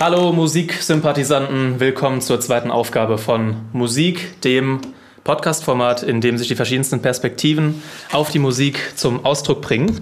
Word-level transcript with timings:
Hallo 0.00 0.32
Musiksympathisanten, 0.32 1.80
willkommen 1.80 2.20
zur 2.20 2.38
zweiten 2.38 2.70
Aufgabe 2.70 3.18
von 3.18 3.56
Musik, 3.72 4.40
dem 4.42 4.80
Podcast-Format, 5.24 6.04
in 6.04 6.20
dem 6.20 6.38
sich 6.38 6.46
die 6.46 6.54
verschiedensten 6.54 7.02
Perspektiven 7.02 7.82
auf 8.12 8.30
die 8.30 8.38
Musik 8.38 8.92
zum 8.94 9.24
Ausdruck 9.24 9.60
bringen. 9.60 10.00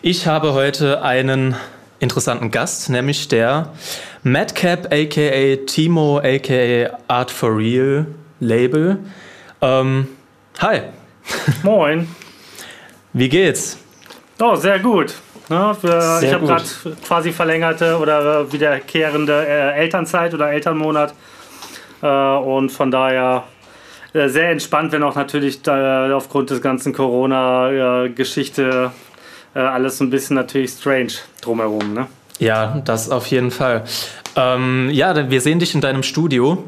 Ich 0.00 0.26
habe 0.26 0.54
heute 0.54 1.02
einen 1.02 1.56
interessanten 1.98 2.50
Gast, 2.50 2.88
nämlich 2.88 3.28
der 3.28 3.74
Madcap 4.22 4.86
aka 4.90 5.56
Timo 5.66 6.20
aka 6.20 6.98
Art 7.08 7.30
for 7.30 7.54
Real 7.54 8.06
Label. 8.40 8.96
Ähm, 9.60 10.08
hi. 10.58 10.80
Moin. 11.62 12.08
Wie 13.12 13.28
geht's? 13.28 13.76
Oh, 14.40 14.56
sehr 14.56 14.78
gut. 14.78 15.14
Ja, 15.50 15.74
für, 15.74 16.20
ich 16.22 16.32
habe 16.32 16.46
gerade 16.46 16.64
quasi 17.06 17.32
verlängerte 17.32 17.98
oder 17.98 18.50
wiederkehrende 18.50 19.46
äh, 19.46 19.74
Elternzeit 19.78 20.32
oder 20.32 20.50
Elternmonat. 20.50 21.14
Äh, 22.02 22.06
und 22.06 22.70
von 22.70 22.90
daher 22.90 23.44
äh, 24.14 24.28
sehr 24.28 24.50
entspannt, 24.50 24.92
wenn 24.92 25.02
auch 25.02 25.16
natürlich 25.16 25.62
da, 25.62 26.14
aufgrund 26.16 26.50
des 26.50 26.62
ganzen 26.62 26.92
Corona-Geschichte 26.92 28.90
äh, 29.54 29.58
alles 29.58 30.00
ein 30.00 30.10
bisschen 30.10 30.36
natürlich 30.36 30.70
strange 30.70 31.12
drumherum. 31.40 31.94
Ne? 31.94 32.06
Ja, 32.38 32.80
das 32.84 33.10
auf 33.10 33.26
jeden 33.26 33.50
Fall. 33.50 33.84
Ähm, 34.36 34.90
ja, 34.90 35.30
wir 35.30 35.40
sehen 35.40 35.58
dich 35.58 35.74
in 35.74 35.80
deinem 35.80 36.02
Studio. 36.02 36.64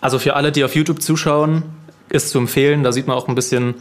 Also 0.00 0.18
für 0.18 0.34
alle, 0.34 0.52
die 0.52 0.64
auf 0.64 0.74
YouTube 0.74 1.02
zuschauen, 1.02 1.62
ist 2.08 2.30
zu 2.30 2.38
empfehlen. 2.38 2.82
Da 2.82 2.92
sieht 2.92 3.06
man 3.06 3.16
auch 3.16 3.28
ein 3.28 3.34
bisschen 3.34 3.74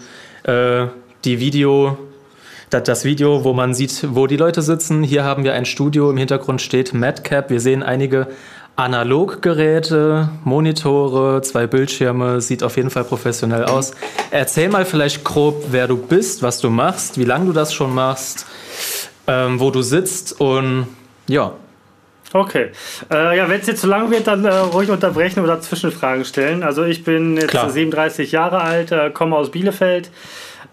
äh, 0.44 0.88
die 1.26 1.40
Video, 1.40 1.98
das 2.80 3.04
Video, 3.04 3.44
wo 3.44 3.54
man 3.54 3.74
sieht, 3.74 4.08
wo 4.16 4.28
die 4.28 4.38
Leute 4.38 4.62
sitzen. 4.62 5.04
Hier 5.04 5.24
haben 5.24 5.44
wir 5.44 5.54
ein 5.54 5.66
Studio, 5.66 6.10
im 6.10 6.18
Hintergrund 6.18 6.62
steht 6.62 6.94
Madcap. 6.94 7.50
Wir 7.50 7.60
sehen 7.60 7.84
einige 7.84 8.28
Analoggeräte, 8.78 10.30
Monitore, 10.46 11.42
zwei 11.42 11.68
Bildschirme, 11.68 12.40
sieht 12.40 12.64
auf 12.64 12.78
jeden 12.78 12.90
Fall 12.90 13.04
professionell 13.04 13.66
aus. 13.66 13.92
Erzähl 14.32 14.70
mal 14.70 14.86
vielleicht 14.86 15.24
grob, 15.26 15.66
wer 15.72 15.88
du 15.88 15.98
bist, 15.98 16.42
was 16.42 16.60
du 16.60 16.70
machst, 16.70 17.20
wie 17.20 17.26
lange 17.26 17.48
du 17.48 17.52
das 17.52 17.74
schon 17.74 17.94
machst, 17.94 18.46
ähm, 19.28 19.60
wo 19.60 19.70
du 19.70 19.82
sitzt 19.82 20.40
und 20.40 20.88
ja. 21.28 21.52
Okay. 22.34 22.72
Äh, 23.12 23.38
ja, 23.38 23.50
wenn 23.50 23.60
es 23.60 23.68
jetzt 23.68 23.82
zu 23.82 23.88
lang 23.88 24.10
wird, 24.10 24.26
dann 24.28 24.46
äh, 24.46 24.50
ruhig 24.50 24.90
unterbrechen 24.90 25.44
oder 25.44 25.60
Zwischenfragen 25.60 26.24
stellen. 26.24 26.64
Also 26.64 26.86
ich 26.86 27.04
bin 27.04 27.36
jetzt 27.36 27.50
Klar. 27.50 27.70
37 27.70 28.32
Jahre 28.32 28.62
alt, 28.62 28.94
äh, 28.94 29.10
komme 29.10 29.36
aus 29.36 29.52
Bielefeld. 29.52 30.10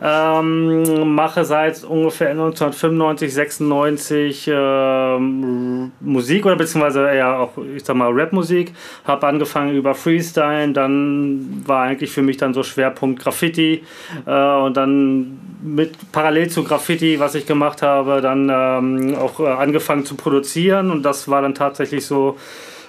Ähm, 0.01 1.15
mache 1.15 1.45
seit 1.45 1.83
ungefähr 1.83 2.31
1995, 2.31 3.35
96 3.35 4.51
ähm, 4.53 5.91
Musik 6.01 6.47
oder 6.47 6.55
beziehungsweise 6.55 7.13
ja 7.15 7.39
auch, 7.39 7.59
ich 7.75 7.85
sag 7.85 7.97
mal, 7.97 8.11
Rapmusik. 8.13 8.75
Habe 9.05 9.27
angefangen 9.27 9.75
über 9.75 9.97
Freestyle, 9.97 10.73
dann 10.73 11.63
war 11.67 11.83
eigentlich 11.83 12.13
für 12.13 12.23
mich 12.23 12.37
dann 12.37 12.55
so 12.55 12.63
Schwerpunkt 12.63 13.21
Graffiti 13.21 13.83
äh, 14.25 14.57
und 14.61 14.77
dann 14.77 15.41
mit 15.63 16.13
parallel 16.13 16.49
zu 16.49 16.63
Graffiti, 16.63 17.19
was 17.19 17.35
ich 17.35 17.47
gemacht 17.47 17.83
habe, 17.83 18.21
dann 18.21 18.49
ähm, 18.53 19.17
auch 19.17 19.41
äh, 19.41 19.49
angefangen 19.49 20.05
zu 20.05 20.15
produzieren 20.15 20.93
und 20.93 21.03
das 21.03 21.29
war 21.29 21.43
dann 21.43 21.57
tatsächlich 21.57 22.07
so 22.07 22.37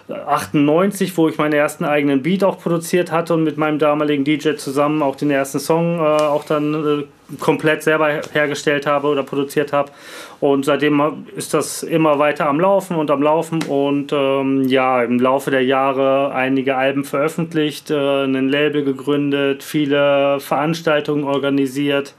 98, 0.09 1.15
wo 1.17 1.29
ich 1.29 1.37
meinen 1.37 1.53
ersten 1.53 1.85
eigenen 1.85 2.23
Beat 2.23 2.43
auch 2.43 2.59
produziert 2.59 3.11
hatte 3.11 3.33
und 3.33 3.43
mit 3.43 3.57
meinem 3.57 3.79
damaligen 3.79 4.23
DJ 4.23 4.55
zusammen 4.55 5.01
auch 5.01 5.15
den 5.15 5.31
ersten 5.31 5.59
Song 5.59 5.99
äh, 5.99 6.01
auch 6.01 6.43
dann 6.45 6.73
äh, 6.73 7.37
komplett 7.39 7.83
selber 7.83 8.21
hergestellt 8.33 8.87
habe 8.87 9.07
oder 9.07 9.23
produziert 9.23 9.71
habe. 9.71 9.91
Und 10.39 10.65
seitdem 10.65 11.25
ist 11.35 11.53
das 11.53 11.83
immer 11.83 12.17
weiter 12.17 12.47
am 12.47 12.59
Laufen 12.59 12.95
und 12.95 13.11
am 13.11 13.21
Laufen 13.21 13.61
und 13.63 14.11
ähm, 14.11 14.67
ja, 14.67 15.03
im 15.03 15.19
Laufe 15.19 15.51
der 15.51 15.63
Jahre 15.63 16.33
einige 16.33 16.75
Alben 16.75 17.03
veröffentlicht, 17.03 17.91
äh, 17.91 18.23
ein 18.23 18.49
Label 18.49 18.83
gegründet, 18.83 19.63
viele 19.63 20.39
Veranstaltungen 20.39 21.23
organisiert. 21.23 22.15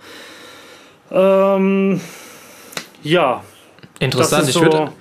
Ähm, 1.10 2.00
ja. 3.02 3.42
Interessant. 3.98 4.44
So 4.46 4.60
ich 4.60 4.64
würde 4.64 4.92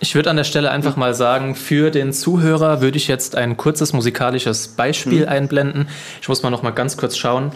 ich 0.00 0.14
würde 0.14 0.30
an 0.30 0.36
der 0.36 0.44
Stelle 0.44 0.70
einfach 0.70 0.96
mal 0.96 1.14
sagen, 1.14 1.54
für 1.54 1.90
den 1.90 2.14
Zuhörer 2.14 2.80
würde 2.80 2.96
ich 2.96 3.06
jetzt 3.06 3.36
ein 3.36 3.58
kurzes 3.58 3.92
musikalisches 3.92 4.68
Beispiel 4.68 5.22
mhm. 5.22 5.28
einblenden. 5.28 5.88
Ich 6.22 6.28
muss 6.28 6.42
mal 6.42 6.48
noch 6.50 6.62
mal 6.62 6.70
ganz 6.70 6.96
kurz 6.96 7.18
schauen. 7.18 7.52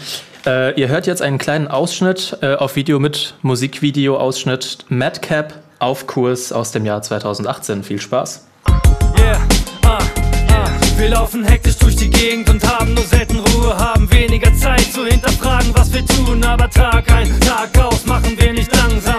Äh, 0.47 0.79
ihr 0.79 0.89
hört 0.89 1.07
jetzt 1.07 1.23
einen 1.23 1.39
kleinen 1.39 1.69
Ausschnitt 1.69 2.37
äh, 2.43 2.55
auf 2.55 2.77
Video 2.77 3.01
mit 3.01 3.35
Musikvideo-Ausschnitt 3.41 4.85
Madcap 4.91 5.55
auf 5.79 6.07
Kurs 6.07 6.53
aus 6.53 6.71
dem 6.71 6.85
Jahr 6.85 7.01
2018. 7.01 7.83
Viel 7.83 8.01
Spaß. 8.01 8.47
Yeah, 9.19 9.41
ah, 9.85 9.99
ah. 10.51 10.69
Wir 10.99 11.09
laufen 11.09 11.45
hektisch 11.45 11.79
durch 11.79 11.97
die 11.97 12.11
Gegend 12.11 12.51
und 12.51 12.63
haben 12.63 12.93
nur 12.93 13.05
selten 13.05 13.39
Ruhe, 13.39 13.77
haben 13.77 14.11
weniger 14.13 14.53
Zeit 14.55 14.85
zu 14.93 15.07
hinterfragen, 15.07 15.71
was 15.75 15.93
wir 15.95 16.05
tun. 16.05 16.45
Aber 16.45 16.69
Tag 16.69 17.11
ein, 17.11 17.41
Tag 17.41 17.83
aus 17.83 18.05
machen 18.05 18.37
wir 18.39 18.53
nicht 18.53 18.75
langsam 18.77 19.14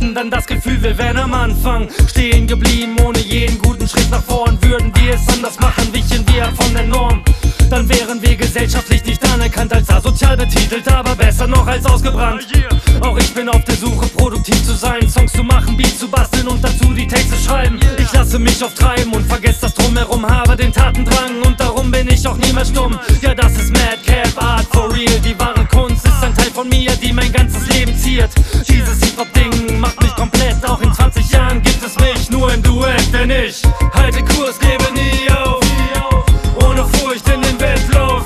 hätten 0.00 0.14
dann 0.14 0.30
das 0.30 0.46
Gefühl, 0.46 0.82
wir 0.82 0.96
wären 0.96 1.18
am 1.18 1.34
Anfang 1.34 1.88
stehen 2.08 2.46
geblieben, 2.46 2.96
ohne 3.04 3.18
jeden 3.18 3.58
guten 3.58 3.86
Schritt 3.86 4.10
nach 4.10 4.22
vorn. 4.22 4.58
Würden 4.62 4.90
wir 4.94 5.14
es 5.14 5.28
anders 5.28 5.60
machen, 5.60 5.92
wichen 5.92 6.24
wir 6.32 6.46
von 6.58 6.72
der 6.72 6.84
Norm. 6.84 7.22
Dann 7.68 7.86
wären 7.88 8.20
wir 8.22 8.34
gesellschaftlich 8.34 9.04
nicht 9.04 9.22
anerkannt 9.30 9.72
als 9.74 9.90
asozial 9.90 10.36
betitelt, 10.36 10.88
aber 10.90 11.14
besser 11.14 11.46
noch 11.46 11.66
als 11.66 11.84
ausgebrannt. 11.84 12.46
Auch 13.00 13.18
ich 13.18 13.32
bin 13.34 13.48
auf 13.48 13.62
der 13.64 13.76
Suche, 13.76 14.06
produktiv 14.08 14.64
zu 14.64 14.72
sein, 14.72 15.08
Songs 15.08 15.32
zu 15.32 15.42
machen, 15.42 15.76
Beats 15.76 15.98
zu 15.98 16.08
basteln 16.08 16.48
und 16.48 16.64
dazu 16.64 16.92
die 16.94 17.06
Texte 17.06 17.36
schreiben. 17.36 17.78
Ich 17.98 18.12
lasse 18.12 18.38
mich 18.38 18.62
oft 18.64 18.76
treiben 18.76 19.12
und 19.12 19.26
vergesse 19.26 19.62
das 19.62 19.74
Drumherum, 19.74 20.26
habe 20.26 20.56
den 20.56 20.72
Tatendrang 20.72 21.42
und 21.44 21.60
darum 21.60 21.90
bin 21.90 22.08
ich 22.08 22.26
auch 22.26 22.36
niemals 22.38 22.70
stumm. 22.70 22.98
Ja, 23.20 23.34
das 23.34 23.52
ist 23.52 23.70
Madcap, 23.70 24.42
Art 24.42 24.66
for 24.72 24.92
Real, 24.92 25.20
die 25.24 25.38
wahre 25.38 25.66
Kunst 25.66 26.06
ist 26.06 26.22
ein 26.22 26.34
Teil 26.34 26.50
von 26.52 26.68
mir, 26.68 26.92
die 26.96 27.12
mein 27.12 27.32
ganzes 27.32 27.69
Leben 28.00 28.30
ziert. 28.30 28.30
Dieses 28.68 29.02
Hip-Hop-Ding 29.04 29.78
macht 29.78 30.00
mich 30.02 30.14
komplett. 30.14 30.64
Auch 30.64 30.80
in 30.80 30.92
20 30.92 31.30
Jahren 31.32 31.62
gibt 31.62 31.84
es 31.84 31.98
mich 31.98 32.30
nur 32.30 32.52
im 32.52 32.62
Duett, 32.62 33.12
denn 33.12 33.30
ich 33.30 33.62
halte 33.92 34.22
Kurs, 34.24 34.58
gebe 34.58 34.84
nie 34.94 35.30
auf. 35.30 35.60
Ohne 36.64 36.84
Furcht 36.84 37.28
in 37.28 37.40
den 37.42 37.60
Wettlauf. 37.60 38.22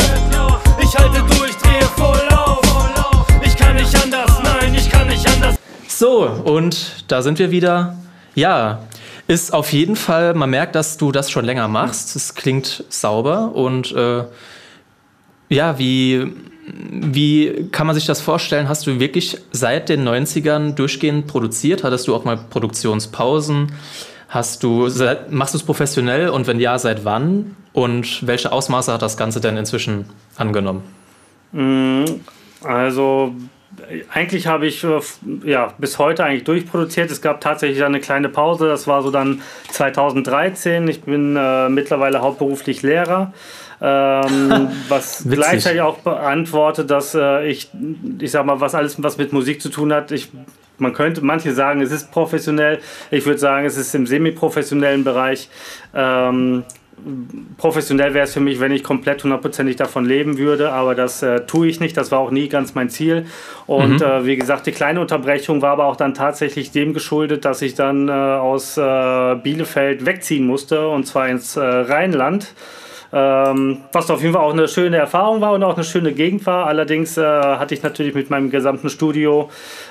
Ich 0.80 0.96
halte 0.96 1.20
durch, 1.36 1.56
drehe 1.56 1.82
voll 1.96 2.28
auf. 2.30 3.26
Ich 3.44 3.56
kann 3.56 3.76
nicht 3.76 3.94
anders, 4.02 4.30
nein, 4.42 4.74
ich 4.74 4.90
kann 4.90 5.08
nicht 5.08 5.26
anders. 5.26 5.56
So, 5.88 6.24
und 6.26 7.04
da 7.08 7.22
sind 7.22 7.38
wir 7.38 7.50
wieder. 7.50 7.96
Ja, 8.34 8.80
ist 9.26 9.54
auf 9.54 9.72
jeden 9.72 9.96
Fall, 9.96 10.34
man 10.34 10.50
merkt, 10.50 10.74
dass 10.74 10.96
du 10.96 11.12
das 11.12 11.30
schon 11.30 11.44
länger 11.44 11.68
machst. 11.68 12.16
Es 12.16 12.34
klingt 12.34 12.84
sauber 12.88 13.54
und 13.54 13.92
äh, 13.92 14.24
ja, 15.48 15.78
wie 15.78 16.32
wie 16.90 17.68
kann 17.72 17.86
man 17.86 17.94
sich 17.94 18.04
das 18.04 18.20
vorstellen? 18.20 18.68
Hast 18.68 18.86
du 18.86 19.00
wirklich 19.00 19.38
seit 19.52 19.88
den 19.88 20.06
90ern 20.06 20.74
durchgehend 20.74 21.26
produziert? 21.26 21.82
Hattest 21.82 22.06
du 22.08 22.14
auch 22.14 22.24
mal 22.24 22.36
Produktionspausen? 22.36 23.72
Hast 24.28 24.62
du, 24.62 24.88
machst 25.30 25.54
du 25.54 25.58
es 25.58 25.64
professionell 25.64 26.28
und 26.28 26.46
wenn 26.46 26.60
ja, 26.60 26.78
seit 26.78 27.04
wann? 27.04 27.56
Und 27.72 28.26
welche 28.26 28.52
Ausmaße 28.52 28.92
hat 28.92 29.02
das 29.02 29.16
Ganze 29.16 29.40
denn 29.40 29.56
inzwischen 29.56 30.06
angenommen? 30.36 30.82
Mm, 31.52 32.04
also 32.62 33.34
eigentlich 34.12 34.46
habe 34.46 34.66
ich 34.66 34.84
äh, 34.84 35.00
ja, 35.44 35.72
bis 35.78 35.98
heute 35.98 36.24
eigentlich 36.24 36.44
durchproduziert. 36.44 37.10
Es 37.10 37.22
gab 37.22 37.40
tatsächlich 37.40 37.82
eine 37.82 38.00
kleine 38.00 38.28
Pause, 38.28 38.68
das 38.68 38.86
war 38.86 39.02
so 39.02 39.10
dann 39.10 39.42
2013. 39.70 40.86
Ich 40.88 41.02
bin 41.02 41.36
äh, 41.36 41.68
mittlerweile 41.68 42.20
hauptberuflich 42.20 42.82
Lehrer 42.82 43.32
ähm, 43.84 44.68
was 44.88 45.26
gleichzeitig 45.28 45.82
auch 45.82 45.98
beantwortet, 45.98 46.90
dass 46.90 47.14
äh, 47.14 47.46
ich, 47.46 47.70
ich 48.18 48.30
sag 48.30 48.46
mal, 48.46 48.60
was 48.60 48.74
alles 48.74 49.02
was 49.02 49.18
mit 49.18 49.32
Musik 49.32 49.60
zu 49.60 49.68
tun 49.68 49.92
hat, 49.92 50.10
ich 50.10 50.30
man 50.78 50.92
könnte, 50.92 51.24
manche 51.24 51.52
sagen, 51.52 51.80
es 51.82 51.92
ist 51.92 52.10
professionell. 52.10 52.80
Ich 53.12 53.26
würde 53.26 53.38
sagen, 53.38 53.64
es 53.64 53.76
ist 53.76 53.94
im 53.94 54.08
semi-professionellen 54.08 55.04
Bereich. 55.04 55.48
Ähm, 55.94 56.64
professionell 57.58 58.12
wäre 58.12 58.24
es 58.24 58.34
für 58.34 58.40
mich, 58.40 58.58
wenn 58.58 58.72
ich 58.72 58.82
komplett 58.82 59.22
hundertprozentig 59.22 59.76
davon 59.76 60.04
leben 60.04 60.36
würde, 60.36 60.72
aber 60.72 60.96
das 60.96 61.22
äh, 61.22 61.46
tue 61.46 61.68
ich 61.68 61.78
nicht. 61.78 61.96
Das 61.96 62.10
war 62.10 62.18
auch 62.18 62.32
nie 62.32 62.48
ganz 62.48 62.74
mein 62.74 62.90
Ziel. 62.90 63.26
Und 63.66 64.00
mhm. 64.00 64.02
äh, 64.02 64.26
wie 64.26 64.36
gesagt, 64.36 64.66
die 64.66 64.72
kleine 64.72 65.00
Unterbrechung 65.00 65.62
war 65.62 65.70
aber 65.70 65.84
auch 65.84 65.96
dann 65.96 66.14
tatsächlich 66.14 66.72
dem 66.72 66.92
geschuldet, 66.92 67.44
dass 67.44 67.62
ich 67.62 67.74
dann 67.74 68.08
äh, 68.08 68.12
aus 68.12 68.76
äh, 68.76 69.36
Bielefeld 69.36 70.06
wegziehen 70.06 70.46
musste 70.46 70.88
und 70.88 71.06
zwar 71.06 71.28
ins 71.28 71.56
äh, 71.56 71.60
Rheinland 71.60 72.52
Ähm, 73.16 73.78
was 73.92 74.10
auf 74.10 74.22
jeden 74.22 74.34
Fall 74.34 74.42
auch 74.42 74.52
eine 74.52 74.66
schöne 74.66 74.96
Erfahrung 74.96 75.40
war 75.40 75.52
und 75.52 75.62
auch 75.62 75.76
eine 75.76 75.84
schöne 75.84 76.12
Gegend 76.12 76.44
war. 76.46 76.66
Allerdings 76.66 77.16
äh, 77.16 77.22
hatte 77.22 77.72
ich 77.72 77.82
natürlich 77.84 78.12
mit 78.12 78.28
meinem 78.28 78.50
gesamten 78.50 78.90
Studio 78.90 79.50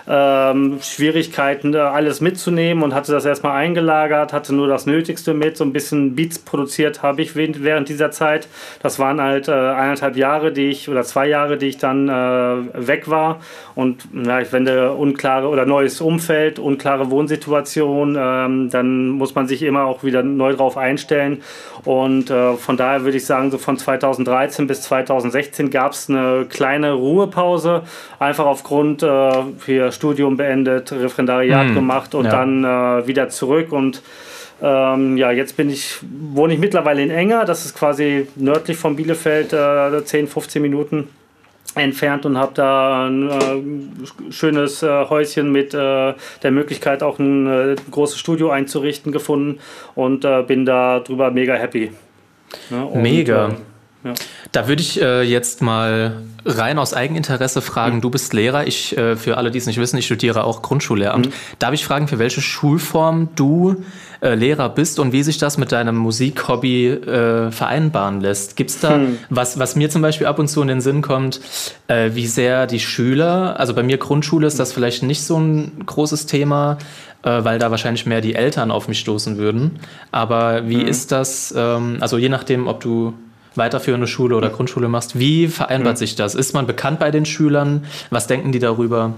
ähm, 0.10 0.80
Schwierigkeiten, 0.82 1.74
äh, 1.74 1.78
alles 1.78 2.20
mitzunehmen 2.20 2.84
und 2.84 2.94
hatte 2.94 3.14
das 3.14 3.24
erstmal 3.24 3.54
eingelagert, 3.54 4.34
hatte 4.34 4.54
nur 4.54 4.68
das 4.68 4.88
Nötigste 4.88 5.34
mit. 5.34 5.56
So 5.56 5.64
ein 5.64 5.72
bisschen 5.72 6.16
Beats 6.16 6.38
produziert 6.38 7.02
habe 7.02 7.22
ich 7.22 7.34
während 7.38 7.88
dieser 7.88 8.12
Zeit. 8.12 8.50
Das 8.82 9.00
waren 9.00 9.22
halt 9.22 9.48
äh, 9.48 9.52
eineinhalb 9.52 10.18
Jahre, 10.18 10.52
die 10.52 10.70
ich 10.70 10.90
oder 10.90 11.04
zwei 11.04 11.30
Jahre, 11.30 11.56
die 11.56 11.68
ich 11.68 11.78
dann 11.78 12.10
äh, 12.10 12.88
weg 12.88 13.10
war. 13.10 13.40
Und 13.74 14.04
ja, 14.14 14.42
wenn 14.52 14.66
der 14.66 14.98
unklare 14.98 15.48
oder 15.48 15.66
neues 15.66 16.02
Umfeld, 16.02 16.60
unklare 16.60 17.10
Wohnsituation, 17.10 18.18
ähm, 18.20 18.70
dann 18.70 19.08
muss 19.08 19.34
man 19.34 19.48
sich 19.48 19.64
immer 19.64 19.86
auch 19.86 20.04
wieder 20.04 20.24
neu 20.24 20.54
drauf 20.54 20.76
einstellen. 20.76 21.42
Und 21.86 22.30
äh, 22.30 22.56
von 22.56 22.76
daher 22.76 23.04
würde 23.04 23.13
ich 23.18 23.26
sagen, 23.26 23.52
so 23.52 23.58
von 23.58 23.78
2013 23.78 24.68
bis 24.68 24.82
2016 24.84 25.70
gab 25.70 25.94
es 25.94 26.10
eine 26.10 26.46
kleine 26.50 26.94
Ruhepause, 26.94 27.84
einfach 28.20 28.46
aufgrund 28.46 29.04
äh, 29.04 29.32
hier 29.66 29.92
Studium 29.92 30.38
beendet, 30.38 30.92
Referendariat 30.92 31.68
hm, 31.68 31.76
gemacht 31.76 32.16
und 32.16 32.26
ja. 32.26 32.32
dann 32.32 32.64
äh, 32.64 33.08
wieder 33.08 33.30
zurück 33.30 33.72
und 33.72 34.02
ähm, 34.62 35.18
ja, 35.18 35.32
jetzt 35.32 35.58
bin 35.58 35.70
ich, 35.70 35.98
wohne 36.34 36.54
ich 36.54 36.60
mittlerweile 36.60 37.02
in 37.02 37.10
Enger, 37.10 37.46
das 37.46 37.66
ist 37.66 37.76
quasi 37.76 38.28
nördlich 38.36 38.78
von 38.78 38.96
Bielefeld, 38.96 39.52
äh, 39.52 40.06
10, 40.06 40.28
15 40.28 40.62
Minuten 40.62 41.10
entfernt 41.76 42.26
und 42.26 42.38
habe 42.38 42.54
da 42.54 43.08
ein 43.08 43.30
äh, 43.30 44.32
schönes 44.32 44.84
äh, 44.84 45.06
Häuschen 45.10 45.52
mit 45.52 45.74
äh, 45.74 46.14
der 46.44 46.52
Möglichkeit 46.52 47.04
auch 47.04 47.20
ein 47.20 47.48
äh, 47.48 47.76
großes 47.90 48.20
Studio 48.20 48.52
einzurichten 48.52 49.12
gefunden 49.12 49.60
und 49.96 50.24
äh, 50.24 50.44
bin 50.44 50.66
da 50.66 51.00
drüber 51.00 51.32
mega 51.32 51.56
happy. 51.56 51.92
Ja, 52.70 52.84
und, 52.84 53.02
mega. 53.02 53.46
Ähm, 53.46 53.56
ja. 54.04 54.14
Da 54.52 54.68
würde 54.68 54.82
ich 54.82 55.02
äh, 55.02 55.22
jetzt 55.22 55.62
mal 55.62 56.24
rein 56.46 56.78
aus 56.78 56.94
Eigeninteresse 56.94 57.62
fragen. 57.62 57.98
Mhm. 57.98 58.02
Du 58.02 58.10
bist 58.10 58.34
Lehrer. 58.34 58.68
Ich, 58.68 58.98
äh, 58.98 59.16
für 59.16 59.38
alle, 59.38 59.50
die 59.50 59.58
es 59.58 59.66
nicht 59.66 59.80
wissen, 59.80 59.98
ich 59.98 60.06
studiere 60.06 60.44
auch 60.44 60.62
Grundschullehramt. 60.62 61.28
Mhm. 61.28 61.34
Darf 61.60 61.74
ich 61.74 61.86
fragen, 61.86 62.08
für 62.08 62.20
welche 62.20 62.42
Schulform 62.42 63.30
du 63.36 63.84
äh, 64.22 64.36
Lehrer 64.36 64.70
bist 64.70 65.00
und 65.00 65.14
wie 65.14 65.24
sich 65.24 65.38
das 65.38 65.58
mit 65.58 65.72
deinem 65.72 65.96
Musikhobby 65.96 66.88
äh, 66.88 67.52
vereinbaren 67.52 68.20
lässt? 68.20 68.58
Gibt 68.58 68.72
es 68.72 68.80
da, 68.80 68.98
mhm. 68.98 69.20
was, 69.30 69.58
was 69.58 69.76
mir 69.76 69.90
zum 69.90 70.02
Beispiel 70.02 70.28
ab 70.28 70.38
und 70.38 70.50
zu 70.50 70.62
in 70.62 70.68
den 70.68 70.82
Sinn 70.82 71.02
kommt, 71.02 71.40
äh, 71.88 72.12
wie 72.14 72.28
sehr 72.28 72.68
die 72.68 72.82
Schüler, 72.82 73.60
also 73.60 73.74
bei 73.74 73.84
mir 73.84 73.98
Grundschule 73.98 74.48
ist 74.48 74.60
das 74.60 74.74
vielleicht 74.74 75.04
nicht 75.04 75.24
so 75.24 75.38
ein 75.38 75.84
großes 75.86 76.26
Thema, 76.26 76.78
äh, 77.24 77.44
weil 77.44 77.60
da 77.60 77.72
wahrscheinlich 77.72 78.06
mehr 78.06 78.22
die 78.22 78.36
Eltern 78.36 78.72
auf 78.72 78.88
mich 78.88 79.00
stoßen 79.00 79.38
würden. 79.38 79.80
Aber 80.12 80.68
wie 80.70 80.78
mhm. 80.78 80.88
ist 80.88 81.12
das, 81.12 81.54
ähm, 81.58 81.98
also 82.00 82.18
je 82.18 82.30
nachdem, 82.30 82.68
ob 82.68 82.82
du 82.82 83.14
weiterführende 83.56 84.08
Schule 84.08 84.36
oder 84.36 84.50
Grundschule 84.50 84.88
machst. 84.88 85.18
Wie 85.18 85.48
vereinbart 85.48 85.96
mhm. 85.96 86.00
sich 86.00 86.16
das? 86.16 86.36
Ist 86.36 86.54
man 86.54 86.66
bekannt 86.66 87.00
bei 87.00 87.12
den 87.12 87.26
Schülern? 87.26 87.86
Was 88.10 88.28
denken 88.28 88.52
die 88.52 88.60
darüber? 88.60 89.14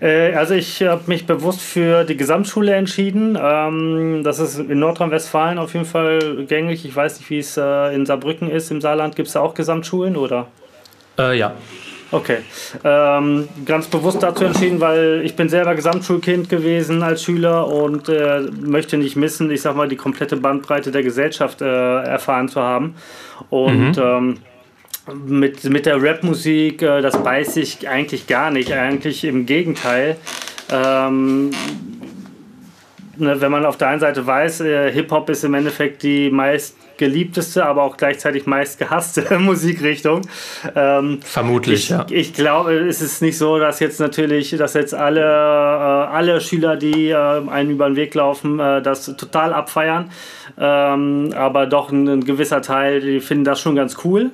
Äh, 0.00 0.34
also 0.34 0.54
ich 0.54 0.82
habe 0.82 1.02
mich 1.06 1.26
bewusst 1.26 1.60
für 1.60 2.04
die 2.04 2.16
Gesamtschule 2.16 2.74
entschieden. 2.74 3.38
Ähm, 3.40 4.22
das 4.24 4.38
ist 4.38 4.58
in 4.58 4.78
Nordrhein-Westfalen 4.78 5.58
auf 5.58 5.74
jeden 5.74 5.86
Fall 5.86 6.46
gängig. 6.46 6.84
Ich 6.84 6.94
weiß 6.94 7.18
nicht, 7.18 7.30
wie 7.30 7.38
es 7.38 7.56
äh, 7.56 7.94
in 7.94 8.06
Saarbrücken 8.06 8.50
ist. 8.50 8.70
Im 8.70 8.80
Saarland 8.80 9.16
gibt 9.16 9.28
es 9.28 9.34
da 9.34 9.40
auch 9.40 9.54
Gesamtschulen, 9.54 10.16
oder? 10.16 10.46
Äh, 11.18 11.38
ja. 11.38 11.52
Okay. 12.12 12.38
Ähm, 12.84 13.48
ganz 13.64 13.86
bewusst 13.86 14.22
dazu 14.22 14.44
entschieden, 14.44 14.80
weil 14.80 15.22
ich 15.24 15.34
bin 15.34 15.48
selber 15.48 15.74
Gesamtschulkind 15.74 16.50
gewesen 16.50 17.02
als 17.02 17.24
Schüler 17.24 17.66
und 17.66 18.08
äh, 18.10 18.42
möchte 18.60 18.98
nicht 18.98 19.16
missen, 19.16 19.50
ich 19.50 19.62
sag 19.62 19.74
mal, 19.76 19.88
die 19.88 19.96
komplette 19.96 20.36
Bandbreite 20.36 20.92
der 20.92 21.02
Gesellschaft 21.02 21.62
äh, 21.62 22.02
erfahren 22.02 22.48
zu 22.48 22.60
haben. 22.60 22.94
Und 23.48 23.96
mhm. 23.96 24.02
ähm, 24.02 24.38
mit, 25.24 25.64
mit 25.64 25.86
der 25.86 26.02
Rapmusik, 26.02 26.82
äh, 26.82 27.00
das 27.00 27.22
beiße 27.22 27.60
ich 27.60 27.88
eigentlich 27.88 28.26
gar 28.26 28.50
nicht. 28.50 28.72
Eigentlich 28.72 29.24
im 29.24 29.46
Gegenteil. 29.46 30.16
Ähm, 30.70 31.50
ne, 33.16 33.40
wenn 33.40 33.50
man 33.50 33.64
auf 33.64 33.78
der 33.78 33.88
einen 33.88 34.00
Seite 34.00 34.26
weiß, 34.26 34.60
äh, 34.60 34.92
Hip-Hop 34.92 35.30
ist 35.30 35.44
im 35.44 35.54
Endeffekt 35.54 36.02
die 36.02 36.30
meist 36.30 36.76
geliebteste, 37.02 37.66
aber 37.66 37.82
auch 37.82 37.96
gleichzeitig 37.96 38.46
meist 38.46 38.78
gehasste 38.78 39.38
Musikrichtung. 39.38 40.22
Ähm, 40.76 41.18
Vermutlich, 41.24 41.84
ich, 41.84 41.88
ja. 41.88 42.06
Ich 42.08 42.32
glaube, 42.32 42.74
es 42.74 43.02
ist 43.02 43.22
nicht 43.22 43.36
so, 43.36 43.58
dass 43.58 43.80
jetzt 43.80 43.98
natürlich, 43.98 44.50
dass 44.56 44.74
jetzt 44.74 44.94
alle, 44.94 45.20
äh, 45.20 45.24
alle 45.24 46.40
Schüler, 46.40 46.76
die 46.76 47.08
äh, 47.08 47.16
einen 47.16 47.70
über 47.70 47.86
den 47.86 47.96
Weg 47.96 48.14
laufen, 48.14 48.60
äh, 48.60 48.80
das 48.82 49.16
total 49.16 49.52
abfeiern. 49.52 50.12
Ähm, 50.56 51.34
aber 51.36 51.66
doch 51.66 51.90
ein, 51.90 52.06
ein, 52.06 52.24
gewisser 52.24 52.62
Teil, 52.62 53.00
die 53.00 53.18
finden 53.18 53.44
das 53.44 53.60
schon 53.60 53.74
ganz 53.74 53.96
cool. 54.04 54.30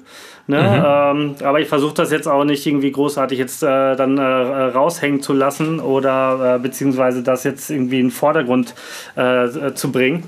Ne? 0.47 0.63
Mhm. 0.63 1.23
Ähm, 1.41 1.47
aber 1.47 1.61
ich 1.61 1.69
versuche 1.69 1.95
das 1.95 2.11
jetzt 2.11 2.27
auch 2.27 2.45
nicht 2.45 2.67
irgendwie 2.67 2.93
großartig 2.93 3.39
jetzt 3.39 3.63
äh, 3.63 3.97
dann 3.97 4.19
äh, 4.19 4.23
raushängen 4.23 5.23
zu 5.23 5.33
lassen 5.33 5.81
oder 5.81 6.57
äh, 6.57 6.59
beziehungsweise 6.59 7.23
das 7.23 7.45
jetzt 7.45 7.71
irgendwie 7.71 8.01
in 8.01 8.07
den 8.07 8.11
Vordergrund 8.11 8.75
äh, 9.15 9.73
zu 9.75 9.91
bringen. 9.91 10.25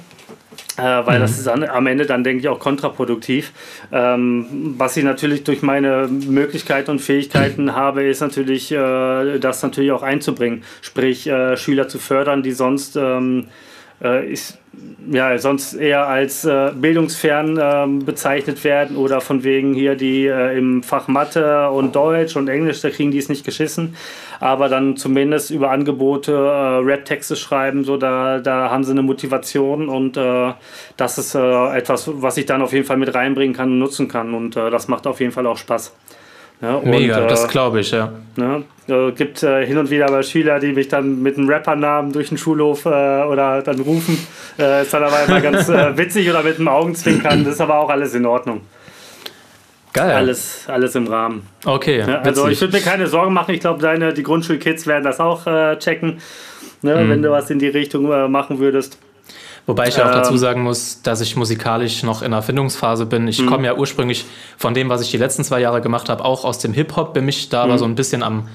Äh, 0.80 1.06
weil 1.06 1.18
mhm. 1.18 1.22
das 1.22 1.38
ist 1.38 1.48
an, 1.48 1.64
am 1.64 1.86
Ende 1.86 2.06
dann, 2.06 2.24
denke 2.24 2.40
ich, 2.40 2.48
auch 2.48 2.58
kontraproduktiv. 2.58 3.52
Ähm, 3.92 4.74
was 4.78 4.96
ich 4.96 5.04
natürlich 5.04 5.44
durch 5.44 5.62
meine 5.62 6.08
Möglichkeiten 6.08 6.92
und 6.92 7.00
Fähigkeiten 7.00 7.74
habe, 7.74 8.04
ist 8.04 8.20
natürlich, 8.20 8.72
äh, 8.72 9.38
das 9.38 9.62
natürlich 9.62 9.92
auch 9.92 10.02
einzubringen. 10.02 10.64
Sprich, 10.80 11.26
äh, 11.26 11.56
Schüler 11.56 11.88
zu 11.88 11.98
fördern, 11.98 12.42
die 12.42 12.52
sonst 12.52 12.96
ähm, 12.96 13.40
äh, 13.40 13.69
ist, 14.00 14.58
ja, 15.10 15.36
sonst 15.38 15.74
eher 15.74 16.06
als 16.06 16.44
äh, 16.44 16.72
bildungsfern 16.74 17.58
äh, 17.58 18.04
bezeichnet 18.04 18.62
werden 18.64 18.96
oder 18.96 19.20
von 19.20 19.42
wegen 19.42 19.74
hier 19.74 19.94
die 19.94 20.26
äh, 20.26 20.56
im 20.56 20.82
Fach 20.82 21.08
Mathe 21.08 21.70
und 21.70 21.96
Deutsch 21.96 22.36
und 22.36 22.48
Englisch, 22.48 22.80
da 22.80 22.90
kriegen 22.90 23.10
die 23.10 23.18
es 23.18 23.28
nicht 23.28 23.44
geschissen, 23.44 23.96
aber 24.38 24.68
dann 24.68 24.96
zumindest 24.96 25.50
über 25.50 25.70
Angebote 25.70 26.32
äh, 26.32 26.84
Rap-Texte 26.84 27.36
schreiben, 27.36 27.84
so 27.84 27.96
da, 27.96 28.38
da 28.38 28.70
haben 28.70 28.84
sie 28.84 28.92
eine 28.92 29.02
Motivation 29.02 29.88
und 29.88 30.16
äh, 30.16 30.52
das 30.96 31.18
ist 31.18 31.34
etwas, 31.34 32.10
was 32.12 32.36
ich 32.36 32.46
dann 32.46 32.62
auf 32.62 32.72
jeden 32.72 32.86
Fall 32.86 32.96
mit 32.96 33.14
reinbringen 33.14 33.54
kann 33.54 33.70
und 33.72 33.78
nutzen 33.78 34.08
kann 34.08 34.34
und 34.34 34.56
das 34.56 34.88
macht 34.88 35.06
auf 35.06 35.20
jeden 35.20 35.32
Fall 35.32 35.46
auch 35.46 35.56
Spaß. 35.56 35.94
Ja, 36.62 36.74
und, 36.74 36.90
Mega, 36.90 37.26
das 37.26 37.48
glaube 37.48 37.80
ich, 37.80 37.90
ja. 37.90 38.12
Ne, 38.36 38.64
äh, 38.86 39.12
gibt 39.12 39.42
äh, 39.42 39.66
hin 39.66 39.78
und 39.78 39.90
wieder 39.90 40.06
aber 40.06 40.22
Schüler, 40.22 40.60
die 40.60 40.72
mich 40.72 40.88
dann 40.88 41.22
mit 41.22 41.38
einem 41.38 41.48
Rappernamen 41.48 42.12
durch 42.12 42.28
den 42.28 42.38
Schulhof 42.38 42.84
äh, 42.84 42.88
oder 42.88 43.62
dann 43.62 43.80
rufen. 43.80 44.18
Äh, 44.58 44.82
ist 44.82 44.92
dann 44.92 45.04
aber 45.04 45.24
immer 45.26 45.40
ganz 45.40 45.68
äh, 45.70 45.96
witzig 45.96 46.28
oder 46.28 46.42
mit 46.42 46.58
einem 46.58 46.68
Augenzwinkern. 46.68 47.44
Das 47.44 47.54
ist 47.54 47.60
aber 47.60 47.78
auch 47.78 47.88
alles 47.88 48.14
in 48.14 48.26
Ordnung. 48.26 48.60
Geil. 49.92 50.12
Alles, 50.12 50.64
alles 50.68 50.94
im 50.94 51.06
Rahmen. 51.06 51.46
Okay. 51.64 52.00
Ja, 52.00 52.20
also 52.20 52.42
witzig. 52.42 52.52
ich 52.52 52.60
würde 52.60 52.76
mir 52.76 52.82
keine 52.82 53.06
Sorgen 53.06 53.32
machen. 53.32 53.54
Ich 53.54 53.60
glaube, 53.60 53.80
deine 53.80 54.12
die 54.12 54.22
Grundschulkids 54.22 54.86
werden 54.86 55.04
das 55.04 55.18
auch 55.18 55.46
äh, 55.46 55.78
checken, 55.78 56.20
ne, 56.82 56.96
mhm. 56.96 57.10
wenn 57.10 57.22
du 57.22 57.30
was 57.30 57.48
in 57.50 57.58
die 57.58 57.68
Richtung 57.68 58.30
machen 58.30 58.58
würdest. 58.58 58.98
Wobei 59.70 59.86
ich 59.86 59.96
ja 59.96 60.08
auch 60.08 60.12
dazu 60.12 60.32
ähm. 60.32 60.38
sagen 60.38 60.62
muss, 60.62 61.00
dass 61.02 61.20
ich 61.20 61.36
musikalisch 61.36 62.02
noch 62.02 62.22
in 62.22 62.32
der 62.32 62.38
Erfindungsphase 62.38 63.06
bin. 63.06 63.28
Ich 63.28 63.40
mhm. 63.40 63.46
komme 63.46 63.66
ja 63.66 63.76
ursprünglich 63.76 64.24
von 64.56 64.74
dem, 64.74 64.88
was 64.88 65.00
ich 65.00 65.12
die 65.12 65.16
letzten 65.16 65.44
zwei 65.44 65.60
Jahre 65.60 65.80
gemacht 65.80 66.08
habe, 66.08 66.24
auch 66.24 66.44
aus 66.44 66.58
dem 66.58 66.72
Hip-Hop, 66.72 67.14
bin 67.14 67.24
mich 67.24 67.50
da 67.50 67.62
aber 67.62 67.74
mhm. 67.74 67.78
so 67.78 67.84
ein 67.84 67.94
bisschen 67.94 68.24
am, 68.24 68.48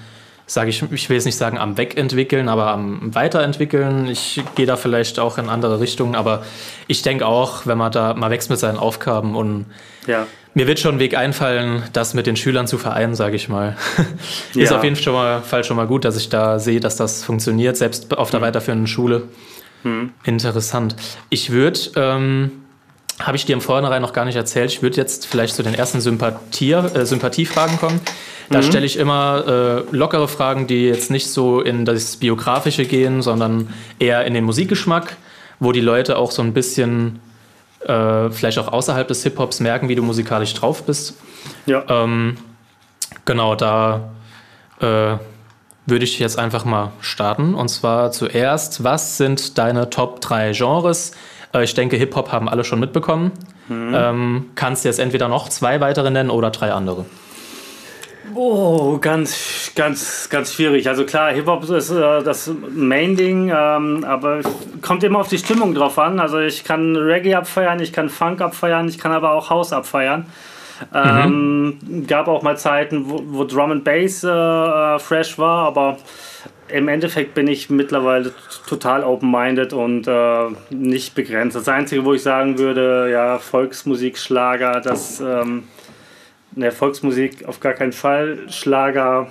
sage 0.46 0.72
ich, 0.72 0.84
ich 0.92 1.08
will 1.08 1.16
jetzt 1.16 1.24
nicht 1.24 1.38
sagen 1.38 1.58
am 1.58 1.78
Wegentwickeln, 1.78 2.50
aber 2.50 2.68
am 2.68 3.16
Weiterentwickeln. 3.16 4.10
Ich 4.10 4.44
gehe 4.56 4.66
da 4.66 4.76
vielleicht 4.76 5.18
auch 5.18 5.38
in 5.38 5.48
andere 5.48 5.80
Richtungen, 5.80 6.16
aber 6.16 6.44
ich 6.88 7.02
denke 7.02 7.26
auch, 7.26 7.66
wenn 7.66 7.78
man 7.78 7.94
da 7.94 8.14
mal 8.14 8.30
wächst 8.30 8.50
mit 8.50 8.60
seinen 8.60 8.78
Aufgaben 8.78 9.38
und 9.38 9.68
ja. 10.08 10.28
mir 10.54 10.68
wird 10.68 10.82
schon 10.82 10.96
ein 10.96 11.00
Weg 11.00 11.16
einfallen, 11.16 11.84
das 11.94 12.14
mit 12.14 12.28
den 12.28 12.36
Schülern 12.36 12.68
zu 12.68 12.78
vereinen, 12.78 13.16
sage 13.16 13.38
ich 13.38 13.48
mal. 13.48 13.78
Ist 14.54 14.70
ja. 14.70 14.78
auf 14.78 14.84
jeden 14.84 14.98
Fall 14.98 15.64
schon 15.64 15.78
mal 15.78 15.88
gut, 15.88 16.04
dass 16.04 16.18
ich 16.18 16.28
da 16.28 16.60
sehe, 16.60 16.82
dass 16.82 16.98
das 16.98 17.24
funktioniert, 17.24 17.78
selbst 17.78 18.18
auf 18.18 18.32
der 18.32 18.42
mhm. 18.42 18.46
weiterführenden 18.46 18.88
Schule. 18.88 19.30
Hm. 19.86 20.10
Interessant. 20.24 20.96
Ich 21.30 21.52
würde, 21.52 21.80
ähm, 21.96 22.52
habe 23.20 23.38
ich 23.38 23.46
dir 23.46 23.54
im 23.54 23.62
Vornherein 23.62 24.02
noch 24.02 24.14
gar 24.14 24.26
nicht 24.26 24.36
erzählt, 24.36 24.72
ich 24.72 24.82
würde 24.82 24.98
jetzt 24.98 25.28
vielleicht 25.28 25.56
zu 25.56 25.62
den 25.62 25.76
ersten 25.76 26.02
Sympathie, 26.02 26.72
äh, 26.72 27.06
Sympathiefragen 27.06 27.78
kommen. 27.78 28.02
Da 28.50 28.60
mhm. 28.60 28.64
stelle 28.64 28.86
ich 28.86 28.98
immer 28.98 29.86
äh, 29.92 29.96
lockere 29.96 30.28
Fragen, 30.28 30.66
die 30.66 30.86
jetzt 30.86 31.12
nicht 31.12 31.28
so 31.28 31.62
in 31.62 31.86
das 31.86 32.18
Biografische 32.18 32.86
gehen, 32.86 33.22
sondern 33.22 33.70
eher 34.00 34.26
in 34.26 34.34
den 34.34 34.44
Musikgeschmack, 34.44 35.18
wo 35.60 35.72
die 35.72 35.82
Leute 35.82 36.18
auch 36.18 36.32
so 36.32 36.42
ein 36.42 36.54
bisschen 36.54 37.20
äh, 37.86 38.32
vielleicht 38.32 38.58
auch 38.58 38.68
außerhalb 38.68 39.08
des 39.08 39.22
Hip-Hops 39.22 39.60
merken, 39.60 39.88
wie 39.88 39.96
du 39.96 40.02
musikalisch 40.02 40.56
drauf 40.56 40.84
bist. 40.84 41.16
Ja. 41.68 41.84
Ähm, 41.88 42.38
genau, 43.24 43.56
da 43.56 44.10
äh, 44.80 45.18
würde 45.86 46.06
ich 46.06 46.20
jetzt 46.20 46.40
einfach 46.40 46.66
mal 46.66 46.92
starten. 47.02 47.54
Und 47.54 47.70
zwar 47.70 48.12
zuerst, 48.12 48.84
was 48.84 49.18
sind 49.18 49.58
deine 49.58 49.90
Top 49.90 50.22
3 50.22 50.52
Genres? 50.54 51.12
Äh, 51.54 51.64
ich 51.64 51.74
denke, 51.74 51.98
Hip-Hop 51.98 52.32
haben 52.32 52.50
alle 52.50 52.64
schon 52.64 52.80
mitbekommen. 52.80 53.32
Ähm, 53.70 54.52
kannst 54.54 54.84
du 54.84 54.90
jetzt 54.90 55.00
entweder 55.00 55.28
noch 55.28 55.50
zwei 55.50 55.82
weitere 55.82 56.12
nennen 56.12 56.30
oder 56.30 56.52
drei 56.52 56.72
andere? 56.72 57.06
Oh, 58.34 58.98
ganz, 59.00 59.72
ganz, 59.76 60.30
ganz 60.30 60.54
schwierig. 60.54 60.88
Also 60.88 61.06
klar, 61.06 61.32
Hip-Hop 61.32 61.64
ist 61.70 61.90
äh, 61.90 62.22
das 62.22 62.52
Main-Ding, 62.76 63.50
ähm, 63.56 64.04
aber 64.04 64.42
kommt 64.82 65.04
immer 65.04 65.20
auf 65.20 65.30
die 65.30 65.38
Stimmung 65.38 65.74
drauf 65.74 65.98
an. 65.98 66.20
Also 66.20 66.40
ich 66.40 66.64
kann 66.64 66.96
Reggae 66.96 67.36
abfeiern, 67.36 67.80
ich 67.80 67.94
kann 67.94 68.10
Funk 68.10 68.42
abfeiern, 68.42 68.88
ich 68.88 68.98
kann 68.98 69.12
aber 69.12 69.32
auch 69.32 69.50
House 69.50 69.74
abfeiern. 69.74 70.26
Ähm, 70.94 71.78
mhm. 71.82 72.08
Gab 72.08 72.28
auch 72.28 72.42
mal 72.42 72.58
Zeiten, 72.58 73.10
wo, 73.10 73.22
wo 73.26 73.44
Drum 73.46 73.72
and 73.72 73.84
Bass 73.84 74.24
äh, 74.24 74.28
äh 74.30 75.00
fresh 75.00 75.38
war, 75.38 75.68
aber 75.68 75.98
im 76.68 76.88
Endeffekt 76.88 77.34
bin 77.36 77.48
ich 77.48 77.70
mittlerweile 77.70 78.34
total 78.68 79.04
open-minded 79.04 79.74
und 79.74 80.08
äh, 80.08 80.48
nicht 80.72 81.14
begrenzt. 81.14 81.56
Das 81.56 81.70
Einzige, 81.70 82.04
wo 82.06 82.14
ich 82.14 82.24
sagen 82.24 82.58
würde, 82.58 83.10
ja, 83.12 83.38
Volksmusik, 83.38 84.18
Schlager, 84.18 84.82
das, 84.82 85.20
ähm, 85.20 85.66
ne, 86.56 86.72
Volksmusik 86.72 87.46
auf 87.48 87.60
gar 87.60 87.74
keinen 87.74 87.94
Fall, 87.94 88.40
Schlager, 88.50 89.28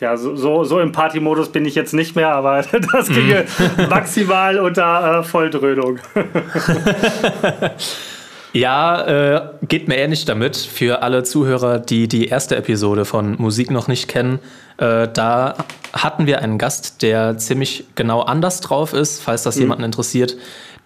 ja, 0.00 0.16
so, 0.16 0.36
so, 0.36 0.64
so 0.64 0.80
im 0.80 0.92
Party-Modus 0.92 1.50
bin 1.52 1.64
ich 1.64 1.74
jetzt 1.74 1.94
nicht 1.94 2.16
mehr, 2.16 2.30
aber 2.30 2.62
das 2.92 3.08
ginge 3.08 3.44
mm. 3.44 3.88
maximal 3.88 4.58
unter 4.58 5.20
äh, 5.20 5.22
Volldröhnung. 5.22 5.98
Ja, 8.56 9.02
äh, 9.02 9.48
geht 9.68 9.86
mir 9.86 9.98
ähnlich 9.98 10.24
damit. 10.24 10.56
Für 10.56 11.02
alle 11.02 11.24
Zuhörer, 11.24 11.78
die 11.78 12.08
die 12.08 12.28
erste 12.28 12.56
Episode 12.56 13.04
von 13.04 13.36
Musik 13.36 13.70
noch 13.70 13.86
nicht 13.86 14.08
kennen, 14.08 14.38
äh, 14.78 15.08
da 15.12 15.56
hatten 15.92 16.26
wir 16.26 16.40
einen 16.40 16.56
Gast, 16.56 17.02
der 17.02 17.36
ziemlich 17.36 17.84
genau 17.96 18.22
anders 18.22 18.62
drauf 18.62 18.94
ist. 18.94 19.20
Falls 19.20 19.42
das 19.42 19.56
mhm. 19.56 19.62
jemanden 19.62 19.84
interessiert, 19.84 20.36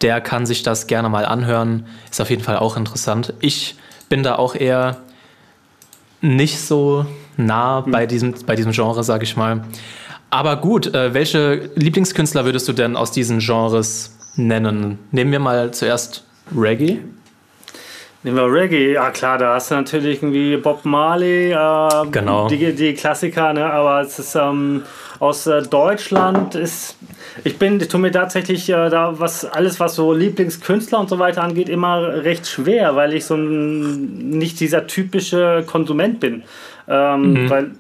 der 0.01 0.21
kann 0.21 0.47
sich 0.47 0.65
das 0.65 0.89
gerne 0.89 1.09
mal 1.09 1.25
anhören. 1.25 1.87
Ist 2.11 2.21
auf 2.21 2.29
jeden 2.29 2.43
Fall 2.43 2.57
auch 2.57 2.77
interessant. 2.77 3.35
Ich 3.39 3.77
bin 4.09 4.25
da 4.25 4.35
auch 4.35 4.57
eher 4.57 4.97
nicht 6.21 6.61
so 6.61 7.07
nah 7.37 7.83
mhm. 7.83 7.93
bei, 7.93 8.07
diesem, 8.07 8.35
bei 8.47 8.57
diesem 8.57 8.73
Genre, 8.73 9.05
sage 9.05 9.23
ich 9.23 9.37
mal. 9.37 9.63
Aber 10.29 10.57
gut, 10.57 10.93
äh, 10.93 11.15
welche 11.15 11.71
Lieblingskünstler 11.77 12.45
würdest 12.45 12.67
du 12.67 12.73
denn 12.73 12.97
aus 12.97 13.13
diesen 13.13 13.39
Genres 13.39 14.17
nennen? 14.35 14.99
Nehmen 15.13 15.31
wir 15.31 15.39
mal 15.39 15.71
zuerst 15.71 16.25
Reggae. 16.53 16.99
Nehmen 18.23 18.37
wir 18.37 18.53
Reggae, 18.53 18.93
ja 18.93 19.11
klar, 19.11 19.39
da 19.39 19.55
hast 19.55 19.71
du 19.71 19.77
natürlich 19.77 20.23
irgendwie 20.23 20.59
Bob 20.59 20.85
Marley, 20.85 21.53
äh, 21.53 22.07
genau. 22.11 22.49
die, 22.49 22.75
die 22.75 22.93
Klassiker, 22.93 23.55
ne? 23.55 23.65
aber 23.65 24.03
es 24.03 24.19
ist 24.19 24.35
ähm, 24.35 24.83
aus 25.21 25.47
äh, 25.47 25.63
Deutschland 25.63 26.55
ist, 26.55 26.99
ich 27.45 27.59
bin, 27.59 27.81
ich 27.81 27.89
tue 27.89 27.99
mir 27.99 28.11
tatsächlich 28.11 28.69
äh, 28.69 28.91
da 28.91 29.19
was, 29.19 29.47
alles 29.47 29.81
was 29.81 29.95
so 29.95 30.13
Lieblingskünstler 30.13 31.01
und 31.01 31.09
so 31.09 31.19
weiter 31.19 31.43
angeht, 31.43 31.71
immer 31.71 32.25
recht 32.25 32.47
schwer, 32.47 32.95
weil 32.95 33.15
ich 33.15 33.25
so 33.25 33.37
ein, 33.37 34.29
nicht 34.31 34.61
dieser 34.61 34.87
typische 34.87 35.65
Konsument 35.67 36.21
bin. 36.21 36.43
Ähm, 36.89 37.45
mhm. 37.45 37.51
Weil 37.51 37.71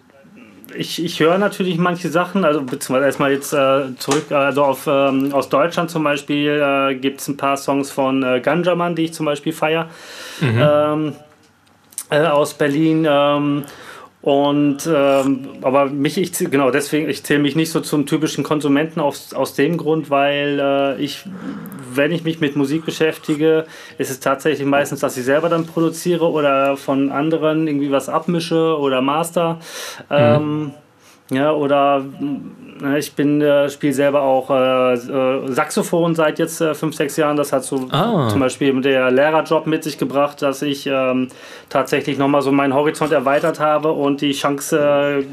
ich, 0.74 1.04
ich 1.04 1.20
höre 1.20 1.38
natürlich 1.38 1.78
manche 1.78 2.08
Sachen, 2.08 2.44
also 2.44 2.62
beziehungsweise 2.62 3.06
erstmal 3.06 3.32
jetzt 3.32 3.52
äh, 3.52 3.96
zurück, 3.98 4.30
also 4.32 4.64
auf, 4.64 4.86
ähm, 4.86 5.32
aus 5.32 5.48
Deutschland 5.48 5.90
zum 5.90 6.04
Beispiel 6.04 6.60
äh, 6.62 6.94
gibt 6.94 7.20
es 7.20 7.28
ein 7.28 7.36
paar 7.36 7.56
Songs 7.56 7.90
von 7.90 8.22
äh, 8.22 8.40
Ganjaman, 8.40 8.94
die 8.94 9.04
ich 9.04 9.12
zum 9.12 9.26
Beispiel 9.26 9.52
feiere, 9.52 9.88
mhm. 10.40 10.60
ähm, 10.60 11.12
äh, 12.10 12.26
aus 12.26 12.54
Berlin. 12.54 13.06
Ähm, 13.08 13.64
und 14.22 14.86
ähm, 14.86 15.48
aber 15.62 15.86
mich, 15.86 16.18
ich 16.18 16.32
genau, 16.50 16.70
deswegen, 16.70 17.08
ich 17.08 17.24
zähle 17.24 17.40
mich 17.40 17.56
nicht 17.56 17.70
so 17.70 17.80
zum 17.80 18.04
typischen 18.04 18.44
Konsumenten 18.44 19.00
aus, 19.00 19.32
aus 19.32 19.54
dem 19.54 19.78
Grund, 19.78 20.10
weil 20.10 20.60
äh, 20.60 21.02
ich, 21.02 21.24
wenn 21.96 22.12
ich 22.12 22.24
mich 22.24 22.40
mit 22.40 22.56
Musik 22.56 22.84
beschäftige, 22.84 23.66
ist 23.98 24.10
es 24.10 24.20
tatsächlich 24.20 24.66
meistens, 24.66 25.00
dass 25.00 25.16
ich 25.16 25.24
selber 25.24 25.48
dann 25.48 25.66
produziere 25.66 26.30
oder 26.30 26.76
von 26.76 27.10
anderen 27.10 27.66
irgendwie 27.66 27.90
was 27.90 28.08
abmische 28.08 28.78
oder 28.78 29.00
master. 29.00 29.54
Mhm. 30.08 30.16
Ähm, 30.16 30.72
ja, 31.30 31.52
oder 31.52 32.04
ne, 32.80 32.98
ich 32.98 33.14
bin 33.14 33.40
äh, 33.40 33.70
spiele 33.70 33.92
selber 33.92 34.22
auch 34.22 34.50
äh, 34.50 34.94
äh, 34.94 35.52
Saxophon 35.52 36.16
seit 36.16 36.40
jetzt 36.40 36.60
äh, 36.60 36.74
fünf, 36.74 36.96
sechs 36.96 37.16
Jahren. 37.16 37.36
Das 37.36 37.52
hat 37.52 37.62
so 37.62 37.86
ah. 37.90 38.28
zum 38.28 38.40
Beispiel 38.40 38.80
der 38.80 39.12
Lehrerjob 39.12 39.68
mit 39.68 39.84
sich 39.84 39.96
gebracht, 39.96 40.42
dass 40.42 40.62
ich 40.62 40.88
ähm, 40.88 41.28
tatsächlich 41.68 42.18
nochmal 42.18 42.42
so 42.42 42.50
meinen 42.50 42.74
Horizont 42.74 43.12
erweitert 43.12 43.60
habe 43.60 43.92
und 43.92 44.22
die 44.22 44.32
Chance 44.32 45.22
äh, 45.22 45.24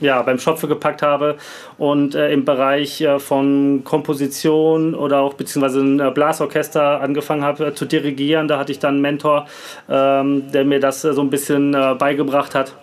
ja, 0.00 0.22
beim 0.22 0.38
Schopfe 0.38 0.68
gepackt 0.68 1.02
habe 1.02 1.36
und 1.78 2.14
äh, 2.14 2.32
im 2.32 2.44
Bereich 2.44 3.00
äh, 3.00 3.18
von 3.18 3.82
Komposition 3.84 4.94
oder 4.94 5.20
auch 5.20 5.34
beziehungsweise 5.34 5.80
ein 5.80 6.00
äh, 6.00 6.10
Blasorchester 6.10 7.00
angefangen 7.00 7.42
habe 7.42 7.66
äh, 7.66 7.74
zu 7.74 7.84
dirigieren. 7.84 8.48
Da 8.48 8.58
hatte 8.58 8.72
ich 8.72 8.78
dann 8.78 8.94
einen 8.94 9.02
Mentor, 9.02 9.46
ähm, 9.88 10.50
der 10.52 10.64
mir 10.64 10.80
das 10.80 11.02
so 11.02 11.20
ein 11.20 11.30
bisschen 11.30 11.72
beigebracht 11.98 12.54
hat. 12.54 12.74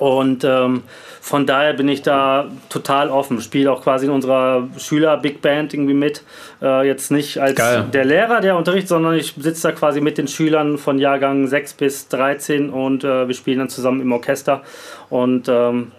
Und 0.00 0.44
ähm, 0.44 0.82
von 1.20 1.44
daher 1.44 1.74
bin 1.74 1.86
ich 1.88 2.00
da 2.00 2.46
total 2.70 3.10
offen. 3.10 3.42
Spiele 3.42 3.70
auch 3.70 3.82
quasi 3.82 4.06
in 4.06 4.12
unserer 4.12 4.66
Schüler-Big 4.78 5.42
Band 5.42 5.74
irgendwie 5.74 5.94
mit. 5.94 6.24
Äh, 6.62 6.86
jetzt 6.86 7.10
nicht 7.10 7.36
als 7.38 7.56
Geil. 7.56 7.84
der 7.92 8.06
Lehrer, 8.06 8.40
der 8.40 8.56
unterrichtet, 8.56 8.88
sondern 8.88 9.14
ich 9.14 9.34
sitze 9.36 9.68
da 9.68 9.72
quasi 9.72 10.00
mit 10.00 10.16
den 10.16 10.26
Schülern 10.26 10.78
von 10.78 10.98
Jahrgang 10.98 11.46
6 11.46 11.74
bis 11.74 12.08
13 12.08 12.70
und 12.70 13.04
äh, 13.04 13.28
wir 13.28 13.34
spielen 13.34 13.58
dann 13.58 13.68
zusammen 13.68 14.00
im 14.00 14.10
Orchester. 14.12 14.62
Und 15.10 15.48
ähm, 15.48 15.92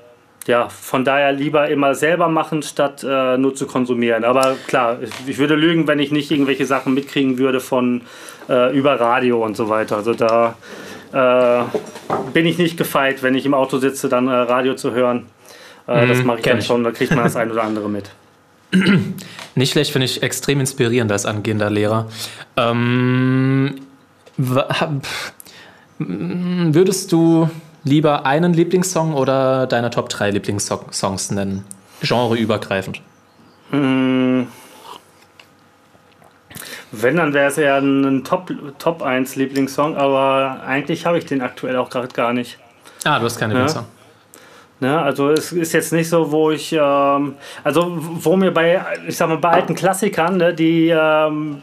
ja, 0.47 0.69
von 0.69 1.05
daher 1.05 1.31
lieber 1.31 1.69
immer 1.69 1.93
selber 1.93 2.27
machen, 2.27 2.63
statt 2.63 3.05
äh, 3.07 3.37
nur 3.37 3.53
zu 3.53 3.67
konsumieren. 3.67 4.23
Aber 4.23 4.55
klar, 4.67 4.97
ich 5.27 5.37
würde 5.37 5.55
lügen, 5.55 5.87
wenn 5.87 5.99
ich 5.99 6.11
nicht 6.11 6.31
irgendwelche 6.31 6.65
Sachen 6.65 6.93
mitkriegen 6.93 7.37
würde 7.37 7.59
von 7.59 8.01
äh, 8.49 8.75
über 8.75 8.99
Radio 8.99 9.43
und 9.43 9.55
so 9.55 9.69
weiter. 9.69 9.97
Also 9.97 10.13
da 10.13 10.55
äh, 11.13 11.63
bin 12.33 12.45
ich 12.45 12.57
nicht 12.57 12.77
gefeit, 12.77 13.21
wenn 13.21 13.35
ich 13.35 13.45
im 13.45 13.53
Auto 13.53 13.77
sitze, 13.77 14.09
dann 14.09 14.27
äh, 14.27 14.31
Radio 14.31 14.73
zu 14.73 14.91
hören. 14.93 15.27
Äh, 15.87 16.05
mhm, 16.05 16.09
das 16.09 16.23
mache 16.23 16.39
ich 16.39 16.45
dann 16.45 16.59
ich. 16.59 16.65
schon, 16.65 16.83
da 16.83 16.91
kriegt 16.91 17.13
man 17.13 17.23
das 17.23 17.35
ein 17.37 17.51
oder 17.51 17.63
andere 17.63 17.89
mit. 17.89 18.09
Nicht 19.55 19.73
schlecht, 19.73 19.91
finde 19.91 20.05
ich 20.05 20.23
extrem 20.23 20.59
inspirierend 20.59 21.11
als 21.11 21.25
angehender 21.25 21.69
Lehrer. 21.69 22.07
Ähm, 22.55 23.75
würdest 25.97 27.11
du 27.11 27.49
lieber 27.83 28.25
einen 28.25 28.53
Lieblingssong 28.53 29.13
oder 29.13 29.67
deine 29.67 29.89
Top 29.89 30.09
3 30.09 30.31
Lieblingssongs 30.31 31.31
nennen? 31.31 31.65
Genreübergreifend. 32.01 33.01
Mmh. 33.71 34.47
Wenn, 36.93 37.15
dann 37.15 37.33
wäre 37.33 37.47
es 37.47 37.57
eher 37.57 37.77
ein 37.77 38.23
Top, 38.25 38.51
Top 38.77 39.01
1 39.01 39.35
Lieblingssong, 39.37 39.95
aber 39.95 40.61
eigentlich 40.65 41.05
habe 41.05 41.17
ich 41.17 41.25
den 41.25 41.41
aktuell 41.41 41.77
auch 41.77 41.89
gerade 41.89 42.09
gar 42.09 42.33
nicht. 42.33 42.57
Ah, 43.05 43.17
du 43.17 43.25
hast 43.25 43.39
keinen 43.39 43.51
Lieblingssong. 43.51 43.85
Ne, 44.81 44.99
also 44.99 45.29
es 45.29 45.51
ist 45.51 45.73
jetzt 45.73 45.93
nicht 45.93 46.09
so, 46.09 46.31
wo 46.31 46.49
ich, 46.49 46.73
ähm, 46.73 47.35
also 47.63 47.97
wo 47.99 48.35
mir 48.35 48.51
bei, 48.51 48.81
ich 49.07 49.15
sag 49.15 49.29
mal, 49.29 49.37
bei 49.37 49.49
alten 49.49 49.75
Klassikern, 49.75 50.37
ne, 50.37 50.55
die, 50.55 50.89
ähm, 50.89 51.61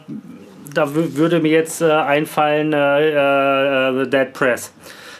da 0.72 0.94
würde 0.94 1.40
mir 1.40 1.50
jetzt 1.50 1.82
äh, 1.82 1.90
einfallen 1.90 2.72
äh, 2.72 3.88
äh, 3.88 4.04
The 4.04 4.08
Dead 4.08 4.32
Press 4.32 4.72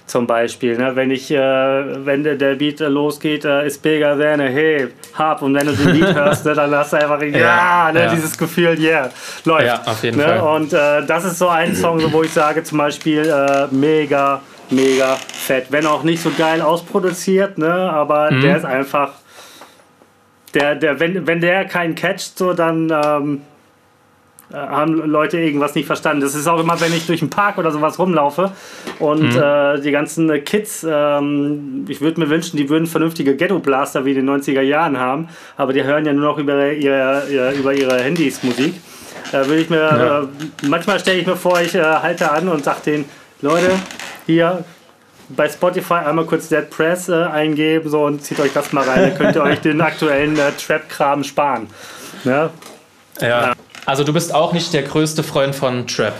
zum 0.08 0.26
Beispiel. 0.26 0.76
Ne? 0.76 0.94
Wenn 0.94 1.10
ich, 1.10 1.30
äh, 1.30 1.36
wenn 1.36 2.24
der, 2.24 2.36
der 2.36 2.54
Beat 2.54 2.80
losgeht, 2.80 3.44
äh, 3.44 3.66
ist 3.66 3.82
bigger 3.82 4.18
than 4.18 4.40
a 4.40 4.44
hey, 4.44 4.88
hab 5.14 5.42
und 5.42 5.54
wenn 5.54 5.66
du 5.66 5.72
den 5.72 5.98
Beat 5.98 6.14
hörst, 6.14 6.44
ne, 6.44 6.54
dann 6.54 6.74
hast 6.74 6.92
du 6.92 6.96
einfach 6.96 7.20
ja, 7.22 7.28
ja, 7.28 7.92
ne, 7.92 8.04
ja. 8.04 8.14
dieses 8.14 8.36
Gefühl, 8.36 8.78
yeah, 8.78 9.10
läuft. 9.44 9.66
Ja, 9.66 9.82
auf 9.84 10.02
jeden 10.02 10.18
ne? 10.18 10.24
Fall. 10.24 10.40
Und 10.40 10.72
äh, 10.72 11.06
das 11.06 11.24
ist 11.24 11.38
so 11.38 11.48
ein 11.48 11.74
Song, 11.74 12.00
wo 12.12 12.22
ich 12.22 12.32
sage 12.32 12.62
zum 12.62 12.78
Beispiel 12.78 13.28
äh, 13.28 13.66
mega, 13.74 14.40
mega 14.70 15.16
fett. 15.16 15.66
Wenn 15.70 15.86
auch 15.86 16.02
nicht 16.02 16.22
so 16.22 16.30
geil 16.36 16.62
ausproduziert, 16.62 17.58
ne, 17.58 17.72
aber 17.72 18.30
mhm. 18.30 18.40
der 18.40 18.56
ist 18.56 18.64
einfach, 18.64 19.12
der, 20.54 20.74
der, 20.74 20.98
wenn, 21.00 21.26
wenn 21.26 21.40
der 21.40 21.64
keinen 21.66 21.94
catcht, 21.94 22.38
so 22.38 22.54
dann 22.54 22.90
ähm, 22.90 23.42
äh, 23.42 23.47
haben 24.56 24.94
Leute 24.94 25.38
irgendwas 25.38 25.74
nicht 25.74 25.86
verstanden. 25.86 26.22
Das 26.22 26.34
ist 26.34 26.46
auch 26.46 26.58
immer, 26.58 26.80
wenn 26.80 26.92
ich 26.92 27.06
durch 27.06 27.20
den 27.20 27.30
Park 27.30 27.58
oder 27.58 27.70
sowas 27.70 27.98
rumlaufe 27.98 28.52
und 28.98 29.34
mhm. 29.34 29.42
äh, 29.42 29.80
die 29.80 29.90
ganzen 29.90 30.44
Kids, 30.44 30.86
ähm, 30.88 31.84
ich 31.88 32.00
würde 32.00 32.20
mir 32.20 32.30
wünschen, 32.30 32.56
die 32.56 32.68
würden 32.68 32.86
vernünftige 32.86 33.36
Ghetto-Blaster 33.36 34.04
wie 34.04 34.12
in 34.12 34.26
den 34.26 34.30
90er 34.30 34.62
Jahren 34.62 34.98
haben, 34.98 35.28
aber 35.56 35.72
die 35.72 35.84
hören 35.84 36.06
ja 36.06 36.12
nur 36.12 36.24
noch 36.24 36.38
über 36.38 36.72
ihre, 36.72 37.52
über 37.54 37.74
ihre 37.74 38.02
Handys 38.02 38.42
Musik. 38.42 38.74
Da 39.32 39.46
würde 39.46 39.60
ich 39.60 39.70
mir, 39.70 39.76
ja. 39.76 40.22
äh, 40.22 40.26
manchmal 40.66 40.98
stelle 40.98 41.18
ich 41.18 41.26
mir 41.26 41.36
vor, 41.36 41.60
ich 41.60 41.74
äh, 41.74 41.82
halte 41.82 42.30
an 42.30 42.48
und 42.48 42.64
sage 42.64 42.80
denen, 42.86 43.04
Leute, 43.42 43.70
hier 44.26 44.64
bei 45.28 45.48
Spotify 45.48 45.94
einmal 45.94 46.24
kurz 46.24 46.48
Dead 46.48 46.68
Press 46.70 47.08
äh, 47.08 47.24
eingeben 47.24 47.90
so, 47.90 48.04
und 48.04 48.24
zieht 48.24 48.40
euch 48.40 48.52
das 48.52 48.72
mal 48.72 48.84
rein, 48.84 49.10
dann 49.10 49.18
könnt 49.18 49.36
ihr 49.36 49.42
euch 49.42 49.60
den 49.62 49.80
aktuellen 49.80 50.38
äh, 50.38 50.52
Trap-Kram 50.52 51.22
sparen. 51.24 51.66
Ne? 52.24 52.50
Ja. 53.20 53.28
ja. 53.28 53.52
Also 53.88 54.04
du 54.04 54.12
bist 54.12 54.34
auch 54.34 54.52
nicht 54.52 54.74
der 54.74 54.82
größte 54.82 55.22
Freund 55.22 55.54
von 55.54 55.86
Trap. 55.86 56.12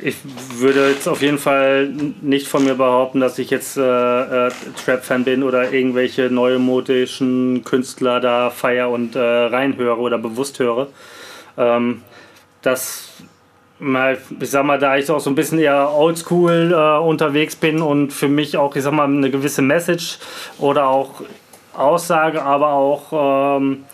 Ich 0.00 0.16
würde 0.56 0.88
jetzt 0.88 1.06
auf 1.06 1.20
jeden 1.20 1.36
Fall 1.36 1.88
nicht 2.22 2.48
von 2.48 2.64
mir 2.64 2.74
behaupten, 2.74 3.20
dass 3.20 3.38
ich 3.38 3.50
jetzt 3.50 3.76
äh, 3.76 4.46
äh, 4.46 4.50
Trap-Fan 4.82 5.24
bin 5.24 5.42
oder 5.42 5.74
irgendwelche 5.74 6.30
neumodischen 6.30 7.64
Künstler 7.64 8.18
da 8.18 8.48
feier 8.48 8.88
und 8.88 9.14
äh, 9.14 9.20
reinhöre 9.20 9.98
oder 9.98 10.16
bewusst 10.16 10.58
höre. 10.58 10.86
Ähm, 11.58 12.00
das 12.62 13.10
ich 13.78 14.50
sag 14.50 14.64
mal, 14.64 14.78
da 14.78 14.96
ich 14.96 15.10
auch 15.10 15.20
so 15.20 15.28
ein 15.28 15.34
bisschen 15.34 15.58
eher 15.58 15.92
oldschool 15.92 16.72
äh, 16.72 16.98
unterwegs 16.98 17.56
bin 17.56 17.82
und 17.82 18.10
für 18.10 18.28
mich 18.28 18.56
auch, 18.56 18.74
ich 18.74 18.84
sag 18.84 18.94
mal, 18.94 19.04
eine 19.04 19.30
gewisse 19.30 19.60
Message 19.60 20.18
oder 20.58 20.86
auch 20.86 21.20
Aussage, 21.74 22.42
aber 22.42 22.68
auch 22.68 23.58
ähm, 23.58 23.84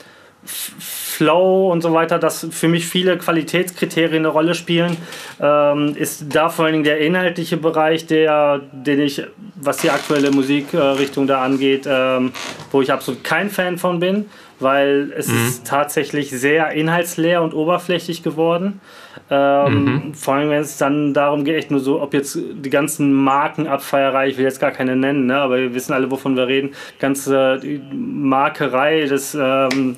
Flow 1.18 1.72
und 1.72 1.82
so 1.82 1.92
weiter, 1.92 2.20
dass 2.20 2.46
für 2.48 2.68
mich 2.68 2.86
viele 2.86 3.18
Qualitätskriterien 3.18 4.18
eine 4.24 4.28
Rolle 4.28 4.54
spielen, 4.54 4.96
ähm, 5.40 5.96
ist 5.96 6.26
da 6.32 6.48
vor 6.48 6.64
allen 6.64 6.74
Dingen 6.74 6.84
der 6.84 7.00
inhaltliche 7.00 7.56
Bereich, 7.56 8.06
der, 8.06 8.60
den 8.70 9.00
ich, 9.00 9.24
was 9.56 9.78
die 9.78 9.90
aktuelle 9.90 10.30
Musikrichtung 10.30 11.26
da 11.26 11.42
angeht, 11.42 11.88
ähm, 11.90 12.30
wo 12.70 12.82
ich 12.82 12.92
absolut 12.92 13.24
kein 13.24 13.50
Fan 13.50 13.78
von 13.78 13.98
bin, 13.98 14.26
weil 14.60 15.12
es 15.16 15.26
mhm. 15.26 15.48
ist 15.48 15.66
tatsächlich 15.66 16.30
sehr 16.30 16.70
inhaltsleer 16.70 17.42
und 17.42 17.52
oberflächlich 17.52 18.22
geworden. 18.22 18.80
Ähm, 19.28 19.84
mhm. 19.84 20.14
Vor 20.14 20.34
allem, 20.34 20.50
wenn 20.50 20.60
es 20.60 20.76
dann 20.78 21.14
darum 21.14 21.42
geht, 21.42 21.56
echt 21.56 21.72
nur 21.72 21.80
so, 21.80 22.00
ob 22.00 22.14
jetzt 22.14 22.38
die 22.38 22.70
ganzen 22.70 23.12
Markenabfeierei, 23.12 24.28
ich 24.28 24.38
will 24.38 24.44
jetzt 24.44 24.60
gar 24.60 24.70
keine 24.70 24.94
nennen, 24.94 25.26
ne, 25.26 25.38
aber 25.38 25.56
wir 25.58 25.74
wissen 25.74 25.92
alle, 25.92 26.12
wovon 26.12 26.36
wir 26.36 26.46
reden, 26.46 26.70
ganze 27.00 27.60
Markerei 27.92 29.00
des 29.06 29.34
ähm, 29.34 29.96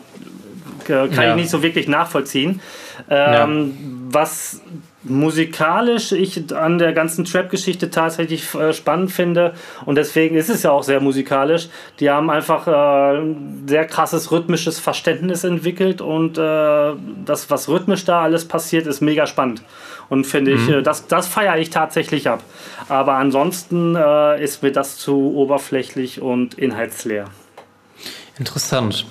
kann 0.91 1.25
ja. 1.25 1.31
ich 1.31 1.37
nicht 1.37 1.51
so 1.51 1.63
wirklich 1.63 1.89
nachvollziehen. 1.89 2.61
Ähm, 3.09 3.35
ja. 3.39 3.49
Was 4.13 4.61
musikalisch 5.03 6.13
ich 6.13 6.55
an 6.55 6.79
der 6.79 6.93
ganzen 6.93 7.25
Trap-Geschichte 7.25 7.91
tatsächlich 7.91 8.55
äh, 8.55 8.75
spannend 8.75 9.11
finde 9.11 9.55
und 9.87 9.95
deswegen 9.95 10.37
ist 10.37 10.51
es 10.51 10.63
ja 10.63 10.73
auch 10.73 10.83
sehr 10.83 11.01
musikalisch. 11.01 11.69
Die 12.01 12.11
haben 12.11 12.29
einfach 12.29 12.67
äh, 12.67 13.19
ein 13.19 13.65
sehr 13.67 13.87
krasses 13.87 14.31
rhythmisches 14.31 14.79
Verständnis 14.79 15.45
entwickelt 15.45 16.03
und 16.03 16.37
äh, 16.37 16.93
das, 17.25 17.49
was 17.49 17.69
rhythmisch 17.69 18.05
da 18.05 18.23
alles 18.23 18.47
passiert, 18.47 18.87
ist 18.87 19.01
mega 19.01 19.27
spannend. 19.27 19.63
Und 20.11 20.27
finde 20.27 20.53
ich, 20.53 20.67
mhm. 20.67 20.75
Äh, 20.75 20.83
das, 20.83 21.07
das 21.07 21.29
feiere 21.29 21.57
ich 21.57 21.71
tatsächlich 21.71 22.29
ab. 22.29 22.43
Aber 22.89 23.15
ansonsten 23.15 23.97
äh, 23.97 24.43
ist 24.43 24.63
mir 24.63 24.73
das 24.73 24.99
zu 24.99 25.35
oberflächlich 25.35 26.21
und 26.21 26.55
inhaltsleer. 26.55 27.27
Interessant. 28.39 29.07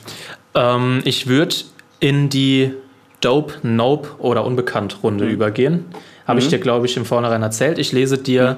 Ähm, 0.59 1.01
ich 1.05 1.27
würde 1.27 1.55
in 1.99 2.29
die 2.29 2.73
Dope, 3.21 3.55
Nope 3.63 4.09
oder 4.19 4.45
Unbekannt-Runde 4.45 5.25
mhm. 5.25 5.31
übergehen. 5.31 5.85
Habe 6.27 6.39
mhm. 6.39 6.45
ich 6.45 6.49
dir, 6.49 6.59
glaube 6.59 6.85
ich, 6.85 6.97
im 6.97 7.05
Vornherein 7.05 7.41
erzählt. 7.41 7.79
Ich 7.79 7.91
lese 7.91 8.17
dir 8.17 8.57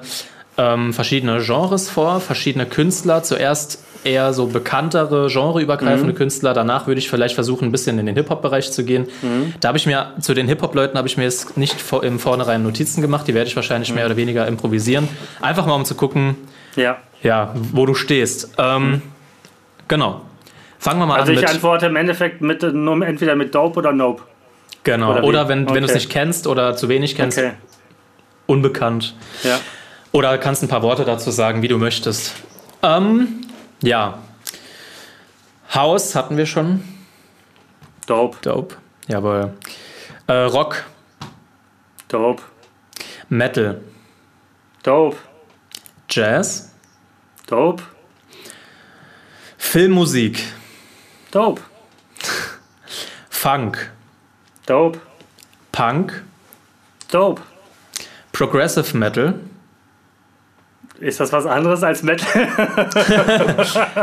ähm, 0.57 0.93
verschiedene 0.93 1.41
Genres 1.41 1.89
vor, 1.89 2.19
verschiedene 2.19 2.65
Künstler. 2.65 3.23
Zuerst 3.23 3.83
eher 4.03 4.33
so 4.33 4.47
bekanntere, 4.47 5.27
genreübergreifende 5.27 6.13
mhm. 6.13 6.17
Künstler. 6.17 6.53
Danach 6.53 6.87
würde 6.87 6.99
ich 6.99 7.09
vielleicht 7.09 7.35
versuchen, 7.35 7.65
ein 7.65 7.71
bisschen 7.71 7.99
in 7.99 8.07
den 8.07 8.15
Hip-Hop-Bereich 8.15 8.71
zu 8.71 8.83
gehen. 8.83 9.07
Mhm. 9.21 9.53
Da 9.59 9.69
habe 9.69 9.77
ich 9.77 9.85
mir, 9.85 10.13
zu 10.19 10.33
den 10.33 10.47
Hip-Hop-Leuten 10.47 10.97
habe 10.97 11.07
ich 11.07 11.17
mir 11.17 11.23
jetzt 11.23 11.55
nicht 11.55 11.75
im 12.01 12.19
Vornherein 12.19 12.63
Notizen 12.63 13.01
gemacht. 13.01 13.27
Die 13.27 13.35
werde 13.35 13.47
ich 13.47 13.55
wahrscheinlich 13.55 13.89
mhm. 13.89 13.95
mehr 13.95 14.05
oder 14.07 14.17
weniger 14.17 14.47
improvisieren. 14.47 15.07
Einfach 15.39 15.67
mal, 15.67 15.75
um 15.75 15.85
zu 15.85 15.95
gucken, 15.95 16.35
ja. 16.75 16.97
Ja, 17.21 17.53
wo 17.73 17.85
du 17.85 17.93
stehst. 17.93 18.51
Ähm, 18.57 18.89
mhm. 18.89 19.01
genau. 19.87 20.21
Fangen 20.81 20.99
wir 20.99 21.05
mal 21.05 21.19
also 21.19 21.31
an. 21.31 21.37
Also 21.37 21.47
ich 21.47 21.53
antworte 21.53 21.85
im 21.85 21.95
Endeffekt 21.95 22.41
mit, 22.41 22.63
entweder 22.63 23.35
mit 23.35 23.53
Dope 23.53 23.77
oder 23.77 23.91
Nope. 23.91 24.23
Genau. 24.83 25.11
Oder, 25.11 25.23
oder 25.23 25.47
wenn, 25.47 25.65
okay. 25.65 25.75
wenn 25.75 25.83
du 25.83 25.89
es 25.89 25.93
nicht 25.93 26.09
kennst 26.09 26.47
oder 26.47 26.75
zu 26.75 26.89
wenig 26.89 27.15
kennst, 27.15 27.37
okay. 27.37 27.51
unbekannt. 28.47 29.13
Ja. 29.43 29.59
Oder 30.11 30.39
kannst 30.39 30.63
ein 30.63 30.69
paar 30.69 30.81
Worte 30.81 31.05
dazu 31.05 31.29
sagen, 31.29 31.61
wie 31.61 31.67
du 31.67 31.77
möchtest. 31.77 32.33
Ähm, 32.81 33.41
ja. 33.83 34.17
House 35.71 36.15
hatten 36.15 36.35
wir 36.35 36.47
schon. 36.47 36.83
Dope. 38.07 38.39
Dope. 38.41 38.75
Jawohl. 39.07 39.53
Äh, 40.25 40.33
Rock. 40.33 40.83
Dope. 42.07 42.41
Metal. 43.29 43.79
Dope. 44.81 45.17
Jazz. 46.09 46.73
Dope. 47.45 47.83
Filmmusik. 49.59 50.43
Dope. 51.31 51.61
Funk. 53.29 53.89
Dope. 54.65 54.99
Punk. 55.71 56.23
Dope. 57.09 57.41
Progressive 58.33 58.97
Metal. 58.97 59.35
Ist 60.99 61.19
das 61.19 61.31
was 61.31 61.45
anderes 61.45 61.83
als 61.83 62.03
Metal? 62.03 62.27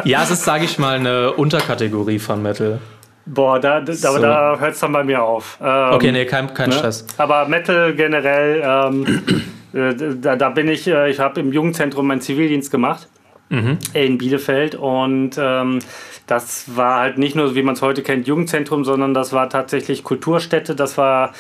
ja, 0.05 0.23
es 0.23 0.31
ist, 0.31 0.45
sage 0.45 0.65
ich 0.65 0.79
mal, 0.79 0.97
eine 0.97 1.33
Unterkategorie 1.33 2.19
von 2.19 2.43
Metal. 2.43 2.81
Boah, 3.27 3.61
da, 3.61 3.81
da, 3.81 3.93
so. 3.93 4.19
da 4.19 4.59
hört 4.59 4.75
es 4.75 4.81
dann 4.81 4.93
bei 4.93 5.05
mir 5.05 5.23
auf. 5.23 5.59
Ähm, 5.63 5.93
okay, 5.93 6.11
nee, 6.11 6.25
kein, 6.25 6.53
kein 6.55 6.71
ne? 6.71 6.77
Stress. 6.77 7.07
Aber 7.19 7.47
Metal 7.47 7.95
generell, 7.95 8.63
ähm, 8.65 9.23
äh, 9.75 9.95
da, 10.21 10.35
da 10.35 10.49
bin 10.49 10.69
ich, 10.69 10.87
äh, 10.87 11.11
ich 11.11 11.21
habe 11.21 11.41
im 11.41 11.53
Jugendzentrum 11.53 12.07
meinen 12.07 12.23
Zivildienst 12.23 12.71
gemacht 12.71 13.07
mhm. 13.51 13.79
in 13.93 14.19
Bielefeld. 14.19 14.75
Und 14.75 15.33
ähm, 15.39 15.81
das 16.29 16.77
war 16.77 17.01
halt 17.01 17.19
nicht 17.19 17.35
nur, 17.35 17.55
wie 17.55 17.63
man 17.63 17.75
es 17.75 17.83
heute 17.83 18.03
kennt, 18.03 18.29
Jugendzentrum, 18.29 18.85
sondern 18.85 19.15
das 19.15 19.33
war 19.33 19.49
tatsächlich 19.51 20.05
Kulturstätte. 20.05 20.77
Das 20.77 20.97
war 20.97 21.33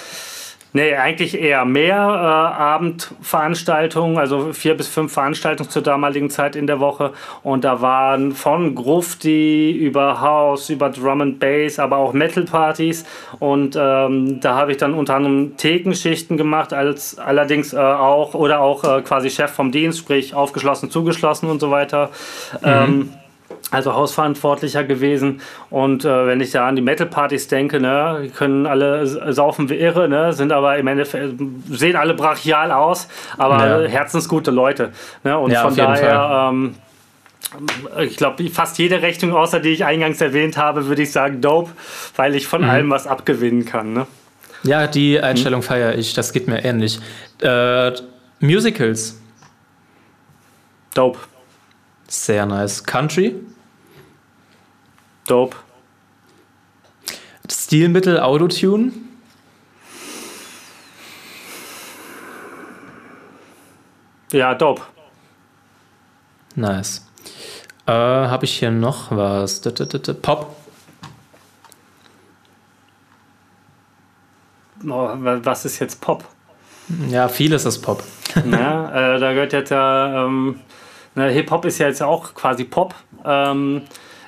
Nee, 0.74 0.94
eigentlich 0.94 1.40
eher 1.40 1.64
mehr 1.64 1.96
äh, 1.96 2.60
Abendveranstaltungen, 2.60 4.18
also 4.18 4.52
vier 4.52 4.76
bis 4.76 4.86
fünf 4.86 5.14
Veranstaltungen 5.14 5.70
zur 5.70 5.80
damaligen 5.80 6.28
Zeit 6.28 6.56
in 6.56 6.66
der 6.66 6.78
Woche. 6.78 7.12
Und 7.42 7.64
da 7.64 7.80
waren 7.80 8.32
von 8.32 8.74
Grufti 8.74 9.70
über 9.70 10.20
House, 10.20 10.68
über 10.68 10.90
Drum 10.90 11.22
and 11.22 11.40
Bass, 11.40 11.78
aber 11.78 11.96
auch 11.96 12.12
Metal-Partys. 12.12 13.06
Und 13.38 13.78
ähm, 13.80 14.40
da 14.40 14.56
habe 14.56 14.72
ich 14.72 14.76
dann 14.76 14.92
unter 14.92 15.14
anderem 15.14 15.56
Thekenschichten 15.56 16.36
gemacht, 16.36 16.74
als 16.74 17.18
allerdings 17.18 17.72
äh, 17.72 17.78
auch 17.78 18.34
oder 18.34 18.60
auch 18.60 18.84
äh, 18.84 19.00
quasi 19.00 19.30
Chef 19.30 19.50
vom 19.50 19.72
Dienst, 19.72 20.00
sprich 20.00 20.34
aufgeschlossen, 20.34 20.90
zugeschlossen 20.90 21.48
und 21.48 21.60
so 21.60 21.70
weiter. 21.70 22.10
Mhm. 22.60 22.68
Ähm, 22.68 23.10
also 23.70 23.94
Hausverantwortlicher 23.94 24.84
gewesen. 24.84 25.40
Und 25.70 26.04
äh, 26.04 26.26
wenn 26.26 26.40
ich 26.40 26.50
da 26.52 26.66
an 26.66 26.76
die 26.76 26.82
Metal-Partys 26.82 27.48
denke, 27.48 27.80
ne, 27.80 28.20
die 28.24 28.30
können 28.30 28.66
alle 28.66 29.06
saufen 29.32 29.68
wie 29.68 29.76
irre, 29.76 30.08
ne, 30.08 30.32
sind 30.32 30.52
aber 30.52 30.78
im 30.78 30.86
Endeffekt, 30.86 31.34
sehen 31.70 31.96
alle 31.96 32.14
brachial 32.14 32.72
aus, 32.72 33.08
aber 33.36 33.82
ja. 33.82 33.88
herzensgute 33.88 34.50
Leute. 34.50 34.92
Ne, 35.24 35.38
und 35.38 35.50
ja, 35.50 35.62
von 35.62 35.76
daher, 35.76 36.50
ähm, 36.50 36.74
ich 38.00 38.16
glaube, 38.16 38.48
fast 38.50 38.78
jede 38.78 39.02
Rechnung, 39.02 39.34
außer 39.34 39.60
die 39.60 39.70
ich 39.70 39.84
eingangs 39.84 40.20
erwähnt 40.20 40.56
habe, 40.56 40.86
würde 40.86 41.02
ich 41.02 41.12
sagen 41.12 41.40
Dope, 41.40 41.70
weil 42.16 42.34
ich 42.34 42.46
von 42.46 42.62
mhm. 42.62 42.70
allem 42.70 42.90
was 42.90 43.06
abgewinnen 43.06 43.64
kann. 43.64 43.92
Ne? 43.92 44.06
Ja, 44.64 44.86
die 44.86 45.20
Einstellung 45.20 45.60
mhm. 45.60 45.64
feiere 45.64 45.94
ich, 45.94 46.14
das 46.14 46.32
geht 46.32 46.48
mir 46.48 46.64
ähnlich. 46.64 47.00
Äh, 47.40 47.92
Musicals. 48.40 49.20
Dope. 50.94 51.18
Sehr 52.08 52.46
nice. 52.46 52.82
Country? 52.82 53.34
Dope. 55.28 55.56
Stilmittel 57.50 58.18
Autotune? 58.18 58.92
Ja, 64.32 64.54
dope. 64.54 64.82
Nice. 66.54 67.06
Äh, 67.86 67.92
Habe 67.92 68.44
ich 68.44 68.58
hier 68.58 68.70
noch 68.70 69.10
was? 69.10 69.60
Pop? 70.22 70.56
Oh, 74.84 75.10
was 75.16 75.64
ist 75.64 75.78
jetzt 75.78 76.00
Pop? 76.00 76.24
Ja, 77.10 77.28
vieles 77.28 77.64
ist 77.64 77.80
Pop. 77.80 78.02
ja, 78.50 79.16
äh, 79.16 79.20
da 79.20 79.32
gehört 79.32 79.52
jetzt 79.52 79.70
ja 79.70 80.24
ähm, 80.24 80.60
Ne, 81.18 81.30
Hip-Hop 81.30 81.64
ist 81.64 81.78
ja 81.78 81.88
jetzt 81.88 82.00
auch 82.00 82.32
quasi 82.32 82.62
Pop. 82.62 82.94
Ähm, 83.24 83.82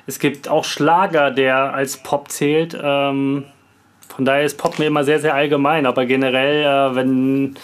es 0.07 0.19
gibt 0.19 0.47
auch 0.47 0.65
Schlager, 0.65 1.31
der 1.31 1.73
als 1.73 1.97
Pop 1.97 2.31
zählt. 2.31 2.77
Ähm, 2.81 3.45
von 4.13 4.25
daher 4.25 4.43
ist 4.43 4.57
Pop 4.57 4.79
mir 4.79 4.85
immer 4.87 5.03
sehr, 5.03 5.19
sehr 5.19 5.33
allgemein, 5.33 5.85
aber 5.85 6.05
generell, 6.05 6.63
äh, 6.63 6.95
wenn. 6.95 7.55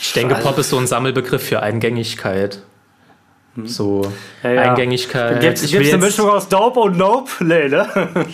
Ich 0.00 0.12
denke, 0.12 0.34
Pop 0.36 0.58
ist 0.58 0.70
so 0.70 0.78
ein 0.78 0.86
Sammelbegriff 0.86 1.42
für 1.42 1.62
Eingängigkeit. 1.62 2.62
Hm. 3.54 3.66
So 3.66 4.12
ja, 4.42 4.52
ja. 4.52 4.62
Eingängigkeit. 4.62 5.40
Gibt 5.40 5.58
es 5.62 5.74
eine 5.74 5.98
Mischung 5.98 6.28
aus 6.28 6.48
Dope 6.48 6.80
und 6.80 6.96
Nope? 6.96 7.30
Nee, 7.40 7.68
ne? 7.68 7.88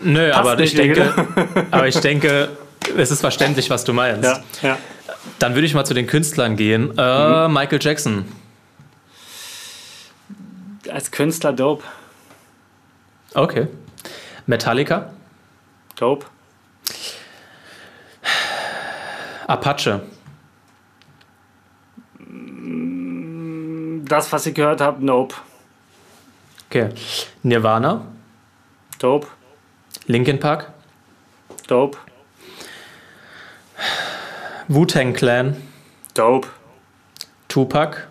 Nö, 0.00 0.30
aber 0.32 0.58
ich, 0.60 0.74
denke, 0.74 1.12
aber 1.70 1.88
ich 1.88 1.98
denke, 1.98 2.50
es 2.96 3.10
ist 3.10 3.20
verständlich, 3.20 3.70
was 3.70 3.84
du 3.84 3.92
meinst. 3.92 4.24
Ja, 4.24 4.68
ja. 4.68 4.78
Dann 5.38 5.54
würde 5.54 5.66
ich 5.66 5.74
mal 5.74 5.84
zu 5.84 5.94
den 5.94 6.06
Künstlern 6.06 6.56
gehen. 6.56 6.92
Äh, 6.98 7.48
mhm. 7.48 7.54
Michael 7.54 7.78
Jackson 7.80 8.26
als 10.90 11.10
Künstler 11.10 11.52
dope. 11.52 11.84
Okay. 13.34 13.68
Metallica? 14.46 15.10
Dope. 15.96 16.26
Apache? 19.46 20.02
Das, 24.04 24.32
was 24.32 24.46
ich 24.46 24.54
gehört 24.54 24.80
habe, 24.80 25.04
nope. 25.04 25.34
Okay. 26.68 26.90
Nirvana? 27.42 28.06
Dope. 28.98 29.28
Linkin 30.06 30.38
Park? 30.40 30.72
Dope. 31.66 31.98
Wu-Tang 34.68 35.12
Clan. 35.12 35.62
Dope. 36.14 36.48
Tupac. 37.48 38.08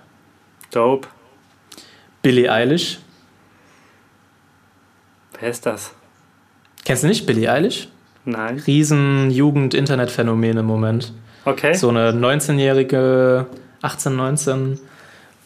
Dope. 0.72 1.08
Billie 2.22 2.50
Eilish. 2.50 3.00
Wer 5.40 5.50
ist 5.50 5.66
das? 5.66 5.92
Kennst 6.84 7.04
du 7.04 7.08
nicht 7.08 7.26
Billie 7.26 7.52
Eilish? 7.52 7.88
Nein. 8.26 8.62
Riesen 8.66 9.30
Jugend-Internet-Phänomen 9.32 10.58
im 10.58 10.66
Moment. 10.66 11.14
Okay. 11.46 11.74
So 11.74 11.90
eine 11.90 12.12
19-jährige, 12.12 13.46
18, 13.82 14.16
19, 14.16 14.80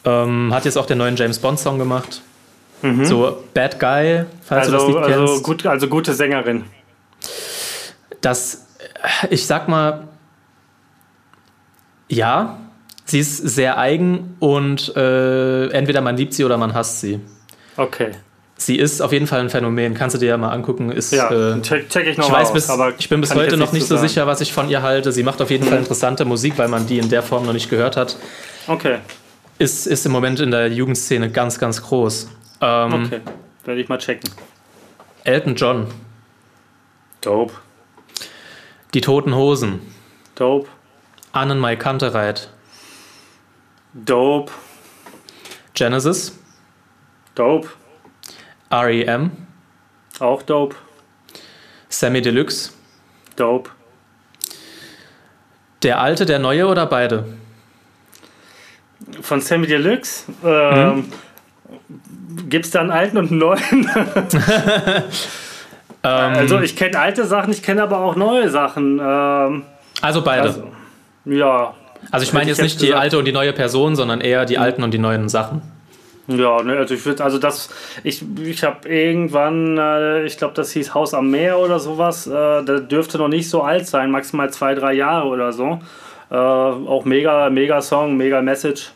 ähm, 0.05 0.53
hat 0.53 0.65
jetzt 0.65 0.77
auch 0.77 0.85
den 0.85 0.97
neuen 0.97 1.15
James 1.15 1.39
Bond-Song 1.39 1.77
gemacht. 1.77 2.21
Mhm. 2.81 3.05
So 3.05 3.43
Bad 3.53 3.79
Guy, 3.79 4.25
falls 4.43 4.71
also, 4.71 4.71
du 4.71 4.77
das 4.77 4.87
Lied 4.87 4.97
also 4.97 5.25
kennst. 5.25 5.43
Gut, 5.43 5.65
also 5.65 5.87
gute 5.87 6.13
Sängerin. 6.13 6.63
Das, 8.21 8.67
ich 9.29 9.45
sag 9.45 9.67
mal, 9.67 10.07
ja, 12.07 12.59
sie 13.05 13.19
ist 13.19 13.37
sehr 13.37 13.77
eigen 13.77 14.35
und 14.39 14.95
äh, 14.95 15.67
entweder 15.71 16.01
man 16.01 16.15
liebt 16.15 16.33
sie 16.33 16.45
oder 16.45 16.57
man 16.57 16.73
hasst 16.73 17.01
sie. 17.01 17.19
Okay. 17.75 18.11
Sie 18.59 18.75
ist 18.77 18.99
auf 19.01 19.13
jeden 19.13 19.25
Fall 19.25 19.39
ein 19.39 19.49
Phänomen. 19.49 19.93
Kannst 19.93 20.15
du 20.15 20.19
dir 20.19 20.27
ja 20.27 20.37
mal 20.37 20.49
angucken. 20.49 20.91
Ist, 20.91 21.13
ja, 21.13 21.31
äh, 21.31 21.61
check, 21.61 21.89
check 21.89 22.05
ich 22.07 22.17
noch 22.17 22.27
ich, 22.27 22.33
weiß 22.33 22.49
aus, 22.49 22.53
bis, 22.53 22.69
aber 22.69 22.93
ich 22.99 23.07
bin 23.07 23.21
bis 23.21 23.33
heute 23.33 23.55
noch 23.55 23.71
nicht 23.71 23.87
so 23.87 23.95
sagen. 23.95 24.05
sicher, 24.05 24.27
was 24.27 24.41
ich 24.41 24.51
von 24.51 24.69
ihr 24.69 24.81
halte. 24.81 25.13
Sie 25.13 25.23
macht 25.23 25.41
auf 25.41 25.49
jeden 25.49 25.65
Fall 25.65 25.77
interessante 25.77 26.25
Musik, 26.25 26.57
weil 26.57 26.67
man 26.67 26.85
die 26.85 26.99
in 26.99 27.07
der 27.07 27.23
Form 27.23 27.45
noch 27.45 27.53
nicht 27.53 27.69
gehört 27.69 27.95
hat. 27.95 28.17
Okay, 28.67 28.97
Ist, 29.59 29.87
ist 29.87 30.05
im 30.05 30.11
Moment 30.11 30.41
in 30.41 30.51
der 30.51 30.67
Jugendszene 30.67 31.31
ganz, 31.31 31.57
ganz 31.57 31.81
groß. 31.81 32.29
Ähm, 32.59 33.05
okay. 33.05 33.21
Werde 33.63 33.79
ich 33.79 33.87
mal 33.87 33.97
checken. 33.97 34.29
Elton 35.23 35.55
John, 35.55 35.87
Dope. 37.21 37.53
Die 38.93 38.99
Toten 38.99 39.35
Hosen, 39.35 39.79
Dope. 40.35 40.67
Annenmai 41.31 41.77
Kantereit, 41.77 42.49
Dope. 43.93 44.51
Genesis, 45.73 46.37
Dope. 47.35 47.69
REM, 48.71 49.31
Auch 50.19 50.41
dope. 50.43 50.75
Sammy 51.89 52.21
Deluxe, 52.21 52.71
Dope. 53.35 53.69
der 55.83 55.99
alte, 56.01 56.25
der 56.25 56.39
neue 56.39 56.67
oder 56.67 56.85
beide? 56.85 57.25
Von 59.21 59.41
Sammy 59.41 59.65
Deluxe. 59.65 60.25
Ähm, 60.43 61.11
Gibt 62.47 62.65
es 62.65 62.71
da 62.71 62.81
einen 62.81 62.91
alten 62.91 63.17
und 63.17 63.31
einen 63.31 63.39
neuen? 63.39 63.89
Ähm, 66.01 66.33
also 66.33 66.61
ich 66.61 66.77
kenne 66.77 66.97
alte 66.97 67.25
Sachen, 67.25 67.51
ich 67.51 67.61
kenne 67.61 67.83
aber 67.83 67.99
auch 67.99 68.15
neue 68.15 68.49
Sachen. 68.49 69.01
Ähm, 69.03 69.63
also 70.01 70.21
beide. 70.23 70.43
also, 70.43 70.63
ja. 71.25 71.73
Also 72.09 72.23
ich 72.23 72.31
meine 72.31 72.47
jetzt 72.47 72.59
ich 72.59 72.63
nicht 72.63 72.71
jetzt 72.75 72.81
die 72.81 72.85
gesagt. 72.87 73.01
alte 73.03 73.17
und 73.19 73.25
die 73.25 73.33
neue 73.33 73.51
Person, 73.51 73.97
sondern 73.97 74.21
eher 74.21 74.45
die 74.45 74.57
alten 74.57 74.81
und 74.83 74.91
die 74.91 74.97
neuen 74.97 75.27
Sachen. 75.27 75.61
Ja, 76.29 76.61
ne, 76.61 76.77
also 76.77 76.93
ich 76.93 77.03
würde, 77.05 77.23
also 77.23 77.39
das, 77.39 77.69
ich, 78.03 78.23
ich 78.39 78.63
habe 78.63 78.87
irgendwann, 78.87 79.77
äh, 79.77 80.23
ich 80.25 80.37
glaube, 80.37 80.53
das 80.53 80.71
hieß 80.71 80.93
Haus 80.93 81.13
am 81.15 81.31
Meer 81.31 81.57
oder 81.57 81.79
sowas, 81.79 82.27
äh, 82.27 82.31
der 82.63 82.81
dürfte 82.81 83.17
noch 83.17 83.27
nicht 83.29 83.49
so 83.49 83.63
alt 83.63 83.87
sein, 83.87 84.11
maximal 84.11 84.49
zwei, 84.51 84.75
drei 84.75 84.93
Jahre 84.93 85.27
oder 85.27 85.51
so. 85.51 85.79
Äh, 86.29 86.35
auch 86.35 87.03
mega, 87.05 87.49
mega 87.49 87.81
Song, 87.81 88.15
mega 88.15 88.41
Message. 88.43 88.91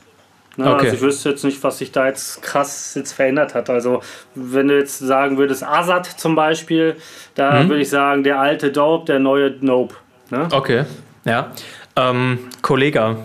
Ne, 0.58 0.68
Okay. 0.72 0.86
Also 0.86 0.96
ich 0.98 1.02
wüsste 1.02 1.30
jetzt 1.32 1.44
nicht, 1.44 1.64
was 1.64 1.80
sich 1.80 1.92
da 1.92 2.06
jetzt 2.06 2.44
krass 2.44 2.94
jetzt 2.94 3.14
verändert 3.14 3.56
hat. 3.56 3.72
Also 3.72 4.02
wenn 4.36 4.68
du 4.68 4.78
jetzt 4.78 5.00
sagen 5.00 5.40
würdest, 5.40 5.64
Azad 5.64 6.06
zum 6.06 6.36
Beispiel, 6.36 6.96
da 7.34 7.64
Mhm. 7.64 7.70
würde 7.70 7.82
ich 7.82 7.90
sagen, 7.90 8.24
der 8.24 8.40
alte 8.40 8.72
Dope, 8.72 9.06
der 9.06 9.18
neue 9.18 9.56
Nope. 9.62 9.96
Ne? 10.30 10.48
Okay, 10.52 10.86
ja. 11.26 11.52
Ähm, 11.96 12.38
Kollega. 12.62 13.18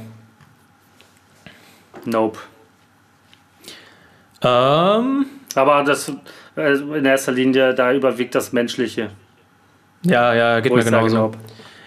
Nope. 2.07 2.39
Ähm, 4.43 5.27
Aber 5.55 5.83
das 5.85 6.13
äh, 6.57 6.73
in 6.75 7.05
erster 7.05 7.33
Linie, 7.33 7.75
da 7.75 7.93
überwiegt 7.93 8.35
das 8.35 8.53
Menschliche. 8.53 9.11
ja, 10.03 10.35
ja, 10.35 10.61
geht 10.61 10.71
wo 10.73 10.77
mir 10.77 10.85
genauso. 10.85 11.33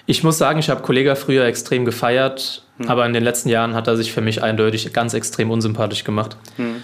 Ich 0.05 0.23
muss 0.23 0.37
sagen, 0.37 0.59
ich 0.59 0.69
habe 0.69 0.81
Kollega 0.81 1.15
früher 1.15 1.45
extrem 1.45 1.85
gefeiert, 1.85 2.63
Hm. 2.77 2.89
aber 2.89 3.05
in 3.05 3.13
den 3.13 3.23
letzten 3.23 3.49
Jahren 3.49 3.75
hat 3.75 3.87
er 3.87 3.95
sich 3.95 4.11
für 4.11 4.21
mich 4.21 4.41
eindeutig 4.43 4.91
ganz 4.93 5.13
extrem 5.13 5.51
unsympathisch 5.51 6.03
gemacht. 6.03 6.35
Hm. 6.57 6.81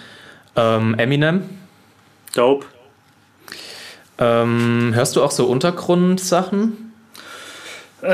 Ähm, 0.55 0.95
Eminem. 0.97 1.43
Dope. 2.35 2.65
Ähm, 4.19 4.91
hörst 4.93 5.15
du 5.15 5.23
auch 5.23 5.31
so 5.31 5.45
Untergrundsachen? 5.47 6.86
Äh, 8.01 8.07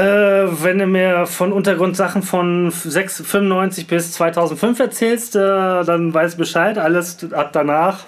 wenn 0.63 0.78
du 0.80 0.86
mir 0.88 1.26
von 1.26 1.52
Untergrundsachen 1.52 2.24
von 2.24 2.72
6, 2.72 3.22
95 3.26 3.88
bis 3.88 4.13
2005 4.13 4.80
erzählst, 4.80 5.36
äh, 5.36 5.39
dann 5.39 6.13
weiß 6.13 6.34
ich 6.34 6.38
Bescheid. 6.38 6.78
Alles 6.78 7.32
ab 7.34 7.50
danach. 7.52 8.00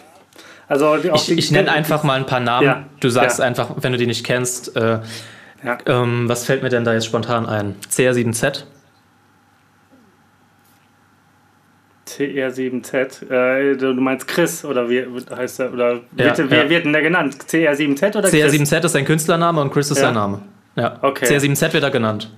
Also 0.68 0.96
Ich, 0.96 1.32
ich 1.32 1.52
nenne 1.52 1.72
einfach 1.72 2.04
mal 2.04 2.14
ein 2.18 2.26
paar 2.26 2.40
Namen. 2.40 2.66
Ja, 2.66 2.84
Du 3.00 3.10
sagst 3.10 3.40
ja. 3.40 3.46
einfach, 3.46 3.72
wenn 3.82 3.92
du 3.92 3.98
die 3.98 4.08
nicht 4.08 4.26
kennst, 4.26 4.76
äh, 4.78 5.00
Ja. 5.64 5.78
ähm, 5.86 6.28
was 6.30 6.46
fällt 6.46 6.64
mir 6.64 6.70
denn 6.70 6.86
da 6.86 6.94
jetzt 6.94 7.06
spontan 7.06 7.46
ein? 7.46 7.76
CR7Z? 7.92 8.64
CR7Z. 12.08 13.30
Äh, 13.30 13.76
du 13.78 13.94
meinst 13.96 14.28
Chris 14.28 14.64
oder 14.64 14.90
wie 14.90 15.06
heißt 15.36 15.60
er? 15.60 15.74
Oder 15.74 15.94
Ja, 16.16 16.30
bitte, 16.30 16.50
wer 16.50 16.64
ja. 16.64 16.70
wird 16.70 16.86
denn 16.86 16.94
der 16.94 17.02
genannt? 17.02 17.38
CR7Z 17.48 18.18
oder 18.18 18.30
Chris? 18.30 18.34
CR7Z 18.54 18.86
ist 18.86 18.92
sein 18.94 19.06
Künstlername 19.06 19.62
und 19.62 19.72
Chris 19.74 19.92
ist 19.92 20.00
sein 20.00 20.14
Name. 20.14 20.42
Ja. 20.76 20.98
Okay. 21.02 21.26
CR7Z 21.26 21.74
wird 21.74 21.84
er 21.84 21.92
genannt. 21.92 22.30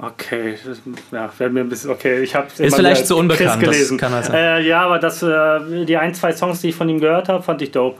Okay, 0.00 0.56
das- 0.64 0.80
ja, 1.10 1.28
wäre 1.38 1.50
mir 1.50 1.60
ein 1.60 1.68
bisschen. 1.68 1.90
Okay, 1.90 2.20
ich 2.22 2.34
habe 2.34 2.46
Ist 2.56 2.76
vielleicht 2.76 3.06
zu 3.06 3.16
unbekannt, 3.16 3.50
das 3.50 3.58
gelesen. 3.58 3.98
kann 3.98 4.12
halt 4.12 4.26
sein. 4.26 4.34
Äh, 4.36 4.60
ja, 4.60 4.82
aber 4.84 4.98
das, 5.00 5.22
äh, 5.22 5.84
die 5.84 5.96
ein, 5.96 6.14
zwei 6.14 6.32
Songs, 6.32 6.60
die 6.60 6.68
ich 6.68 6.74
von 6.76 6.88
ihm 6.88 7.00
gehört 7.00 7.28
habe, 7.28 7.42
fand 7.42 7.60
ich 7.62 7.72
dope. 7.72 7.98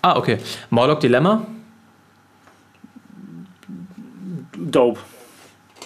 Ah, 0.00 0.16
okay. 0.16 0.38
Morlock 0.70 1.00
Dilemma? 1.00 1.46
Dope. 4.56 5.00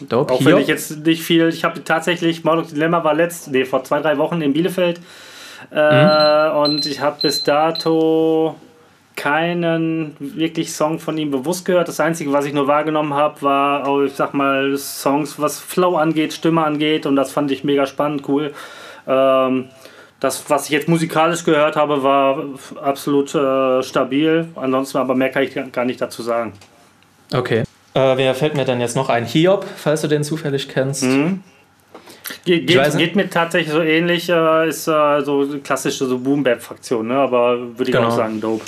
Dope. 0.09 0.33
Auch 0.35 0.45
wenn 0.45 0.59
ich 0.59 0.69
jetzt 0.69 1.05
nicht 1.05 1.23
viel, 1.23 1.49
ich 1.49 1.65
habe 1.65 1.83
tatsächlich, 1.83 2.45
Mordok 2.45 2.69
Dilemma 2.69 3.03
war 3.03 3.15
letzt, 3.15 3.51
nee, 3.51 3.65
vor 3.65 3.83
zwei, 3.85 4.01
drei 4.01 4.19
Wochen 4.19 4.43
in 4.43 4.53
Bielefeld 4.53 5.01
äh, 5.71 6.49
und 6.51 6.85
ich 6.87 7.01
habe 7.01 7.19
bis 7.23 7.43
dato 7.43 8.55
keinen 9.17 10.15
wirklich 10.19 10.73
Song 10.73 10.99
von 10.99 11.19
ihm 11.19 11.31
bewusst 11.31 11.65
gehört. 11.65 11.89
Das 11.89 12.01
Einzige, 12.01 12.33
was 12.33 12.45
ich 12.45 12.53
nur 12.53 12.69
wahrgenommen 12.69 13.15
habe, 13.15 13.43
war, 13.43 13.89
oh, 13.89 14.03
ich 14.03 14.13
sag 14.13 14.35
mal, 14.35 14.77
Songs, 14.77 15.41
was 15.41 15.59
Flow 15.59 15.97
angeht, 15.97 16.33
Stimme 16.33 16.65
angeht 16.65 17.07
und 17.07 17.17
das 17.17 17.33
fand 17.33 17.51
ich 17.51 17.65
mega 17.65 17.87
spannend, 17.87 18.29
cool. 18.29 18.53
Ähm, 19.07 19.67
das, 20.21 20.49
was 20.49 20.67
ich 20.67 20.71
jetzt 20.71 20.89
musikalisch 20.89 21.45
gehört 21.45 21.77
habe, 21.77 22.03
war 22.03 22.43
absolut 22.83 23.35
äh, 23.35 23.83
stabil. 23.83 24.49
Ansonsten 24.55 24.99
aber 24.99 25.15
mehr 25.15 25.31
kann 25.31 25.43
ich 25.43 25.55
gar 25.73 25.85
nicht 25.85 26.01
dazu 26.01 26.23
sagen. 26.23 26.53
Okay. 27.35 27.65
Äh, 27.95 28.17
wer 28.17 28.35
fällt 28.35 28.55
mir 28.55 28.65
denn 28.65 28.81
jetzt 28.81 28.97
noch 28.97 29.09
ein? 29.09 29.25
Hiob, 29.25 29.65
falls 29.77 30.03
du 30.03 30.09
den 30.09 30.25
zufällig 30.25 30.69
kennst. 30.69 31.03
Mhm. 31.03 31.43
Ge 32.45 32.61
geht, 32.61 32.97
geht 32.99 33.17
mir 33.17 33.31
tatsächlich 33.31 33.73
so 33.73 33.81
ähnlich, 33.81 34.29
äh, 34.29 34.69
ist 34.69 34.89
äh, 34.89 35.21
so 35.23 35.47
klassische 35.63 36.07
so 36.07 36.19
Boom-Bap-Fraktion, 36.19 37.07
ne? 37.07 37.15
aber 37.17 37.59
würde 37.79 37.85
ich 37.91 37.93
Genau. 37.93 38.09
auch 38.09 38.17
sagen, 38.17 38.41
dope. 38.41 38.65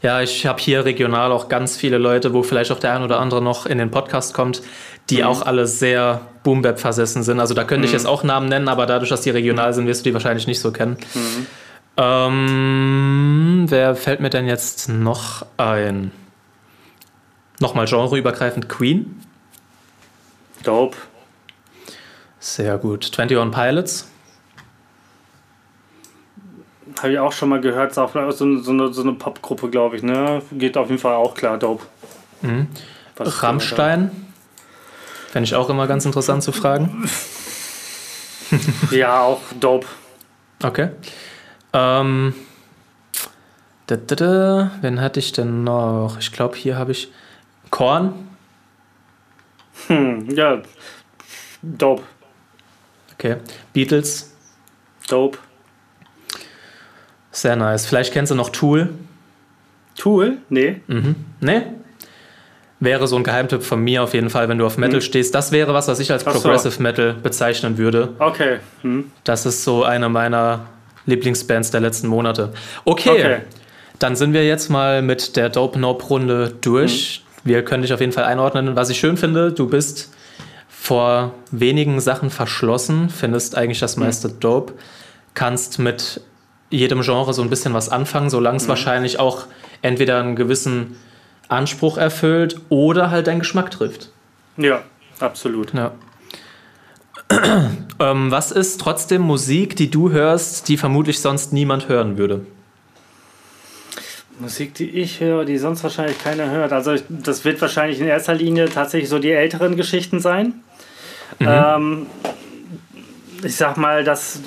Ja, 0.00 0.20
ich 0.20 0.46
habe 0.46 0.60
hier 0.60 0.84
regional 0.84 1.32
auch 1.32 1.48
ganz 1.48 1.76
viele 1.76 1.98
Leute, 1.98 2.32
wo 2.32 2.42
vielleicht 2.42 2.70
auch 2.70 2.78
der 2.78 2.94
ein 2.94 3.02
oder 3.02 3.18
andere 3.18 3.42
noch 3.42 3.66
in 3.66 3.78
den 3.78 3.90
Podcast 3.90 4.32
kommt, 4.32 4.62
die 5.10 5.24
auch 5.24 5.42
alle 5.42 5.66
sehr 5.66 6.20
Boom-Bap 6.44 6.78
versessen 6.78 7.22
sind. 7.22 7.40
Also 7.40 7.54
da 7.54 7.64
könnte 7.64 7.86
ich 7.86 7.92
jetzt 7.92 8.06
auch 8.06 8.22
Namen 8.22 8.48
nennen, 8.48 8.68
aber 8.68 8.86
dadurch, 8.86 9.10
dass 9.10 9.22
die 9.22 9.30
regional 9.30 9.72
sind, 9.72 9.86
wirst 9.86 10.04
du 10.04 10.10
die 10.10 10.14
wahrscheinlich 10.14 10.46
nicht 10.46 10.60
so 10.60 10.70
kennen. 10.70 10.98
Ähm, 11.96 13.66
wer 13.68 13.96
fällt 13.96 14.20
mir 14.20 14.30
denn 14.30 14.46
jetzt 14.46 14.88
noch 14.88 15.44
ein? 15.56 16.12
Nochmal 17.58 17.86
genreübergreifend 17.86 18.68
Queen. 18.68 19.20
Dope. 20.62 20.96
Sehr 22.38 22.78
gut. 22.78 23.10
21 23.18 23.50
Pilots. 23.50 24.08
Habe 26.98 27.12
ich 27.12 27.18
auch 27.18 27.32
schon 27.32 27.48
mal 27.48 27.60
gehört, 27.60 27.92
ist 27.92 27.98
auch 27.98 28.12
so, 28.32 28.44
eine- 28.44 28.60
so 28.62 28.70
eine, 28.72 28.92
so 28.92 29.02
eine 29.02 29.12
Popgruppe, 29.12 29.70
glaube 29.70 29.96
ich, 29.96 30.02
ne? 30.02 30.42
Geht 30.52 30.76
auf 30.76 30.88
jeden 30.88 31.00
Fall 31.00 31.14
auch 31.14 31.34
klar, 31.34 31.58
dope. 31.58 31.84
Mhm. 32.42 32.66
Rammstein. 33.18 34.10
Fände 35.30 35.44
ich 35.44 35.54
auch 35.54 35.68
immer 35.68 35.86
ganz 35.86 36.04
interessant 36.06 36.42
zu 36.42 36.52
fragen. 36.52 37.08
Ja, 38.90 39.20
auch 39.20 39.42
dope. 39.60 39.86
Okay. 40.64 40.88
Ähm, 41.74 42.32
da, 43.86 43.96
da, 43.96 44.14
da, 44.14 44.70
wen 44.80 45.02
hatte 45.02 45.20
ich 45.20 45.32
denn 45.32 45.64
noch? 45.64 46.16
Ich 46.18 46.32
glaube, 46.32 46.56
hier 46.56 46.78
habe 46.78 46.92
ich 46.92 47.12
Korn. 47.68 48.14
Hm, 49.88 50.30
ja, 50.30 50.62
dope. 51.62 52.02
Okay. 53.14 53.36
Beatles. 53.74 54.32
Dope. 55.08 55.36
Sehr 57.38 57.56
nice. 57.56 57.86
Vielleicht 57.86 58.12
kennst 58.12 58.32
du 58.32 58.34
noch 58.34 58.50
Tool. 58.50 58.90
Tool? 59.96 60.38
Nee. 60.48 60.80
Mhm. 60.86 61.14
Nee? 61.40 61.62
wäre 62.80 63.08
so 63.08 63.16
ein 63.16 63.24
Geheimtipp 63.24 63.62
von 63.62 63.80
mir 63.80 64.02
auf 64.02 64.14
jeden 64.14 64.30
Fall, 64.30 64.48
wenn 64.48 64.58
du 64.58 64.66
auf 64.66 64.78
Metal 64.78 65.00
hm. 65.00 65.00
stehst. 65.00 65.34
Das 65.34 65.50
wäre 65.52 65.74
was, 65.74 65.88
was 65.88 65.98
ich 65.98 66.12
als 66.12 66.22
Progressive 66.24 66.70
so. 66.70 66.82
Metal 66.82 67.14
bezeichnen 67.14 67.76
würde. 67.76 68.10
Okay. 68.18 68.58
Hm. 68.82 69.10
Das 69.24 69.46
ist 69.46 69.64
so 69.64 69.82
eine 69.82 70.08
meiner 70.08 70.66
Lieblingsbands 71.06 71.70
der 71.70 71.80
letzten 71.80 72.06
Monate. 72.06 72.52
Okay. 72.84 73.10
okay. 73.10 73.36
Dann 73.98 74.14
sind 74.14 74.32
wir 74.32 74.46
jetzt 74.46 74.68
mal 74.68 75.02
mit 75.02 75.36
der 75.36 75.48
Dope 75.48 75.78
Nope 75.78 76.04
Runde 76.06 76.54
durch. 76.60 77.22
Hm. 77.42 77.50
Wir 77.50 77.64
können 77.64 77.82
dich 77.82 77.92
auf 77.92 78.00
jeden 78.00 78.12
Fall 78.12 78.24
einordnen. 78.24 78.76
Was 78.76 78.90
ich 78.90 78.98
schön 78.98 79.16
finde, 79.16 79.52
du 79.52 79.68
bist 79.68 80.12
vor 80.68 81.34
wenigen 81.50 81.98
Sachen 81.98 82.30
verschlossen, 82.30 83.10
findest 83.10 83.56
eigentlich 83.56 83.80
das 83.80 83.96
hm. 83.96 84.04
meiste 84.04 84.28
Dope, 84.28 84.74
kannst 85.34 85.80
mit 85.80 86.20
jedem 86.70 87.02
Genre 87.02 87.32
so 87.32 87.42
ein 87.42 87.50
bisschen 87.50 87.74
was 87.74 87.88
anfangen, 87.88 88.30
solange 88.30 88.56
es 88.56 88.64
hm. 88.64 88.68
wahrscheinlich 88.70 89.18
auch 89.18 89.46
entweder 89.82 90.20
einen 90.20 90.36
gewissen 90.36 90.96
Anspruch 91.48 91.96
erfüllt 91.96 92.60
oder 92.68 93.10
halt 93.10 93.26
deinen 93.26 93.40
Geschmack 93.40 93.70
trifft. 93.70 94.10
Ja, 94.56 94.82
absolut. 95.20 95.72
Ja. 95.72 95.92
ähm, 98.00 98.30
was 98.30 98.52
ist 98.52 98.80
trotzdem 98.80 99.22
Musik, 99.22 99.76
die 99.76 99.90
du 99.90 100.10
hörst, 100.10 100.68
die 100.68 100.76
vermutlich 100.76 101.20
sonst 101.20 101.52
niemand 101.52 101.88
hören 101.88 102.18
würde? 102.18 102.44
Musik, 104.40 104.74
die 104.74 104.88
ich 104.90 105.20
höre, 105.20 105.44
die 105.44 105.58
sonst 105.58 105.82
wahrscheinlich 105.82 106.18
keiner 106.22 106.50
hört. 106.50 106.72
Also 106.72 106.94
das 107.08 107.44
wird 107.44 107.60
wahrscheinlich 107.60 108.00
in 108.00 108.06
erster 108.06 108.34
Linie 108.34 108.68
tatsächlich 108.68 109.10
so 109.10 109.18
die 109.18 109.32
älteren 109.32 109.76
Geschichten 109.76 110.20
sein. 110.20 110.54
Mhm. 111.38 111.48
Ähm, 111.48 112.06
ich 113.42 113.56
sag 113.56 113.76
mal, 113.76 114.04
dass 114.04 114.40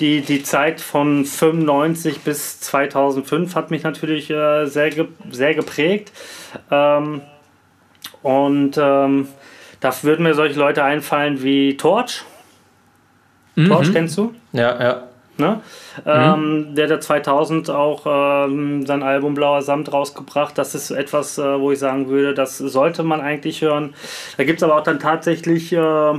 die, 0.00 0.20
die 0.22 0.42
Zeit 0.42 0.80
von 0.80 1.24
95 1.24 2.20
bis 2.20 2.60
2005 2.60 3.54
hat 3.54 3.70
mich 3.70 3.82
natürlich 3.82 4.30
äh, 4.30 4.66
sehr, 4.66 4.90
ge 4.90 5.06
sehr 5.30 5.54
geprägt. 5.54 6.12
Ähm, 6.70 7.22
und 8.22 8.78
ähm, 8.78 9.28
da 9.80 9.92
würden 10.02 10.22
mir 10.22 10.34
solche 10.34 10.58
Leute 10.58 10.82
einfallen 10.82 11.42
wie 11.42 11.76
Torch. 11.76 12.24
Mhm. 13.54 13.68
Torch 13.68 13.92
kennst 13.92 14.16
du? 14.16 14.34
Ja, 14.52 14.82
ja. 14.82 15.02
Ne? 15.36 15.60
Mhm. 15.98 16.02
Ähm, 16.06 16.74
der 16.76 16.88
hat 16.88 17.02
2000 17.02 17.68
auch 17.70 18.04
ähm, 18.06 18.86
sein 18.86 19.02
Album 19.02 19.34
Blauer 19.34 19.62
Samt 19.62 19.92
rausgebracht. 19.92 20.56
Das 20.56 20.74
ist 20.74 20.90
etwas, 20.90 21.38
äh, 21.38 21.60
wo 21.60 21.72
ich 21.72 21.78
sagen 21.80 22.08
würde, 22.08 22.34
das 22.34 22.58
sollte 22.58 23.02
man 23.02 23.20
eigentlich 23.20 23.60
hören. 23.60 23.94
Da 24.36 24.44
gibt 24.44 24.58
es 24.58 24.62
aber 24.62 24.76
auch 24.76 24.84
dann 24.84 25.00
tatsächlich 25.00 25.72
äh, 25.72 26.12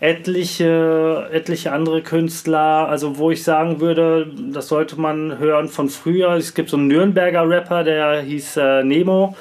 etliche, 0.00 1.28
etliche 1.30 1.72
andere 1.72 2.00
Künstler, 2.02 2.88
also 2.88 3.18
wo 3.18 3.30
ich 3.30 3.44
sagen 3.44 3.80
würde, 3.80 4.26
das 4.50 4.68
sollte 4.68 4.98
man 4.98 5.38
hören 5.38 5.68
von 5.68 5.90
früher. 5.90 6.30
Es 6.32 6.54
gibt 6.54 6.70
so 6.70 6.78
einen 6.78 6.88
Nürnberger 6.88 7.48
Rapper, 7.48 7.84
der 7.84 8.22
hieß 8.22 8.56
äh, 8.56 8.82
Nemo. 8.82 9.36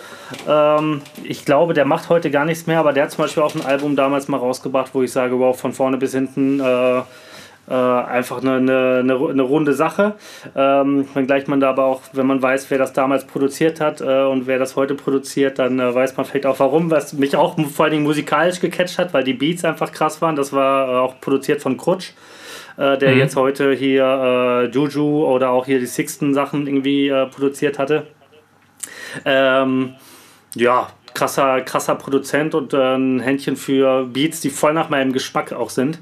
Ähm, 0.47 1.01
ich 1.23 1.45
glaube, 1.45 1.73
der 1.73 1.85
macht 1.85 2.09
heute 2.09 2.29
gar 2.29 2.43
nichts 2.43 2.67
mehr, 2.67 2.79
aber 2.79 2.91
der 2.91 3.03
hat 3.03 3.11
zum 3.11 3.23
Beispiel 3.23 3.41
auch 3.41 3.55
ein 3.55 3.65
Album 3.65 3.95
damals 3.95 4.27
mal 4.27 4.37
rausgebracht, 4.37 4.93
wo 4.93 5.01
ich 5.01 5.11
sage, 5.13 5.39
wow, 5.39 5.57
von 5.57 5.71
vorne 5.71 5.97
bis 5.97 6.13
hinten 6.13 6.59
äh, 6.59 7.01
äh, 7.69 7.73
einfach 7.73 8.41
eine, 8.41 8.55
eine, 8.55 8.99
eine, 8.99 9.41
runde 9.43 9.73
Sache. 9.73 10.15
Ähm, 10.55 11.07
wenngleich 11.13 11.47
man 11.47 11.59
da 11.59 11.69
aber 11.69 11.85
auch, 11.85 12.01
wenn 12.13 12.25
man 12.25 12.41
weiß, 12.41 12.71
wer 12.71 12.79
das 12.79 12.93
damals 12.93 13.25
produziert 13.27 13.79
hat 13.79 14.01
äh, 14.01 14.23
und 14.23 14.47
wer 14.47 14.57
das 14.57 14.75
heute 14.75 14.95
produziert, 14.95 15.59
dann 15.59 15.79
äh, 15.79 15.93
weiß 15.93 16.17
man 16.17 16.25
vielleicht 16.25 16.47
auch 16.47 16.59
warum, 16.59 16.89
was 16.89 17.13
mich 17.13 17.35
auch 17.35 17.57
vor 17.69 17.85
allen 17.85 17.91
Dingen 17.91 18.05
musikalisch 18.05 18.59
gecatcht 18.59 18.97
hat, 18.97 19.13
weil 19.13 19.23
die 19.23 19.33
Beats 19.33 19.63
einfach 19.63 19.91
krass 19.91 20.19
waren. 20.21 20.35
Das 20.35 20.51
war 20.51 20.89
äh, 20.89 20.97
auch 20.97 21.21
produziert 21.21 21.61
von 21.61 21.77
Krutsch. 21.77 22.13
Äh, 22.77 22.97
der 22.97 23.11
mhm. 23.11 23.19
jetzt 23.19 23.35
heute 23.35 23.73
hier 23.73 24.03
äh, 24.03 24.65
Juju 24.71 25.25
oder 25.25 25.51
auch 25.51 25.65
hier 25.67 25.79
die 25.79 25.85
Sixten 25.85 26.33
Sachen 26.33 26.65
irgendwie 26.65 27.13
produziert 27.29 27.77
hatte. 27.77 28.07
Ähm, 29.25 29.93
ja, 30.55 30.87
krasser, 31.13 31.61
krasser 31.61 31.95
Produzent 31.95 32.55
und 32.55 32.73
ein 32.73 33.19
Händchen 33.19 33.55
für 33.57 34.05
Beats, 34.05 34.41
die 34.41 34.49
voll 34.49 34.73
nach 34.73 34.89
meinem 34.89 35.13
Geschmack 35.13 35.53
auch 35.53 35.69
sind. 35.69 35.99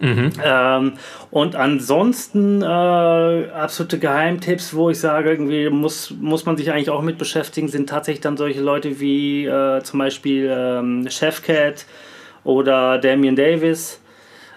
Mhm. 0.00 0.32
Ähm, 0.42 0.92
und 1.30 1.56
ansonsten 1.56 2.62
äh, 2.62 2.64
absolute 2.64 3.98
Geheimtipps, 3.98 4.74
wo 4.74 4.88
ich 4.88 4.98
sage, 4.98 5.30
irgendwie 5.30 5.68
muss, 5.68 6.10
muss 6.18 6.46
man 6.46 6.56
sich 6.56 6.72
eigentlich 6.72 6.88
auch 6.88 7.02
mit 7.02 7.18
beschäftigen, 7.18 7.68
sind 7.68 7.88
tatsächlich 7.88 8.22
dann 8.22 8.38
solche 8.38 8.60
Leute 8.60 8.98
wie 8.98 9.44
äh, 9.44 9.82
zum 9.82 9.98
Beispiel 9.98 10.50
ähm, 10.52 11.06
Chefcat 11.08 11.84
oder 12.44 12.98
Damian 12.98 13.36
Davis. 13.36 14.00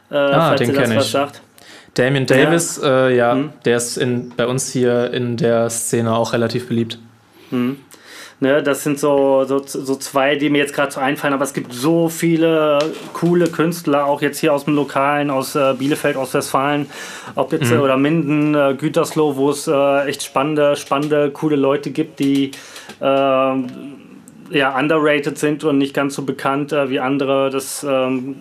Äh, 0.10 0.16
ah, 0.16 0.56
den 0.56 0.74
kenne 0.74 0.98
ich. 0.98 1.04
Sagt. 1.04 1.42
Damian 1.94 2.26
Davis, 2.26 2.80
ja, 2.82 3.08
äh, 3.08 3.16
ja 3.16 3.34
hm. 3.34 3.50
der 3.66 3.78
ist 3.78 3.98
in, 3.98 4.32
bei 4.36 4.48
uns 4.48 4.72
hier 4.72 5.12
in 5.14 5.36
der 5.36 5.70
Szene 5.70 6.16
auch 6.16 6.32
relativ 6.32 6.70
beliebt. 6.70 6.98
Hm. 7.50 7.78
Ne, 8.44 8.62
das 8.62 8.84
sind 8.84 9.00
so, 9.00 9.46
so, 9.46 9.62
so 9.66 9.96
zwei, 9.96 10.36
die 10.36 10.50
mir 10.50 10.58
jetzt 10.58 10.74
gerade 10.74 10.92
so 10.92 11.00
einfallen, 11.00 11.34
aber 11.34 11.46
es 11.46 11.54
gibt 11.54 11.72
so 11.72 12.10
viele 12.10 12.78
coole 13.14 13.48
Künstler, 13.48 14.06
auch 14.06 14.22
jetzt 14.22 14.38
hier 14.40 14.54
aus 14.54 14.66
dem 14.66 14.76
Lokalen, 14.76 15.30
aus 15.30 15.56
äh, 15.56 15.74
Bielefeld, 15.80 16.18
aus 16.18 16.34
Westfalen, 16.34 16.88
ob 17.36 17.54
jetzt 17.54 17.72
mhm. 17.72 17.80
oder 17.80 17.96
Minden, 17.96 18.54
äh, 18.54 18.76
Gütersloh, 18.78 19.38
wo 19.38 19.50
es 19.52 19.66
äh, 19.66 20.10
echt 20.10 20.24
spannende, 20.24 20.76
spannende, 20.76 21.32
coole 21.32 21.56
Leute 21.56 21.92
gibt, 21.92 22.20
die 22.20 22.52
äh, 23.00 23.06
ja 23.06 24.78
underrated 24.78 25.38
sind 25.38 25.64
und 25.64 25.78
nicht 25.78 25.94
ganz 25.94 26.14
so 26.14 26.24
bekannt 26.24 26.74
äh, 26.74 26.90
wie 26.90 27.00
andere. 27.00 27.50
Das 27.50 27.86
ähm, 27.90 28.36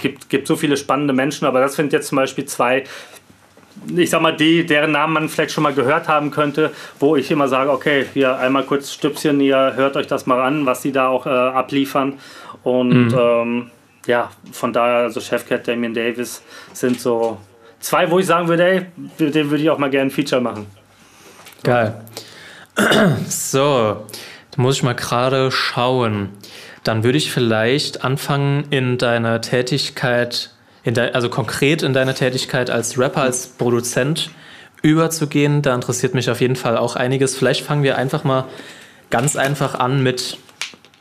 gibt, 0.00 0.30
gibt 0.30 0.46
so 0.46 0.56
viele 0.56 0.78
spannende 0.78 1.12
Menschen, 1.12 1.46
aber 1.46 1.60
das 1.60 1.74
sind 1.74 1.92
jetzt 1.92 2.08
zum 2.08 2.16
Beispiel 2.16 2.46
zwei, 2.46 2.84
ich 3.96 4.10
sag 4.10 4.22
mal, 4.22 4.36
die, 4.36 4.64
deren 4.64 4.92
Namen 4.92 5.12
man 5.12 5.28
vielleicht 5.28 5.52
schon 5.52 5.62
mal 5.62 5.74
gehört 5.74 6.08
haben 6.08 6.30
könnte, 6.30 6.72
wo 6.98 7.16
ich 7.16 7.30
immer 7.30 7.48
sage, 7.48 7.70
okay, 7.70 8.06
hier 8.12 8.38
einmal 8.38 8.64
kurz 8.64 8.92
Stüpschen, 8.92 9.40
ihr 9.40 9.74
hört 9.74 9.96
euch 9.96 10.06
das 10.06 10.26
mal 10.26 10.40
an, 10.40 10.66
was 10.66 10.82
die 10.82 10.92
da 10.92 11.08
auch 11.08 11.26
äh, 11.26 11.30
abliefern. 11.30 12.14
Und 12.62 13.08
mhm. 13.08 13.18
ähm, 13.18 13.70
ja, 14.06 14.30
von 14.52 14.72
daher, 14.72 14.98
also 15.04 15.20
Chefcat, 15.20 15.66
Damien 15.66 15.94
Davis 15.94 16.42
sind 16.72 17.00
so 17.00 17.38
zwei, 17.80 18.10
wo 18.10 18.18
ich 18.18 18.26
sagen 18.26 18.48
würde, 18.48 18.64
ey, 18.64 18.86
den 19.18 19.50
würde 19.50 19.62
ich 19.62 19.70
auch 19.70 19.78
mal 19.78 19.90
gerne 19.90 20.08
ein 20.08 20.10
Feature 20.10 20.40
machen. 20.40 20.66
Geil. 21.62 21.94
So, 23.28 24.04
da 24.50 24.62
muss 24.62 24.76
ich 24.76 24.82
mal 24.82 24.94
gerade 24.94 25.50
schauen. 25.52 26.30
Dann 26.82 27.04
würde 27.04 27.18
ich 27.18 27.30
vielleicht 27.32 28.04
anfangen, 28.04 28.64
in 28.70 28.98
deiner 28.98 29.40
Tätigkeit 29.40 30.53
de, 30.92 31.12
also 31.12 31.28
konkret 31.28 31.82
in 31.82 31.92
deine 31.92 32.14
Tätigkeit 32.14 32.70
als 32.70 32.98
Rapper, 32.98 33.22
als 33.22 33.46
Produzent 33.46 34.30
überzugehen. 34.82 35.62
Da 35.62 35.74
interessiert 35.74 36.14
mich 36.14 36.30
auf 36.30 36.40
jeden 36.40 36.56
Fall 36.56 36.76
auch 36.76 36.96
einiges. 36.96 37.36
Vielleicht 37.36 37.64
fangen 37.64 37.82
wir 37.82 37.96
einfach 37.96 38.24
mal 38.24 38.44
ganz 39.10 39.36
einfach 39.36 39.74
an 39.74 40.02
mit 40.02 40.36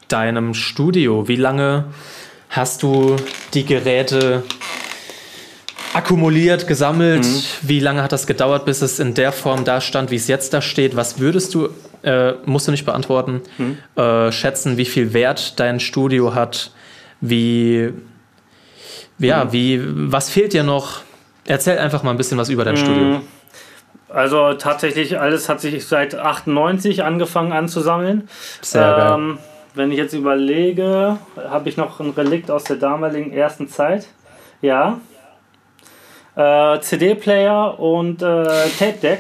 deinem 0.08 0.54
Studio. 0.54 1.28
Wie 1.28 1.36
lange 1.36 1.86
hast 2.50 2.84
du 2.84 3.18
die 3.54 3.66
Geräte 3.66 4.44
akkumuliert, 5.94 6.68
gesammelt? 6.68 7.26
Mhm. 7.26 7.42
Wie 7.64 7.80
lange 7.80 8.04
hat 8.04 8.12
das 8.12 8.26
gedauert, 8.26 8.66
bis 8.66 8.82
es 8.82 9.00
in 9.00 9.14
der 9.16 9.32
Form 9.32 9.66
da 9.66 9.82
stand, 9.82 10.12
wie 10.12 10.16
es 10.16 10.28
jetzt 10.28 10.54
da 10.54 10.62
steht? 10.62 10.96
Was 10.96 11.20
würdest 11.20 11.54
du, 11.54 11.70
äh, 12.04 12.34
musst 12.46 12.68
du 12.68 12.72
nicht 12.72 12.86
beantworten, 12.86 13.42
mhm. 13.58 13.78
äh, 14.02 14.32
schätzen, 14.32 14.78
wie 14.78 14.86
viel 14.86 15.14
Wert 15.14 15.60
dein 15.60 15.80
Studio 15.80 16.36
hat? 16.36 16.72
Wie 17.20 17.92
ja, 19.20 19.52
wie, 19.52 19.82
was 20.12 20.30
fehlt 20.30 20.54
dir 20.54 20.64
noch? 20.64 21.02
Erzähl 21.46 21.78
einfach 21.78 22.04
mal 22.04 22.12
ein 22.12 22.18
bisschen 22.18 22.38
was 22.38 22.50
über 22.50 22.64
dein 22.66 22.78
Studio. 22.78 23.04
Mm. 23.04 23.22
Also 24.10 24.54
tatsächlich, 24.54 25.20
alles 25.20 25.50
hat 25.50 25.60
sich 25.60 25.88
seit 25.88 26.14
98 26.14 27.04
angefangen 27.04 27.52
anzusammeln. 27.52 28.30
Sehr 28.62 29.16
ähm, 29.16 29.40
Wenn 29.74 29.92
ich 29.92 29.98
jetzt 29.98 30.14
überlege, 30.14 31.18
habe 31.36 31.70
ich 31.70 31.78
noch 31.78 32.00
ein 32.00 32.12
Relikt 32.12 32.52
aus 32.52 32.64
der 32.66 32.76
damaligen 32.76 33.34
ersten 33.34 33.68
Zeit. 33.68 34.08
Ja. 34.62 35.00
Äh, 36.36 36.80
CD-Player 36.80 37.80
und 37.80 38.22
äh, 38.22 38.44
Tape 38.78 39.00
Deck 39.02 39.20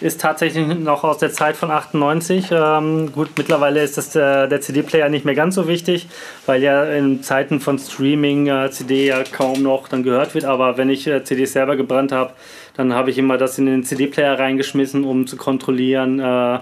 ist 0.00 0.20
tatsächlich 0.20 0.66
noch 0.66 1.04
aus 1.04 1.18
der 1.18 1.32
Zeit 1.32 1.56
von 1.56 1.70
98. 1.70 2.46
Ähm, 2.50 3.12
gut, 3.12 3.30
mittlerweile 3.36 3.82
ist 3.82 3.98
das 3.98 4.10
der, 4.10 4.46
der 4.46 4.60
CD-Player 4.60 5.08
nicht 5.08 5.24
mehr 5.24 5.34
ganz 5.34 5.54
so 5.54 5.68
wichtig, 5.68 6.08
weil 6.46 6.62
ja 6.62 6.84
in 6.84 7.22
Zeiten 7.22 7.60
von 7.60 7.78
Streaming 7.78 8.46
äh, 8.46 8.70
CD 8.70 9.06
ja 9.06 9.22
kaum 9.24 9.62
noch 9.62 9.88
dann 9.88 10.02
gehört 10.02 10.34
wird. 10.34 10.44
Aber 10.44 10.78
wenn 10.78 10.88
ich 10.88 11.06
äh, 11.06 11.22
CDs 11.22 11.52
selber 11.52 11.76
gebrannt 11.76 12.12
habe, 12.12 12.32
dann 12.76 12.94
habe 12.94 13.10
ich 13.10 13.18
immer 13.18 13.36
das 13.36 13.58
in 13.58 13.66
den 13.66 13.84
CD-Player 13.84 14.38
reingeschmissen, 14.38 15.04
um 15.04 15.26
zu 15.26 15.36
kontrollieren, 15.36 16.18
äh, 16.18 16.54
äh 16.54 16.60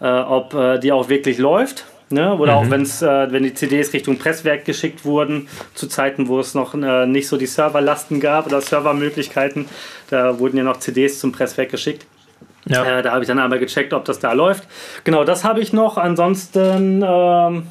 ob 0.00 0.54
äh, 0.54 0.78
die 0.78 0.92
auch 0.92 1.08
wirklich 1.08 1.38
läuft. 1.38 1.84
Ne? 2.12 2.34
Oder 2.34 2.52
mhm. 2.52 2.66
auch 2.66 2.70
wenn's, 2.70 3.02
äh, 3.02 3.30
wenn 3.30 3.44
die 3.44 3.54
CDs 3.54 3.92
Richtung 3.92 4.18
Presswerk 4.18 4.64
geschickt 4.64 5.04
wurden, 5.04 5.48
zu 5.74 5.86
Zeiten, 5.86 6.26
wo 6.26 6.40
es 6.40 6.54
noch 6.54 6.74
äh, 6.74 7.06
nicht 7.06 7.28
so 7.28 7.36
die 7.36 7.46
Serverlasten 7.46 8.20
gab 8.20 8.46
oder 8.46 8.60
Servermöglichkeiten, 8.60 9.66
da 10.08 10.38
wurden 10.40 10.56
ja 10.56 10.64
noch 10.64 10.78
CDs 10.78 11.20
zum 11.20 11.30
Presswerk 11.30 11.70
geschickt. 11.70 12.06
Ja. 12.70 12.98
Äh, 12.98 13.02
da 13.02 13.12
habe 13.12 13.22
ich 13.22 13.28
dann 13.28 13.38
einmal 13.38 13.58
gecheckt, 13.58 13.92
ob 13.92 14.04
das 14.04 14.18
da 14.18 14.32
läuft. 14.32 14.64
Genau, 15.04 15.24
das 15.24 15.44
habe 15.44 15.60
ich 15.60 15.72
noch. 15.72 15.98
Ansonsten, 15.98 17.04
ähm, 17.06 17.66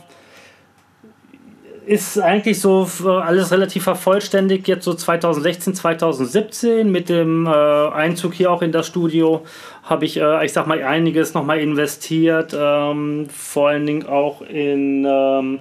ist 1.90 2.20
eigentlich 2.20 2.62
so 2.62 2.88
alles 3.08 3.52
relativ 3.52 3.84
vervollständigt, 3.84 4.68
jetzt 4.68 4.86
so 4.86 4.94
2016, 4.94 5.74
2017 5.74 6.92
mit 6.92 7.10
dem 7.10 7.48
äh, 7.48 7.50
Einzug 7.50 8.36
hier 8.36 8.52
auch 8.52 8.62
in 8.62 8.72
das 8.72 8.86
Studio 8.86 9.44
habe 9.90 10.06
ich, 10.06 10.18
äh, 10.18 10.46
ich 10.46 10.54
sag 10.54 10.68
mal, 10.68 10.84
einiges 10.84 11.34
nochmal 11.34 11.60
investiert, 11.60 12.56
ähm, 12.56 13.28
vor 13.36 13.70
allen 13.70 13.88
Dingen 13.88 14.06
auch 14.06 14.44
in 14.44 15.04
ähm, 15.04 15.60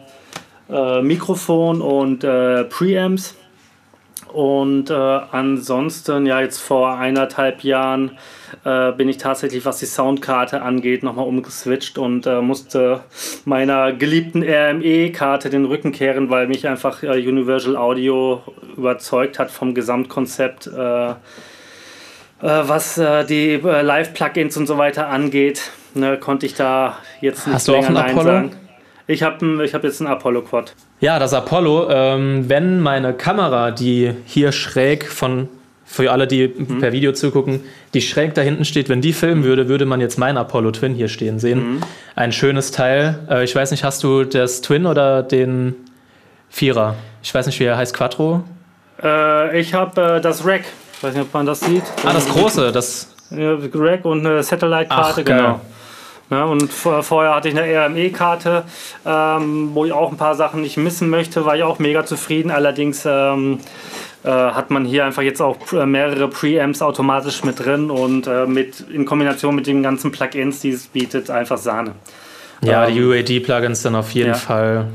äh, 0.68 1.00
Mikrofon 1.00 1.80
und 1.80 2.24
äh, 2.24 2.64
Preamps. 2.64 3.34
Und 4.32 4.90
äh, 4.90 4.94
ansonsten, 4.94 6.26
ja, 6.26 6.40
jetzt 6.40 6.58
vor 6.58 6.96
eineinhalb 6.96 7.62
Jahren 7.64 8.18
äh, 8.64 8.92
bin 8.92 9.08
ich 9.08 9.18
tatsächlich, 9.18 9.64
was 9.64 9.78
die 9.78 9.86
Soundkarte 9.86 10.62
angeht, 10.62 11.02
nochmal 11.02 11.26
umgeswitcht 11.26 11.98
und 11.98 12.26
äh, 12.26 12.40
musste 12.40 13.00
meiner 13.44 13.92
geliebten 13.92 14.42
RME-Karte 14.42 15.50
den 15.50 15.64
Rücken 15.64 15.92
kehren, 15.92 16.30
weil 16.30 16.46
mich 16.46 16.66
einfach 16.68 17.02
äh, 17.02 17.28
Universal 17.28 17.76
Audio 17.76 18.42
überzeugt 18.76 19.38
hat 19.38 19.50
vom 19.50 19.74
Gesamtkonzept, 19.74 20.66
äh, 20.66 21.10
äh, 21.10 21.14
was 22.40 23.00
die 23.28 23.56
Live-Plugins 23.56 24.56
und 24.56 24.66
so 24.66 24.78
weiter 24.78 25.08
angeht. 25.08 25.72
Ne, 25.94 26.18
konnte 26.18 26.46
ich 26.46 26.54
da 26.54 26.98
jetzt 27.20 27.46
nicht 27.46 27.54
Hast 27.54 27.68
du 27.68 27.74
auch 27.74 27.86
einen 27.86 27.96
Apollo? 27.96 28.22
sagen. 28.22 28.56
Ich 29.06 29.22
habe 29.22 29.64
ich 29.64 29.74
hab 29.74 29.84
jetzt 29.84 30.00
einen 30.00 30.10
Apollo 30.10 30.42
Quad. 30.42 30.74
Ja, 31.00 31.18
das 31.18 31.32
Apollo, 31.32 31.90
ähm, 31.90 32.48
wenn 32.48 32.80
meine 32.80 33.12
Kamera, 33.14 33.70
die 33.70 34.12
hier 34.26 34.50
schräg 34.50 35.06
von, 35.06 35.48
für 35.84 36.10
alle, 36.10 36.26
die 36.26 36.48
mhm. 36.48 36.80
per 36.80 36.92
Video 36.92 37.12
zugucken, 37.12 37.60
die 37.94 38.00
schräg 38.00 38.34
da 38.34 38.42
hinten 38.42 38.64
steht, 38.64 38.88
wenn 38.88 39.00
die 39.00 39.12
filmen 39.12 39.44
würde, 39.44 39.68
würde 39.68 39.86
man 39.86 40.00
jetzt 40.00 40.18
meinen 40.18 40.36
Apollo 40.36 40.72
Twin 40.72 40.94
hier 40.94 41.08
stehen 41.08 41.38
sehen. 41.38 41.74
Mhm. 41.74 41.80
Ein 42.16 42.32
schönes 42.32 42.72
Teil. 42.72 43.20
Äh, 43.30 43.44
ich 43.44 43.54
weiß 43.54 43.70
nicht, 43.70 43.84
hast 43.84 44.02
du 44.02 44.24
das 44.24 44.60
Twin 44.60 44.86
oder 44.86 45.22
den 45.22 45.74
Vierer? 46.48 46.96
Ich 47.22 47.32
weiß 47.32 47.46
nicht, 47.46 47.60
wie 47.60 47.64
er 47.64 47.76
heißt, 47.76 47.94
Quattro? 47.94 48.42
Äh, 49.00 49.60
ich 49.60 49.74
habe 49.74 50.16
äh, 50.16 50.20
das 50.20 50.44
Rack. 50.44 50.64
Ich 50.94 51.02
weiß 51.02 51.14
nicht, 51.14 51.22
ob 51.22 51.32
man 51.32 51.46
das 51.46 51.60
sieht. 51.60 51.84
Ah, 52.04 52.12
das 52.12 52.28
große, 52.28 52.72
das. 52.72 53.14
Ja, 53.30 53.56
Rack 53.74 54.04
und 54.04 54.26
eine 54.26 54.42
Satellite-Karte, 54.42 55.22
genau. 55.22 55.60
Ja, 56.30 56.44
und 56.44 56.70
vorher 56.70 57.34
hatte 57.34 57.48
ich 57.48 57.56
eine 57.56 57.86
RME-Karte, 57.86 58.64
ähm, 59.06 59.70
wo 59.72 59.86
ich 59.86 59.92
auch 59.92 60.10
ein 60.10 60.18
paar 60.18 60.34
Sachen 60.34 60.60
nicht 60.60 60.76
missen 60.76 61.08
möchte, 61.08 61.46
war 61.46 61.56
ich 61.56 61.62
auch 61.62 61.78
mega 61.78 62.04
zufrieden. 62.04 62.50
Allerdings 62.50 63.04
ähm, 63.06 63.60
äh, 64.24 64.28
hat 64.28 64.70
man 64.70 64.84
hier 64.84 65.06
einfach 65.06 65.22
jetzt 65.22 65.40
auch 65.40 65.56
äh, 65.72 65.86
mehrere 65.86 66.28
Preamps 66.28 66.82
automatisch 66.82 67.44
mit 67.44 67.64
drin 67.64 67.90
und 67.90 68.26
äh, 68.26 68.46
mit, 68.46 68.80
in 68.80 69.06
Kombination 69.06 69.54
mit 69.54 69.66
den 69.66 69.82
ganzen 69.82 70.12
Plugins, 70.12 70.60
die 70.60 70.70
es 70.70 70.88
bietet, 70.88 71.30
einfach 71.30 71.56
Sahne. 71.56 71.92
Ja, 72.62 72.86
ähm, 72.86 72.94
die 72.94 73.02
UAD-Plugins 73.02 73.82
dann 73.82 73.94
auf 73.94 74.12
jeden 74.12 74.30
ja. 74.30 74.34
Fall 74.34 74.88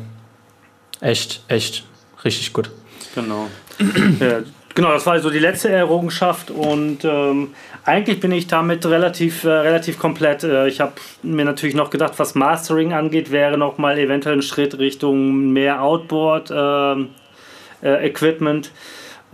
echt, 1.01 1.43
echt 1.47 1.85
richtig 2.23 2.53
gut. 2.53 2.69
Genau. 3.15 3.47
genau, 4.75 4.91
das 4.91 5.05
war 5.05 5.19
so 5.19 5.29
die 5.29 5.39
letzte 5.39 5.69
Errungenschaft 5.69 6.51
und 6.51 6.99
ähm, 7.03 7.49
eigentlich 7.85 8.19
bin 8.19 8.31
ich 8.31 8.47
damit 8.47 8.85
relativ, 8.85 9.43
äh, 9.43 9.49
relativ 9.49 9.99
komplett. 9.99 10.43
Äh, 10.43 10.67
ich 10.67 10.79
habe 10.79 10.93
mir 11.21 11.45
natürlich 11.45 11.75
noch 11.75 11.89
gedacht, 11.89 12.13
was 12.17 12.35
Mastering 12.35 12.93
angeht, 12.93 13.31
wäre 13.31 13.57
noch 13.57 13.77
mal 13.77 13.97
eventuell 13.97 14.37
ein 14.37 14.41
Schritt 14.41 14.79
Richtung 14.79 15.51
mehr 15.51 15.81
Outboard-Equipment. 15.81 18.71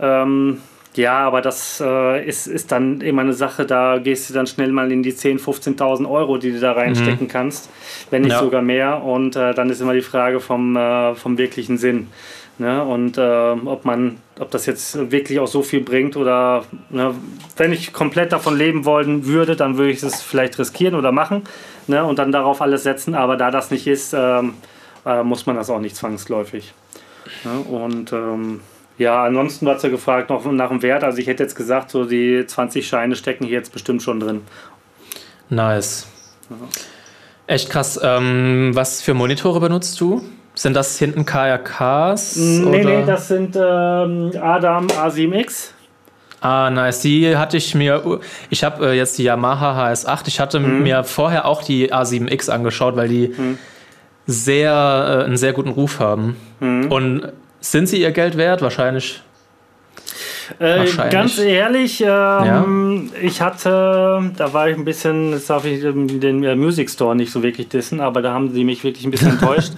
äh, 0.00 0.22
ähm, 0.22 0.60
ja, 0.94 1.18
aber 1.18 1.40
das 1.40 1.80
äh, 1.84 2.26
ist, 2.26 2.48
ist 2.48 2.72
dann 2.72 3.00
immer 3.00 3.22
eine 3.22 3.32
Sache, 3.32 3.64
da 3.64 3.98
gehst 3.98 4.28
du 4.28 4.34
dann 4.34 4.48
schnell 4.48 4.72
mal 4.72 4.90
in 4.90 5.04
die 5.04 5.12
10.000, 5.12 5.76
15.000 5.76 6.10
Euro, 6.10 6.36
die 6.36 6.50
du 6.50 6.58
da 6.58 6.72
reinstecken 6.72 7.26
mhm. 7.26 7.30
kannst, 7.30 7.70
wenn 8.10 8.22
nicht 8.22 8.32
ja. 8.32 8.40
sogar 8.40 8.60
mehr. 8.60 9.04
Und 9.04 9.36
äh, 9.36 9.54
dann 9.54 9.70
ist 9.70 9.80
immer 9.80 9.94
die 9.94 10.00
Frage 10.00 10.40
vom, 10.40 10.76
äh, 10.76 11.14
vom 11.14 11.38
wirklichen 11.38 11.78
Sinn. 11.78 12.08
Ne? 12.60 12.84
Und 12.84 13.16
äh, 13.16 13.56
ob 13.64 13.86
man, 13.86 14.18
ob 14.38 14.50
das 14.50 14.66
jetzt 14.66 15.10
wirklich 15.10 15.40
auch 15.40 15.46
so 15.46 15.62
viel 15.62 15.80
bringt 15.80 16.14
oder 16.14 16.64
ne? 16.90 17.14
wenn 17.56 17.72
ich 17.72 17.94
komplett 17.94 18.32
davon 18.32 18.54
leben 18.54 18.84
wollen 18.84 19.24
würde, 19.24 19.56
dann 19.56 19.78
würde 19.78 19.92
ich 19.92 20.02
es 20.02 20.20
vielleicht 20.20 20.58
riskieren 20.58 20.94
oder 20.94 21.10
machen 21.10 21.44
ne? 21.86 22.04
und 22.04 22.18
dann 22.18 22.32
darauf 22.32 22.60
alles 22.60 22.82
setzen. 22.82 23.14
Aber 23.14 23.38
da 23.38 23.50
das 23.50 23.70
nicht 23.70 23.86
ist, 23.86 24.12
ähm, 24.12 24.52
äh, 25.06 25.22
muss 25.22 25.46
man 25.46 25.56
das 25.56 25.70
auch 25.70 25.78
nicht 25.78 25.96
zwangsläufig. 25.96 26.74
Ne? 27.44 27.60
Und 27.60 28.12
ähm, 28.12 28.60
ja, 28.98 29.24
ansonsten 29.24 29.66
hat 29.66 29.80
sie 29.80 29.88
gefragt 29.88 30.28
noch 30.28 30.44
nach 30.44 30.68
dem 30.68 30.82
Wert. 30.82 31.02
Also 31.02 31.16
ich 31.16 31.28
hätte 31.28 31.42
jetzt 31.42 31.54
gesagt, 31.54 31.90
so 31.90 32.04
die 32.04 32.44
20 32.46 32.86
Scheine 32.86 33.16
stecken 33.16 33.46
hier 33.46 33.56
jetzt 33.56 33.72
bestimmt 33.72 34.02
schon 34.02 34.20
drin. 34.20 34.42
Nice. 35.48 36.08
Ja. 36.50 36.56
Echt 37.46 37.70
krass. 37.70 37.98
Ähm, 38.02 38.72
was 38.74 39.00
für 39.00 39.14
Monitore 39.14 39.60
benutzt 39.60 39.98
du? 39.98 40.22
Sind 40.60 40.74
das 40.74 40.98
hinten 40.98 41.24
KRKs? 41.24 42.36
Nee, 42.36 42.66
oder? 42.66 42.78
nee, 42.84 43.04
das 43.06 43.28
sind 43.28 43.56
ähm, 43.56 44.30
Adam 44.42 44.88
A7X. 44.88 45.70
Ah, 46.42 46.68
nice. 46.68 47.00
Die 47.00 47.34
hatte 47.34 47.56
ich 47.56 47.74
mir. 47.74 48.20
Ich 48.50 48.62
habe 48.62 48.90
äh, 48.90 48.92
jetzt 48.92 49.16
die 49.16 49.22
Yamaha 49.22 49.88
HS8. 49.90 50.24
Ich 50.26 50.38
hatte 50.38 50.60
mhm. 50.60 50.82
mir 50.82 51.02
vorher 51.04 51.46
auch 51.46 51.62
die 51.62 51.90
A7X 51.94 52.50
angeschaut, 52.50 52.94
weil 52.94 53.08
die 53.08 53.28
mhm. 53.28 53.56
sehr, 54.26 55.22
äh, 55.22 55.24
einen 55.24 55.38
sehr 55.38 55.54
guten 55.54 55.70
Ruf 55.70 55.98
haben. 55.98 56.36
Mhm. 56.60 56.92
Und 56.92 57.32
sind 57.60 57.88
sie 57.88 57.98
ihr 57.98 58.10
Geld 58.10 58.36
wert? 58.36 58.60
Wahrscheinlich 58.60 59.22
äh, 60.58 60.86
ganz 61.10 61.38
ehrlich, 61.38 62.00
ähm, 62.00 62.08
ja. 62.08 63.20
ich 63.20 63.40
hatte, 63.40 64.32
da 64.36 64.52
war 64.52 64.68
ich 64.68 64.76
ein 64.76 64.84
bisschen, 64.84 65.32
jetzt 65.32 65.48
darf 65.48 65.64
ich 65.64 65.80
den 65.82 66.42
äh, 66.42 66.56
Music 66.56 66.90
Store 66.90 67.14
nicht 67.14 67.30
so 67.32 67.42
wirklich 67.42 67.68
dissen, 67.68 68.00
aber 68.00 68.22
da 68.22 68.32
haben 68.32 68.52
sie 68.52 68.64
mich 68.64 68.82
wirklich 68.84 69.04
ein 69.04 69.10
bisschen 69.10 69.30
enttäuscht, 69.38 69.72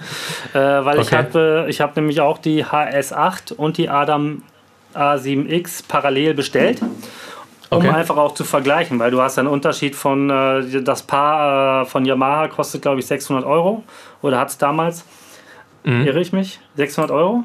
äh, 0.53 0.57
weil 0.59 0.99
okay. 0.99 1.01
ich 1.01 1.13
habe 1.13 1.65
ich 1.69 1.81
hab 1.81 1.95
nämlich 1.95 2.21
auch 2.21 2.37
die 2.37 2.65
HS8 2.65 3.53
und 3.53 3.77
die 3.77 3.89
Adam 3.89 4.43
A7X 4.93 5.83
parallel 5.87 6.33
bestellt. 6.33 6.81
Um 7.69 7.79
okay. 7.79 7.89
einfach 7.89 8.17
auch 8.17 8.35
zu 8.35 8.43
vergleichen, 8.43 8.99
weil 8.99 9.09
du 9.09 9.19
hast 9.19 9.39
einen 9.39 9.47
Unterschied 9.47 9.95
von, 9.95 10.29
äh, 10.29 10.83
das 10.83 11.01
Paar 11.01 11.81
äh, 11.81 11.85
von 11.85 12.05
Yamaha 12.05 12.47
kostet 12.47 12.83
glaube 12.83 12.99
ich 12.99 13.07
600 13.07 13.43
Euro 13.45 13.83
oder 14.21 14.39
hat 14.39 14.49
es 14.49 14.59
damals, 14.59 15.03
mhm. 15.83 16.05
irre 16.05 16.19
ich 16.19 16.33
mich, 16.33 16.59
600 16.75 17.09
Euro? 17.09 17.43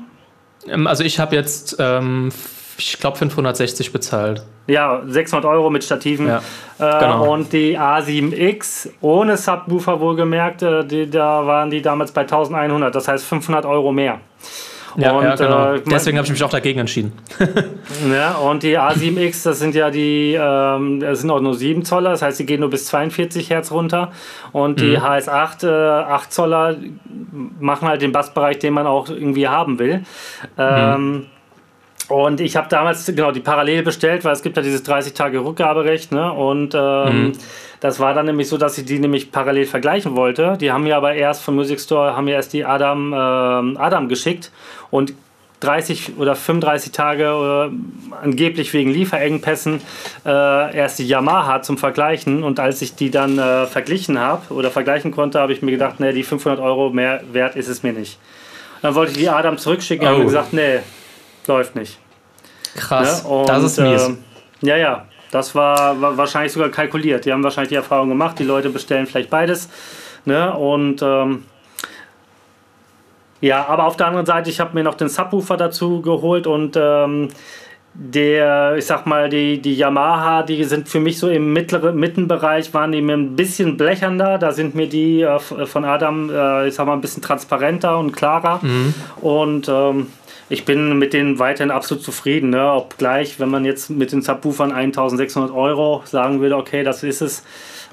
Ähm, 0.67 0.87
also 0.87 1.03
ich 1.03 1.19
habe 1.19 1.35
jetzt 1.35 1.77
ähm, 1.79 2.31
ich 2.79 2.99
glaube, 3.01 3.19
560 3.19 3.93
bezahlt. 3.93 4.43
Ja, 4.69 5.03
600 5.07 5.51
Euro 5.51 5.69
mit 5.69 5.83
Stativen. 5.83 6.29
Ja, 6.29 6.39
äh, 6.79 7.01
genau. 7.01 7.33
Und 7.33 7.53
die 7.53 7.79
A7X 7.79 8.91
ohne 9.01 9.37
Subwoofer 9.37 10.01
wohlgemerkt, 10.01 10.63
äh, 10.63 10.85
die, 10.85 11.11
da 11.11 11.47
waren 11.47 11.71
die 11.71 11.83
damals 11.83 12.13
bei 12.13 12.23
1100, 12.23 12.95
das 12.95 13.09
heißt 13.09 13.25
500 13.25 13.67
Euro 13.67 13.91
mehr. 13.93 14.21
Ja, 14.97 15.13
und, 15.13 15.25
ja 15.25 15.35
genau. 15.35 15.75
Äh, 15.75 15.81
Deswegen 15.91 16.19
habe 16.19 16.27
ich 16.27 16.33
mich 16.33 16.43
auch 16.43 16.51
dagegen 16.51 16.81
entschieden. 16.81 17.13
ja, 18.13 18.37
und 18.37 18.63
die 18.63 18.79
A7X, 18.79 19.45
das 19.45 19.59
sind 19.59 19.75
ja 19.75 19.91
die, 19.91 20.37
ähm, 20.41 21.01
das 21.01 21.21
sind 21.21 21.31
auch 21.31 21.41
nur 21.41 21.55
7 21.55 21.85
Zoller, 21.85 22.11
das 22.11 22.23
heißt, 22.23 22.39
die 22.39 22.47
gehen 22.47 22.61
nur 22.61 22.71
bis 22.71 22.87
42 22.87 23.51
Hertz 23.51 23.71
runter. 23.71 24.13
Und 24.53 24.81
die 24.81 24.97
mhm. 24.97 25.03
HS8, 25.03 25.67
äh, 25.67 26.05
8 26.05 26.33
Zoller, 26.33 26.77
machen 27.61 27.89
halt 27.89 28.03
den 28.03 28.13
Bassbereich, 28.13 28.59
den 28.59 28.75
man 28.75 28.87
auch 28.87 29.09
irgendwie 29.09 29.49
haben 29.49 29.79
will. 29.79 30.03
Ähm, 30.57 31.13
mhm. 31.13 31.27
Und 32.09 32.41
ich 32.41 32.57
habe 32.57 32.69
damals 32.69 33.05
genau 33.07 33.33
die 33.33 33.41
parallel 33.41 33.83
bestellt, 33.83 34.25
weil 34.25 34.33
es 34.33 34.43
gibt 34.43 34.57
ja 34.57 34.63
dieses 34.63 34.83
30 34.83 35.13
Tage 35.13 35.45
Rückgaberecht, 35.45 36.11
ne? 36.11 36.33
Und 36.33 36.75
ähm, 36.75 37.23
mhm. 37.23 37.33
das 37.81 38.01
war 38.01 38.15
dann 38.15 38.27
nämlich 38.27 38.49
so, 38.49 38.57
dass 38.57 38.79
ich 38.79 38.87
die 38.87 38.99
nämlich 38.99 39.31
parallel 39.31 39.67
vergleichen 39.67 40.17
wollte. 40.17 40.57
Die 40.59 40.73
haben 40.73 40.85
mir 40.85 40.97
aber 40.97 41.15
erst 41.15 41.43
vom 41.43 41.57
Music 41.57 41.81
Store 41.81 42.17
haben 42.17 42.25
mir 42.25 42.35
erst 42.35 42.55
die 42.55 42.65
Adam, 42.65 43.13
äh, 43.13 43.17
Adam 43.17 44.09
geschickt 44.09 44.51
und 44.91 45.13
30 45.61 46.13
oder 46.19 46.35
35 46.37 46.93
Tage 46.93 47.25
äh, 47.25 48.25
angeblich 48.25 48.73
wegen 48.73 48.91
Lieferengpässen 48.91 49.81
äh, 50.25 50.77
erst 50.77 50.99
die 51.01 51.07
Yamaha 51.07 51.63
zum 51.63 51.79
Vergleichen 51.79 52.45
und 52.45 52.61
als 52.61 52.81
ich 52.81 52.95
die 52.95 53.11
dann 53.11 53.39
äh, 53.39 53.67
verglichen 53.67 54.19
habe 54.21 54.55
oder 54.55 54.71
vergleichen 54.71 55.11
konnte, 55.11 55.41
habe 55.41 55.53
ich 55.53 55.61
mir 55.61 55.73
gedacht, 55.73 55.99
nee, 55.99 56.13
die 56.13 56.23
500 56.23 56.61
Euro 56.61 56.91
mehr 56.91 57.23
wert 57.33 57.57
ist 57.57 57.69
es 57.69 57.83
mir 57.83 57.93
nicht. 57.93 58.19
Dann 58.83 58.95
wollte 58.95 59.13
ich 59.13 59.19
die 59.19 59.29
Adam 59.29 59.59
zurückschicken 59.59 60.07
oh. 60.07 60.11
und 60.11 60.15
habe 60.15 60.25
gesagt, 60.27 60.53
nee, 60.53 60.79
läuft 61.49 61.75
nicht. 61.75 61.99
Krass, 62.77 63.25
ne? 63.25 63.31
und, 63.31 63.49
das 63.49 63.65
ist 63.65 63.81
mies. 63.81 64.09
Äh, 64.09 64.15
ja, 64.61 64.77
ja, 64.77 65.07
das 65.31 65.55
war, 65.55 66.01
war, 66.01 66.17
wahrscheinlich 66.17 66.53
sogar 66.53 66.69
kalkuliert. 66.69 67.25
Die 67.25 67.33
haben 67.33 67.43
wahrscheinlich 67.43 67.71
die 67.71 67.77
Erfahrung 67.77 68.09
gemacht, 68.09 68.39
die 68.39 68.45
Leute 68.45 68.71
bestellen 68.71 69.07
vielleicht 69.07 69.31
beides. 69.31 69.69
Ne? 70.25 70.53
Und 70.55 71.03
ähm, 71.03 71.45
ja, 73.41 73.67
aber 73.67 73.85
auf 73.85 73.97
der 73.97 74.07
anderen 74.07 74.27
Seite, 74.27 74.51
ich 74.51 74.61
habe 74.61 74.75
mir 74.75 74.83
noch 74.83 74.95
den 74.95 75.09
Subwoofer 75.09 75.57
dazu 75.57 76.03
geholt 76.03 76.47
und 76.47 76.77
ähm, 76.77 77.29
der, 77.95 78.77
ich 78.77 78.87
sag 78.87 79.07
mal, 79.07 79.29
die, 79.29 79.61
die 79.61 79.75
Yamaha, 79.75 80.43
die 80.43 80.63
sind 80.65 80.89
für 80.89 81.01
mich 81.01 81.19
so 81.19 81.29
im 81.29 81.53
mittleren 81.53 81.97
Mittenbereich, 81.97 82.73
waren 82.75 82.93
die 82.93 83.03
mir 83.03 83.15
ein 83.15 83.35
bisschen 83.35 83.77
blechernder. 83.77 84.39
Da 84.39 84.53
sind 84.53 84.75
mir 84.75 84.89
die 84.89 85.23
äh, 85.23 85.39
von 85.39 85.85
Adam, 85.85 86.31
äh, 86.31 86.69
ich 86.69 86.75
sag 86.75 86.87
mal, 86.87 86.93
ein 86.93 87.01
bisschen 87.01 87.23
transparenter 87.23 87.99
und 87.99 88.13
klarer. 88.13 88.61
Mhm. 88.63 88.95
Und 89.21 89.69
ähm, 89.69 90.09
ich 90.49 90.65
bin 90.65 90.99
mit 90.99 91.13
denen 91.13 91.39
weiterhin 91.39 91.71
absolut 91.71 92.03
zufrieden. 92.03 92.51
Ne? 92.51 92.73
Obgleich, 92.73 93.39
wenn 93.39 93.51
man 93.51 93.65
jetzt 93.65 93.91
mit 93.91 94.13
den 94.13 94.23
Subwoofern 94.23 94.73
1600 94.73 95.53
Euro 95.53 96.03
sagen 96.05 96.41
würde, 96.41 96.57
okay, 96.57 96.83
das 96.83 97.03
ist 97.03 97.21
es, 97.21 97.45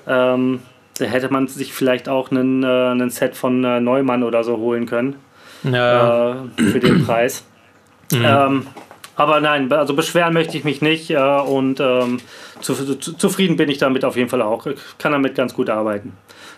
ähm, 0.07 0.61
da 0.97 1.05
hätte 1.05 1.31
man 1.31 1.47
sich 1.47 1.73
vielleicht 1.73 2.07
auch 2.07 2.31
einen, 2.31 2.63
äh, 2.63 2.67
einen 2.67 3.09
Set 3.09 3.35
von 3.35 3.63
äh, 3.63 3.79
Neumann 3.79 4.23
oder 4.23 4.43
so 4.43 4.57
holen 4.57 4.85
können. 4.85 5.15
ja. 5.63 6.31
äh, 6.31 6.61
für 6.61 6.79
den 6.79 7.05
Preis. 7.05 7.45
Mhm. 8.11 8.23
Ähm, 8.23 8.67
aber 9.15 9.39
nein, 9.39 9.71
also 9.71 9.93
beschweren 9.93 10.33
möchte 10.33 10.57
ich 10.57 10.63
mich 10.63 10.81
nicht 10.81 11.09
äh, 11.09 11.17
und 11.17 11.79
ähm, 11.79 12.19
zu, 12.61 12.73
zu, 12.97 13.13
zufrieden 13.13 13.55
bin 13.55 13.69
ich 13.69 13.77
damit 13.77 14.03
auf 14.03 14.17
jeden 14.17 14.29
Fall 14.29 14.41
auch. 14.41 14.65
Ich 14.65 14.79
kann 14.97 15.11
damit 15.13 15.35
ganz 15.35 15.53
gut 15.53 15.69
arbeiten. 15.69 16.13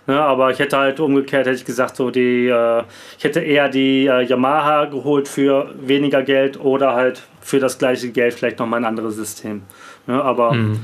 Ne, 0.07 0.21
aber 0.21 0.51
ich 0.51 0.59
hätte 0.59 0.77
halt 0.77 1.01
umgekehrt, 1.01 1.47
hätte 1.47 1.57
ich 1.57 1.65
gesagt, 1.65 1.97
so 1.97 2.09
die, 2.09 2.47
äh, 2.47 2.83
ich 3.17 3.25
hätte 3.25 3.41
eher 3.41 3.67
die 3.67 4.07
äh, 4.07 4.21
Yamaha 4.23 4.85
geholt 4.85 5.27
für 5.27 5.69
weniger 5.81 6.23
Geld 6.23 6.57
oder 6.57 6.93
halt 6.93 7.23
für 7.41 7.59
das 7.59 7.77
gleiche 7.77 8.09
Geld 8.11 8.33
vielleicht 8.33 8.57
nochmal 8.59 8.79
ein 8.79 8.85
anderes 8.85 9.15
System. 9.15 9.63
Ne, 10.07 10.23
aber 10.23 10.53
mhm. 10.53 10.79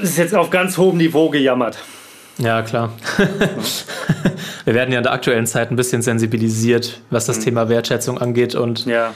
ist 0.00 0.16
jetzt 0.16 0.34
auf 0.34 0.48
ganz 0.48 0.78
hohem 0.78 0.96
Niveau 0.96 1.28
gejammert. 1.28 1.76
Ja, 2.38 2.62
klar. 2.62 2.94
Wir 4.64 4.74
werden 4.74 4.90
ja 4.90 4.98
in 4.98 5.04
der 5.04 5.12
aktuellen 5.12 5.46
Zeit 5.46 5.70
ein 5.70 5.76
bisschen 5.76 6.00
sensibilisiert, 6.00 7.02
was 7.10 7.26
das 7.26 7.40
mhm. 7.40 7.44
Thema 7.44 7.68
Wertschätzung 7.68 8.16
angeht 8.18 8.54
und 8.54 8.86
ja. 8.86 9.14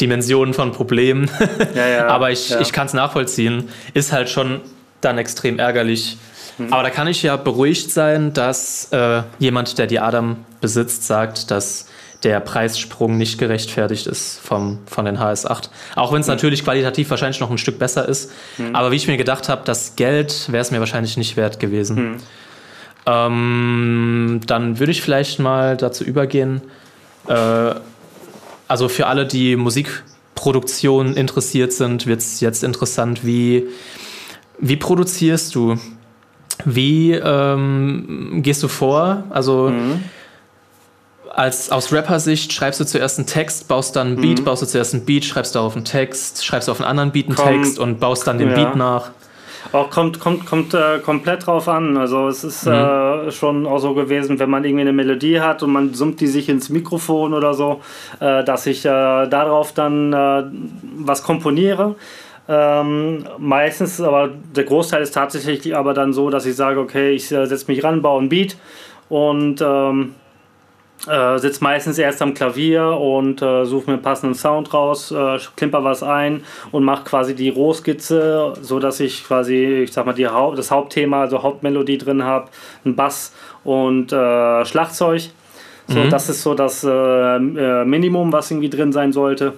Dimensionen 0.00 0.52
von 0.52 0.72
Problemen. 0.72 1.30
Ja, 1.74 1.86
ja, 1.86 2.06
Aber 2.08 2.32
ich, 2.32 2.54
ich 2.60 2.72
kann 2.72 2.86
es 2.86 2.92
nachvollziehen. 2.92 3.68
Ist 3.94 4.12
halt 4.12 4.28
schon 4.28 4.60
dann 5.00 5.16
extrem 5.18 5.58
ärgerlich. 5.58 6.18
Mhm. 6.58 6.72
Aber 6.72 6.82
da 6.82 6.90
kann 6.90 7.06
ich 7.06 7.22
ja 7.22 7.36
beruhigt 7.36 7.90
sein, 7.90 8.32
dass 8.32 8.92
äh, 8.92 9.22
jemand, 9.38 9.78
der 9.78 9.86
die 9.86 10.00
Adam 10.00 10.44
besitzt, 10.60 11.06
sagt, 11.06 11.50
dass 11.50 11.86
der 12.22 12.40
Preissprung 12.40 13.18
nicht 13.18 13.38
gerechtfertigt 13.38 14.06
ist 14.06 14.40
vom, 14.40 14.78
von 14.86 15.04
den 15.04 15.18
HS8. 15.18 15.68
Auch 15.94 16.12
wenn 16.12 16.20
es 16.20 16.26
mhm. 16.26 16.34
natürlich 16.34 16.64
qualitativ 16.64 17.10
wahrscheinlich 17.10 17.40
noch 17.40 17.50
ein 17.50 17.58
Stück 17.58 17.78
besser 17.78 18.08
ist. 18.08 18.32
Mhm. 18.58 18.74
Aber 18.74 18.90
wie 18.90 18.96
ich 18.96 19.06
mir 19.06 19.16
gedacht 19.16 19.48
habe, 19.48 19.62
das 19.64 19.96
Geld 19.96 20.50
wäre 20.50 20.62
es 20.62 20.70
mir 20.70 20.80
wahrscheinlich 20.80 21.16
nicht 21.16 21.36
wert 21.36 21.60
gewesen. 21.60 22.12
Mhm. 22.12 22.16
Ähm, 23.06 24.40
dann 24.46 24.78
würde 24.80 24.92
ich 24.92 25.02
vielleicht 25.02 25.38
mal 25.38 25.76
dazu 25.76 26.04
übergehen, 26.04 26.62
äh, 27.28 27.74
also 28.68 28.88
für 28.88 29.06
alle, 29.06 29.26
die 29.26 29.54
Musikproduktion 29.54 31.14
interessiert 31.14 31.72
sind, 31.72 32.06
wird 32.06 32.20
es 32.20 32.40
jetzt 32.40 32.64
interessant, 32.64 33.24
wie, 33.24 33.68
wie 34.58 34.76
produzierst 34.76 35.54
du? 35.54 35.78
Wie 36.64 37.12
ähm, 37.12 38.40
gehst 38.42 38.62
du 38.62 38.68
vor? 38.68 39.24
Also 39.30 39.70
mhm. 39.70 40.02
als, 41.34 41.70
aus 41.70 41.92
Rapper-Sicht 41.92 42.52
schreibst 42.52 42.80
du 42.80 42.84
zuerst 42.84 43.18
einen 43.18 43.26
Text, 43.26 43.68
baust 43.68 43.96
dann 43.96 44.08
einen 44.08 44.20
Beat, 44.20 44.40
mhm. 44.40 44.44
baust 44.44 44.62
du 44.62 44.66
zuerst 44.66 44.94
einen 44.94 45.04
Beat, 45.04 45.24
schreibst 45.24 45.54
darauf 45.54 45.76
einen 45.76 45.84
Text, 45.84 46.44
schreibst 46.44 46.70
auf 46.70 46.80
einen 46.80 46.88
anderen 46.88 47.12
Beat 47.12 47.26
einen 47.26 47.36
Komm, 47.36 47.62
Text 47.62 47.78
und 47.78 48.00
baust 48.00 48.26
dann 48.26 48.38
den 48.38 48.50
ja. 48.50 48.54
Beat 48.54 48.76
nach. 48.76 49.10
Auch 49.72 49.90
kommt, 49.90 50.20
kommt, 50.20 50.46
kommt 50.46 50.74
äh, 50.74 51.00
komplett 51.00 51.46
drauf 51.46 51.68
an. 51.68 51.96
Also 51.96 52.28
es 52.28 52.44
ist 52.44 52.66
mhm. 52.66 52.72
äh, 52.72 53.30
schon 53.30 53.66
auch 53.66 53.78
so 53.78 53.94
gewesen, 53.94 54.38
wenn 54.38 54.48
man 54.50 54.64
irgendwie 54.64 54.82
eine 54.82 54.92
Melodie 54.92 55.40
hat 55.40 55.62
und 55.62 55.72
man 55.72 55.94
summt 55.94 56.20
die 56.20 56.26
sich 56.26 56.48
ins 56.48 56.68
Mikrofon 56.68 57.34
oder 57.34 57.54
so, 57.54 57.80
äh, 58.20 58.44
dass 58.44 58.66
ich 58.66 58.84
äh, 58.84 58.88
darauf 58.88 59.72
dann 59.72 60.12
äh, 60.12 60.44
was 60.98 61.22
komponiere. 61.22 61.96
Ähm, 62.48 63.24
meistens, 63.38 64.00
aber 64.00 64.30
der 64.54 64.64
Großteil 64.64 65.02
ist 65.02 65.14
tatsächlich 65.14 65.74
aber 65.74 65.94
dann 65.94 66.12
so, 66.12 66.30
dass 66.30 66.46
ich 66.46 66.54
sage, 66.54 66.78
okay, 66.78 67.10
ich 67.10 67.32
äh, 67.32 67.46
setze 67.46 67.66
mich 67.68 67.82
ran, 67.82 68.02
baue 68.02 68.22
ein 68.22 68.28
Beat 68.28 68.56
und 69.08 69.60
ähm, 69.60 70.14
äh, 71.08 71.38
sitze 71.38 71.62
meistens 71.62 71.98
erst 71.98 72.22
am 72.22 72.34
Klavier 72.34 72.86
und 72.88 73.42
äh, 73.42 73.64
suche 73.64 73.86
mir 73.86 73.94
einen 73.94 74.02
passenden 74.02 74.34
Sound 74.34 74.72
raus, 74.72 75.10
äh, 75.10 75.38
klimper 75.56 75.84
was 75.84 76.02
ein 76.02 76.44
und 76.72 76.84
mache 76.84 77.04
quasi 77.04 77.34
die 77.34 77.48
Rohskizze, 77.48 78.54
so 78.60 78.78
dass 78.78 79.00
ich 79.00 79.24
quasi, 79.24 79.82
ich 79.84 79.92
sag 79.92 80.06
mal, 80.06 80.14
die 80.14 80.26
Haupt, 80.26 80.58
das 80.58 80.70
Hauptthema, 80.70 81.22
also 81.22 81.42
Hauptmelodie 81.42 81.98
drin 81.98 82.24
habe, 82.24 82.48
einen 82.84 82.96
Bass 82.96 83.32
und 83.64 84.12
äh, 84.12 84.64
Schlagzeug. 84.64 85.30
So, 85.88 86.00
mhm. 86.00 86.10
das 86.10 86.28
ist 86.28 86.42
so 86.42 86.54
das 86.54 86.82
äh, 86.82 87.38
Minimum, 87.38 88.32
was 88.32 88.50
irgendwie 88.50 88.70
drin 88.70 88.92
sein 88.92 89.12
sollte. 89.12 89.52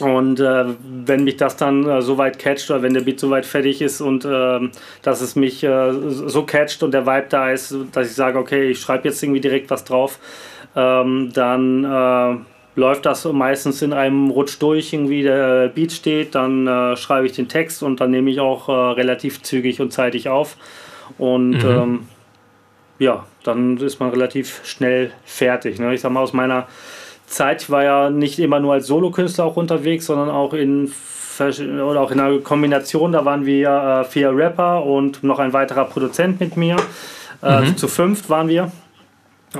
Und 0.00 0.38
äh, 0.38 0.64
wenn 1.06 1.24
mich 1.24 1.36
das 1.36 1.56
dann 1.56 1.88
äh, 1.88 2.02
so 2.02 2.18
weit 2.18 2.38
catcht 2.38 2.70
oder 2.70 2.82
wenn 2.82 2.94
der 2.94 3.00
Beat 3.00 3.18
so 3.18 3.30
weit 3.30 3.46
fertig 3.46 3.82
ist 3.82 4.00
und 4.00 4.24
äh, 4.24 4.60
dass 5.02 5.20
es 5.20 5.34
mich 5.34 5.64
äh, 5.64 5.92
so 5.92 6.44
catcht 6.44 6.82
und 6.82 6.92
der 6.92 7.06
Vibe 7.06 7.26
da 7.28 7.50
ist, 7.50 7.74
dass 7.92 8.08
ich 8.08 8.14
sage, 8.14 8.38
okay, 8.38 8.70
ich 8.70 8.80
schreibe 8.80 9.08
jetzt 9.08 9.22
irgendwie 9.22 9.40
direkt 9.40 9.70
was 9.70 9.84
drauf, 9.84 10.20
ähm, 10.76 11.30
dann 11.32 11.84
äh, 11.84 12.36
läuft 12.78 13.06
das 13.06 13.24
meistens 13.24 13.82
in 13.82 13.92
einem 13.92 14.30
Rutsch 14.30 14.58
durch, 14.60 14.92
irgendwie 14.92 15.22
der 15.22 15.68
Beat 15.68 15.90
steht, 15.90 16.34
dann 16.34 16.66
äh, 16.68 16.96
schreibe 16.96 17.26
ich 17.26 17.32
den 17.32 17.48
Text 17.48 17.82
und 17.82 18.00
dann 18.00 18.12
nehme 18.12 18.30
ich 18.30 18.38
auch 18.38 18.68
relativ 18.68 19.42
zügig 19.42 19.80
und 19.80 19.92
zeitig 19.92 20.28
auf. 20.28 20.56
Und 21.16 21.64
mhm. 21.64 21.68
ähm, 21.68 22.08
ja, 22.98 23.26
dann 23.42 23.78
ist 23.78 23.98
man 23.98 24.10
relativ 24.10 24.60
schnell 24.64 25.12
fertig. 25.24 25.78
Ne? 25.78 25.94
Ich 25.94 26.00
sag 26.00 26.12
mal, 26.12 26.20
aus 26.20 26.32
meiner 26.32 26.68
Zeit, 27.28 27.62
ich 27.62 27.70
war 27.70 27.84
ja 27.84 28.10
nicht 28.10 28.38
immer 28.38 28.60
nur 28.60 28.74
als 28.74 28.86
Solokünstler 28.86 29.44
auch 29.44 29.56
unterwegs, 29.56 30.06
sondern 30.06 30.30
auch 30.30 30.52
in 30.54 30.92
oder 31.40 32.00
auch 32.00 32.10
in 32.10 32.18
einer 32.18 32.38
Kombination. 32.38 33.12
Da 33.12 33.24
waren 33.24 33.46
wir 33.46 33.70
äh, 33.70 34.04
vier 34.04 34.36
Rapper 34.36 34.84
und 34.84 35.22
noch 35.22 35.38
ein 35.38 35.52
weiterer 35.52 35.84
Produzent 35.84 36.40
mit 36.40 36.56
mir. 36.56 36.76
Äh, 37.42 37.60
mhm. 37.60 37.76
Zu 37.76 37.86
fünft 37.86 38.28
waren 38.28 38.48
wir. 38.48 38.72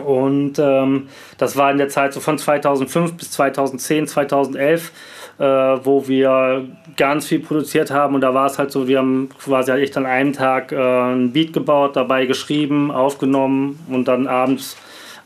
Und 0.05 0.59
ähm, 0.59 1.09
das 1.39 1.57
war 1.57 1.71
in 1.71 1.79
der 1.79 1.89
Zeit 1.89 2.13
so 2.13 2.21
von 2.21 2.37
2005 2.37 3.15
bis 3.15 3.31
2010, 3.31 4.07
2011, 4.07 4.93
äh, 5.39 5.45
wo 5.45 6.07
wir 6.09 6.67
ganz 6.97 7.27
viel 7.27 7.41
produziert 7.41 7.91
haben. 7.91 8.15
Und 8.15 8.21
da 8.21 8.35
war 8.35 8.47
es 8.47 8.59
halt 8.59 8.71
so, 8.71 8.87
wir 8.87 8.99
haben 8.99 9.31
quasi 9.39 9.71
halt 9.71 9.83
echt 9.83 9.97
an 9.97 10.05
einem 10.05 10.35
Tag 10.35 10.73
äh, 10.73 10.77
ein 10.77 11.33
Beat 11.33 11.55
gebaut, 11.55 11.97
dabei 11.97 12.27
geschrieben, 12.27 12.91
aufgenommen 12.91 13.81
und 13.89 14.09
dann 14.09 14.27
abends 14.27 14.77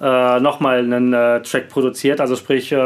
äh, 0.02 0.40
nochmal 0.40 0.78
einen 0.78 1.12
äh, 1.12 1.40
Track 1.42 1.68
produziert. 1.68 2.20
Also 2.20 2.34
sprich, 2.36 2.72
äh, 2.72 2.76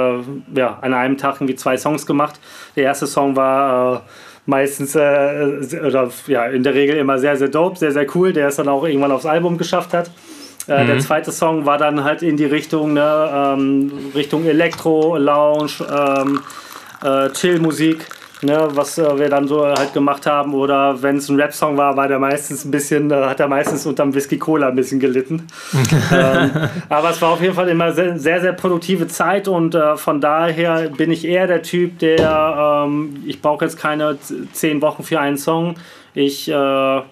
ja, 0.54 0.78
an 0.82 0.92
einem 0.92 1.16
Tag 1.16 1.36
irgendwie 1.36 1.56
zwei 1.56 1.76
Songs 1.78 2.06
gemacht. 2.06 2.38
Der 2.76 2.84
erste 2.84 3.06
Song 3.06 3.34
war 3.34 3.96
äh, 3.96 4.00
meistens, 4.44 4.94
äh, 4.94 5.80
oder 5.84 6.10
ja, 6.26 6.46
in 6.46 6.62
der 6.62 6.74
Regel 6.74 6.96
immer 6.96 7.18
sehr, 7.18 7.36
sehr 7.36 7.48
dope, 7.48 7.78
sehr, 7.78 7.92
sehr 7.92 8.06
cool, 8.14 8.32
der 8.32 8.48
es 8.48 8.56
dann 8.56 8.68
auch 8.68 8.84
irgendwann 8.84 9.12
aufs 9.12 9.26
Album 9.26 9.56
geschafft 9.56 9.94
hat. 9.94 10.10
Äh, 10.68 10.82
mhm. 10.82 10.86
Der 10.88 10.98
zweite 10.98 11.32
Song 11.32 11.64
war 11.64 11.78
dann 11.78 12.04
halt 12.04 12.22
in 12.22 12.36
die 12.36 12.44
Richtung, 12.44 12.92
ne, 12.92 13.30
ähm, 13.32 13.92
Richtung 14.14 14.44
Elektro, 14.44 15.16
Lounge, 15.16 15.72
ähm, 15.90 16.40
Chill-Musik 17.32 18.06
ne, 18.42 18.68
was 18.72 18.98
äh, 18.98 19.18
wir 19.18 19.28
dann 19.28 19.48
so 19.48 19.66
halt 19.66 19.92
gemacht 19.92 20.26
haben. 20.26 20.54
Oder 20.54 21.00
wenn 21.02 21.16
es 21.16 21.28
ein 21.28 21.40
Rap-Song 21.40 21.76
war, 21.76 21.96
war 21.96 22.08
der 22.08 22.18
meistens 22.18 22.64
ein 22.64 22.70
bisschen, 22.70 23.10
äh, 23.10 23.14
hat 23.14 23.40
er 23.40 23.48
meistens 23.48 23.86
unterm 23.86 24.14
Whisky 24.14 24.38
Cola 24.38 24.68
ein 24.68 24.76
bisschen 24.76 25.00
gelitten. 25.00 25.46
ähm, 26.12 26.50
aber 26.88 27.10
es 27.10 27.22
war 27.22 27.30
auf 27.30 27.40
jeden 27.40 27.54
Fall 27.54 27.68
immer 27.68 27.92
sehr, 27.92 28.18
sehr, 28.18 28.40
sehr 28.40 28.52
produktive 28.52 29.06
Zeit 29.08 29.48
und 29.48 29.74
äh, 29.74 29.96
von 29.96 30.20
daher 30.20 30.88
bin 30.90 31.10
ich 31.10 31.24
eher 31.24 31.46
der 31.46 31.62
Typ, 31.62 31.98
der, 31.98 32.84
ähm, 32.86 33.22
ich 33.26 33.40
brauche 33.40 33.64
jetzt 33.64 33.78
keine 33.78 34.18
zehn 34.52 34.82
Wochen 34.82 35.02
für 35.02 35.20
einen 35.20 35.38
Song. 35.38 35.76
Ich 36.14 36.48
äh, 36.50 37.02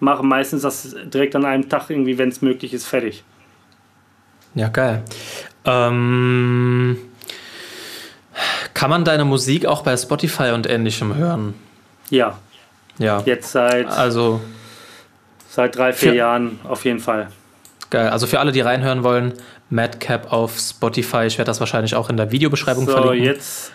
mache 0.00 0.22
meistens 0.22 0.62
das 0.62 0.94
direkt 1.04 1.36
an 1.36 1.44
einem 1.44 1.68
Tag 1.68 1.90
irgendwie, 1.90 2.18
wenn 2.18 2.28
es 2.28 2.42
möglich 2.42 2.72
ist, 2.74 2.86
fertig. 2.86 3.24
Ja, 4.54 4.68
geil. 4.68 5.02
Ähm 5.64 6.96
kann 8.74 8.90
man 8.90 9.04
deine 9.04 9.24
Musik 9.24 9.66
auch 9.66 9.82
bei 9.82 9.96
Spotify 9.96 10.50
und 10.50 10.68
ähnlichem 10.68 11.14
hören? 11.14 11.54
Ja. 12.10 12.38
Ja. 12.98 13.22
Jetzt 13.24 13.52
seit, 13.52 13.86
also, 13.86 14.40
seit 15.48 15.76
drei, 15.76 15.92
vier 15.92 16.14
Jahren 16.14 16.60
auf 16.64 16.84
jeden 16.84 17.00
Fall. 17.00 17.28
Geil. 17.90 18.08
Also 18.08 18.26
für 18.26 18.40
alle, 18.40 18.52
die 18.52 18.60
reinhören 18.60 19.04
wollen, 19.04 19.34
Madcap 19.70 20.32
auf 20.32 20.58
Spotify. 20.58 21.24
Ich 21.26 21.38
werde 21.38 21.48
das 21.48 21.60
wahrscheinlich 21.60 21.94
auch 21.94 22.10
in 22.10 22.16
der 22.16 22.30
Videobeschreibung 22.30 22.86
so, 22.86 22.92
verlinken. 22.92 23.24
jetzt. 23.24 23.72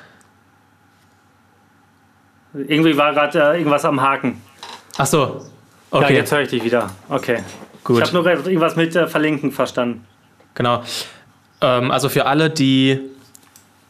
Irgendwie 2.53 2.97
war 2.97 3.13
gerade 3.13 3.39
äh, 3.39 3.57
irgendwas 3.57 3.85
am 3.85 4.01
Haken. 4.01 4.41
Ach 4.97 5.05
so. 5.05 5.45
Okay. 5.91 6.13
Ja, 6.13 6.19
jetzt 6.19 6.31
höre 6.31 6.41
ich 6.41 6.49
dich 6.49 6.63
wieder. 6.63 6.89
Okay. 7.07 7.43
Gut. 7.83 7.97
Ich 7.97 8.13
habe 8.13 8.13
nur 8.13 8.25
irgendwas 8.25 8.75
mit 8.75 8.95
äh, 8.95 9.07
Verlinken 9.07 9.51
verstanden. 9.51 10.05
Genau. 10.55 10.83
Ähm, 11.61 11.91
also 11.91 12.09
für 12.09 12.25
alle, 12.25 12.49
die 12.49 12.99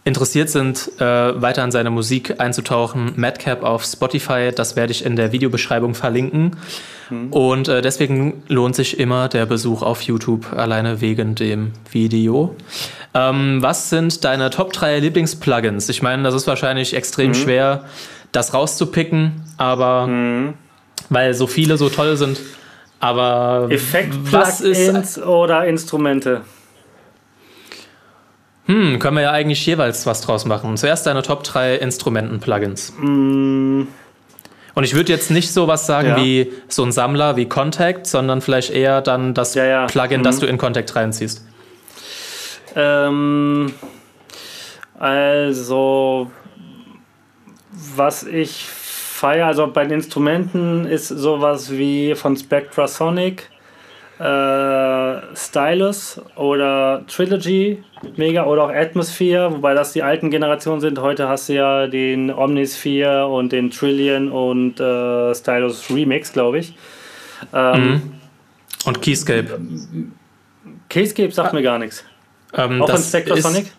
interessiert 0.09 0.49
sind, 0.49 0.91
äh, 0.99 1.03
weiter 1.41 1.63
an 1.63 1.71
seine 1.71 1.89
Musik 1.89 2.41
einzutauchen, 2.41 3.13
Madcap 3.15 3.63
auf 3.63 3.85
Spotify, 3.85 4.51
das 4.53 4.75
werde 4.75 4.91
ich 4.91 5.05
in 5.05 5.15
der 5.15 5.31
Videobeschreibung 5.31 5.95
verlinken. 5.95 6.57
Mhm. 7.09 7.31
Und 7.31 7.67
äh, 7.69 7.81
deswegen 7.81 8.43
lohnt 8.47 8.75
sich 8.75 8.99
immer 8.99 9.29
der 9.29 9.45
Besuch 9.45 9.81
auf 9.81 10.01
YouTube, 10.01 10.51
alleine 10.53 10.99
wegen 10.99 11.35
dem 11.35 11.71
Video. 11.91 12.55
Ähm, 13.13 13.61
was 13.61 13.89
sind 13.89 14.25
deine 14.25 14.49
Top 14.49 14.73
3 14.73 14.99
Lieblingsplugins? 14.99 15.87
Ich 15.87 16.01
meine, 16.01 16.23
das 16.23 16.33
ist 16.33 16.47
wahrscheinlich 16.47 16.93
extrem 16.93 17.29
mhm. 17.29 17.35
schwer, 17.35 17.85
das 18.31 18.53
rauszupicken, 18.53 19.43
aber 19.57 20.07
mhm. 20.07 20.53
weil 21.09 21.33
so 21.33 21.47
viele 21.47 21.77
so 21.77 21.89
toll 21.89 22.17
sind. 22.17 22.39
Aber 22.99 23.67
Effekt-Plugins 23.69 25.21
oder 25.21 25.65
Instrumente? 25.65 26.41
Hm, 28.69 28.99
können 28.99 29.15
wir 29.17 29.23
ja 29.23 29.31
eigentlich 29.31 29.65
jeweils 29.65 30.05
was 30.05 30.21
draus 30.21 30.45
machen. 30.45 30.77
Zuerst 30.77 31.07
deine 31.07 31.23
Top 31.23 31.43
3 31.43 31.75
Instrumenten-Plugins. 31.77 32.93
Mm. 32.99 33.87
Und 34.75 34.83
ich 34.83 34.93
würde 34.93 35.11
jetzt 35.11 35.31
nicht 35.31 35.51
so 35.51 35.67
was 35.67 35.87
sagen 35.87 36.09
ja. 36.09 36.17
wie 36.17 36.53
so 36.67 36.83
ein 36.83 36.91
Sammler 36.91 37.35
wie 37.35 37.47
Contact, 37.47 38.05
sondern 38.05 38.41
vielleicht 38.41 38.69
eher 38.69 39.01
dann 39.01 39.33
das 39.33 39.55
ja, 39.55 39.65
ja. 39.65 39.85
Plugin, 39.87 40.19
mhm. 40.19 40.23
das 40.23 40.39
du 40.39 40.45
in 40.45 40.59
Contact 40.59 40.95
reinziehst. 40.95 41.43
Ähm, 42.75 43.73
Also, 44.99 46.29
was 47.95 48.23
ich 48.23 48.65
feiere, 48.67 49.47
also 49.47 49.65
bei 49.71 49.83
den 49.83 49.93
Instrumenten 49.93 50.85
ist 50.85 51.07
sowas 51.07 51.71
wie 51.71 52.13
von 52.15 52.35
Spectrasonic, 52.35 53.49
äh, 54.19 55.35
Stylus 55.35 56.21
oder 56.35 57.03
Trilogy 57.07 57.83
mega 58.17 58.45
oder 58.45 58.65
auch 58.65 58.69
Atmosphere, 58.69 59.53
wobei 59.53 59.73
das 59.73 59.93
die 59.93 60.03
alten 60.03 60.29
Generationen 60.29 60.81
sind. 60.81 60.99
Heute 60.99 61.29
hast 61.29 61.47
du 61.49 61.53
ja 61.53 61.87
den 61.87 62.29
Omnisphere 62.29 63.27
und 63.27 63.51
den 63.51 63.71
Trillion 63.71 64.29
und 64.29 64.79
äh, 64.79 65.33
Stylus 65.33 65.89
Remix, 65.89 66.33
glaube 66.33 66.59
ich. 66.59 66.73
Ähm, 67.53 67.81
mhm. 67.81 68.01
Und 68.85 69.01
Keyscape. 69.01 69.59
Keyscape 70.89 71.31
sagt 71.31 71.51
ah. 71.51 71.55
mir 71.55 71.61
gar 71.61 71.79
nichts. 71.79 72.03
Ähm, 72.53 72.81
auch 72.81 72.89
von 72.89 73.01
Spectrasonic? 73.01 73.65
Ist, 73.65 73.73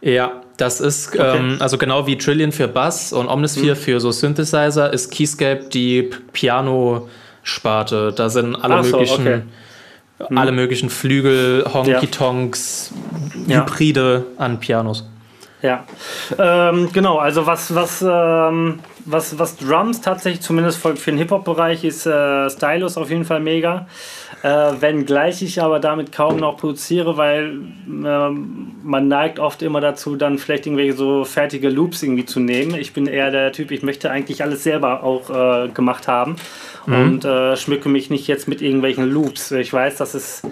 ja, 0.00 0.42
das 0.56 0.80
ist 0.80 1.14
okay. 1.14 1.38
ähm, 1.38 1.56
also 1.60 1.78
genau 1.78 2.06
wie 2.06 2.18
Trillion 2.18 2.50
für 2.50 2.66
Bass 2.66 3.12
und 3.12 3.28
Omnisphere 3.28 3.76
mhm. 3.76 3.78
für 3.78 4.00
so 4.00 4.10
Synthesizer 4.10 4.92
ist 4.92 5.16
Keyscape 5.16 5.68
die 5.72 6.10
Piano-Sparte. 7.42 8.12
Da 8.12 8.28
sind 8.28 8.56
alle 8.56 8.84
so, 8.84 8.96
möglichen 8.96 9.26
okay. 9.26 9.42
mhm. 10.28 10.38
alle 10.38 10.52
möglichen 10.52 10.90
Flügel, 10.90 11.64
Honky-Tonks, 11.72 12.92
ja. 13.46 13.60
Hybride 13.60 14.26
an 14.38 14.60
Pianos. 14.60 15.08
Ja, 15.62 15.84
ähm, 16.38 16.90
genau. 16.92 17.18
Also 17.18 17.46
was 17.46 17.72
was 17.72 18.02
ähm, 18.02 18.80
was 19.04 19.38
was 19.38 19.56
Drums 19.56 20.00
tatsächlich 20.00 20.42
zumindest 20.42 20.78
für, 20.78 20.96
für 20.96 21.12
den 21.12 21.18
Hip 21.18 21.30
Hop 21.30 21.44
Bereich 21.44 21.84
ist 21.84 22.04
äh, 22.04 22.50
Stylus 22.50 22.96
auf 22.96 23.10
jeden 23.10 23.24
Fall 23.24 23.38
mega. 23.38 23.86
Äh, 24.42 24.72
wenngleich 24.80 25.40
ich 25.40 25.62
aber 25.62 25.78
damit 25.78 26.10
kaum 26.10 26.38
noch 26.38 26.56
produziere, 26.56 27.16
weil 27.16 27.60
äh, 27.86 28.28
man 28.28 29.06
neigt 29.06 29.38
oft 29.38 29.62
immer 29.62 29.80
dazu, 29.80 30.16
dann 30.16 30.36
vielleicht 30.36 30.66
irgendwelche 30.66 30.94
so 30.94 31.24
fertige 31.24 31.68
Loops 31.68 32.02
irgendwie 32.02 32.24
zu 32.24 32.40
nehmen. 32.40 32.74
Ich 32.74 32.92
bin 32.92 33.06
eher 33.06 33.30
der 33.30 33.52
Typ, 33.52 33.70
ich 33.70 33.84
möchte 33.84 34.10
eigentlich 34.10 34.42
alles 34.42 34.64
selber 34.64 35.04
auch 35.04 35.30
äh, 35.30 35.68
gemacht 35.68 36.08
haben 36.08 36.34
mhm. 36.86 36.94
und 36.94 37.24
äh, 37.24 37.56
schmücke 37.56 37.88
mich 37.88 38.10
nicht 38.10 38.26
jetzt 38.26 38.48
mit 38.48 38.62
irgendwelchen 38.62 39.10
Loops. 39.10 39.50
Ich 39.52 39.72
weiß, 39.72 39.96
dass 39.96 40.14
es 40.14 40.42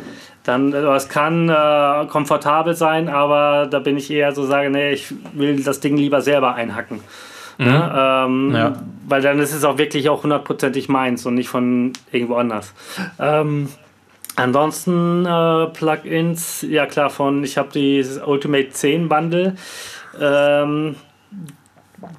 dann, 0.45 0.73
also 0.75 0.93
es 0.93 1.09
kann 1.09 1.49
äh, 1.49 2.07
komfortabel 2.07 2.75
sein, 2.75 3.09
aber 3.09 3.67
da 3.71 3.79
bin 3.79 3.97
ich 3.97 4.11
eher 4.11 4.33
so, 4.33 4.47
sage, 4.47 4.71
nee, 4.71 4.93
ich 4.93 5.15
will 5.33 5.63
das 5.63 5.81
Ding 5.81 5.97
lieber 5.97 6.23
selber 6.23 6.55
einhacken. 6.55 7.01
Mhm. 7.59 7.67
Ja, 7.67 8.25
ähm, 8.25 8.55
ja. 8.55 8.73
Weil 9.07 9.21
dann 9.21 9.39
ist 9.39 9.53
es 9.53 9.65
auch 9.65 9.77
wirklich 9.77 10.09
auch 10.09 10.23
hundertprozentig 10.23 10.89
meins 10.89 11.27
und 11.27 11.35
nicht 11.35 11.49
von 11.49 11.93
irgendwo 12.11 12.37
anders. 12.37 12.73
Ähm, 13.19 13.69
ansonsten 14.37 15.27
äh, 15.27 15.67
Plugins, 15.67 16.65
ja 16.67 16.87
klar, 16.87 17.11
von 17.11 17.45
ich 17.45 17.59
habe 17.59 17.69
dieses 17.75 18.23
Ultimate 18.23 18.71
10 18.71 19.09
Bundle. 19.09 19.57
Ähm, 20.19 20.97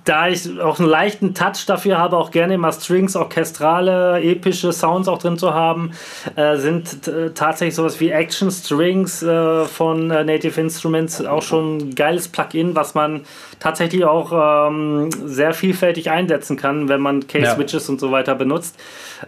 da 0.03 0.27
ich 0.27 0.59
auch 0.59 0.79
einen 0.79 0.89
leichten 0.89 1.33
Touch 1.33 1.65
dafür 1.65 1.97
habe, 1.97 2.17
auch 2.17 2.31
gerne 2.31 2.55
immer 2.55 2.71
Strings, 2.71 3.15
orchestrale, 3.15 4.21
epische 4.21 4.71
Sounds 4.71 5.07
auch 5.07 5.17
drin 5.17 5.37
zu 5.37 5.53
haben, 5.53 5.91
äh, 6.35 6.57
sind 6.57 7.07
äh, 7.07 7.31
tatsächlich 7.31 7.75
sowas 7.75 7.99
wie 7.99 8.09
Action 8.09 8.51
Strings 8.51 9.23
äh, 9.23 9.65
von 9.65 10.11
äh, 10.11 10.23
Native 10.23 10.59
Instruments 10.59 11.23
auch 11.23 11.41
schon 11.41 11.77
ein 11.77 11.95
geiles 11.95 12.27
Plugin, 12.27 12.75
was 12.75 12.93
man 12.93 13.21
tatsächlich 13.59 14.05
auch 14.05 14.67
ähm, 14.69 15.09
sehr 15.25 15.53
vielfältig 15.53 16.09
einsetzen 16.09 16.57
kann, 16.57 16.89
wenn 16.89 17.01
man 17.01 17.27
Case-Switches 17.27 17.87
ja. 17.87 17.91
und 17.93 17.99
so 17.99 18.11
weiter 18.11 18.35
benutzt 18.35 18.79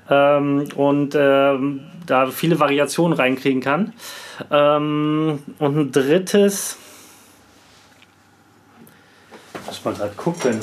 ähm, 0.09 0.65
und 0.75 1.15
ähm, 1.15 1.81
da 2.05 2.27
viele 2.27 2.59
Variationen 2.59 3.17
reinkriegen 3.17 3.61
kann. 3.61 3.93
Ähm, 4.51 5.39
und 5.59 5.77
ein 5.77 5.91
drittes 5.91 6.77
muss 9.65 9.83
mal 9.83 9.93
gerade 9.93 10.13
gucken. 10.15 10.59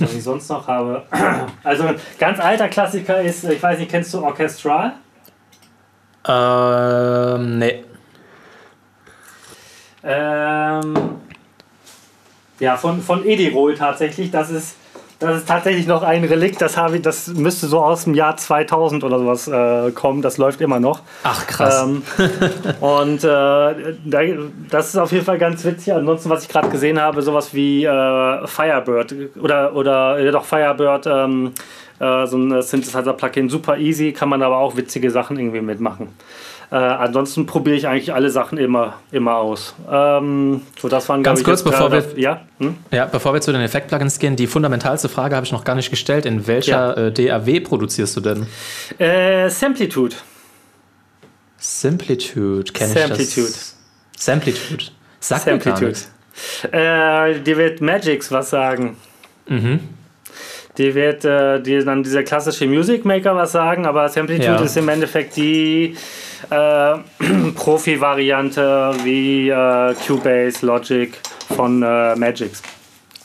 was 0.00 0.14
ich 0.14 0.22
sonst 0.22 0.48
noch 0.48 0.66
habe. 0.66 1.06
Also 1.64 1.84
ganz 2.18 2.40
alter 2.40 2.68
Klassiker 2.68 3.20
ist, 3.20 3.44
ich 3.44 3.62
weiß 3.62 3.78
nicht, 3.78 3.90
kennst 3.90 4.12
du 4.14 4.22
Orchestral? 4.22 4.94
Ähm, 6.26 7.58
nee. 7.58 7.84
Ähm, 10.04 10.94
ja, 12.58 12.76
von, 12.76 13.00
von 13.02 13.24
Edirol 13.24 13.76
tatsächlich. 13.76 14.30
Das 14.30 14.50
ist 14.50 14.76
das 15.22 15.38
ist 15.38 15.48
tatsächlich 15.48 15.86
noch 15.86 16.02
ein 16.02 16.24
Relikt, 16.24 16.60
das, 16.60 16.76
habe 16.76 16.96
ich, 16.96 17.02
das 17.02 17.28
müsste 17.28 17.66
so 17.66 17.80
aus 17.80 18.04
dem 18.04 18.14
Jahr 18.14 18.36
2000 18.36 19.04
oder 19.04 19.18
sowas 19.18 19.48
äh, 19.48 19.92
kommen. 19.92 20.22
Das 20.22 20.38
läuft 20.38 20.60
immer 20.60 20.80
noch. 20.80 21.00
Ach, 21.22 21.46
krass. 21.46 21.84
Ähm, 21.84 22.02
und 22.80 23.24
äh, 23.24 24.34
das 24.70 24.88
ist 24.88 24.96
auf 24.96 25.12
jeden 25.12 25.24
Fall 25.24 25.38
ganz 25.38 25.64
witzig. 25.64 25.92
Ansonsten, 25.92 26.30
was 26.30 26.42
ich 26.42 26.48
gerade 26.48 26.68
gesehen 26.68 27.00
habe, 27.00 27.22
sowas 27.22 27.54
wie 27.54 27.84
äh, 27.84 28.46
Firebird 28.46 29.14
oder, 29.40 29.74
oder 29.74 30.18
ja, 30.18 30.30
doch 30.30 30.44
Firebird, 30.44 31.06
ähm, 31.06 31.52
äh, 32.00 32.26
so 32.26 32.36
ein 32.36 32.60
Synthesizer-Plugin, 32.60 33.48
super 33.48 33.78
easy, 33.78 34.12
kann 34.12 34.28
man 34.28 34.42
aber 34.42 34.58
auch 34.58 34.76
witzige 34.76 35.10
Sachen 35.10 35.38
irgendwie 35.38 35.60
mitmachen. 35.60 36.08
Äh, 36.72 36.76
ansonsten 36.76 37.44
probiere 37.44 37.76
ich 37.76 37.86
eigentlich 37.86 38.14
alle 38.14 38.30
Sachen 38.30 38.56
immer, 38.56 38.94
immer 39.10 39.36
aus. 39.36 39.74
Ähm, 39.90 40.62
so, 40.80 40.88
das 40.88 41.06
waren, 41.06 41.22
Ganz 41.22 41.44
kurz, 41.44 41.62
bevor 41.62 41.92
wir, 41.92 42.02
ja? 42.16 42.46
Hm? 42.60 42.78
ja, 42.90 43.04
bevor 43.04 43.34
wir 43.34 43.42
zu 43.42 43.52
den 43.52 43.60
Effekt-Plugins 43.60 44.18
gehen, 44.18 44.36
die 44.36 44.46
fundamentalste 44.46 45.10
Frage 45.10 45.36
habe 45.36 45.44
ich 45.44 45.52
noch 45.52 45.64
gar 45.64 45.74
nicht 45.74 45.90
gestellt. 45.90 46.24
In 46.24 46.46
welcher 46.46 46.96
ja. 46.96 47.08
äh, 47.08 47.12
DAW 47.12 47.60
produzierst 47.60 48.16
du 48.16 48.20
denn? 48.22 48.46
Äh, 48.98 49.50
Samplitude. 49.50 50.16
Simplitude, 51.58 52.72
kenne 52.72 52.94
ich 52.94 52.98
Samplitude. 52.98 53.46
das? 53.48 53.76
Samplitude. 54.16 54.84
Sagt 55.20 55.44
Samplitude. 55.44 55.94
Äh, 56.72 57.38
dir 57.40 57.58
wird 57.58 57.82
Magix 57.82 58.32
was 58.32 58.48
sagen. 58.48 58.96
Mhm. 59.46 59.80
Die 60.78 60.94
wird 60.94 61.24
äh, 61.24 61.60
die 61.60 61.84
dann 61.84 62.02
dieser 62.02 62.22
klassische 62.22 62.66
Music 62.66 63.04
Maker 63.04 63.36
was 63.36 63.52
sagen, 63.52 63.84
aber 63.84 64.08
Samplitude 64.08 64.46
ja. 64.46 64.62
ist 64.62 64.76
im 64.76 64.88
Endeffekt 64.88 65.36
die 65.36 65.96
äh, 66.50 66.94
Profi-Variante 67.54 68.94
wie 69.04 69.50
äh, 69.50 69.94
Cubase, 70.06 70.64
Logic 70.64 71.18
von 71.54 71.82
äh, 71.82 72.16
Magix. 72.16 72.62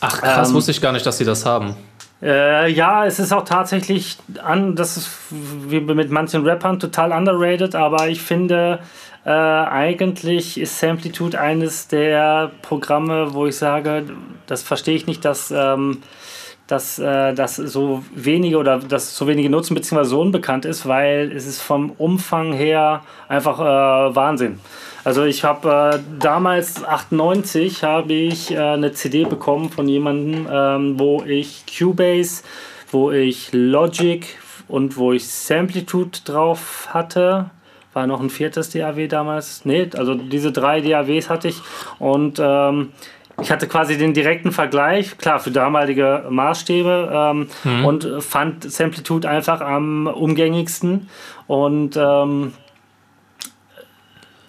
Ach 0.02 0.22
krass, 0.22 0.50
ähm, 0.50 0.56
wusste 0.56 0.72
ich 0.72 0.82
gar 0.82 0.92
nicht, 0.92 1.06
dass 1.06 1.18
sie 1.18 1.26
das 1.26 1.46
haben. 1.46 1.76
Äh, 2.22 2.72
ja, 2.72 3.06
es 3.06 3.20
ist 3.20 3.32
auch 3.32 3.46
tatsächlich 3.46 4.18
an, 4.44 4.76
das 4.76 4.98
ist 4.98 5.10
wie 5.30 5.80
mit 5.80 6.10
manchen 6.10 6.46
Rappern 6.46 6.80
total 6.80 7.12
underrated, 7.12 7.76
aber 7.76 8.08
ich 8.08 8.22
finde, 8.22 8.80
äh, 9.24 9.30
eigentlich 9.30 10.60
ist 10.60 10.80
Samplitude 10.80 11.40
eines 11.40 11.88
der 11.88 12.52
Programme, 12.62 13.34
wo 13.34 13.46
ich 13.46 13.58
sage, 13.58 14.06
das 14.48 14.64
verstehe 14.64 14.96
ich 14.96 15.06
nicht, 15.06 15.26
dass 15.26 15.52
ähm, 15.52 16.02
dass 16.68 17.00
äh, 17.00 17.34
das 17.34 17.56
so 17.56 18.04
wenige 18.14 18.58
oder 18.58 18.80
dass 18.80 19.16
so 19.16 19.28
wenige 19.28 19.50
nutzen 19.50 19.74
beziehungsweise 19.74 20.10
so 20.12 20.22
unbekannt 20.22 20.66
ist, 20.66 20.86
weil 20.86 21.32
es 21.32 21.48
ist 21.48 21.62
vom 21.62 21.92
Umfang 21.92 22.54
her 22.54 23.04
einfach 23.30 23.60
äh, 23.60 24.16
Wahnsinn. 24.16 24.60
Also 25.06 25.24
ich 25.24 25.46
habe 25.46 25.96
äh, 25.96 26.00
damals 26.20 26.84
98 26.84 27.84
habe 27.84 28.12
ich 28.12 28.52
äh, 28.52 28.58
eine 28.58 28.92
CD 28.92 29.24
bekommen 29.24 29.70
von 29.70 29.88
jemandem, 29.88 30.46
ähm, 30.52 31.00
wo 31.00 31.24
ich 31.24 31.64
Cubase, 31.66 32.44
wo 32.92 33.12
ich 33.12 33.50
Logic 33.54 34.26
und 34.68 34.98
wo 34.98 35.14
ich 35.14 35.26
Samplitude 35.26 36.20
drauf 36.26 36.90
hatte. 36.92 37.50
War 37.94 38.06
noch 38.06 38.20
ein 38.20 38.30
viertes 38.30 38.70
DAW 38.70 39.08
damals. 39.08 39.64
Nee, 39.64 39.90
also 39.96 40.14
diese 40.14 40.52
drei 40.52 40.82
DAWs 40.82 41.30
hatte 41.30 41.48
ich 41.48 41.62
und 42.00 42.40
ähm, 42.44 42.92
ich 43.42 43.52
hatte 43.52 43.68
quasi 43.68 43.98
den 43.98 44.14
direkten 44.14 44.52
Vergleich, 44.52 45.18
klar, 45.18 45.40
für 45.40 45.52
damalige 45.52 46.26
Maßstäbe 46.30 47.12
ähm, 47.14 47.50
mhm. 47.64 47.86
und 47.86 48.24
fand 48.24 48.70
Samplitude 48.70 49.30
einfach 49.30 49.62
am 49.62 50.08
umgängigsten 50.08 51.08
und 51.46 51.96
ähm, 51.98 52.54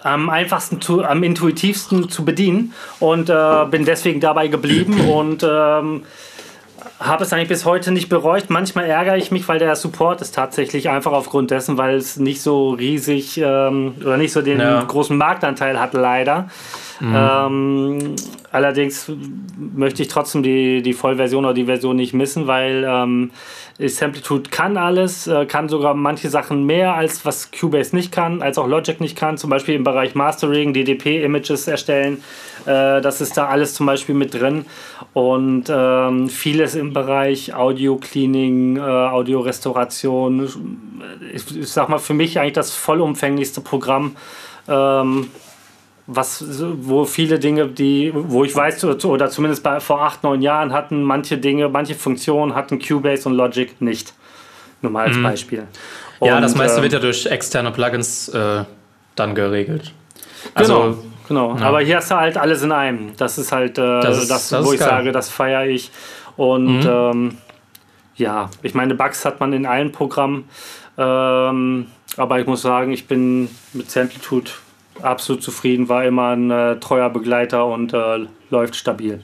am 0.03 0.30
einfachsten, 0.30 0.80
zu, 0.80 1.05
am 1.05 1.22
intuitivsten 1.22 2.09
zu 2.09 2.24
bedienen 2.24 2.72
und 2.99 3.28
äh, 3.28 3.66
bin 3.70 3.84
deswegen 3.84 4.20
dabei 4.20 4.49
geblieben 4.49 5.09
und 5.11 5.43
ähm, 5.43 6.05
habe 7.01 7.24
es 7.24 7.32
eigentlich 7.32 7.49
bis 7.49 7.64
heute 7.64 7.93
nicht 7.93 8.09
bereut. 8.09 8.45
Manchmal 8.49 8.86
ärgere 8.86 9.16
ich 9.16 9.30
mich, 9.30 9.47
weil 9.49 9.59
der 9.59 9.76
Support 9.76 10.22
ist 10.22 10.34
tatsächlich 10.34 10.89
einfach 10.89 11.12
aufgrund 11.12 11.51
dessen, 11.51 11.76
weil 11.76 11.97
es 11.97 12.16
nicht 12.16 12.41
so 12.41 12.70
riesig 12.70 13.39
ähm, 13.39 13.95
oder 14.01 14.16
nicht 14.16 14.32
so 14.32 14.41
den 14.41 14.61
ja. 14.61 14.82
großen 14.82 15.16
Marktanteil 15.16 15.78
hat, 15.78 15.93
leider. 15.93 16.49
Mhm. 17.01 17.14
Ähm, 17.14 18.16
allerdings 18.51 19.11
möchte 19.57 20.03
ich 20.03 20.09
trotzdem 20.09 20.42
die, 20.42 20.82
die 20.82 20.92
Vollversion 20.92 21.44
oder 21.44 21.55
die 21.55 21.66
Version 21.66 21.96
nicht 21.96 22.12
missen, 22.12 22.46
weil 22.46 22.84
ähm, 22.88 23.30
Samplitude 23.78 24.51
kann 24.51 24.76
alles, 24.76 25.28
äh, 25.28 25.46
kann 25.46 25.68
sogar 25.68 25.94
manche 25.94 26.28
Sachen 26.28 26.64
mehr, 26.64 26.94
als 26.94 27.24
was 27.24 27.51
Cubase 27.53 27.94
nicht 27.94 28.11
kann, 28.11 28.42
als 28.42 28.59
auch 28.59 28.66
Logic 28.66 29.01
nicht 29.01 29.16
kann, 29.16 29.38
zum 29.38 29.51
Beispiel 29.51 29.76
im 29.76 29.84
Bereich 29.84 30.14
Mastering, 30.16 30.72
DDP-Images 30.72 31.68
erstellen. 31.68 32.22
Äh, 32.66 33.01
das 33.01 33.20
ist 33.20 33.36
da 33.36 33.46
alles 33.46 33.74
zum 33.74 33.86
Beispiel 33.86 34.16
mit 34.16 34.34
drin. 34.34 34.64
Und 35.12 35.64
ähm, 35.68 36.28
vieles 36.28 36.74
im 36.74 36.92
Bereich 36.92 37.55
Audio-Cleaning, 37.55 38.76
äh, 38.76 38.80
Audio-Restauration. 38.80 40.49
Ich, 41.32 41.57
ich 41.57 41.68
sag 41.68 41.88
mal, 41.88 41.99
für 41.99 42.14
mich 42.14 42.40
eigentlich 42.40 42.55
das 42.55 42.74
vollumfänglichste 42.74 43.61
Programm. 43.61 44.16
Ähm, 44.66 45.28
was, 46.11 46.42
wo 46.80 47.04
viele 47.04 47.38
Dinge, 47.38 47.68
die, 47.68 48.11
wo 48.14 48.42
ich 48.42 48.56
weiß, 48.56 48.82
oder 48.84 49.28
zumindest 49.28 49.62
bei, 49.62 49.78
vor 49.78 50.02
acht, 50.02 50.24
neun 50.24 50.40
Jahren 50.40 50.72
hatten 50.72 51.02
manche 51.02 51.36
Dinge, 51.36 51.68
manche 51.68 51.94
Funktionen 51.94 52.54
hatten 52.54 52.78
Cubase 52.78 53.28
und 53.28 53.34
Logic 53.34 53.78
nicht. 53.82 54.14
Nur 54.80 54.90
mal 54.90 55.06
als 55.06 55.16
mhm. 55.16 55.22
Beispiel. 55.22 55.64
Und, 56.18 56.28
ja, 56.28 56.40
das 56.40 56.54
meiste 56.54 56.80
äh, 56.80 56.82
wird 56.82 56.94
ja 56.94 56.98
durch 56.98 57.26
externe 57.26 57.70
Plugins 57.72 58.30
äh, 58.30 58.64
dann 59.16 59.34
geregelt. 59.34 59.92
Also, 60.54 60.74
genau, 61.28 61.52
genau. 61.52 61.56
Ja. 61.59 61.66
Aber 61.66 61.80
hier 61.80 61.98
hast 61.98 62.11
du 62.11 62.14
halt 62.14 62.38
alles 62.38 62.62
in 62.62 62.72
einem. 62.72 63.14
Das 63.18 63.36
ist 63.36 63.52
halt 63.52 63.76
äh, 63.76 64.00
das, 64.00 64.22
ist, 64.22 64.30
das, 64.30 64.48
das, 64.48 64.64
wo 64.64 64.72
ich 64.72 64.80
geil. 64.80 64.88
sage, 64.88 65.12
das 65.12 65.28
feiere 65.28 65.66
ich. 65.66 65.90
Und 66.38 66.84
mhm. 66.84 66.88
ähm, 66.88 67.38
ja, 68.16 68.48
ich 68.62 68.72
meine, 68.72 68.94
Bugs 68.94 69.26
hat 69.26 69.40
man 69.40 69.52
in 69.52 69.66
allen 69.66 69.92
Programmen. 69.92 70.48
Ähm, 70.96 71.88
aber 72.16 72.40
ich 72.40 72.46
muss 72.46 72.62
sagen, 72.62 72.92
ich 72.92 73.06
bin 73.06 73.50
mit 73.74 73.90
Samplitude 73.90 74.50
absolut 75.03 75.42
zufrieden, 75.42 75.88
war 75.88 76.05
immer 76.05 76.30
ein 76.30 76.51
äh, 76.51 76.80
treuer 76.80 77.11
Begleiter 77.11 77.66
und 77.66 77.92
äh, 77.92 78.26
läuft 78.51 78.76
stabil. 78.76 79.22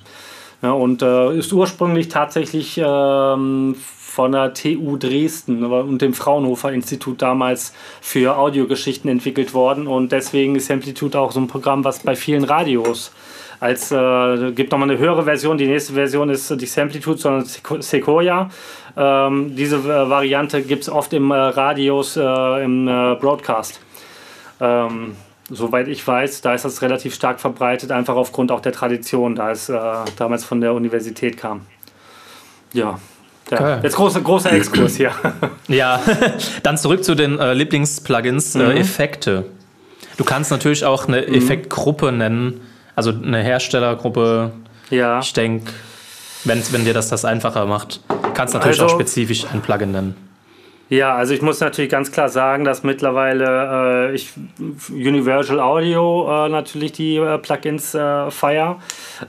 Ja, 0.62 0.72
und 0.72 1.02
äh, 1.02 1.36
ist 1.36 1.52
ursprünglich 1.52 2.08
tatsächlich 2.08 2.80
ähm, 2.82 3.76
von 3.78 4.32
der 4.32 4.54
TU 4.54 4.96
Dresden 4.96 5.64
und 5.64 6.00
dem 6.00 6.14
Fraunhofer 6.14 6.72
Institut 6.72 7.20
damals 7.20 7.74
für 8.00 8.38
Audiogeschichten 8.38 9.10
entwickelt 9.10 9.54
worden 9.54 9.86
und 9.86 10.12
deswegen 10.12 10.54
ist 10.54 10.70
Amplitude 10.70 11.18
auch 11.18 11.32
so 11.32 11.40
ein 11.40 11.48
Programm, 11.48 11.84
was 11.84 12.00
bei 12.00 12.14
vielen 12.14 12.44
Radios 12.44 13.12
als 13.60 13.90
äh, 13.92 14.52
gibt 14.52 14.72
nochmal 14.72 14.90
eine 14.90 14.98
höhere 14.98 15.24
Version. 15.24 15.56
Die 15.56 15.66
nächste 15.66 15.94
Version 15.94 16.28
ist 16.28 16.50
die 16.60 16.66
Samplitude, 16.66 17.18
sondern 17.18 17.46
Sequoia. 17.80 18.50
Ähm, 18.96 19.56
diese 19.56 19.76
äh, 19.76 20.10
Variante 20.10 20.62
gibt 20.62 20.82
es 20.82 20.90
oft 20.90 21.12
im 21.12 21.30
äh, 21.30 21.34
Radios, 21.34 22.16
äh, 22.16 22.64
im 22.64 22.86
äh, 22.86 23.14
Broadcast. 23.14 23.80
Ähm, 24.60 25.16
soweit 25.50 25.88
ich 25.88 26.06
weiß, 26.06 26.40
da 26.40 26.54
ist 26.54 26.64
das 26.64 26.82
relativ 26.82 27.14
stark 27.14 27.40
verbreitet, 27.40 27.90
einfach 27.90 28.16
aufgrund 28.16 28.50
auch 28.50 28.60
der 28.60 28.72
Tradition, 28.72 29.34
da 29.34 29.50
es 29.50 29.68
äh, 29.68 29.78
damals 30.16 30.44
von 30.44 30.60
der 30.60 30.74
Universität 30.74 31.36
kam. 31.36 31.62
Ja. 32.72 32.98
ja. 33.50 33.80
Jetzt 33.82 33.96
großer, 33.96 34.20
großer 34.20 34.52
Exkurs 34.52 34.96
hier. 34.96 35.12
ja, 35.68 36.00
dann 36.62 36.78
zurück 36.78 37.04
zu 37.04 37.14
den 37.14 37.38
äh, 37.38 37.52
Lieblingsplugins, 37.54 38.54
äh, 38.54 38.58
mhm. 38.58 38.70
Effekte. 38.72 39.46
Du 40.16 40.24
kannst 40.24 40.50
natürlich 40.50 40.84
auch 40.84 41.06
eine 41.08 41.22
mhm. 41.22 41.34
Effektgruppe 41.34 42.12
nennen, 42.12 42.60
also 42.96 43.10
eine 43.10 43.42
Herstellergruppe. 43.42 44.52
Ja. 44.90 45.20
Ich 45.20 45.32
denke, 45.32 45.72
wenn, 46.44 46.62
wenn 46.72 46.84
dir 46.84 46.94
das 46.94 47.08
das 47.08 47.24
einfacher 47.24 47.66
macht, 47.66 48.00
kannst 48.34 48.54
du 48.54 48.58
natürlich 48.58 48.80
also, 48.80 48.94
auch 48.94 48.98
spezifisch 48.98 49.46
ein 49.52 49.60
Plugin 49.60 49.92
nennen. 49.92 50.23
Ja, 50.94 51.16
also 51.16 51.34
ich 51.34 51.42
muss 51.42 51.60
natürlich 51.60 51.90
ganz 51.90 52.12
klar 52.12 52.28
sagen, 52.28 52.64
dass 52.64 52.84
mittlerweile 52.84 54.10
äh, 54.10 54.14
ich 54.14 54.32
Universal 54.90 55.58
Audio 55.58 56.46
äh, 56.46 56.48
natürlich 56.48 56.92
die 56.92 57.16
äh, 57.16 57.38
Plugins 57.38 57.94
äh, 57.94 58.30
feier. 58.30 58.76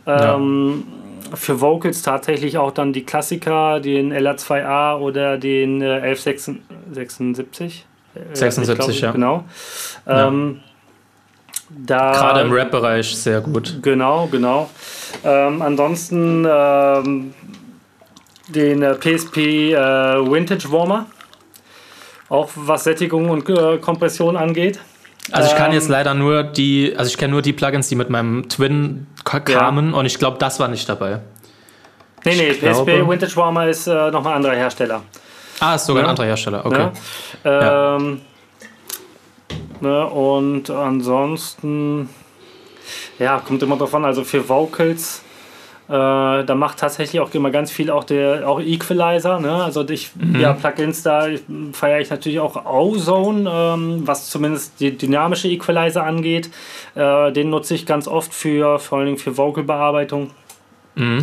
Ähm, 0.05 0.83
ja. 1.31 1.35
Für 1.35 1.59
Vocals 1.59 2.03
tatsächlich 2.03 2.59
auch 2.59 2.71
dann 2.71 2.93
die 2.93 3.03
Klassiker, 3.03 3.79
den 3.79 4.13
LR2A 4.13 4.99
oder 4.99 5.37
den 5.37 5.81
äh, 5.81 6.01
1176. 6.01 7.85
76, 8.33 9.01
ja. 9.01 9.11
Genau. 9.11 9.43
Ähm, 10.07 10.61
ja. 11.89 12.11
Gerade 12.11 12.41
im 12.41 12.51
Rap-Bereich 12.51 13.17
sehr 13.17 13.41
gut. 13.41 13.79
Genau, 13.81 14.27
genau. 14.31 14.69
Ähm, 15.23 15.63
ansonsten 15.63 16.45
ähm, 16.47 17.33
den 18.49 18.81
PSP 18.99 19.37
äh, 19.37 19.71
äh, 19.73 20.31
Vintage 20.31 20.71
Warmer 20.71 21.07
auch 22.29 22.49
was 22.55 22.83
Sättigung 22.83 23.29
und 23.29 23.47
äh, 23.49 23.77
Kompression 23.77 24.37
angeht. 24.37 24.79
Also 25.31 25.49
ich 25.49 25.55
kann 25.55 25.73
jetzt 25.73 25.85
ähm, 25.85 25.91
leider 25.91 26.13
nur 26.13 26.43
die, 26.43 26.93
also 26.95 27.09
ich 27.09 27.17
kenne 27.17 27.31
nur 27.31 27.41
die 27.41 27.53
Plugins, 27.53 27.89
die 27.89 27.95
mit 27.95 28.09
meinem 28.09 28.47
Twin 28.47 29.07
kamen 29.23 29.91
ja. 29.91 29.97
und 29.97 30.05
ich 30.05 30.19
glaube, 30.19 30.37
das 30.37 30.59
war 30.59 30.67
nicht 30.67 30.87
dabei. 30.87 31.21
Nee, 32.23 32.35
nee, 32.35 32.47
ich 32.49 32.59
PSP 32.59 32.85
glaube, 32.85 33.09
Vintage 33.09 33.35
Warmer 33.35 33.67
ist 33.67 33.87
äh, 33.87 34.11
nochmal 34.11 34.33
ein 34.33 34.37
anderer 34.37 34.55
Hersteller. 34.55 35.01
Ah, 35.59 35.75
ist 35.75 35.85
sogar 35.85 36.03
ja. 36.03 36.07
ein 36.07 36.09
anderer 36.11 36.27
Hersteller, 36.27 36.65
okay. 36.65 36.89
Ja. 37.43 37.95
Ähm, 37.95 38.21
ne, 39.79 40.05
und 40.07 40.69
ansonsten, 40.69 42.09
ja, 43.17 43.39
kommt 43.39 43.63
immer 43.63 43.77
davon, 43.77 44.05
also 44.05 44.23
für 44.23 44.47
Vocals 44.47 45.23
da 45.93 46.55
macht 46.55 46.79
tatsächlich 46.79 47.21
auch 47.21 47.33
immer 47.33 47.51
ganz 47.51 47.71
viel 47.71 47.91
auch 47.91 48.03
der 48.03 48.47
auch 48.47 48.59
Equalizer. 48.59 49.39
Ne? 49.39 49.63
Also 49.63 49.87
ich, 49.87 50.11
mhm. 50.15 50.39
ja, 50.39 50.53
Plugins, 50.53 51.03
da 51.03 51.27
feiere 51.73 51.99
ich 51.99 52.09
natürlich 52.09 52.39
auch 52.39 52.65
Ozone, 52.65 53.49
ähm, 53.51 54.01
was 54.07 54.29
zumindest 54.29 54.79
die 54.79 54.97
dynamische 54.97 55.47
Equalizer 55.47 56.03
angeht. 56.03 56.49
Äh, 56.95 57.31
den 57.31 57.51
nutze 57.51 57.75
ich 57.75 57.85
ganz 57.85 58.07
oft 58.07 58.33
für 58.33 58.79
vor 58.79 58.97
allen 58.97 59.07
Dingen 59.07 59.19
für 59.19 59.37
Vocalbearbeitung. 59.37 60.31
Mhm. 60.95 61.19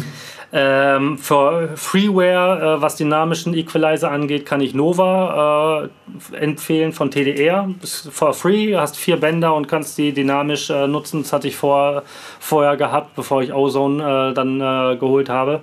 Ähm, 0.55 1.17
für 1.17 1.71
Freeware, 1.77 2.77
äh, 2.77 2.83
was 2.83 2.97
dynamischen 2.97 3.55
Equalizer 3.55 4.11
angeht, 4.11 4.45
kann 4.45 4.61
ich 4.61 4.75
Nova 4.75 5.89
äh, 6.31 6.37
empfehlen 6.37 6.93
von 6.93 7.11
TDR. 7.11 7.71
Ist 7.83 8.11
for 8.13 8.35
free, 8.35 8.77
hast 8.77 8.99
vier 8.99 9.19
Bänder 9.19 9.55
und 9.55 9.67
kannst 9.67 9.97
die 9.97 10.13
dynamisch 10.13 10.69
äh, 10.69 10.87
nutzen. 10.87 11.23
Das 11.23 11.33
hatte 11.33 11.49
ich 11.49 11.57
vor, 11.57 12.03
vorher 12.39 12.77
gehabt, 12.77 13.15
bevor 13.17 13.43
ich 13.43 13.55
Ozone 13.55 14.31
äh, 14.31 14.35
dann 14.35 14.61
äh, 14.61 14.97
geholt 14.97 15.31
habe. 15.31 15.61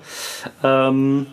Ähm, 0.64 1.28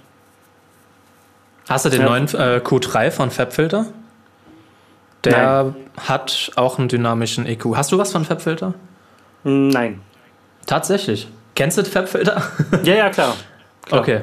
hast 1.66 1.86
du 1.86 1.88
den 1.88 2.02
ja. 2.02 2.08
neuen 2.10 2.26
äh, 2.34 2.60
Q3 2.62 3.10
von 3.10 3.30
FabFilter? 3.30 3.86
Der 5.24 5.64
Nein. 5.64 5.74
hat 5.96 6.52
auch 6.56 6.78
einen 6.78 6.88
dynamischen 6.88 7.46
EQ. 7.46 7.74
Hast 7.74 7.90
du 7.90 7.96
was 7.96 8.12
von 8.12 8.26
FabFilter? 8.26 8.74
Nein. 9.44 10.02
Tatsächlich. 10.66 11.28
Kennst 11.56 11.78
du 11.78 11.84
FabFilter? 11.84 12.40
Ja, 12.84 12.94
ja, 12.94 13.10
klar. 13.10 13.34
klar. 13.86 14.00
Okay. 14.00 14.20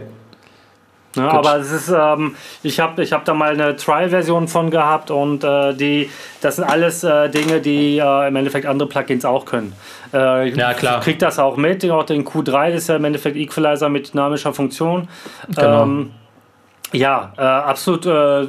Ja, 1.16 1.30
aber 1.30 1.58
es 1.58 1.72
ist, 1.72 1.90
ähm, 1.96 2.36
ich 2.64 2.80
habe 2.80 3.04
ich 3.04 3.14
hab 3.14 3.24
da 3.26 3.34
mal 3.34 3.54
eine 3.54 3.76
Trial-Version 3.76 4.48
von 4.48 4.72
gehabt 4.72 5.12
und 5.12 5.44
äh, 5.44 5.74
die, 5.76 6.10
das 6.42 6.56
sind 6.56 6.64
alles 6.64 7.04
äh, 7.04 7.30
Dinge, 7.30 7.62
die 7.62 8.00
äh, 8.00 8.28
im 8.28 8.36
Endeffekt 8.36 8.66
andere 8.66 8.90
Plugins 8.90 9.24
auch 9.24 9.46
können. 9.46 9.74
Äh, 10.12 10.50
ja, 10.50 10.74
klar. 10.74 11.00
Ich 11.00 11.04
krieg 11.04 11.20
das 11.20 11.38
auch 11.38 11.56
mit, 11.56 11.90
auch 11.92 12.06
den 12.06 12.26
Q3, 12.26 12.72
das 12.72 12.84
ist 12.84 12.90
ja 12.90 12.96
im 12.96 13.06
Endeffekt 13.06 13.36
Equalizer 13.36 13.90
mit 13.90 14.14
dynamischer 14.14 14.54
Funktion. 14.54 15.08
Genau. 15.54 15.84
Ähm, 15.84 16.12
ja, 16.94 17.34
äh, 17.38 17.42
absolut, 17.42 18.06
äh, 18.06 18.48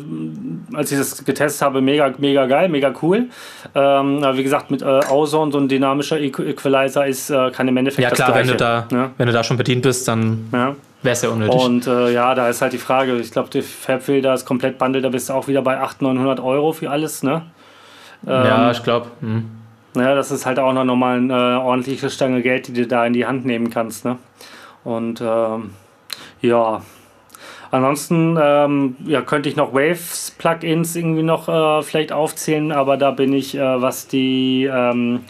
als 0.74 0.92
ich 0.92 0.98
das 0.98 1.24
getestet 1.24 1.62
habe, 1.62 1.80
mega, 1.80 2.12
mega 2.18 2.46
geil, 2.46 2.68
mega 2.68 2.92
cool. 3.02 3.28
Ähm, 3.74 4.22
aber 4.22 4.36
wie 4.36 4.42
gesagt, 4.42 4.70
mit 4.70 4.82
äh, 4.82 5.00
Ozone, 5.10 5.50
so 5.50 5.58
ein 5.58 5.68
dynamischer 5.68 6.20
Equalizer 6.20 7.06
ist, 7.06 7.30
äh, 7.30 7.50
kann 7.50 7.66
im 7.68 7.76
Endeffekt 7.76 8.02
ja, 8.02 8.10
das 8.10 8.18
klar, 8.18 8.32
Gleiche. 8.32 8.50
Wenn 8.50 8.52
du, 8.52 8.64
da, 8.64 8.86
ja? 8.90 9.10
wenn 9.16 9.26
du 9.26 9.32
da 9.32 9.42
schon 9.42 9.56
bedient 9.56 9.82
bist, 9.82 10.06
dann 10.06 10.48
ja. 10.52 10.76
wäre 11.02 11.12
es 11.12 11.22
ja 11.22 11.30
unnötig. 11.30 11.60
Und 11.60 11.86
äh, 11.86 12.12
ja, 12.12 12.34
da 12.34 12.48
ist 12.48 12.60
halt 12.60 12.74
die 12.74 12.78
Frage, 12.78 13.16
ich 13.16 13.30
glaube, 13.30 13.48
der 13.48 13.62
Fabfilter 13.62 14.34
ist 14.34 14.44
komplett 14.44 14.78
Bundle, 14.78 15.00
da 15.00 15.08
bist 15.08 15.30
du 15.30 15.32
auch 15.32 15.48
wieder 15.48 15.62
bei 15.62 15.80
800, 15.80 16.14
900 16.14 16.40
Euro 16.40 16.72
für 16.72 16.90
alles, 16.90 17.22
ne? 17.22 17.42
Ähm, 18.26 18.32
ja, 18.32 18.70
ich 18.70 18.82
glaube. 18.82 19.06
Hm. 19.20 19.50
Ja, 19.96 20.14
das 20.14 20.32
ist 20.32 20.44
halt 20.44 20.58
auch 20.58 20.72
noch 20.72 20.84
nochmal 20.84 21.18
eine 21.18 21.32
äh, 21.32 21.56
ordentliche 21.56 22.10
Stange 22.10 22.42
Geld, 22.42 22.66
die 22.66 22.72
du 22.72 22.86
da 22.86 23.06
in 23.06 23.12
die 23.12 23.26
Hand 23.26 23.46
nehmen 23.46 23.70
kannst, 23.70 24.04
ne? 24.04 24.18
Und 24.82 25.20
ähm, 25.20 25.70
ja, 26.40 26.82
Ansonsten 27.74 28.38
ähm, 28.40 28.96
ja, 29.04 29.20
könnte 29.20 29.48
ich 29.48 29.56
noch 29.56 29.74
Waves-Plugins 29.74 30.94
irgendwie 30.94 31.24
noch 31.24 31.48
äh, 31.48 31.82
vielleicht 31.82 32.12
aufzählen, 32.12 32.70
aber 32.70 32.96
da 32.96 33.10
bin 33.10 33.32
ich, 33.32 33.56
äh, 33.56 33.82
was 33.82 34.06
die 34.06 34.70
ähm, 34.72 35.24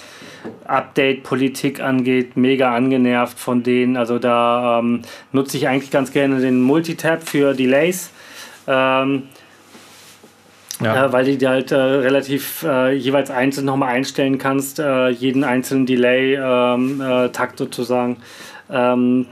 Update-Politik 0.67 1.81
angeht, 1.81 2.37
mega 2.37 2.75
angenervt 2.75 3.39
von 3.39 3.63
denen. 3.63 3.97
Also 3.97 4.19
da 4.19 4.81
ähm, 4.81 5.01
nutze 5.33 5.57
ich 5.57 5.69
eigentlich 5.69 5.91
ganz 5.91 6.13
gerne 6.13 6.39
den 6.39 6.61
Multitab 6.61 7.27
für 7.27 7.55
Delays. 7.55 8.11
Ähm, 8.67 9.23
ja. 10.83 11.07
Äh, 11.07 11.13
weil 11.15 11.25
du 11.25 11.39
die 11.39 11.49
halt 11.49 11.73
äh, 11.73 11.77
relativ 11.77 12.63
äh, 12.63 12.93
jeweils 12.93 13.31
einzeln 13.31 13.65
nochmal 13.65 13.95
einstellen 13.95 14.37
kannst, 14.37 14.81
äh, 14.81 15.09
jeden 15.09 15.45
einzelnen 15.45 15.87
Delay-Takt 15.87 17.53
ähm, 17.53 17.67
sozusagen. 17.67 18.19
Ähm, 18.71 19.29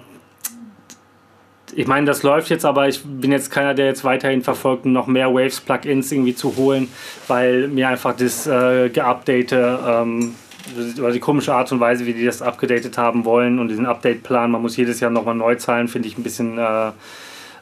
ich 1.75 1.87
meine, 1.87 2.07
das 2.07 2.23
läuft 2.23 2.51
jetzt, 2.51 2.65
aber 2.65 2.89
ich 2.89 3.03
bin 3.03 3.33
jetzt 3.33 3.51
keiner, 3.51 3.75
der 3.75 3.87
jetzt 3.87 4.05
weiterhin 4.05 4.43
verfolgt, 4.43 4.85
noch 4.85 5.07
mehr 5.07 5.33
Waves-Plugins 5.33 6.13
irgendwie 6.13 6.35
zu 6.35 6.57
holen, 6.57 6.89
weil 7.29 7.69
mir 7.69 7.89
einfach 7.89 8.15
das 8.17 8.47
äh, 8.47 8.89
geupdate 8.89 9.53
ähm, 9.53 10.35
oder 10.99 11.13
die 11.13 11.21
komische 11.21 11.55
Art 11.55 11.73
und 11.73 11.81
Weise, 11.81 12.07
wie 12.07 12.15
die 12.15 12.25
das 12.25 12.43
abgedatet 12.43 12.97
haben 12.99 13.25
wollen 13.25 13.59
und 13.59 13.69
diesen 13.69 13.87
Update-Plan, 13.87 14.51
man 14.51 14.63
muss 14.63 14.77
jedes 14.77 15.01
Jahr 15.01 15.11
nochmal 15.11 15.35
neu 15.35 15.57
zahlen, 15.57 15.89
finde 15.89 16.09
ich 16.09 16.19
ein 16.19 16.23
bisschen 16.23 16.59
äh, 16.59 16.93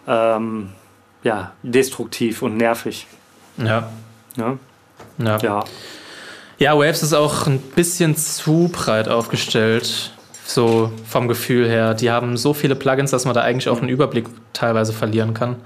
ähm, 0.06 0.70
ja, 1.22 1.52
destruktiv 1.62 2.42
und 2.42 2.56
nervig. 2.56 3.06
Ja. 3.56 3.88
Ja. 4.36 4.58
Ja. 5.18 5.38
ja. 5.38 5.64
Ja, 6.58 6.76
Waves 6.76 7.02
ist 7.02 7.14
auch 7.14 7.46
ein 7.46 7.58
bisschen 7.58 8.16
zu 8.16 8.68
breit 8.70 9.08
aufgestellt 9.08 10.12
so 10.54 10.92
vom 11.06 11.28
Gefühl 11.28 11.68
her. 11.68 11.94
Die 11.94 12.10
haben 12.10 12.36
so 12.36 12.54
viele 12.54 12.74
Plugins, 12.74 13.10
dass 13.10 13.24
man 13.24 13.34
da 13.34 13.42
eigentlich 13.42 13.68
auch 13.68 13.80
einen 13.80 13.88
Überblick 13.88 14.26
teilweise 14.52 14.92
verlieren 14.92 15.34
kann. 15.34 15.56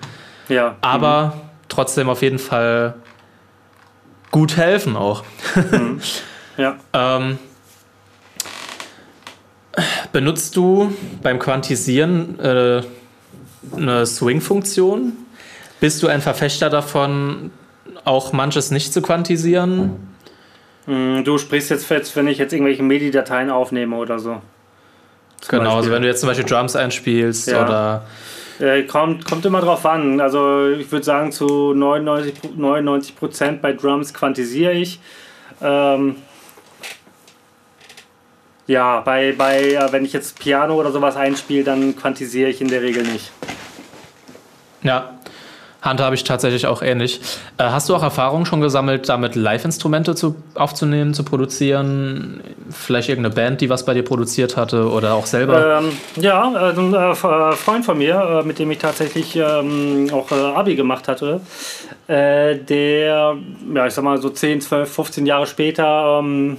Ja. 0.48 0.76
Aber 0.80 1.34
mhm. 1.36 1.40
trotzdem 1.68 2.08
auf 2.08 2.22
jeden 2.22 2.38
Fall 2.38 2.94
gut 4.30 4.56
helfen 4.56 4.96
auch. 4.96 5.24
Mhm. 5.70 6.00
Ja. 6.56 6.76
ähm, 6.92 7.36
Benutzt 10.12 10.54
du 10.56 10.94
beim 11.22 11.38
Quantisieren 11.38 12.38
äh, 12.38 12.82
eine 13.76 14.06
Swing-Funktion? 14.06 15.12
Bist 15.80 16.02
du 16.02 16.08
ein 16.08 16.20
Verfechter 16.20 16.70
davon, 16.70 17.50
auch 18.04 18.32
manches 18.32 18.70
nicht 18.70 18.92
zu 18.92 19.02
quantisieren? 19.02 19.96
Hm, 20.86 21.24
du 21.24 21.38
sprichst 21.38 21.70
jetzt, 21.70 21.86
fest, 21.86 22.14
wenn 22.14 22.28
ich 22.28 22.38
jetzt 22.38 22.52
irgendwelche 22.52 22.82
MIDI-Dateien 22.82 23.50
aufnehme 23.50 23.96
oder 23.96 24.18
so. 24.18 24.40
Genau, 25.48 25.64
Beispiel. 25.64 25.76
also 25.76 25.90
wenn 25.92 26.02
du 26.02 26.08
jetzt 26.08 26.20
zum 26.20 26.28
Beispiel 26.28 26.46
Drums 26.46 26.76
einspielst 26.76 27.48
ja. 27.48 27.64
oder. 27.64 28.06
Äh, 28.60 28.84
kommt, 28.84 29.24
kommt 29.24 29.44
immer 29.44 29.60
drauf 29.60 29.84
an. 29.84 30.20
Also 30.20 30.68
ich 30.68 30.90
würde 30.92 31.04
sagen, 31.04 31.32
zu 31.32 31.74
99, 31.74 32.56
99 32.56 33.16
Prozent 33.16 33.62
bei 33.62 33.72
Drums 33.72 34.14
quantisiere 34.14 34.72
ich. 34.72 35.00
Ähm, 35.60 36.16
ja, 38.66 39.00
bei, 39.00 39.34
bei 39.36 39.72
äh, 39.72 39.92
wenn 39.92 40.04
ich 40.04 40.12
jetzt 40.12 40.38
Piano 40.38 40.74
oder 40.74 40.92
sowas 40.92 41.16
einspiele, 41.16 41.64
dann 41.64 41.96
quantisiere 41.96 42.48
ich 42.48 42.60
in 42.60 42.68
der 42.68 42.82
Regel 42.82 43.02
nicht. 43.02 43.32
Ja, 44.82 45.13
handhabe 45.84 46.14
ich 46.14 46.24
tatsächlich 46.24 46.66
auch 46.66 46.82
ähnlich. 46.82 47.20
Äh, 47.58 47.64
hast 47.64 47.88
du 47.88 47.94
auch 47.94 48.02
Erfahrungen 48.02 48.46
schon 48.46 48.60
gesammelt, 48.60 49.08
damit 49.08 49.34
Live-Instrumente 49.34 50.14
zu, 50.14 50.34
aufzunehmen, 50.54 51.14
zu 51.14 51.24
produzieren? 51.24 52.40
Vielleicht 52.70 53.10
irgendeine 53.10 53.34
Band, 53.34 53.60
die 53.60 53.68
was 53.68 53.84
bei 53.84 53.94
dir 53.94 54.02
produziert 54.02 54.56
hatte 54.56 54.90
oder 54.90 55.14
auch 55.14 55.26
selber? 55.26 55.78
Ähm, 55.78 55.92
ja, 56.16 56.50
also 56.50 56.80
ein 56.80 56.94
äh, 56.94 57.10
äh 57.10 57.52
Freund 57.56 57.84
von 57.84 57.98
mir, 57.98 58.40
äh, 58.42 58.46
mit 58.46 58.58
dem 58.58 58.70
ich 58.70 58.78
tatsächlich 58.78 59.36
ähm, 59.36 60.08
auch 60.12 60.30
äh, 60.32 60.34
Abi 60.34 60.74
gemacht 60.74 61.06
hatte, 61.06 61.40
äh, 62.08 62.56
der, 62.56 63.36
ja, 63.74 63.86
ich 63.86 63.92
sag 63.92 64.04
mal 64.04 64.20
so 64.20 64.30
10, 64.30 64.62
12, 64.62 64.90
15 64.92 65.26
Jahre 65.26 65.46
später 65.46 66.20
ähm, 66.20 66.56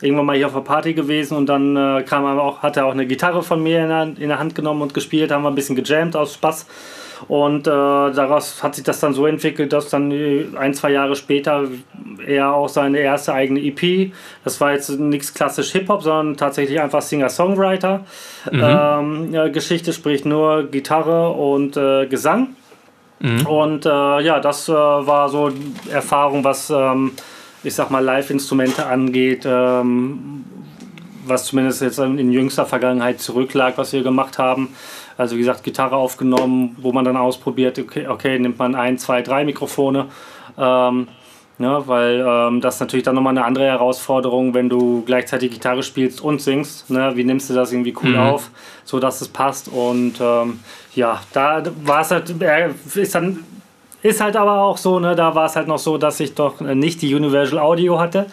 irgendwann 0.00 0.26
mal 0.26 0.36
hier 0.36 0.46
auf 0.46 0.52
der 0.52 0.60
Party 0.60 0.94
gewesen 0.94 1.36
und 1.36 1.46
dann 1.46 1.76
äh, 1.76 2.02
kam 2.02 2.24
er 2.24 2.40
auch, 2.42 2.62
hat 2.62 2.76
er 2.76 2.86
auch 2.86 2.92
eine 2.92 3.06
Gitarre 3.06 3.42
von 3.42 3.62
mir 3.62 3.82
in 3.82 3.88
der, 3.88 4.02
in 4.02 4.28
der 4.28 4.38
Hand 4.38 4.54
genommen 4.54 4.82
und 4.82 4.94
gespielt, 4.94 5.30
haben 5.30 5.42
wir 5.42 5.48
ein 5.48 5.54
bisschen 5.54 5.76
gejammt 5.76 6.16
aus 6.16 6.34
Spaß. 6.34 6.66
Und 7.28 7.66
äh, 7.66 7.70
daraus 7.70 8.62
hat 8.62 8.74
sich 8.74 8.84
das 8.84 9.00
dann 9.00 9.14
so 9.14 9.26
entwickelt, 9.26 9.72
dass 9.72 9.88
dann 9.88 10.12
ein, 10.56 10.74
zwei 10.74 10.92
Jahre 10.92 11.16
später 11.16 11.68
er 12.26 12.54
auch 12.54 12.68
seine 12.68 12.98
erste 12.98 13.32
eigene 13.32 13.60
EP, 13.60 14.12
das 14.44 14.60
war 14.60 14.72
jetzt 14.72 14.90
nichts 14.90 15.34
klassisch 15.34 15.72
Hip-Hop, 15.72 16.02
sondern 16.02 16.36
tatsächlich 16.36 16.80
einfach 16.80 17.02
Singer-Songwriter. 17.02 18.04
Mhm. 18.50 19.30
Ähm, 19.32 19.92
spricht 19.92 20.26
nur 20.26 20.64
Gitarre 20.64 21.30
und 21.30 21.76
äh, 21.76 22.06
Gesang. 22.06 22.48
Mhm. 23.20 23.46
Und 23.46 23.86
äh, 23.86 24.20
ja, 24.20 24.40
das 24.40 24.68
äh, 24.68 24.72
war 24.72 25.28
so 25.28 25.50
Erfahrung, 25.90 26.44
was 26.44 26.70
ähm, 26.70 27.12
ich 27.64 27.74
sag 27.74 27.90
mal, 27.90 28.04
Live-Instrumente 28.04 28.86
angeht, 28.86 29.44
ähm, 29.46 30.44
was 31.26 31.46
zumindest 31.46 31.80
jetzt 31.80 31.98
in 31.98 32.30
jüngster 32.30 32.66
Vergangenheit 32.66 33.20
zurücklag, 33.20 33.78
was 33.78 33.92
wir 33.92 34.02
gemacht 34.02 34.38
haben. 34.38 34.74
Also 35.16 35.36
wie 35.36 35.40
gesagt, 35.40 35.62
Gitarre 35.62 35.96
aufgenommen, 35.96 36.76
wo 36.80 36.92
man 36.92 37.04
dann 37.04 37.16
ausprobiert, 37.16 37.78
okay, 37.78 38.06
okay 38.06 38.38
nimmt 38.38 38.58
man 38.58 38.74
ein, 38.74 38.98
zwei, 38.98 39.22
drei 39.22 39.44
Mikrofone. 39.44 40.06
Ähm, 40.58 41.08
ja, 41.58 41.78
ne, 41.78 41.82
weil 41.86 42.24
ähm, 42.26 42.60
das 42.60 42.74
ist 42.74 42.80
natürlich 42.80 43.04
dann 43.04 43.14
nochmal 43.14 43.36
eine 43.36 43.44
andere 43.44 43.66
Herausforderung, 43.66 44.54
wenn 44.54 44.68
du 44.68 45.02
gleichzeitig 45.06 45.52
Gitarre 45.52 45.84
spielst 45.84 46.20
und 46.20 46.42
singst. 46.42 46.90
Ne? 46.90 47.12
Wie 47.14 47.22
nimmst 47.22 47.48
du 47.48 47.54
das 47.54 47.72
irgendwie 47.72 47.94
cool 48.02 48.10
mhm. 48.10 48.18
auf, 48.18 48.50
so 48.84 48.98
dass 48.98 49.20
es 49.20 49.28
passt? 49.28 49.68
Und 49.68 50.14
ähm, 50.20 50.60
ja, 50.94 51.20
da 51.32 51.62
war 51.84 52.00
es 52.00 52.10
halt, 52.10 52.30
ist 52.94 53.14
dann 53.14 53.44
ist 54.02 54.20
halt 54.20 54.36
aber 54.36 54.60
auch 54.60 54.76
so, 54.76 54.98
ne, 54.98 55.14
da 55.14 55.34
war 55.34 55.46
es 55.46 55.56
halt 55.56 55.66
noch 55.66 55.78
so, 55.78 55.96
dass 55.96 56.20
ich 56.20 56.34
doch 56.34 56.60
nicht 56.60 57.00
die 57.00 57.14
Universal 57.14 57.58
Audio 57.58 57.98
hatte. 57.98 58.26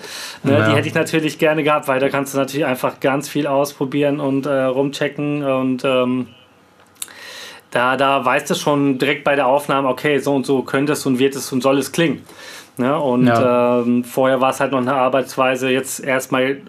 Ne, 0.43 0.51
ja. 0.51 0.67
Die 0.67 0.75
hätte 0.75 0.87
ich 0.89 0.93
natürlich 0.93 1.39
gerne 1.39 1.63
gehabt, 1.63 1.87
weil 1.87 2.01
da 2.01 2.09
kannst 2.09 2.33
du 2.33 2.39
natürlich 2.39 2.65
einfach 2.65 2.99
ganz 2.99 3.29
viel 3.29 3.47
ausprobieren 3.47 4.19
und 4.19 4.45
äh, 4.47 4.63
rumchecken 4.63 5.43
und 5.43 5.85
ähm, 5.85 6.27
da, 7.71 7.97
da 7.97 8.23
weißt 8.23 8.49
du 8.49 8.55
schon 8.55 8.97
direkt 8.97 9.23
bei 9.23 9.35
der 9.35 9.47
Aufnahme, 9.47 9.87
okay, 9.87 10.19
so 10.19 10.35
und 10.35 10.45
so 10.45 10.61
könnte 10.61 10.93
es 10.93 11.05
und 11.05 11.19
wird 11.19 11.35
es 11.35 11.51
und 11.51 11.61
soll 11.61 11.77
es 11.77 11.91
klingen. 11.91 12.23
Ne? 12.77 12.97
Und 12.99 13.27
ja. 13.27 13.79
ähm, 13.79 14.03
vorher 14.03 14.41
war 14.41 14.51
es 14.51 14.59
halt 14.59 14.71
noch 14.71 14.79
eine 14.79 14.93
Arbeitsweise, 14.93 15.69
jetzt 15.69 16.01
erstmal 16.01 16.61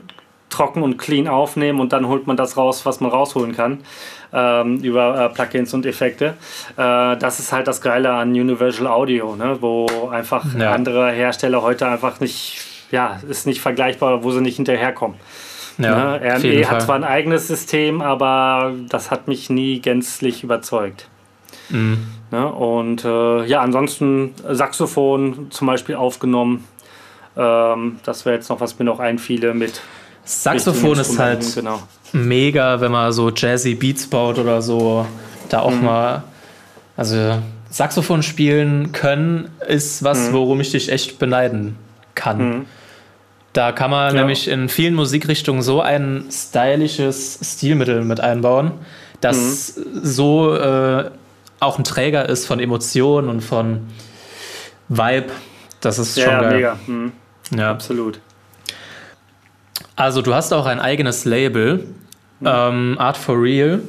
trocken 0.48 0.82
und 0.82 0.98
clean 0.98 1.28
aufnehmen 1.28 1.80
und 1.80 1.92
dann 1.92 2.09
holt 2.09 2.26
man 2.26 2.36
das 2.36 2.57
raus, 2.57 2.84
was 2.84 3.00
man 3.00 3.11
rausholen 3.11 3.55
kann 3.55 3.78
ähm, 4.32 4.78
über 4.78 5.24
äh, 5.24 5.28
Plugins 5.28 5.74
und 5.74 5.86
Effekte. 5.86 6.34
Äh, 6.76 7.16
das 7.16 7.38
ist 7.38 7.53
halt 7.53 7.66
das 7.68 7.80
Geile 7.80 8.12
an 8.12 8.30
Universal 8.30 8.86
Audio, 8.86 9.36
ne? 9.36 9.59
wo 9.61 10.09
einfach 10.11 10.44
ja. 10.59 10.72
andere 10.72 11.11
Hersteller 11.11 11.62
heute 11.62 11.86
einfach 11.86 12.20
nicht, 12.20 12.59
ja, 12.90 13.20
ist 13.28 13.46
nicht 13.46 13.61
vergleichbar, 13.61 14.24
wo 14.24 14.30
sie 14.30 14.40
nicht 14.40 14.57
hinterherkommen. 14.57 15.16
Ja, 15.78 16.18
ne? 16.18 16.38
RME 16.38 16.70
hat 16.70 16.82
zwar 16.82 16.96
ein 16.96 17.04
eigenes 17.04 17.48
System, 17.48 18.02
aber 18.02 18.72
das 18.88 19.10
hat 19.10 19.28
mich 19.28 19.50
nie 19.50 19.80
gänzlich 19.80 20.44
überzeugt. 20.44 21.08
Mhm. 21.70 22.06
Ne? 22.30 22.46
Und 22.46 23.04
äh, 23.04 23.44
ja, 23.44 23.60
ansonsten 23.60 24.34
Saxophon 24.48 25.50
zum 25.50 25.66
Beispiel 25.66 25.94
aufgenommen. 25.94 26.64
Ähm, 27.36 28.00
das 28.04 28.24
wäre 28.24 28.36
jetzt 28.36 28.48
noch, 28.50 28.60
was 28.60 28.78
mir 28.78 28.84
noch 28.84 29.00
einfiele 29.00 29.54
mit. 29.54 29.80
Saxophon 30.24 30.98
ist 30.98 31.18
halt 31.18 31.54
genau. 31.54 31.82
mega, 32.12 32.80
wenn 32.80 32.92
man 32.92 33.12
so 33.12 33.30
Jazzy 33.30 33.74
Beats 33.74 34.06
baut 34.06 34.38
oder 34.38 34.62
so. 34.62 35.06
Da 35.48 35.60
auch 35.60 35.72
mhm. 35.72 35.84
mal. 35.84 36.22
Also, 36.96 37.38
Saxophon 37.70 38.22
spielen 38.22 38.92
können 38.92 39.50
ist 39.66 40.04
was, 40.04 40.28
mhm. 40.28 40.32
worum 40.34 40.60
ich 40.60 40.70
dich 40.70 40.90
echt 40.90 41.18
beneiden 41.18 41.76
kann. 42.14 42.38
Mhm. 42.38 42.66
Da 43.53 43.72
kann 43.72 43.90
man 43.90 44.14
ja. 44.14 44.20
nämlich 44.20 44.48
in 44.48 44.68
vielen 44.68 44.94
Musikrichtungen 44.94 45.62
so 45.62 45.82
ein 45.82 46.26
stylisches 46.30 47.38
Stilmittel 47.42 48.03
mit 48.03 48.20
einbauen, 48.20 48.72
das 49.20 49.76
mhm. 49.76 50.00
so 50.03 50.55
äh, 50.57 51.11
auch 51.61 51.78
ein 51.78 51.84
Träger 51.84 52.28
ist 52.28 52.46
von 52.46 52.61
Emotionen 52.61 53.28
und 53.28 53.40
von 53.40 53.88
Vibe. 54.88 55.30
Das 55.80 55.98
ist 55.98 56.16
ja, 56.16 56.24
schon 56.24 56.40
geil. 56.40 56.55
Mega. 56.55 56.78
Mhm. 56.86 57.12
Ja, 57.57 57.70
absolut. 57.70 58.20
Also 59.96 60.22
du 60.22 60.34
hast 60.34 60.53
auch 60.53 60.66
ein 60.66 60.80
eigenes 60.80 61.24
Label, 61.24 61.86
mhm. 62.40 62.46
ähm, 62.46 62.96
Art 62.98 63.16
for 63.16 63.40
Real. 63.40 63.80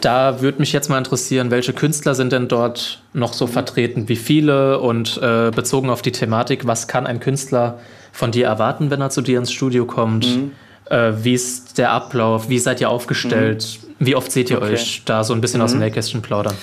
Da 0.00 0.40
würde 0.40 0.58
mich 0.58 0.72
jetzt 0.72 0.88
mal 0.88 0.96
interessieren, 0.96 1.50
welche 1.50 1.74
Künstler 1.74 2.14
sind 2.14 2.32
denn 2.32 2.48
dort 2.48 3.02
noch 3.12 3.34
so 3.34 3.46
mhm. 3.46 3.50
vertreten? 3.50 4.08
Wie 4.08 4.16
viele? 4.16 4.80
Und 4.80 5.20
äh, 5.22 5.50
bezogen 5.54 5.90
auf 5.90 6.00
die 6.00 6.12
Thematik, 6.12 6.66
was 6.66 6.88
kann 6.88 7.06
ein 7.06 7.20
Künstler 7.20 7.78
von 8.12 8.30
dir 8.32 8.46
erwarten, 8.46 8.90
wenn 8.90 9.00
er 9.00 9.10
zu 9.10 9.22
dir 9.22 9.38
ins 9.38 9.52
Studio 9.52 9.84
kommt? 9.84 10.26
Mhm. 10.26 10.52
Äh, 10.90 11.12
wie 11.22 11.34
ist 11.34 11.78
der 11.78 11.92
Ablauf? 11.92 12.48
Wie 12.48 12.58
seid 12.58 12.80
ihr 12.80 12.90
aufgestellt? 12.90 13.78
Mhm. 13.82 14.06
Wie 14.06 14.16
oft 14.16 14.32
seht 14.32 14.50
ihr 14.50 14.58
okay. 14.58 14.72
euch 14.72 15.02
da 15.04 15.24
so 15.24 15.34
ein 15.34 15.40
bisschen 15.40 15.62
aus 15.62 15.70
dem 15.72 15.78
mhm. 15.78 15.84
Nähkästchen 15.84 16.22
plaudern? 16.22 16.54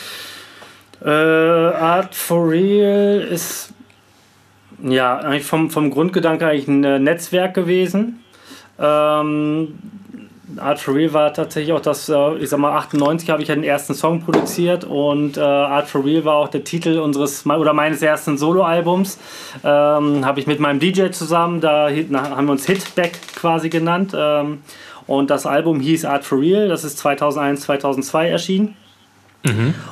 Äh, 1.04 1.10
Art 1.10 2.16
for 2.16 2.50
Real 2.50 3.20
ist 3.22 3.74
ja 4.84 5.18
eigentlich 5.18 5.45
vom, 5.45 5.70
vom 5.70 5.91
Grundgedanke 5.91 6.48
eigentlich 6.48 6.68
ein 6.68 7.04
Netzwerk 7.04 7.54
gewesen. 7.54 8.24
Ähm, 8.80 9.80
Art 10.60 10.80
for 10.80 10.95
Real 10.95 11.14
war 11.14 11.34
tatsächlich 11.34 11.74
auch 11.74 11.82
das, 11.82 12.10
äh, 12.10 12.36
ich 12.36 12.49
sag 12.49 12.60
mal, 12.60 12.76
98 12.78 13.30
habe 13.30 13.41
ich 13.41 13.49
ja 13.49 13.55
den 13.55 13.64
ersten 13.64 13.93
Song 13.93 14.22
produziert 14.22 14.84
und 14.84 15.38
äh, 15.38 15.41
Art 15.41 15.88
for 15.88 16.03
Real 16.03 16.26
war 16.26 16.36
auch 16.36 16.47
der 16.47 16.64
Titel 16.64 16.99
unseres 16.99 17.45
oder 17.45 17.74
meines 17.74 18.01
ersten 18.01 18.38
Soloalbums. 18.38 19.18
Ähm, 19.64 20.26
habe 20.26 20.39
ich 20.39 20.47
mit 20.47 20.60
meinem 20.60 20.80
DJ 20.80 21.10
zusammen, 21.10 21.62
da 21.62 21.89
haben 21.89 22.45
wir 22.45 22.51
uns 22.51 22.66
Hitback 22.66 23.20
quasi 23.36 23.70
genannt. 23.70 24.14
Ähm, 24.18 24.60
und 25.08 25.30
das 25.30 25.45
Album 25.45 25.80
hieß 25.80 26.05
Art 26.05 26.26
for 26.26 26.39
Real, 26.39 26.68
das 26.68 26.84
ist 26.84 26.97
2001, 26.97 27.62
2002 27.62 28.30
erschienen. 28.30 28.76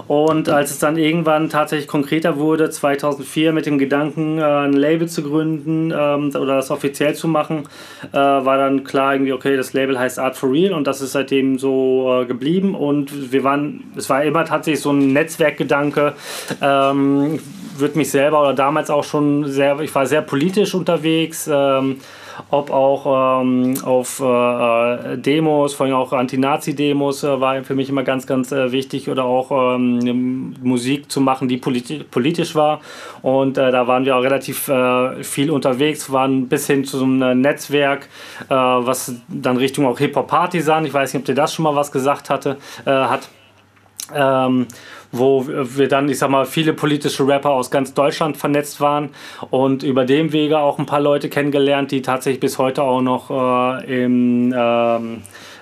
Und 0.07 0.49
als 0.49 0.71
es 0.71 0.79
dann 0.79 0.97
irgendwann 0.97 1.49
tatsächlich 1.49 1.87
konkreter 1.87 2.37
wurde, 2.37 2.69
2004 2.69 3.53
mit 3.53 3.65
dem 3.65 3.77
Gedanken, 3.77 4.37
äh, 4.37 4.43
ein 4.43 4.73
Label 4.73 5.07
zu 5.07 5.23
gründen 5.23 5.91
ähm, 5.91 6.29
oder 6.35 6.57
das 6.57 6.71
offiziell 6.71 7.15
zu 7.15 7.27
machen, 7.27 7.63
äh, 8.11 8.17
war 8.17 8.57
dann 8.57 8.83
klar 8.83 9.13
irgendwie, 9.13 9.33
okay, 9.33 9.55
das 9.55 9.73
Label 9.73 9.97
heißt 9.97 10.19
Art 10.19 10.35
for 10.35 10.51
Real 10.51 10.73
und 10.73 10.87
das 10.87 11.01
ist 11.01 11.13
seitdem 11.13 11.57
so 11.57 12.21
äh, 12.21 12.25
geblieben. 12.25 12.75
Und 12.75 13.31
wir 13.31 13.43
waren, 13.43 13.85
es 13.95 14.09
war 14.09 14.23
immer 14.23 14.45
tatsächlich 14.45 14.81
so 14.81 14.91
ein 14.91 15.13
Netzwerkgedanke. 15.13 16.13
Ähm, 16.61 17.39
würde 17.77 17.97
mich 17.97 18.09
selber 18.09 18.41
oder 18.41 18.53
damals 18.53 18.89
auch 18.89 19.03
schon 19.03 19.49
sehr, 19.49 19.79
ich 19.79 19.93
war 19.93 20.05
sehr 20.05 20.21
politisch 20.21 20.73
unterwegs. 20.75 21.49
Ähm, 21.51 21.97
ob 22.49 22.71
auch 22.71 23.41
ähm, 23.41 23.75
auf 23.83 24.19
äh, 24.19 25.13
äh, 25.13 25.17
Demos, 25.17 25.73
vor 25.73 25.85
allem 25.85 25.95
auch 25.95 26.13
Anti-Nazi-Demos, 26.13 27.23
äh, 27.23 27.39
war 27.39 27.63
für 27.63 27.75
mich 27.75 27.89
immer 27.89 28.03
ganz, 28.03 28.27
ganz 28.27 28.51
äh, 28.51 28.71
wichtig 28.71 29.09
oder 29.09 29.25
auch 29.25 29.75
ähm, 29.75 30.55
Musik 30.61 31.11
zu 31.11 31.21
machen, 31.21 31.47
die 31.47 31.57
politi 31.57 32.03
politisch 32.03 32.55
war. 32.55 32.81
Und 33.21 33.57
äh, 33.57 33.71
da 33.71 33.87
waren 33.87 34.05
wir 34.05 34.15
auch 34.15 34.23
relativ 34.23 34.67
äh, 34.67 35.23
viel 35.23 35.51
unterwegs, 35.51 36.11
waren 36.11 36.47
bis 36.47 36.67
hin 36.67 36.85
zu 36.85 36.97
so 36.97 37.05
einem 37.05 37.41
Netzwerk, 37.41 38.07
was 38.49 39.15
dann 39.27 39.57
Richtung 39.57 39.85
auch 39.85 39.97
Hip-Hop-Partisan, 39.97 40.85
ich 40.85 40.93
weiß 40.93 41.13
nicht, 41.13 41.21
ob 41.21 41.25
dir 41.25 41.35
das 41.35 41.53
schon 41.53 41.63
mal 41.63 41.75
was 41.75 41.91
gesagt 41.91 42.29
hatte, 42.29 42.57
hat. 42.85 43.29
Ähm, 44.13 44.67
wo 45.11 45.45
wir 45.47 45.87
dann, 45.87 46.09
ich 46.09 46.19
sag 46.19 46.29
mal, 46.29 46.45
viele 46.45 46.73
politische 46.73 47.27
Rapper 47.27 47.51
aus 47.51 47.71
ganz 47.71 47.93
Deutschland 47.93 48.37
vernetzt 48.37 48.81
waren 48.81 49.09
und 49.49 49.83
über 49.83 50.05
dem 50.05 50.31
Wege 50.31 50.59
auch 50.59 50.79
ein 50.79 50.85
paar 50.85 51.01
Leute 51.01 51.29
kennengelernt, 51.29 51.91
die 51.91 52.01
tatsächlich 52.01 52.39
bis 52.39 52.57
heute 52.57 52.83
auch 52.83 53.01
noch 53.01 53.29
äh, 53.29 54.03
im 54.05 54.53
ähm, 54.55 55.21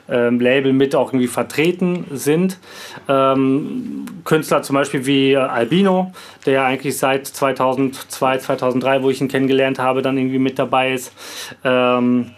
ähm, 0.10 0.40
Label 0.40 0.74
mit 0.74 0.96
auch 0.96 1.10
irgendwie 1.10 1.28
vertreten 1.28 2.06
sind. 2.12 2.60
Ähm, 3.08 4.06
Künstler 4.26 4.62
zum 4.62 4.76
Beispiel 4.76 5.06
wie 5.06 5.34
äh, 5.34 5.38
Albino, 5.38 6.12
der 6.46 6.66
eigentlich 6.66 6.98
seit 6.98 7.28
2002, 7.28 8.40
2003, 8.40 9.04
wo 9.04 9.10
ich 9.10 9.22
ihn 9.22 9.28
kennengelernt 9.28 9.80
habe, 9.80 10.02
dann 10.02 10.18
irgendwie 10.18 10.40
mit 10.40 10.60
dabei 10.60 10.94
ist. 10.94 11.14
Ähm, 11.64 12.32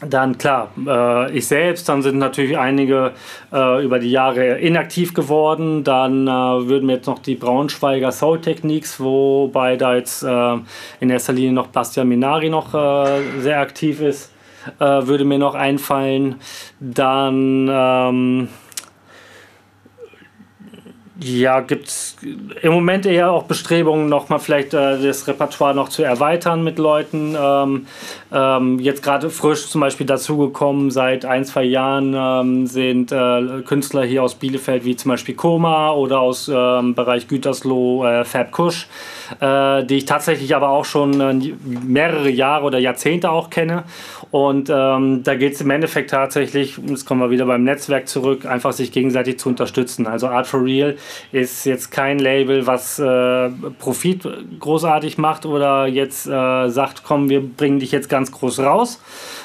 dann 0.00 0.38
klar, 0.38 0.70
äh, 0.86 1.32
ich 1.36 1.46
selbst, 1.46 1.88
dann 1.88 2.02
sind 2.02 2.18
natürlich 2.18 2.58
einige 2.58 3.12
äh, 3.52 3.84
über 3.84 3.98
die 3.98 4.10
Jahre 4.10 4.58
inaktiv 4.58 5.14
geworden. 5.14 5.84
Dann 5.84 6.26
äh, 6.26 6.30
würden 6.30 6.86
mir 6.86 6.94
jetzt 6.94 7.06
noch 7.06 7.20
die 7.20 7.36
Braunschweiger 7.36 8.12
Soul 8.12 8.40
Techniques, 8.40 9.00
wobei 9.00 9.76
da 9.76 9.94
jetzt 9.94 10.22
äh, 10.22 10.56
in 11.00 11.10
erster 11.10 11.32
Linie 11.32 11.52
noch 11.52 11.68
Bastian 11.68 12.08
Minari 12.08 12.50
noch 12.50 12.74
äh, 12.74 13.40
sehr 13.40 13.60
aktiv 13.60 14.00
ist, 14.00 14.32
äh, 14.78 14.84
würde 14.84 15.24
mir 15.24 15.38
noch 15.38 15.54
einfallen. 15.54 16.36
Dann 16.80 17.68
ähm, 17.70 18.48
ja, 21.24 21.60
gibt 21.60 21.88
es 21.88 22.16
im 22.62 22.72
Moment 22.72 23.06
eher 23.06 23.30
auch 23.30 23.44
Bestrebungen, 23.44 24.08
nochmal 24.08 24.38
vielleicht 24.38 24.74
äh, 24.74 25.00
das 25.02 25.26
Repertoire 25.26 25.74
noch 25.74 25.88
zu 25.88 26.02
erweitern 26.02 26.62
mit 26.62 26.78
Leuten. 26.78 27.36
Ähm, 27.40 27.86
ähm, 28.32 28.78
jetzt 28.78 29.02
gerade 29.02 29.30
frisch 29.30 29.68
zum 29.68 29.80
Beispiel 29.80 30.06
dazugekommen, 30.06 30.90
seit 30.90 31.24
ein, 31.24 31.44
zwei 31.44 31.64
Jahren 31.64 32.14
ähm, 32.14 32.66
sind 32.66 33.12
äh, 33.12 33.62
Künstler 33.64 34.04
hier 34.04 34.22
aus 34.22 34.34
Bielefeld 34.34 34.84
wie 34.84 34.96
zum 34.96 35.10
Beispiel 35.10 35.34
Koma 35.34 35.92
oder 35.92 36.20
aus 36.20 36.50
ähm, 36.52 36.94
Bereich 36.94 37.28
Gütersloh 37.28 38.04
äh, 38.04 38.24
Fab 38.24 38.52
Kusch, 38.52 38.86
äh, 39.40 39.84
die 39.84 39.96
ich 39.96 40.04
tatsächlich 40.04 40.54
aber 40.54 40.68
auch 40.68 40.84
schon 40.84 41.20
äh, 41.20 41.54
mehrere 41.64 42.30
Jahre 42.30 42.66
oder 42.66 42.78
Jahrzehnte 42.78 43.30
auch 43.30 43.50
kenne. 43.50 43.84
Und 44.30 44.68
ähm, 44.68 45.22
da 45.22 45.36
geht 45.36 45.54
es 45.54 45.60
im 45.60 45.70
Endeffekt 45.70 46.10
tatsächlich, 46.10 46.78
jetzt 46.88 47.06
kommen 47.06 47.20
wir 47.20 47.30
wieder 47.30 47.46
beim 47.46 47.62
Netzwerk 47.62 48.08
zurück, 48.08 48.46
einfach 48.46 48.72
sich 48.72 48.90
gegenseitig 48.90 49.38
zu 49.38 49.48
unterstützen. 49.48 50.08
Also 50.08 50.26
Art 50.26 50.48
for 50.48 50.64
Real 50.64 50.96
ist 51.32 51.64
jetzt 51.64 51.90
kein 51.90 52.18
Label, 52.18 52.66
was 52.66 52.98
äh, 52.98 53.50
Profit 53.78 54.28
großartig 54.58 55.18
macht 55.18 55.46
oder 55.46 55.86
jetzt 55.86 56.26
äh, 56.26 56.68
sagt, 56.68 57.02
komm, 57.04 57.28
wir 57.28 57.40
bringen 57.40 57.78
dich 57.78 57.92
jetzt 57.92 58.08
ganz 58.08 58.32
groß 58.32 58.60
raus, 58.60 59.00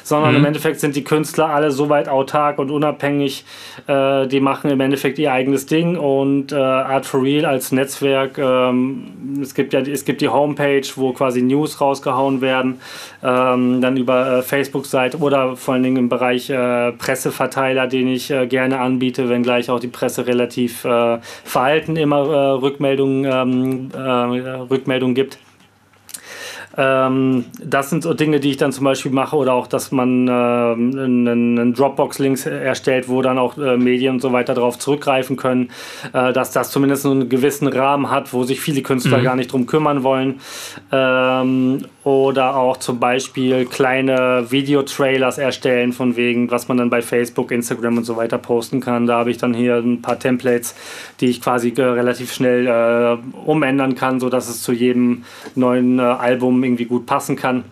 sondern 0.09 0.31
mhm. 0.31 0.39
im 0.39 0.45
Endeffekt 0.45 0.79
sind 0.79 0.95
die 0.95 1.03
Künstler 1.03 1.49
alle 1.49 1.71
so 1.71 1.87
weit 1.87 2.09
autark 2.09 2.59
und 2.59 2.71
unabhängig, 2.71 3.45
äh, 3.87 4.27
die 4.27 4.41
machen 4.41 4.69
im 4.69 4.81
Endeffekt 4.81 5.19
ihr 5.19 5.31
eigenes 5.31 5.67
Ding 5.67 5.97
und 5.97 6.51
äh, 6.51 6.55
Art 6.55 7.05
for 7.05 7.23
Real 7.23 7.45
als 7.45 7.71
Netzwerk, 7.71 8.37
ähm, 8.37 9.39
es 9.41 9.53
gibt 9.53 9.71
ja 9.73 9.79
es 9.79 10.03
gibt 10.03 10.21
die 10.21 10.27
Homepage, 10.27 10.81
wo 10.95 11.13
quasi 11.13 11.41
News 11.41 11.79
rausgehauen 11.79 12.41
werden, 12.41 12.81
ähm, 13.23 13.81
dann 13.81 13.95
über 13.95 14.39
äh, 14.39 14.41
Facebook-Seite 14.41 15.17
oder 15.19 15.55
vor 15.55 15.75
allen 15.75 15.83
Dingen 15.83 15.97
im 15.97 16.09
Bereich 16.09 16.49
äh, 16.49 16.91
Presseverteiler, 16.91 17.87
den 17.87 18.07
ich 18.07 18.33
gerne 18.49 18.79
anbiete, 18.79 19.29
wenngleich 19.29 19.69
auch 19.69 19.79
die 19.79 19.87
Presse 19.87 20.25
relativ 20.25 20.79
verhalten 20.79 21.95
immer 21.95 22.61
Rückmeldungen, 22.61 23.91
ähm, 23.95 24.41
Rückmeldungen 24.69 25.15
gibt. 25.15 25.37
Ähm, 26.77 27.45
das 27.63 27.89
sind 27.89 28.03
so 28.03 28.13
Dinge, 28.13 28.39
die 28.39 28.51
ich 28.51 28.57
dann 28.57 28.71
zum 28.71 28.85
Beispiel 28.85 29.11
mache 29.11 29.35
oder 29.35 29.53
auch, 29.53 29.67
dass 29.67 29.91
man 29.91 30.27
äh, 30.27 30.31
einen, 30.31 31.73
Dropbox-Links 31.73 32.45
erstellt, 32.45 33.09
wo 33.09 33.21
dann 33.21 33.37
auch 33.37 33.57
äh, 33.57 33.77
Medien 33.77 34.15
und 34.15 34.21
so 34.21 34.31
weiter 34.33 34.53
darauf 34.53 34.77
zurückgreifen 34.77 35.35
können, 35.35 35.71
äh, 36.13 36.31
dass 36.31 36.51
das 36.51 36.71
zumindest 36.71 37.05
einen 37.05 37.29
gewissen 37.29 37.67
Rahmen 37.67 38.09
hat, 38.09 38.33
wo 38.33 38.43
sich 38.43 38.61
viele 38.61 38.81
Künstler 38.81 39.19
mhm. 39.19 39.23
gar 39.23 39.35
nicht 39.35 39.51
drum 39.51 39.65
kümmern 39.65 40.03
wollen. 40.03 40.39
Ähm, 40.91 41.85
oder 42.03 42.55
auch 42.55 42.77
zum 42.77 42.99
Beispiel 42.99 43.65
kleine 43.65 44.45
Videotrailers 44.49 45.37
erstellen, 45.37 45.91
von 45.91 46.15
wegen, 46.15 46.49
was 46.49 46.69
man 46.69 46.77
dann 46.77 46.89
bei 46.89 47.01
Facebook, 47.01 47.51
Instagram 47.51 47.97
und 47.97 48.03
so 48.05 48.15
weiter 48.15 48.37
posten 48.37 48.79
kann. 48.79 49.05
Da 49.05 49.19
habe 49.19 49.31
ich 49.31 49.37
dann 49.37 49.53
hier 49.53 49.77
ein 49.77 50.01
paar 50.01 50.17
Templates, 50.17 50.75
die 51.19 51.27
ich 51.27 51.41
quasi 51.41 51.73
äh, 51.75 51.81
relativ 51.81 52.33
schnell 52.33 52.67
äh, 52.67 53.17
umändern 53.45 53.95
kann, 53.95 54.19
sodass 54.19 54.47
es 54.47 54.63
zu 54.63 54.71
jedem 54.71 55.25
neuen 55.55 55.99
äh, 55.99 56.03
Album 56.03 56.63
irgendwie 56.63 56.85
gut 56.85 57.05
passen 57.05 57.35
kann. 57.35 57.65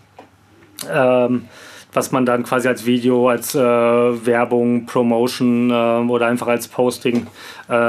Ähm, 0.91 1.45
was 1.93 2.11
man 2.11 2.25
dann 2.25 2.43
quasi 2.43 2.67
als 2.67 2.85
Video, 2.85 3.29
als 3.29 3.55
äh, 3.55 3.59
Werbung, 3.59 4.85
Promotion 4.85 5.71
äh, 5.71 5.73
oder 5.73 6.27
einfach 6.27 6.47
als 6.47 6.67
Posting 6.67 7.27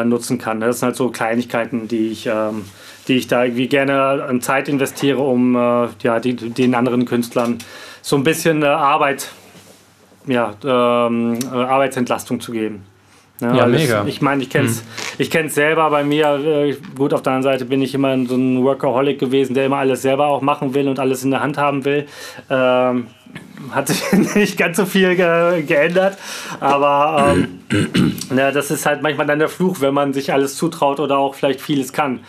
nutzen 0.04 0.38
kann. 0.38 0.58
Das 0.58 0.80
sind 0.80 0.86
halt 0.86 0.96
so 0.96 1.08
Kleinigkeiten, 1.10 1.86
die 1.86 2.08
ich, 2.08 2.26
ähm, 2.26 2.64
die 3.08 3.16
ich 3.16 3.26
da 3.26 3.44
irgendwie 3.44 3.68
gerne 3.68 4.24
an 4.28 4.40
Zeit 4.40 4.68
investiere, 4.68 5.18
um 5.18 5.56
äh, 5.56 5.88
ja, 6.02 6.20
die, 6.20 6.36
den 6.36 6.74
anderen 6.74 7.04
Künstlern 7.04 7.58
so 8.02 8.16
ein 8.16 8.24
bisschen 8.24 8.62
äh, 8.62 8.66
Arbeit, 8.66 9.30
ja, 10.26 10.54
ähm, 10.64 11.38
äh, 11.42 11.56
Arbeitsentlastung 11.56 12.40
zu 12.40 12.52
geben. 12.52 12.84
Ja, 13.40 13.54
ja 13.54 13.66
mega. 13.66 14.04
Ich 14.06 14.20
meine, 14.20 14.42
ich 14.42 14.50
kenne 14.50 14.66
es 14.66 14.80
hm. 14.80 15.46
ich 15.46 15.52
selber 15.52 15.88
bei 15.90 16.02
mir. 16.02 16.26
Äh, 16.44 16.76
gut, 16.96 17.14
auf 17.14 17.22
der 17.22 17.34
anderen 17.34 17.54
Seite 17.54 17.64
bin 17.66 17.80
ich 17.82 17.94
immer 17.94 18.16
so 18.26 18.34
ein 18.34 18.64
Workaholic 18.64 19.18
gewesen, 19.18 19.54
der 19.54 19.66
immer 19.66 19.76
alles 19.76 20.02
selber 20.02 20.26
auch 20.26 20.42
machen 20.42 20.74
will 20.74 20.88
und 20.88 20.98
alles 20.98 21.22
in 21.22 21.30
der 21.30 21.40
Hand 21.40 21.56
haben 21.56 21.84
will. 21.84 22.06
Ähm, 22.50 23.06
hat 23.70 23.88
sich 23.88 24.02
nicht 24.34 24.58
ganz 24.58 24.76
so 24.76 24.86
viel 24.86 25.14
ge 25.14 25.62
geändert, 25.62 26.18
aber 26.60 27.36
ähm, 27.36 28.16
na, 28.30 28.50
das 28.50 28.70
ist 28.70 28.86
halt 28.86 29.02
manchmal 29.02 29.26
dann 29.26 29.38
der 29.38 29.48
Fluch, 29.48 29.80
wenn 29.80 29.94
man 29.94 30.12
sich 30.12 30.32
alles 30.32 30.56
zutraut 30.56 30.98
oder 30.98 31.18
auch 31.18 31.34
vielleicht 31.34 31.60
vieles 31.60 31.92
kann. 31.92 32.20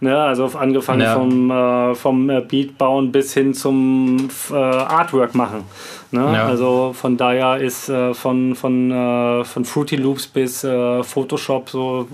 Ne? 0.00 0.16
Also 0.16 0.46
angefangen 0.46 1.00
ja. 1.00 1.14
vom, 1.14 1.50
äh, 1.50 1.94
vom 1.94 2.30
äh, 2.30 2.40
Beat 2.40 2.78
bauen 2.78 3.10
bis 3.10 3.34
hin 3.34 3.52
zum 3.52 4.28
äh, 4.50 4.54
Artwork 4.54 5.34
machen. 5.34 5.64
Ne? 6.12 6.20
Ja. 6.20 6.46
Also 6.46 6.92
von 6.94 7.16
daher 7.16 7.58
ist 7.58 7.88
äh, 7.88 8.14
von, 8.14 8.54
von, 8.54 8.90
äh, 8.90 9.44
von 9.44 9.64
Fruity 9.64 9.96
Loops 9.96 10.28
bis 10.28 10.62
äh, 10.62 11.02
Photoshop 11.02 11.68
so, 11.68 12.06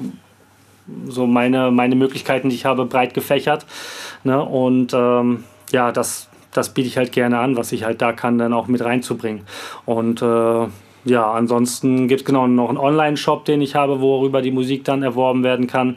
so 1.07 1.26
meine, 1.26 1.70
meine 1.70 1.95
Möglichkeiten, 1.95 2.49
die 2.49 2.57
ich 2.57 2.64
habe, 2.64 2.87
breit 2.87 3.12
gefächert. 3.12 3.66
Ne? 4.24 4.43
Und 4.43 4.95
ähm, 4.95 5.45
ja, 5.70 5.93
das, 5.93 6.30
das 6.53 6.70
biete 6.70 6.89
ich 6.89 6.97
halt 6.97 7.12
gerne 7.12 7.39
an, 7.39 7.57
was 7.57 7.70
ich 7.72 7.85
halt 7.85 8.01
da 8.01 8.12
kann, 8.12 8.39
dann 8.39 8.55
auch 8.55 8.66
mit 8.66 8.82
reinzubringen. 8.82 9.43
Und 9.85 10.22
äh, 10.22 10.66
ja, 11.05 11.31
ansonsten 11.31 12.09
gibt 12.09 12.23
es 12.23 12.25
genau 12.25 12.47
noch 12.47 12.71
einen 12.71 12.79
Online-Shop, 12.79 13.45
den 13.45 13.61
ich 13.61 13.75
habe, 13.75 14.01
worüber 14.01 14.41
die 14.41 14.51
Musik 14.51 14.85
dann 14.85 15.03
erworben 15.03 15.45
werden 15.45 15.67
kann. 15.67 15.97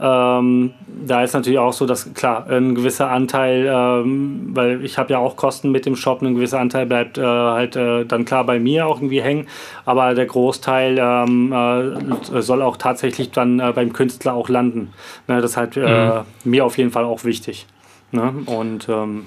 Ähm, 0.00 0.74
da 1.06 1.22
ist 1.22 1.34
natürlich 1.34 1.58
auch 1.58 1.72
so, 1.72 1.86
dass 1.86 2.12
klar, 2.14 2.46
ein 2.48 2.74
gewisser 2.74 3.10
Anteil, 3.10 3.70
ähm, 3.72 4.50
weil 4.52 4.84
ich 4.84 4.98
habe 4.98 5.12
ja 5.12 5.18
auch 5.18 5.36
Kosten 5.36 5.70
mit 5.70 5.86
dem 5.86 5.94
Shop, 5.94 6.20
ein 6.22 6.34
gewisser 6.34 6.58
Anteil 6.58 6.86
bleibt 6.86 7.16
äh, 7.16 7.22
halt 7.22 7.76
äh, 7.76 8.04
dann 8.04 8.24
klar 8.24 8.44
bei 8.44 8.58
mir 8.58 8.86
auch 8.86 8.96
irgendwie 8.96 9.22
hängen, 9.22 9.46
aber 9.84 10.14
der 10.14 10.26
Großteil 10.26 10.98
ähm, 11.00 11.52
äh, 11.52 12.42
soll 12.42 12.62
auch 12.62 12.76
tatsächlich 12.76 13.30
dann 13.30 13.60
äh, 13.60 13.72
beim 13.72 13.92
Künstler 13.92 14.34
auch 14.34 14.48
landen. 14.48 14.92
Ne, 15.28 15.40
das 15.40 15.52
ist 15.52 15.56
halt 15.56 15.76
äh, 15.76 15.80
mhm. 15.80 16.22
mir 16.44 16.64
auf 16.64 16.76
jeden 16.76 16.90
Fall 16.90 17.04
auch 17.04 17.22
wichtig. 17.22 17.66
Ne? 18.10 18.34
Und 18.46 18.88
ähm, 18.88 19.26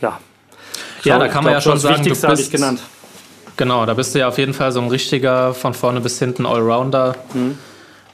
ja. 0.00 0.18
Ja, 1.04 1.18
da 1.18 1.28
kann 1.28 1.44
man 1.44 1.52
ja 1.52 1.60
schon 1.60 1.78
sagen, 1.78 2.02
du 2.02 2.10
bist, 2.10 2.50
genannt. 2.50 2.80
Genau, 3.56 3.86
da 3.86 3.94
bist 3.94 4.14
du 4.14 4.18
ja 4.18 4.28
auf 4.28 4.38
jeden 4.38 4.54
Fall 4.54 4.72
so 4.72 4.80
ein 4.80 4.88
richtiger 4.88 5.54
von 5.54 5.72
vorne 5.72 6.00
bis 6.00 6.18
hinten 6.18 6.44
Allrounder, 6.44 7.16
mhm. 7.32 7.56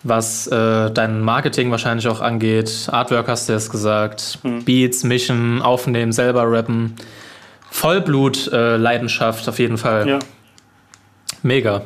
was 0.05 0.47
äh, 0.47 0.91
dein 0.91 1.21
Marketing 1.21 1.71
wahrscheinlich 1.71 2.07
auch 2.07 2.21
angeht. 2.21 2.89
Artwork 2.91 3.29
hast 3.29 3.49
du 3.49 3.53
jetzt 3.53 3.71
gesagt, 3.71 4.39
mhm. 4.43 4.65
Beats, 4.65 5.03
Mischen, 5.03 5.61
Aufnehmen, 5.61 6.13
selber 6.13 6.51
rappen. 6.51 6.95
Vollblut, 7.71 8.53
äh, 8.53 8.77
Leidenschaft 8.77 9.49
auf 9.49 9.59
jeden 9.59 9.79
Fall. 9.79 10.09
Ja. 10.09 10.19
Mega. 11.43 11.83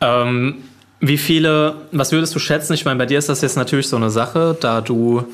Ähm, 0.00 0.62
wie 1.00 1.18
viele, 1.18 1.76
was 1.90 2.12
würdest 2.12 2.34
du 2.34 2.38
schätzen? 2.38 2.74
Ich 2.74 2.84
meine, 2.84 2.98
bei 2.98 3.06
dir 3.06 3.18
ist 3.18 3.28
das 3.28 3.40
jetzt 3.40 3.56
natürlich 3.56 3.88
so 3.88 3.96
eine 3.96 4.10
Sache, 4.10 4.56
da 4.60 4.80
du 4.80 5.24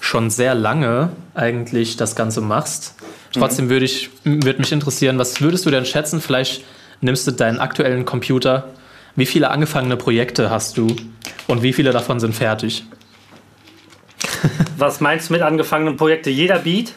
schon 0.00 0.30
sehr 0.30 0.54
lange 0.54 1.10
eigentlich 1.34 1.96
das 1.96 2.16
Ganze 2.16 2.40
machst. 2.40 2.94
Trotzdem 3.32 3.66
mhm. 3.66 3.70
würde 3.70 3.84
ich, 3.84 4.10
würde 4.24 4.58
mich 4.58 4.72
interessieren, 4.72 5.18
was 5.18 5.40
würdest 5.40 5.66
du 5.66 5.70
denn 5.70 5.84
schätzen? 5.84 6.20
Vielleicht 6.20 6.64
nimmst 7.02 7.26
du 7.26 7.32
deinen 7.32 7.58
aktuellen 7.58 8.06
Computer, 8.06 8.70
wie 9.14 9.26
viele 9.26 9.50
angefangene 9.50 9.98
Projekte 9.98 10.48
hast 10.48 10.78
du 10.78 10.96
und 11.46 11.62
wie 11.62 11.74
viele 11.74 11.92
davon 11.92 12.18
sind 12.18 12.34
fertig? 12.34 12.84
Was 14.78 15.00
meinst 15.00 15.28
du 15.28 15.34
mit 15.34 15.42
angefangenen 15.42 15.96
Projekten? 15.96 16.30
Jeder 16.30 16.58
Beat? 16.58 16.94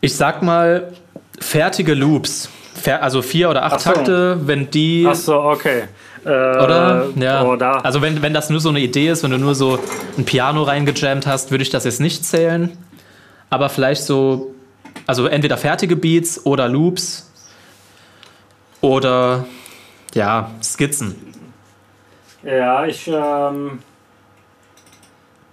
Ich 0.00 0.16
sag 0.16 0.42
mal 0.42 0.92
fertige 1.38 1.94
Loops. 1.94 2.48
Also 3.00 3.22
vier 3.22 3.50
oder 3.50 3.64
acht 3.64 3.80
so. 3.80 3.92
Takte, 3.92 4.40
wenn 4.46 4.70
die. 4.70 5.04
Ach 5.06 5.14
so, 5.14 5.42
okay. 5.42 5.82
Äh, 6.24 6.28
oder? 6.28 7.08
Ja. 7.16 7.44
Oh, 7.44 7.56
also 7.58 8.00
wenn, 8.00 8.22
wenn 8.22 8.32
das 8.32 8.50
nur 8.50 8.60
so 8.60 8.68
eine 8.70 8.80
Idee 8.80 9.08
ist, 9.08 9.24
wenn 9.24 9.32
du 9.32 9.38
nur 9.38 9.54
so 9.54 9.78
ein 10.16 10.24
Piano 10.24 10.62
reingejammt 10.62 11.26
hast, 11.26 11.50
würde 11.50 11.62
ich 11.62 11.70
das 11.70 11.84
jetzt 11.84 12.00
nicht 12.00 12.24
zählen. 12.24 12.76
Aber 13.50 13.68
vielleicht 13.68 14.04
so, 14.04 14.54
also 15.06 15.26
entweder 15.26 15.56
fertige 15.58 15.96
Beats 15.96 16.46
oder 16.46 16.68
Loops 16.68 17.27
oder 18.80 19.44
ja, 20.14 20.50
Skizzen. 20.62 21.16
Ja, 22.42 22.86
ich, 22.86 23.08
ähm, 23.08 23.80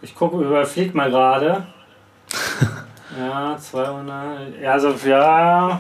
ich 0.02 0.14
gucke, 0.14 0.38
überflieg 0.38 0.94
mal 0.94 1.10
gerade. 1.10 1.66
ja, 3.20 3.58
200, 3.58 4.62
ja, 4.62 4.72
also 4.72 4.94
ja, 5.06 5.80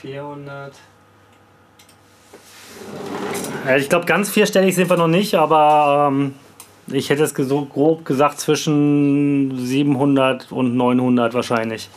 400. 0.00 0.72
ich 3.76 3.88
glaube, 3.88 4.06
ganz 4.06 4.30
vierstellig 4.30 4.74
sind 4.74 4.88
wir 4.88 4.96
noch 4.96 5.08
nicht, 5.08 5.34
aber 5.34 6.08
ähm, 6.10 6.34
ich 6.86 7.10
hätte 7.10 7.24
es 7.24 7.30
so 7.30 7.64
grob 7.66 8.04
gesagt 8.04 8.40
zwischen 8.40 9.56
700 9.56 10.50
und 10.50 10.76
900 10.76 11.34
wahrscheinlich. 11.34 11.88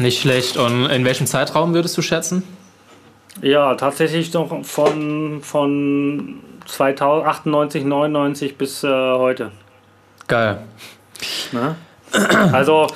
Nicht 0.00 0.20
schlecht. 0.20 0.56
Und 0.56 0.86
in 0.86 1.04
welchem 1.04 1.26
Zeitraum 1.26 1.74
würdest 1.74 1.96
du 1.98 2.02
schätzen? 2.02 2.42
Ja, 3.42 3.74
tatsächlich 3.74 4.32
noch 4.32 4.64
von, 4.64 5.40
von 5.42 6.40
2098, 6.66 7.84
99 7.84 8.56
bis 8.56 8.82
äh, 8.82 8.88
heute. 8.88 9.50
Geil. 10.26 10.62
Na? 11.52 11.76
Also 12.52 12.88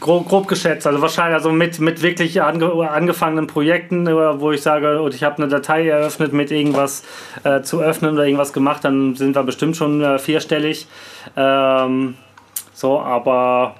grob, 0.00 0.28
grob 0.28 0.48
geschätzt, 0.48 0.86
also 0.86 1.00
wahrscheinlich 1.00 1.34
also 1.34 1.52
mit, 1.52 1.78
mit 1.78 2.02
wirklich 2.02 2.42
ange, 2.42 2.90
angefangenen 2.90 3.46
Projekten, 3.46 4.06
äh, 4.06 4.40
wo 4.40 4.50
ich 4.52 4.62
sage, 4.62 5.00
und 5.00 5.14
ich 5.14 5.22
habe 5.22 5.36
eine 5.36 5.48
Datei 5.48 5.88
eröffnet 5.88 6.32
mit 6.32 6.50
irgendwas 6.50 7.04
äh, 7.44 7.62
zu 7.62 7.80
öffnen 7.80 8.14
oder 8.14 8.24
irgendwas 8.24 8.52
gemacht, 8.52 8.84
dann 8.84 9.14
sind 9.14 9.36
wir 9.36 9.42
bestimmt 9.44 9.76
schon 9.76 10.02
äh, 10.02 10.18
vierstellig. 10.18 10.86
Ähm, 11.36 12.16
so, 12.72 13.00
aber 13.00 13.76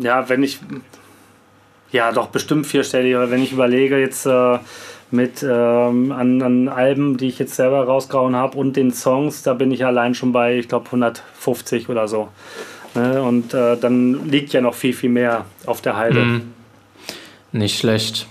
ja, 0.00 0.28
wenn 0.28 0.42
ich 0.42 0.60
ja 1.94 2.12
doch 2.12 2.26
bestimmt 2.26 2.66
vierstellig, 2.66 3.14
aber 3.14 3.30
wenn 3.30 3.42
ich 3.42 3.52
überlege 3.52 3.98
jetzt 3.98 4.26
äh, 4.26 4.58
mit 5.10 5.42
ähm, 5.42 6.10
an, 6.12 6.42
an 6.42 6.68
Alben, 6.68 7.16
die 7.16 7.28
ich 7.28 7.38
jetzt 7.38 7.54
selber 7.54 7.84
rausgehauen 7.84 8.34
habe 8.34 8.58
und 8.58 8.76
den 8.76 8.92
Songs, 8.92 9.42
da 9.42 9.54
bin 9.54 9.70
ich 9.70 9.86
allein 9.86 10.14
schon 10.14 10.32
bei, 10.32 10.58
ich 10.58 10.68
glaube, 10.68 10.86
150 10.86 11.88
oder 11.88 12.08
so. 12.08 12.28
Ne? 12.94 13.22
Und 13.22 13.54
äh, 13.54 13.76
dann 13.76 14.28
liegt 14.28 14.52
ja 14.52 14.60
noch 14.60 14.74
viel, 14.74 14.92
viel 14.92 15.10
mehr 15.10 15.44
auf 15.66 15.80
der 15.82 15.96
Halde. 15.96 16.20
Mhm. 16.20 16.52
Nicht 17.52 17.78
schlecht. 17.78 18.26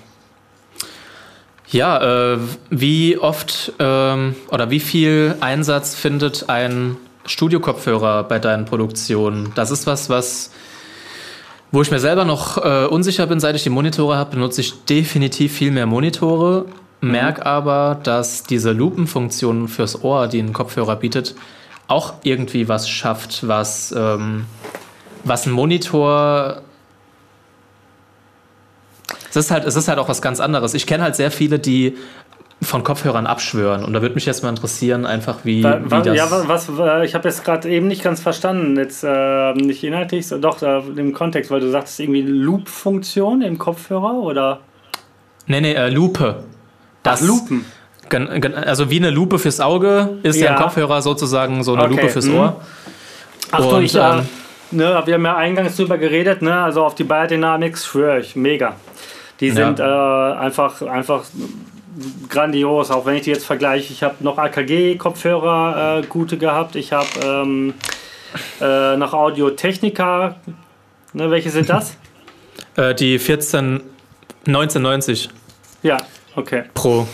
Ja, 1.69 2.33
äh, 2.33 2.37
wie 2.69 3.17
oft 3.17 3.73
ähm, 3.79 4.35
oder 4.49 4.69
wie 4.69 4.81
viel 4.81 5.35
Einsatz 5.39 5.95
findet 5.95 6.49
ein 6.49 6.97
Studiokopfhörer 7.25 8.25
bei 8.25 8.39
deinen 8.39 8.65
Produktionen? 8.65 9.53
Das 9.55 9.71
ist 9.71 9.87
was, 9.87 10.09
was 10.09 10.51
wo 11.73 11.81
ich 11.81 11.89
mir 11.89 11.99
selber 11.99 12.23
noch 12.23 12.63
äh, 12.63 12.85
unsicher 12.85 13.25
bin, 13.25 13.39
seit 13.39 13.55
ich 13.55 13.63
die 13.63 13.71
Monitore 13.71 14.15
habe, 14.15 14.35
benutze 14.35 14.61
ich 14.61 14.85
definitiv 14.85 15.53
viel 15.53 15.71
mehr 15.71 15.87
Monitore. 15.87 16.67
Mhm. 17.01 17.11
Merk 17.11 17.47
aber, 17.47 17.99
dass 18.03 18.43
diese 18.43 18.71
Lupenfunktion 18.71 19.67
fürs 19.67 20.03
Ohr, 20.03 20.27
die 20.27 20.39
ein 20.39 20.53
Kopfhörer 20.53 20.95
bietet, 20.95 21.33
auch 21.87 22.13
irgendwie 22.21 22.69
was 22.69 22.87
schafft, 22.87 23.47
was, 23.47 23.91
ähm, 23.97 24.45
was 25.23 25.47
ein 25.47 25.51
Monitor. 25.51 26.61
Es 29.31 29.35
ist, 29.35 29.49
halt, 29.49 29.65
es 29.65 29.75
ist 29.75 29.87
halt 29.87 29.97
auch 29.97 30.09
was 30.09 30.21
ganz 30.21 30.39
anderes. 30.39 30.75
Ich 30.75 30.85
kenne 30.85 31.01
halt 31.01 31.15
sehr 31.15 31.31
viele, 31.31 31.57
die 31.57 31.97
von 32.63 32.83
Kopfhörern 32.83 33.27
abschwören. 33.27 33.83
Und 33.83 33.93
da 33.93 34.01
würde 34.01 34.15
mich 34.15 34.25
jetzt 34.25 34.43
mal 34.43 34.49
interessieren, 34.49 35.05
einfach 35.05 35.39
wie, 35.43 35.63
wie 35.63 36.01
das. 36.03 36.15
Ja, 36.15 36.27
was, 36.29 36.69
ich 37.03 37.15
habe 37.15 37.27
jetzt 37.27 37.43
gerade 37.43 37.69
eben 37.69 37.87
nicht 37.87 38.03
ganz 38.03 38.21
verstanden, 38.21 38.77
jetzt 38.77 39.03
äh, 39.03 39.53
nicht 39.53 39.83
inhaltlich, 39.83 40.27
doch 40.41 40.61
äh, 40.61 40.79
im 40.95 41.13
Kontext, 41.13 41.51
weil 41.51 41.59
du 41.59 41.69
sagst, 41.69 41.99
irgendwie 41.99 42.21
Loop-Funktion 42.21 43.41
im 43.41 43.57
Kopfhörer 43.57 44.13
oder? 44.15 44.59
Nee, 45.47 45.61
nee, 45.61 45.73
äh, 45.73 45.89
Lupe. 45.89 46.43
Das, 47.03 47.21
Ach, 47.21 47.27
Lupen. 47.27 47.65
Also 48.65 48.89
wie 48.89 48.97
eine 48.97 49.09
Lupe 49.09 49.39
fürs 49.39 49.59
Auge 49.59 50.19
ist 50.23 50.39
ja, 50.39 50.51
ein 50.51 50.61
Kopfhörer 50.61 51.01
sozusagen 51.01 51.63
so 51.63 51.73
eine 51.73 51.83
okay. 51.83 51.95
Lupe 51.95 52.09
fürs 52.09 52.27
mhm. 52.27 52.35
Ohr. 52.35 52.61
Achtung, 53.51 53.73
Und, 53.73 53.83
ich, 53.83 53.95
äh, 53.95 53.99
ähm, 53.99 54.29
ne, 54.71 55.01
wir 55.05 55.13
haben 55.13 55.25
ja 55.25 55.35
eingangs 55.35 55.75
drüber 55.75 55.97
geredet, 55.97 56.41
ne, 56.41 56.63
also 56.63 56.83
auf 56.83 56.95
die 56.95 57.03
Biodynamics 57.03 57.85
schwöre 57.85 58.19
ich, 58.19 58.35
mega. 58.35 58.75
Die 59.39 59.51
sind 59.51 59.79
ja. 59.79 60.31
äh, 60.31 60.37
einfach, 60.37 60.81
einfach 60.83 61.23
grandios, 62.29 62.91
auch 62.91 63.05
wenn 63.05 63.15
ich 63.15 63.23
die 63.23 63.31
jetzt 63.31 63.45
vergleiche. 63.45 63.93
Ich 63.93 64.03
habe 64.03 64.15
noch 64.21 64.37
AKG-Kopfhörer 64.37 65.99
äh, 65.99 66.07
gute 66.07 66.37
gehabt. 66.37 66.75
Ich 66.75 66.91
habe 66.93 67.07
ähm, 67.23 67.73
äh, 68.61 68.95
noch 68.97 69.13
Audio-Technica. 69.13 70.35
Ne, 71.13 71.29
welche 71.29 71.49
sind 71.49 71.69
das? 71.69 71.97
äh, 72.75 72.95
die 72.95 73.19
14 73.19 73.81
1990. 74.45 75.29
Ja, 75.83 75.97
okay. 76.35 76.63
Pro. 76.73 77.07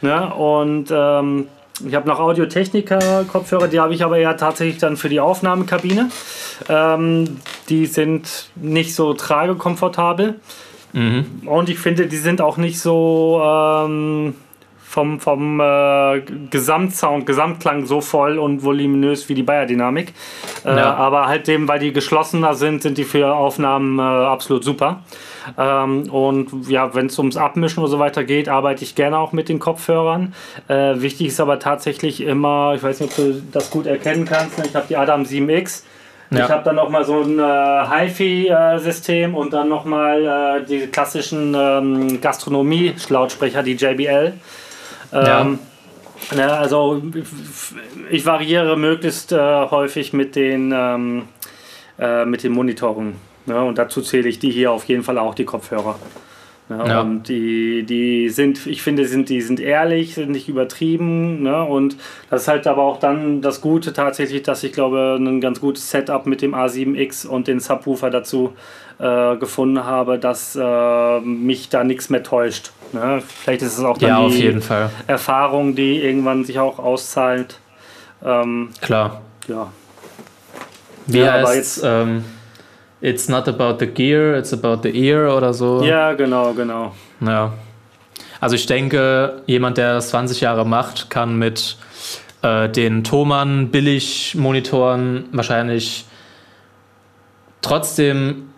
Ja, 0.00 0.26
und 0.26 0.90
ähm, 0.90 1.48
ich 1.86 1.94
habe 1.94 2.08
noch 2.08 2.20
Audio-Technica-Kopfhörer, 2.20 3.68
die 3.68 3.80
habe 3.80 3.94
ich 3.94 4.04
aber 4.04 4.18
ja 4.18 4.34
tatsächlich 4.34 4.78
dann 4.78 4.96
für 4.96 5.08
die 5.08 5.20
Aufnahmekabine. 5.20 6.10
Ähm, 6.68 7.38
die 7.68 7.86
sind 7.86 8.48
nicht 8.54 8.94
so 8.94 9.12
tragekomfortabel. 9.14 10.40
Mhm. 10.94 11.42
Und 11.44 11.68
ich 11.68 11.78
finde, 11.78 12.06
die 12.06 12.16
sind 12.16 12.40
auch 12.40 12.56
nicht 12.56 12.78
so 12.78 13.42
ähm, 13.44 14.34
vom, 14.94 15.18
vom 15.18 15.58
äh, 15.58 16.20
Gesamtsound, 16.50 17.26
Gesamtklang 17.26 17.84
so 17.84 18.00
voll 18.00 18.38
und 18.38 18.62
voluminös 18.62 19.28
wie 19.28 19.34
die 19.34 19.42
Bayer-Dynamik. 19.42 20.14
Äh, 20.64 20.76
ja. 20.76 20.94
Aber 20.94 21.26
halt 21.26 21.48
eben, 21.48 21.66
weil 21.66 21.80
die 21.80 21.92
geschlossener 21.92 22.54
sind, 22.54 22.82
sind 22.82 22.96
die 22.96 23.02
für 23.02 23.34
Aufnahmen 23.34 23.98
äh, 23.98 24.02
absolut 24.02 24.62
super. 24.62 25.02
Ähm, 25.58 26.08
und 26.10 26.68
ja, 26.68 26.94
wenn 26.94 27.06
es 27.06 27.18
ums 27.18 27.36
Abmischen 27.36 27.82
und 27.82 27.90
so 27.90 27.98
weiter 27.98 28.22
geht, 28.22 28.48
arbeite 28.48 28.84
ich 28.84 28.94
gerne 28.94 29.18
auch 29.18 29.32
mit 29.32 29.48
den 29.48 29.58
Kopfhörern. 29.58 30.32
Äh, 30.68 31.00
wichtig 31.00 31.26
ist 31.26 31.40
aber 31.40 31.58
tatsächlich 31.58 32.20
immer, 32.20 32.74
ich 32.76 32.82
weiß 32.84 33.00
nicht, 33.00 33.10
ob 33.10 33.16
du 33.16 33.42
das 33.50 33.70
gut 33.72 33.86
erkennen 33.86 34.26
kannst, 34.26 34.58
ne? 34.58 34.64
ich 34.64 34.76
habe 34.76 34.86
die 34.88 34.96
Adam 34.96 35.24
7X. 35.24 35.82
Ja. 36.30 36.44
Ich 36.44 36.50
habe 36.50 36.64
dann 36.64 36.76
nochmal 36.76 37.04
so 37.04 37.20
ein 37.22 37.38
äh, 37.38 38.08
HiFi-System 38.08 39.34
und 39.34 39.52
dann 39.52 39.68
nochmal 39.68 40.62
äh, 40.62 40.66
die 40.66 40.86
klassischen 40.86 41.54
ähm, 41.56 42.20
Gastronomie-Lautsprecher, 42.20 43.62
die 43.62 43.74
JBL. 43.74 44.32
Ähm, 45.12 45.24
ja. 45.26 45.58
Ne, 46.34 46.52
also 46.52 47.02
ich 48.10 48.24
variiere 48.24 48.76
möglichst 48.76 49.32
äh, 49.32 49.38
häufig 49.38 50.12
mit 50.12 50.36
den, 50.36 50.72
ähm, 50.74 51.28
äh, 51.98 52.24
mit 52.24 52.42
den 52.42 52.52
Monitoren. 52.52 53.16
Ne, 53.46 53.62
und 53.62 53.76
dazu 53.76 54.00
zähle 54.00 54.28
ich 54.28 54.38
die 54.38 54.50
hier 54.50 54.72
auf 54.72 54.84
jeden 54.84 55.02
Fall 55.02 55.18
auch, 55.18 55.34
die 55.34 55.44
Kopfhörer. 55.44 55.98
Ne, 56.68 56.82
ja. 56.88 57.00
Und 57.02 57.28
die, 57.28 57.84
die 57.84 58.30
sind, 58.30 58.66
ich 58.66 58.80
finde, 58.80 59.06
sind, 59.06 59.28
die 59.28 59.42
sind 59.42 59.60
ehrlich, 59.60 60.14
sind 60.14 60.30
nicht 60.30 60.48
übertrieben. 60.48 61.42
Ne? 61.42 61.62
Und 61.62 61.96
das 62.30 62.42
ist 62.42 62.48
halt 62.48 62.66
aber 62.66 62.82
auch 62.82 62.98
dann 62.98 63.42
das 63.42 63.60
Gute 63.60 63.92
tatsächlich, 63.92 64.42
dass 64.44 64.64
ich 64.64 64.72
glaube, 64.72 65.18
ein 65.20 65.42
ganz 65.42 65.60
gutes 65.60 65.90
Setup 65.90 66.24
mit 66.26 66.40
dem 66.40 66.54
A7X 66.54 67.26
und 67.26 67.48
den 67.48 67.60
Subwoofer 67.60 68.08
dazu 68.08 68.54
äh, 68.98 69.36
gefunden 69.36 69.84
habe, 69.84 70.18
dass 70.18 70.56
äh, 70.56 71.20
mich 71.20 71.68
da 71.68 71.84
nichts 71.84 72.08
mehr 72.08 72.22
täuscht. 72.22 72.72
Ne? 72.92 73.22
Vielleicht 73.26 73.60
ist 73.60 73.76
es 73.76 73.84
auch 73.84 73.98
dann 73.98 74.08
ja, 74.08 74.28
die 74.28 74.58
Erfahrung, 75.06 75.74
die 75.74 76.00
irgendwann 76.00 76.44
sich 76.44 76.58
auch 76.58 76.78
auszahlt. 76.78 77.60
Ähm, 78.24 78.70
Klar. 78.80 79.20
Ja. 79.48 79.70
Wie 81.06 81.18
ja, 81.18 81.32
heißt, 81.32 81.44
aber 81.44 81.54
jetzt, 81.56 81.82
ähm 81.84 82.24
It's 83.04 83.28
not 83.28 83.46
about 83.48 83.80
the 83.80 83.86
gear, 83.86 84.34
it's 84.34 84.54
about 84.54 84.78
the 84.82 84.88
ear 84.98 85.28
oder 85.36 85.52
so. 85.52 85.84
Ja, 85.84 86.14
genau, 86.14 86.54
genau. 86.54 86.94
Ja. 87.20 87.52
Also 88.40 88.56
ich 88.56 88.64
denke, 88.64 89.42
jemand, 89.46 89.76
der 89.76 89.92
das 89.92 90.08
20 90.08 90.40
Jahre 90.40 90.64
macht, 90.64 91.10
kann 91.10 91.38
mit 91.38 91.76
äh, 92.40 92.66
den 92.70 93.04
Thomann 93.04 93.68
Billig-Monitoren 93.70 95.26
wahrscheinlich 95.32 96.06
trotzdem 97.60 98.48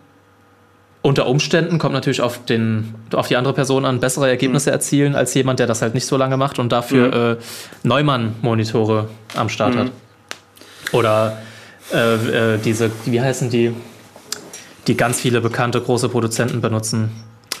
unter 1.01 1.27
Umständen, 1.27 1.77
kommt 1.77 1.93
natürlich 1.93 2.21
auf, 2.21 2.45
den, 2.45 2.95
auf 3.13 3.27
die 3.27 3.35
andere 3.35 3.53
Person 3.53 3.83
an, 3.83 3.99
bessere 3.99 4.29
Ergebnisse 4.29 4.69
mhm. 4.69 4.75
erzielen 4.75 5.15
als 5.15 5.33
jemand, 5.33 5.59
der 5.59 5.67
das 5.67 5.81
halt 5.81 5.93
nicht 5.93 6.05
so 6.05 6.15
lange 6.15 6.37
macht 6.37 6.57
und 6.57 6.71
dafür 6.71 7.07
mhm. 7.07 7.41
äh, 7.41 7.43
Neumann-Monitore 7.83 9.09
am 9.35 9.49
Start 9.49 9.75
mhm. 9.75 9.79
hat. 9.79 9.91
Oder 10.93 11.37
äh, 11.93 12.53
äh, 12.53 12.57
diese, 12.59 12.91
wie 13.03 13.19
heißen 13.19 13.49
die? 13.49 13.73
Die 14.87 14.95
ganz 14.95 15.19
viele 15.19 15.41
bekannte 15.41 15.81
große 15.81 16.09
Produzenten 16.09 16.61
benutzen. 16.61 17.11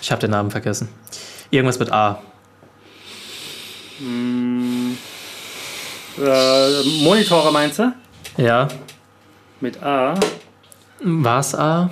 Ich 0.01 0.11
habe 0.11 0.21
den 0.21 0.31
Namen 0.31 0.51
vergessen. 0.51 0.89
Irgendwas 1.51 1.79
mit 1.79 1.91
A. 1.91 2.21
Hm. 3.99 4.97
Äh, 6.17 6.83
Monitore 7.03 7.51
meinst 7.51 7.79
du? 7.79 7.93
Ja. 8.37 8.67
Mit 9.59 9.81
A. 9.83 10.15
War 11.01 11.39
es 11.39 11.53
A? 11.53 11.89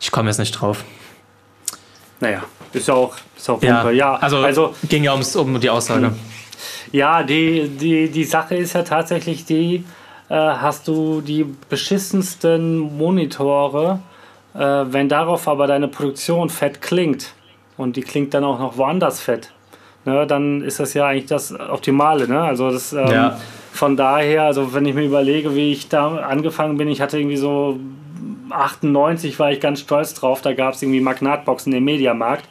Ich 0.00 0.10
komme 0.10 0.30
jetzt 0.30 0.38
nicht 0.38 0.52
drauf. 0.52 0.84
Naja, 2.20 2.42
ist 2.72 2.88
ja 2.88 2.94
auch, 2.94 3.16
ist 3.36 3.48
auch 3.48 3.62
ja, 3.62 3.90
ja, 3.90 4.16
also, 4.16 4.38
also 4.38 4.74
ging 4.88 5.04
ja 5.04 5.12
ums, 5.12 5.36
um 5.36 5.58
die 5.58 5.70
Aussage. 5.70 6.12
Ja, 6.92 7.22
die, 7.22 7.68
die, 7.68 8.10
die 8.10 8.24
Sache 8.24 8.56
ist 8.56 8.74
ja 8.74 8.82
tatsächlich 8.82 9.44
die, 9.44 9.84
äh, 10.30 10.34
hast 10.34 10.86
du 10.86 11.20
die 11.20 11.44
beschissensten 11.68 12.78
Monitore, 12.78 13.98
äh, 14.54 14.58
wenn 14.58 15.08
darauf 15.08 15.48
aber 15.48 15.66
deine 15.66 15.88
Produktion 15.88 16.48
fett 16.48 16.80
klingt 16.80 17.34
und 17.76 17.96
die 17.96 18.02
klingt 18.02 18.32
dann 18.32 18.44
auch 18.44 18.60
noch 18.60 18.78
woanders 18.78 19.20
fett, 19.20 19.52
ne, 20.04 20.26
dann 20.28 20.62
ist 20.62 20.78
das 20.78 20.94
ja 20.94 21.06
eigentlich 21.06 21.26
das 21.26 21.52
Optimale. 21.52 22.28
Ne? 22.28 22.40
Also 22.40 22.70
das, 22.70 22.92
ähm, 22.92 23.10
ja. 23.10 23.40
von 23.72 23.96
daher, 23.96 24.44
also 24.44 24.72
wenn 24.72 24.86
ich 24.86 24.94
mir 24.94 25.04
überlege, 25.04 25.56
wie 25.56 25.72
ich 25.72 25.88
da 25.88 26.16
angefangen 26.18 26.76
bin, 26.76 26.88
ich 26.88 27.00
hatte 27.00 27.18
irgendwie 27.18 27.36
so 27.36 27.80
98 28.50 29.38
war 29.38 29.50
ich 29.50 29.60
ganz 29.60 29.80
stolz 29.80 30.14
drauf, 30.14 30.42
da 30.42 30.52
gab 30.54 30.74
es 30.74 30.82
irgendwie 30.82 31.00
Magnatboxen 31.00 31.72
im 31.72 31.84
Mediamarkt. 31.84 32.48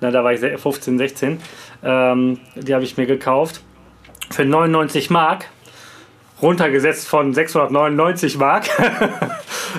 Na, 0.00 0.10
da 0.10 0.24
war 0.24 0.32
ich 0.32 0.40
15, 0.40 0.98
16. 0.98 1.40
Ähm, 1.84 2.40
die 2.56 2.74
habe 2.74 2.82
ich 2.82 2.96
mir 2.96 3.06
gekauft 3.06 3.60
für 4.30 4.44
99 4.44 5.10
Mark 5.10 5.46
runtergesetzt 6.42 7.08
von 7.08 7.32
699 7.32 8.36
Mark. 8.36 8.68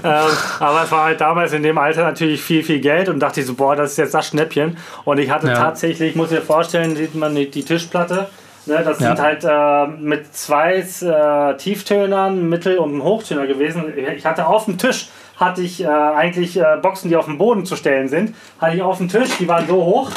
ähm, 0.03 0.11
aber 0.59 0.83
es 0.83 0.91
war 0.91 1.03
halt 1.03 1.21
damals 1.21 1.53
in 1.53 1.61
dem 1.61 1.77
Alter 1.77 2.03
natürlich 2.03 2.41
viel, 2.41 2.63
viel 2.63 2.79
Geld 2.79 3.09
und 3.09 3.19
dachte 3.19 3.41
ich 3.41 3.45
so, 3.45 3.53
boah, 3.53 3.75
das 3.75 3.91
ist 3.91 3.97
jetzt 3.97 4.13
das 4.13 4.27
Schnäppchen. 4.27 4.77
Und 5.03 5.19
ich 5.19 5.29
hatte 5.29 5.47
ja. 5.47 5.55
tatsächlich, 5.55 6.11
ich 6.11 6.15
muss 6.15 6.31
mir 6.31 6.41
vorstellen, 6.41 6.95
sieht 6.95 7.15
man 7.15 7.35
die, 7.35 7.51
die 7.51 7.63
Tischplatte. 7.63 8.29
Ne, 8.65 8.81
das 8.83 8.99
ja. 9.01 9.07
sind 9.07 9.19
halt 9.19 9.43
äh, 9.43 9.87
mit 10.01 10.33
zwei 10.33 10.75
äh, 10.75 11.57
Tieftönern, 11.57 12.47
Mittel- 12.47 12.77
und 12.77 13.03
Hochtöner 13.03 13.45
gewesen. 13.45 13.93
Ich 14.15 14.25
hatte 14.25 14.47
auf 14.47 14.65
dem 14.65 14.77
Tisch 14.77 15.09
hatte 15.35 15.61
ich 15.61 15.83
äh, 15.83 15.87
eigentlich 15.87 16.57
äh, 16.57 16.77
Boxen, 16.81 17.09
die 17.09 17.15
auf 17.15 17.25
dem 17.25 17.37
Boden 17.37 17.65
zu 17.65 17.75
stellen 17.75 18.07
sind. 18.07 18.35
Hatte 18.59 18.75
ich 18.75 18.81
auf 18.81 18.99
dem 18.99 19.09
Tisch, 19.09 19.29
die 19.39 19.47
waren 19.47 19.67
so 19.67 19.83
hoch 19.83 20.11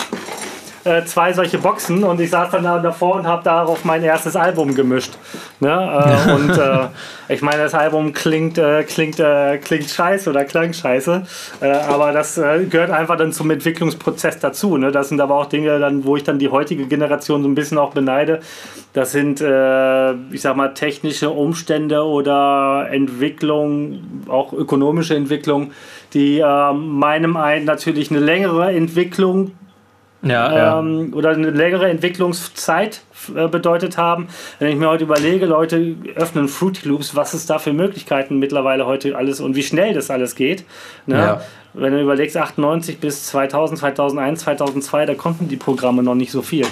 äh, 0.86 1.04
zwei 1.04 1.32
solche 1.32 1.58
Boxen 1.58 2.04
und 2.04 2.20
ich 2.20 2.30
saß 2.30 2.50
dann 2.52 2.64
da 2.64 2.78
davor 2.78 3.16
und 3.16 3.26
habe 3.26 3.42
darauf 3.42 3.84
mein 3.84 4.04
erstes 4.04 4.36
Album 4.36 4.74
gemischt. 4.74 5.14
Ne? 5.58 5.68
Äh, 5.68 6.32
und 6.32 6.56
äh, 6.56 6.86
ich 7.28 7.42
meine, 7.42 7.64
das 7.64 7.74
Album 7.74 8.12
klingt, 8.12 8.56
äh, 8.56 8.84
klingt, 8.84 9.18
äh, 9.18 9.58
klingt 9.58 9.90
scheiße 9.90 10.30
oder 10.30 10.44
klang 10.44 10.72
scheiße, 10.72 11.22
äh, 11.60 11.70
aber 11.70 12.12
das 12.12 12.36
gehört 12.36 12.90
einfach 12.90 13.16
dann 13.16 13.32
zum 13.32 13.50
Entwicklungsprozess 13.50 14.38
dazu. 14.38 14.76
Ne? 14.76 14.92
Das 14.92 15.08
sind 15.08 15.20
aber 15.20 15.34
auch 15.34 15.46
Dinge, 15.46 15.78
dann, 15.80 16.04
wo 16.04 16.16
ich 16.16 16.22
dann 16.22 16.38
die 16.38 16.50
heutige 16.50 16.86
Generation 16.86 17.42
so 17.42 17.48
ein 17.48 17.54
bisschen 17.54 17.78
auch 17.78 17.92
beneide. 17.92 18.40
Das 18.92 19.12
sind, 19.12 19.42
ich 19.42 20.40
sag 20.40 20.56
mal, 20.56 20.72
technische 20.72 21.28
Umstände 21.28 22.02
oder 22.02 22.88
Entwicklung, 22.90 24.24
auch 24.28 24.54
ökonomische 24.54 25.14
Entwicklung, 25.14 25.72
die 26.14 26.40
meinem 26.40 27.36
einen 27.36 27.66
natürlich 27.66 28.10
eine 28.10 28.20
längere 28.20 28.72
Entwicklung 28.72 29.52
ja, 30.28 30.78
ähm, 30.78 31.10
ja. 31.10 31.16
oder 31.16 31.30
eine 31.30 31.50
längere 31.50 31.88
Entwicklungszeit 31.88 33.02
äh, 33.34 33.48
bedeutet 33.48 33.96
haben. 33.96 34.28
Wenn 34.58 34.68
ich 34.68 34.76
mir 34.76 34.88
heute 34.88 35.04
überlege, 35.04 35.46
Leute 35.46 35.96
öffnen 36.14 36.48
Fruity 36.48 36.88
Loops, 36.88 37.14
was 37.14 37.34
es 37.34 37.46
da 37.46 37.58
für 37.58 37.72
Möglichkeiten 37.72 38.38
mittlerweile 38.38 38.86
heute 38.86 39.16
alles 39.16 39.40
und 39.40 39.56
wie 39.56 39.62
schnell 39.62 39.94
das 39.94 40.10
alles 40.10 40.34
geht. 40.34 40.64
Ne? 41.06 41.16
Ja. 41.16 41.40
Wenn 41.78 41.92
du 41.92 42.00
überlegst, 42.00 42.38
98 42.38 43.00
bis 43.00 43.26
2000, 43.26 43.80
2001, 43.80 44.40
2002, 44.40 45.06
da 45.06 45.14
konnten 45.14 45.48
die 45.48 45.56
Programme 45.56 46.02
noch 46.02 46.14
nicht 46.14 46.32
so 46.32 46.40
viel. 46.40 46.66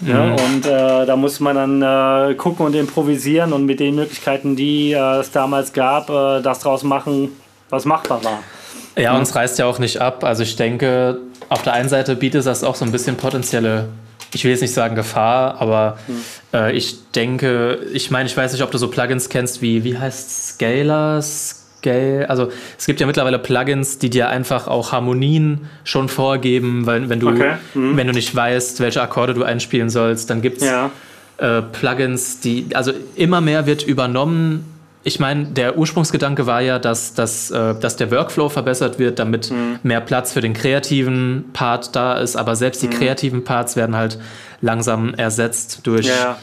Mhm. 0.00 0.08
Ne? 0.08 0.36
Und 0.46 0.66
äh, 0.66 1.06
da 1.06 1.14
muss 1.16 1.40
man 1.40 1.56
dann 1.56 2.30
äh, 2.30 2.34
gucken 2.34 2.64
und 2.64 2.74
improvisieren 2.74 3.52
und 3.52 3.66
mit 3.66 3.80
den 3.80 3.96
Möglichkeiten, 3.96 4.56
die 4.56 4.92
äh, 4.92 5.18
es 5.18 5.30
damals 5.30 5.74
gab, 5.74 6.08
äh, 6.08 6.40
das 6.40 6.60
draus 6.60 6.84
machen, 6.84 7.30
was 7.68 7.84
machbar 7.84 8.24
war. 8.24 8.38
Ja, 8.98 9.16
uns 9.16 9.34
reißt 9.34 9.58
ja 9.58 9.66
auch 9.66 9.78
nicht 9.78 10.00
ab. 10.00 10.24
Also 10.24 10.42
ich 10.42 10.56
denke, 10.56 11.18
auf 11.48 11.62
der 11.62 11.72
einen 11.72 11.88
Seite 11.88 12.16
bietet 12.16 12.46
das 12.46 12.64
auch 12.64 12.74
so 12.74 12.84
ein 12.84 12.92
bisschen 12.92 13.16
potenzielle, 13.16 13.88
ich 14.34 14.44
will 14.44 14.50
jetzt 14.50 14.60
nicht 14.60 14.74
sagen 14.74 14.94
Gefahr, 14.94 15.60
aber 15.60 15.98
hm. 16.06 16.16
äh, 16.52 16.72
ich 16.72 17.10
denke, 17.12 17.78
ich 17.92 18.10
meine, 18.10 18.28
ich 18.28 18.36
weiß 18.36 18.52
nicht, 18.52 18.62
ob 18.62 18.70
du 18.70 18.78
so 18.78 18.88
Plugins 18.88 19.28
kennst 19.28 19.62
wie, 19.62 19.84
wie 19.84 19.98
heißt 19.98 20.48
Scalar? 20.54 21.22
Scale? 21.86 22.28
Also 22.28 22.50
es 22.78 22.86
gibt 22.86 23.00
ja 23.00 23.06
mittlerweile 23.06 23.38
Plugins, 23.38 23.98
die 23.98 24.10
dir 24.10 24.28
einfach 24.28 24.66
auch 24.66 24.92
Harmonien 24.92 25.68
schon 25.84 26.08
vorgeben, 26.08 26.86
weil 26.86 27.08
wenn 27.08 27.20
du, 27.20 27.28
okay. 27.28 27.54
hm. 27.74 27.96
wenn 27.96 28.06
du 28.06 28.12
nicht 28.12 28.34
weißt, 28.34 28.80
welche 28.80 29.00
Akkorde 29.02 29.34
du 29.34 29.44
einspielen 29.44 29.90
sollst, 29.90 30.30
dann 30.30 30.42
gibt 30.42 30.58
es 30.62 30.68
ja. 30.68 30.90
äh, 31.38 31.62
Plugins, 31.62 32.40
die, 32.40 32.68
also 32.74 32.92
immer 33.14 33.40
mehr 33.40 33.66
wird 33.66 33.84
übernommen 33.84 34.75
ich 35.06 35.20
meine, 35.20 35.44
der 35.44 35.78
Ursprungsgedanke 35.78 36.46
war 36.46 36.60
ja, 36.60 36.80
dass, 36.80 37.14
dass, 37.14 37.52
äh, 37.52 37.76
dass 37.78 37.94
der 37.94 38.10
Workflow 38.10 38.48
verbessert 38.48 38.98
wird, 38.98 39.20
damit 39.20 39.52
mhm. 39.52 39.78
mehr 39.84 40.00
Platz 40.00 40.32
für 40.32 40.40
den 40.40 40.52
kreativen 40.52 41.50
Part 41.52 41.94
da 41.94 42.18
ist. 42.18 42.34
Aber 42.34 42.56
selbst 42.56 42.82
die 42.82 42.88
mhm. 42.88 42.94
kreativen 42.94 43.44
Parts 43.44 43.76
werden 43.76 43.94
halt 43.94 44.18
langsam 44.60 45.14
ersetzt 45.14 45.86
durch. 45.86 46.06
Ja, 46.06 46.38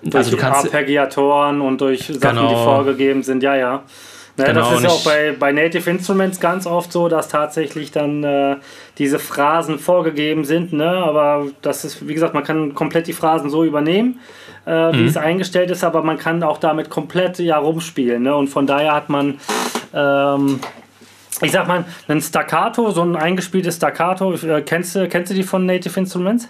durch 0.00 0.14
also 0.14 0.30
du 0.30 0.36
kannst, 0.36 0.66
Arpeggiatoren 0.66 1.60
und 1.60 1.80
durch 1.80 2.06
Sachen, 2.06 2.36
genau. 2.36 2.48
die 2.50 2.54
vorgegeben 2.54 3.24
sind. 3.24 3.42
Ja, 3.42 3.56
ja. 3.56 3.82
Naja, 4.36 4.52
genau, 4.52 4.70
das 4.70 4.78
ist 4.78 4.84
ja 4.84 4.90
auch 4.90 5.04
bei, 5.04 5.36
bei 5.38 5.52
Native 5.52 5.88
Instruments 5.88 6.40
ganz 6.40 6.66
oft 6.66 6.90
so, 6.90 7.08
dass 7.08 7.28
tatsächlich 7.28 7.92
dann 7.92 8.24
äh, 8.24 8.56
diese 8.98 9.20
Phrasen 9.20 9.78
vorgegeben 9.78 10.44
sind. 10.44 10.72
Ne? 10.72 10.88
Aber 10.88 11.46
das 11.62 11.84
ist, 11.84 12.08
wie 12.08 12.14
gesagt, 12.14 12.34
man 12.34 12.42
kann 12.42 12.74
komplett 12.74 13.06
die 13.06 13.12
Phrasen 13.12 13.48
so 13.48 13.62
übernehmen 13.62 14.18
äh, 14.66 14.92
wie 14.92 15.02
mhm. 15.02 15.08
es 15.08 15.16
eingestellt 15.16 15.70
ist, 15.70 15.84
aber 15.84 16.02
man 16.02 16.18
kann 16.18 16.42
auch 16.42 16.58
damit 16.58 16.90
komplett 16.90 17.38
ja 17.38 17.58
rumspielen. 17.58 18.22
Ne? 18.22 18.34
Und 18.34 18.48
von 18.48 18.66
daher 18.66 18.94
hat 18.94 19.08
man. 19.08 19.38
Ähm, 19.92 20.60
ich 21.42 21.50
sag 21.50 21.66
mal, 21.66 21.84
ein 22.06 22.20
Staccato, 22.20 22.92
so 22.92 23.02
ein 23.02 23.16
eingespieltes 23.16 23.76
Staccato, 23.76 24.34
äh, 24.34 24.62
kennst, 24.62 24.94
du, 24.94 25.08
kennst 25.08 25.32
du 25.32 25.34
die 25.34 25.42
von 25.42 25.66
Native 25.66 25.98
Instruments? 25.98 26.48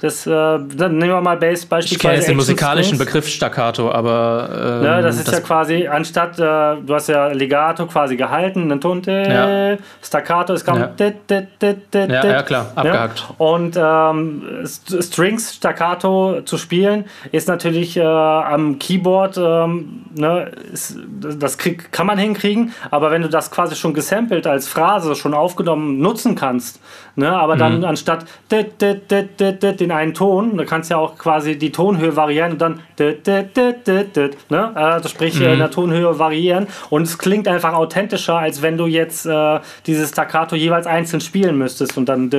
Das, 0.00 0.26
äh, 0.26 0.30
dann 0.30 0.98
nehmen 0.98 1.10
wir 1.10 1.20
mal 1.20 1.36
Bass 1.36 1.66
beispielsweise. 1.66 1.94
Ich 1.94 1.98
kenne 1.98 2.14
jetzt 2.14 2.28
den 2.28 2.36
musikalischen 2.36 2.94
Strings. 2.94 3.04
Begriff 3.04 3.28
Staccato, 3.28 3.90
aber. 3.90 4.78
Ähm, 4.80 4.84
ja, 4.84 5.02
das 5.02 5.16
ist 5.16 5.26
das 5.26 5.34
ja 5.34 5.40
quasi, 5.40 5.88
anstatt, 5.88 6.38
äh, 6.38 6.42
du 6.86 6.94
hast 6.94 7.08
ja 7.08 7.28
Legato 7.28 7.86
quasi 7.86 8.16
gehalten, 8.16 8.62
einen 8.62 8.80
Ton, 8.80 9.02
ja. 9.04 9.76
Staccato, 10.00 10.52
es 10.52 10.64
kam. 10.64 10.78
Ja. 10.78 10.90
ja, 11.00 12.24
ja, 12.24 12.42
klar, 12.42 12.72
abgehakt. 12.76 13.26
Ja. 13.28 13.34
Und 13.38 13.76
ähm, 13.76 14.42
Strings 14.64 15.54
Staccato 15.54 16.42
zu 16.42 16.58
spielen, 16.58 17.04
ist 17.32 17.48
natürlich 17.48 17.96
äh, 17.96 18.02
am 18.02 18.78
Keyboard, 18.78 19.36
ähm, 19.36 20.04
ne, 20.14 20.52
ist, 20.72 20.96
das 21.20 21.58
krieg, 21.58 21.90
kann 21.90 22.06
man 22.06 22.18
hinkriegen, 22.18 22.72
aber 22.90 23.10
wenn 23.10 23.22
du 23.22 23.28
das 23.28 23.50
quasi 23.50 23.74
schon 23.74 23.94
gesampelt 23.94 24.46
als 24.46 24.68
Phrase 24.68 25.16
schon 25.16 25.34
aufgenommen 25.34 25.98
nutzen 25.98 26.36
kannst, 26.36 26.80
ne, 27.18 27.30
aber 27.30 27.56
dann 27.56 27.78
mhm. 27.78 27.84
anstatt 27.84 28.24
den 28.50 29.92
einen 29.92 30.14
Ton. 30.14 30.56
Da 30.56 30.64
kannst 30.64 30.90
du 30.90 30.94
ja 30.94 31.00
auch 31.00 31.18
quasi 31.18 31.58
die 31.58 31.72
Tonhöhe 31.72 32.16
variieren 32.16 32.52
und 32.52 32.60
dann 32.60 32.80
ne? 32.98 34.76
also 34.76 35.08
sprich 35.08 35.38
mhm. 35.38 35.46
in 35.46 35.58
der 35.58 35.70
Tonhöhe 35.70 36.18
variieren 36.18 36.68
und 36.90 37.02
es 37.02 37.18
klingt 37.18 37.48
einfach 37.48 37.74
authentischer, 37.74 38.38
als 38.38 38.62
wenn 38.62 38.78
du 38.78 38.86
jetzt 38.86 39.26
äh, 39.26 39.60
dieses 39.86 40.10
Staccato 40.10 40.56
jeweils 40.56 40.86
einzeln 40.86 41.20
spielen 41.20 41.58
müsstest 41.58 41.96
und 41.98 42.08
dann 42.08 42.30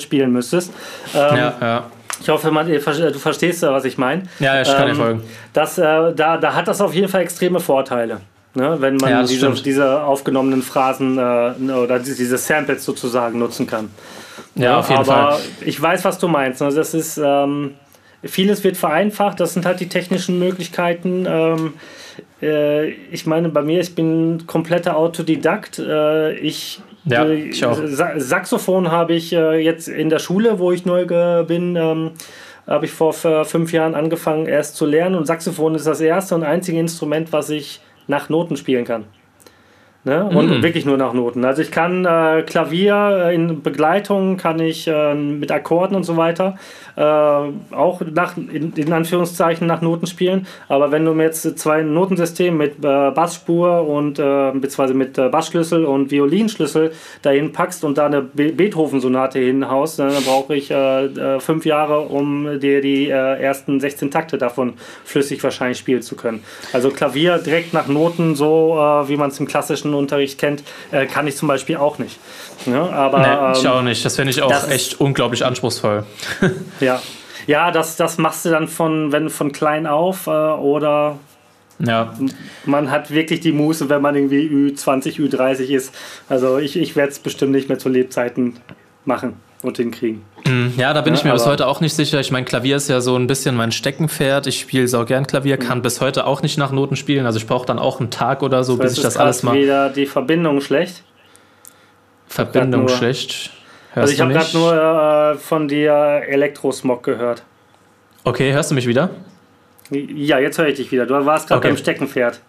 spielen 0.00 0.32
müsstest. 0.32 0.72
Ähm, 1.14 1.36
ja, 1.36 1.54
ja. 1.60 1.84
Ich 2.20 2.28
hoffe, 2.28 2.50
man, 2.50 2.66
du 2.66 2.80
verstehst, 2.80 3.62
was 3.62 3.84
ich 3.84 3.98
meine. 3.98 4.22
Ja, 4.38 4.62
ich 4.62 4.68
kann 4.68 4.88
ähm, 4.88 4.88
dir 4.88 4.94
folgen. 4.94 5.22
Das, 5.52 5.78
äh, 5.78 6.14
da, 6.14 6.36
da 6.38 6.54
hat 6.54 6.68
das 6.68 6.80
auf 6.80 6.94
jeden 6.94 7.08
Fall 7.08 7.22
extreme 7.22 7.60
Vorteile. 7.60 8.20
Ne, 8.56 8.76
wenn 8.80 8.96
man 8.96 9.10
ja, 9.10 9.22
diese, 9.24 9.50
diese, 9.50 10.02
aufgenommenen 10.04 10.62
Phrasen 10.62 11.18
äh, 11.18 11.72
oder 11.72 11.98
diese 11.98 12.38
Samples 12.38 12.84
sozusagen 12.84 13.40
nutzen 13.40 13.66
kann. 13.66 13.90
Ja, 14.54 14.78
auf 14.78 14.88
jeden 14.88 15.00
aber 15.00 15.32
Fall. 15.32 15.40
ich 15.64 15.80
weiß, 15.82 16.04
was 16.04 16.18
du 16.18 16.28
meinst. 16.28 16.62
Also 16.62 16.78
das 16.78 16.94
ist, 16.94 17.18
ähm, 17.22 17.74
vieles 18.22 18.62
wird 18.62 18.76
vereinfacht, 18.76 19.40
das 19.40 19.54
sind 19.54 19.66
halt 19.66 19.80
die 19.80 19.88
technischen 19.88 20.38
Möglichkeiten. 20.38 21.26
Ähm, 21.28 21.72
äh, 22.40 22.90
ich 22.90 23.26
meine, 23.26 23.48
bei 23.48 23.62
mir, 23.62 23.80
ich 23.80 23.96
bin 23.96 24.46
kompletter 24.46 24.96
Autodidakt. 24.96 25.80
Äh, 25.80 26.34
ich 26.34 26.80
ja, 27.06 27.24
äh, 27.24 27.34
ich 27.34 27.64
auch. 27.64 27.78
Sa 27.84 28.12
Saxophon 28.18 28.90
habe 28.90 29.14
ich 29.14 29.32
äh, 29.32 29.58
jetzt 29.58 29.88
in 29.88 30.10
der 30.10 30.18
Schule, 30.18 30.58
wo 30.58 30.72
ich 30.72 30.86
neu 30.86 31.06
bin, 31.44 31.76
ähm, 31.76 32.12
habe 32.66 32.86
ich 32.86 32.92
vor 32.92 33.12
fünf 33.12 33.72
Jahren 33.72 33.94
angefangen 33.94 34.46
erst 34.46 34.76
zu 34.76 34.86
lernen 34.86 35.16
und 35.16 35.26
Saxophon 35.26 35.74
ist 35.74 35.86
das 35.86 36.00
erste 36.00 36.34
und 36.34 36.44
einzige 36.44 36.78
Instrument, 36.78 37.30
was 37.30 37.50
ich 37.50 37.80
nach 38.06 38.28
Noten 38.28 38.56
spielen 38.56 38.84
kann. 38.84 39.04
Ne? 40.04 40.22
Und 40.22 40.50
mhm. 40.50 40.62
wirklich 40.62 40.84
nur 40.84 40.98
nach 40.98 41.14
Noten. 41.14 41.46
Also 41.46 41.62
ich 41.62 41.70
kann 41.70 42.04
äh, 42.04 42.42
Klavier 42.42 43.26
äh, 43.26 43.34
in 43.34 43.62
Begleitung, 43.62 44.36
kann 44.36 44.60
ich 44.60 44.86
äh, 44.86 45.14
mit 45.14 45.50
Akkorden 45.50 45.96
und 45.96 46.04
so 46.04 46.18
weiter 46.18 46.56
äh, 46.96 47.02
auch 47.02 48.00
nach, 48.12 48.36
in, 48.36 48.72
in, 48.74 48.92
Anführungszeichen 48.92 49.66
nach 49.66 49.80
Noten 49.80 50.06
spielen. 50.06 50.46
Aber 50.68 50.92
wenn 50.92 51.04
du 51.04 51.12
mir 51.12 51.24
jetzt 51.24 51.58
zwei 51.58 51.82
Notensysteme 51.82 52.56
mit 52.56 52.78
äh, 52.78 53.10
Bassspur 53.10 53.86
und 53.86 54.18
äh, 54.18 54.52
beziehungsweise 54.52 54.94
mit 54.94 55.14
Bassschlüssel 55.14 55.84
und 55.84 56.10
Violinschlüssel 56.10 56.92
dahin 57.22 57.52
packst 57.52 57.84
und 57.84 57.98
da 57.98 58.06
eine 58.06 58.22
Be 58.22 58.52
Beethoven-Sonate 58.52 59.38
hinhaust, 59.38 59.98
dann 59.98 60.12
brauche 60.24 60.54
ich 60.54 60.68
fünf 61.38 61.64
Jahre, 61.64 62.00
um 62.00 62.60
dir 62.60 62.80
die 62.80 63.08
ersten 63.08 63.80
16 63.80 64.10
Takte 64.10 64.38
davon 64.38 64.74
flüssig 65.04 65.42
wahrscheinlich 65.42 65.78
spielen 65.78 66.02
zu 66.02 66.14
können. 66.14 66.44
Also 66.72 66.90
Klavier 66.90 67.38
direkt 67.38 67.72
nach 67.72 67.88
Noten, 67.88 68.36
so 68.36 68.74
wie 69.06 69.16
man 69.16 69.30
es 69.30 69.40
im 69.40 69.46
klassischen 69.46 69.94
Unterricht 69.94 70.38
kennt, 70.38 70.62
äh, 70.90 71.06
kann 71.06 71.26
ich 71.26 71.36
zum 71.36 71.48
Beispiel 71.48 71.76
auch 71.76 71.98
nicht. 71.98 72.18
Ja, 72.66 72.88
aber, 72.90 73.18
nee, 73.18 73.58
ich 73.58 73.64
ähm, 73.64 73.70
auch 73.70 73.82
nicht. 73.82 74.04
Das 74.04 74.16
finde 74.16 74.30
ich 74.30 74.42
auch 74.42 74.68
echt 74.68 75.00
unglaublich 75.00 75.44
anspruchsvoll. 75.44 76.04
ja. 76.84 77.02
Ja, 77.46 77.70
das, 77.70 77.96
das 77.96 78.18
machst 78.18 78.44
du 78.44 78.50
dann 78.50 78.68
von, 78.68 79.12
wenn 79.12 79.28
von 79.28 79.52
klein 79.52 79.86
auf 79.86 80.26
äh, 80.26 80.30
oder 80.30 81.18
ja. 81.78 82.14
man 82.64 82.90
hat 82.90 83.10
wirklich 83.10 83.40
die 83.40 83.52
Muße, 83.52 83.88
wenn 83.90 84.00
man 84.00 84.14
irgendwie 84.14 84.48
Ü20, 84.48 85.18
Ü30 85.18 85.68
ist. 85.68 85.94
Also 86.28 86.58
ich, 86.58 86.76
ich 86.76 86.96
werde 86.96 87.12
es 87.12 87.18
bestimmt 87.18 87.52
nicht 87.52 87.68
mehr 87.68 87.78
zu 87.78 87.88
Lebzeiten 87.88 88.56
machen 89.04 89.34
und 89.62 89.76
hinkriegen. 89.76 90.22
Mhm. 90.46 90.74
Ja, 90.76 90.92
da 90.92 91.00
bin 91.00 91.14
ja, 91.14 91.18
ich 91.18 91.24
mir 91.24 91.32
bis 91.32 91.46
heute 91.46 91.66
auch 91.66 91.80
nicht 91.80 91.94
sicher. 91.94 92.20
Ich 92.20 92.30
meine, 92.30 92.44
Klavier 92.44 92.76
ist 92.76 92.88
ja 92.88 93.00
so 93.00 93.16
ein 93.16 93.26
bisschen 93.26 93.56
mein 93.56 93.72
Steckenpferd. 93.72 94.46
Ich 94.46 94.60
spiele 94.60 94.86
sau 94.88 95.04
gern 95.04 95.26
Klavier, 95.26 95.56
kann 95.56 95.82
bis 95.82 96.00
heute 96.00 96.26
auch 96.26 96.42
nicht 96.42 96.58
nach 96.58 96.70
Noten 96.70 96.96
spielen. 96.96 97.26
Also 97.26 97.38
ich 97.38 97.46
brauche 97.46 97.66
dann 97.66 97.78
auch 97.78 98.00
einen 98.00 98.10
Tag 98.10 98.42
oder 98.42 98.62
so, 98.62 98.76
bis 98.76 98.96
ich 98.96 99.02
das 99.02 99.16
alles 99.16 99.42
mal. 99.42 99.54
wieder 99.54 99.90
die 99.90 100.06
Verbindung 100.06 100.60
schlecht. 100.60 101.02
Verbindung 102.26 102.88
schlecht. 102.88 103.50
Hörst 103.94 103.96
also 103.96 104.12
ich 104.12 104.20
habe 104.20 104.32
gerade 104.32 104.56
nur 104.56 105.34
äh, 105.34 105.38
von 105.38 105.68
dir 105.68 105.92
Elektrosmog 106.26 107.02
gehört. 107.04 107.44
Okay, 108.24 108.52
hörst 108.52 108.70
du 108.70 108.74
mich 108.74 108.88
wieder? 108.88 109.10
Ja, 109.90 110.38
jetzt 110.38 110.58
höre 110.58 110.66
ich 110.66 110.76
dich 110.76 110.90
wieder. 110.90 111.06
Du 111.06 111.14
warst 111.24 111.46
gerade 111.46 111.58
okay. 111.58 111.68
beim 111.68 111.76
Steckenpferd. 111.76 112.40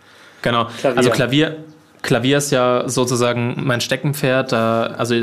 Genau. 0.42 0.66
Klavier. 0.80 0.98
Also 0.98 1.10
Klavier, 1.12 1.56
Klavier 2.02 2.38
ist 2.40 2.52
ja 2.52 2.84
sozusagen 2.88 3.62
mein 3.64 3.80
Steckenpferd. 3.80 4.54
Also 4.54 5.16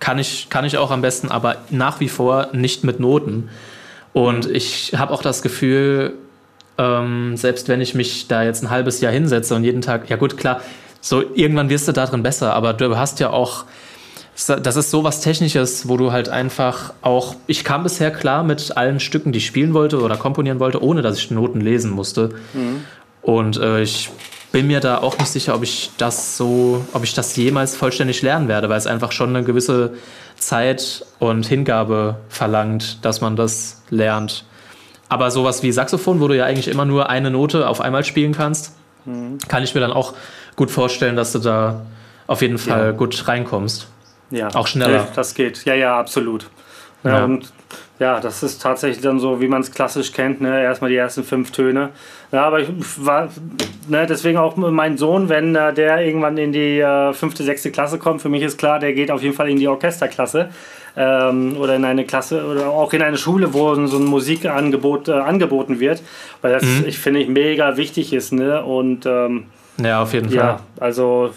kann 0.00 0.18
ich, 0.18 0.48
kann 0.48 0.64
ich 0.64 0.78
auch 0.78 0.90
am 0.90 1.02
besten, 1.02 1.30
aber 1.30 1.56
nach 1.70 2.00
wie 2.00 2.08
vor 2.08 2.48
nicht 2.52 2.84
mit 2.84 3.00
Noten. 3.00 3.50
Und 4.12 4.46
ich 4.50 4.94
habe 4.96 5.12
auch 5.12 5.20
das 5.20 5.42
Gefühl, 5.42 6.14
ähm, 6.78 7.36
selbst 7.36 7.68
wenn 7.68 7.80
ich 7.80 7.94
mich 7.94 8.28
da 8.28 8.42
jetzt 8.42 8.62
ein 8.62 8.70
halbes 8.70 9.00
Jahr 9.00 9.12
hinsetze 9.12 9.54
und 9.54 9.64
jeden 9.64 9.82
Tag, 9.82 10.08
ja 10.08 10.16
gut, 10.16 10.38
klar, 10.38 10.60
so 11.00 11.22
irgendwann 11.34 11.68
wirst 11.68 11.86
du 11.88 11.92
darin 11.92 12.22
besser, 12.22 12.54
aber 12.54 12.72
du 12.72 12.96
hast 12.96 13.20
ja 13.20 13.30
auch, 13.30 13.64
das 14.36 14.76
ist 14.76 14.90
so 14.90 15.02
was 15.02 15.20
Technisches, 15.20 15.88
wo 15.88 15.96
du 15.96 16.12
halt 16.12 16.28
einfach 16.28 16.92
auch, 17.00 17.36
ich 17.46 17.64
kam 17.64 17.84
bisher 17.84 18.10
klar 18.10 18.42
mit 18.42 18.76
allen 18.76 19.00
Stücken, 19.00 19.32
die 19.32 19.38
ich 19.38 19.46
spielen 19.46 19.72
wollte 19.72 20.00
oder 20.02 20.16
komponieren 20.16 20.60
wollte, 20.60 20.82
ohne 20.82 21.00
dass 21.00 21.18
ich 21.18 21.30
Noten 21.30 21.60
lesen 21.60 21.90
musste. 21.90 22.30
Mhm. 22.52 22.84
Und 23.22 23.56
äh, 23.56 23.80
ich 23.80 24.10
bin 24.52 24.66
mir 24.66 24.80
da 24.80 24.98
auch 24.98 25.18
nicht 25.18 25.30
sicher, 25.30 25.54
ob 25.54 25.62
ich 25.62 25.90
das 25.96 26.36
so, 26.36 26.84
ob 26.92 27.02
ich 27.02 27.14
das 27.14 27.34
jemals 27.36 27.74
vollständig 27.74 28.22
lernen 28.22 28.48
werde, 28.48 28.68
weil 28.68 28.78
es 28.78 28.86
einfach 28.86 29.10
schon 29.12 29.30
eine 29.30 29.42
gewisse 29.42 29.94
Zeit 30.36 31.04
und 31.18 31.46
Hingabe 31.46 32.16
verlangt, 32.28 33.04
dass 33.04 33.20
man 33.20 33.36
das 33.36 33.82
lernt. 33.88 34.44
Aber 35.08 35.30
sowas 35.30 35.62
wie 35.62 35.72
Saxophon, 35.72 36.20
wo 36.20 36.28
du 36.28 36.36
ja 36.36 36.44
eigentlich 36.44 36.68
immer 36.68 36.84
nur 36.84 37.08
eine 37.08 37.30
Note 37.30 37.68
auf 37.68 37.80
einmal 37.80 38.04
spielen 38.04 38.32
kannst, 38.32 38.72
mhm. 39.06 39.38
kann 39.48 39.62
ich 39.62 39.74
mir 39.74 39.80
dann 39.80 39.92
auch 39.92 40.12
gut 40.56 40.70
vorstellen, 40.70 41.16
dass 41.16 41.32
du 41.32 41.38
da 41.38 41.86
auf 42.26 42.42
jeden 42.42 42.58
Fall 42.58 42.86
ja. 42.86 42.92
gut 42.92 43.26
reinkommst. 43.26 43.88
Ja, 44.30 44.48
auch 44.54 44.66
schneller. 44.66 45.08
Das 45.14 45.34
geht. 45.34 45.64
Ja, 45.64 45.74
ja, 45.74 45.98
absolut. 45.98 46.48
Ja, 47.04 47.18
ja. 47.18 47.24
Und 47.24 47.52
ja, 47.98 48.20
das 48.20 48.42
ist 48.42 48.60
tatsächlich 48.60 49.02
dann 49.02 49.18
so, 49.18 49.40
wie 49.40 49.48
man 49.48 49.62
es 49.62 49.72
klassisch 49.72 50.12
kennt, 50.12 50.40
ne? 50.42 50.62
erstmal 50.62 50.90
die 50.90 50.96
ersten 50.96 51.24
fünf 51.24 51.50
Töne. 51.50 51.90
Ja, 52.30 52.44
aber 52.44 52.60
ich 52.60 52.68
war, 52.98 53.28
ne, 53.88 54.06
deswegen 54.06 54.36
auch 54.36 54.56
mein 54.56 54.98
Sohn, 54.98 55.30
wenn 55.30 55.54
äh, 55.54 55.72
der 55.72 56.04
irgendwann 56.04 56.36
in 56.36 56.52
die 56.52 56.80
äh, 56.80 57.14
fünfte, 57.14 57.42
sechste 57.42 57.70
Klasse 57.70 57.98
kommt, 57.98 58.20
für 58.20 58.28
mich 58.28 58.42
ist 58.42 58.58
klar, 58.58 58.80
der 58.80 58.92
geht 58.92 59.10
auf 59.10 59.22
jeden 59.22 59.34
Fall 59.34 59.48
in 59.48 59.58
die 59.58 59.68
Orchesterklasse 59.68 60.50
ähm, 60.96 61.56
oder 61.58 61.76
in 61.76 61.84
eine 61.86 62.04
Klasse 62.04 62.44
oder 62.44 62.68
auch 62.68 62.92
in 62.92 63.00
eine 63.00 63.16
Schule, 63.16 63.54
wo 63.54 63.74
so 63.86 63.96
ein 63.96 64.04
Musikangebot 64.04 65.08
äh, 65.08 65.12
angeboten 65.12 65.80
wird, 65.80 66.02
weil 66.42 66.52
das, 66.52 66.64
mhm. 66.64 66.84
ich 66.86 66.98
finde, 66.98 67.24
mega 67.26 67.78
wichtig 67.78 68.12
ist. 68.12 68.32
Ne? 68.32 68.62
Und 68.62 69.06
ähm, 69.06 69.46
ja, 69.78 70.02
auf 70.02 70.12
jeden 70.12 70.28
Fall. 70.28 70.36
Ja, 70.36 70.60
also 70.80 71.30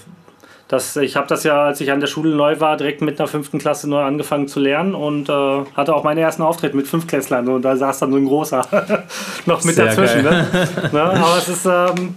das, 0.70 0.96
ich 0.98 1.16
habe 1.16 1.26
das 1.26 1.44
ja, 1.44 1.64
als 1.64 1.82
ich 1.82 1.92
an 1.92 2.00
der 2.00 2.06
Schule 2.06 2.36
neu 2.36 2.60
war, 2.60 2.78
direkt 2.78 3.02
mit 3.02 3.20
einer 3.20 3.28
fünften 3.28 3.58
Klasse 3.58 3.90
neu 3.90 4.04
angefangen 4.04 4.48
zu 4.48 4.60
lernen 4.60 4.94
und 4.94 5.28
äh, 5.28 5.66
hatte 5.76 5.96
auch 5.96 6.04
meinen 6.04 6.20
ersten 6.20 6.44
Auftritt 6.44 6.76
mit 6.76 6.88
Fünfklässlern 6.88 7.48
und 7.48 7.64
da 7.64 7.76
saß 7.76 7.98
dann 7.98 8.12
so 8.12 8.18
ein 8.18 8.28
großer 8.28 8.62
noch 9.48 9.64
mit 9.64 9.74
Sehr 9.74 9.88
dazwischen. 9.88 10.22
Ne? 10.22 10.46
ne? 10.92 11.02
Aber 11.02 11.38
es 11.40 11.48
ist, 11.48 11.66
ähm, 11.66 12.14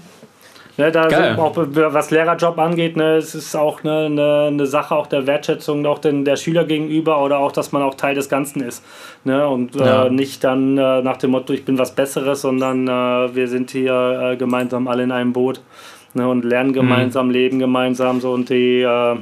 ne, 0.77 0.93
da 0.93 1.09
so, 1.09 1.41
auch 1.41 1.57
was 1.57 2.11
Lehrerjob 2.11 2.59
angeht, 2.59 2.95
ne, 2.95 3.17
es 3.17 3.35
ist 3.35 3.57
auch 3.57 3.83
eine, 3.85 4.05
eine, 4.05 4.49
eine 4.49 4.67
Sache 4.67 4.95
auch 4.97 5.07
der 5.07 5.27
Wertschätzung 5.27 5.87
auch 5.87 5.99
den, 5.99 6.27
der 6.27 6.37
Schüler 6.37 6.65
gegenüber 6.65 7.25
oder 7.25 7.39
auch, 7.39 7.53
dass 7.53 7.73
man 7.73 7.81
auch 7.81 7.95
Teil 7.95 8.15
des 8.15 8.29
Ganzen 8.29 8.63
ist. 8.63 8.85
Ne? 9.25 9.49
Und 9.49 9.77
äh, 9.77 9.87
ja. 9.87 10.09
nicht 10.11 10.45
dann 10.45 10.77
äh, 10.77 11.01
nach 11.01 11.17
dem 11.17 11.31
Motto, 11.31 11.55
ich 11.55 11.65
bin 11.65 11.79
was 11.79 11.95
Besseres, 11.95 12.43
sondern 12.43 12.87
äh, 12.87 13.35
wir 13.35 13.49
sind 13.49 13.71
hier 13.71 14.33
äh, 14.33 14.37
gemeinsam 14.37 14.89
alle 14.89 15.05
in 15.05 15.11
einem 15.11 15.33
Boot 15.33 15.63
ne, 16.15 16.29
und 16.29 16.45
lernen 16.45 16.73
gemeinsam, 16.73 17.27
mhm. 17.27 17.33
leben 17.33 17.59
gemeinsam 17.59 18.21
so 18.21 18.33
und 18.33 18.49
die 18.49 18.83
äh, 18.83 19.17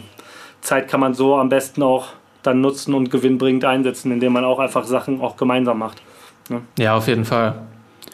Zeit 0.61 0.89
kann 0.89 1.01
man 1.01 1.15
so 1.15 1.37
am 1.37 1.49
besten 1.49 1.83
auch 1.83 2.09
dann 2.43 2.61
nutzen 2.61 2.95
und 2.95 3.11
gewinnbringend 3.11 3.65
einsetzen, 3.65 4.13
indem 4.13 4.33
man 4.33 4.45
auch 4.45 4.59
einfach 4.59 4.85
Sachen 4.85 5.21
auch 5.21 5.37
gemeinsam 5.37 5.79
macht. 5.79 6.03
Ne? 6.49 6.63
Ja, 6.79 6.97
auf 6.97 7.07
jeden 7.07 7.25
Fall. 7.25 7.63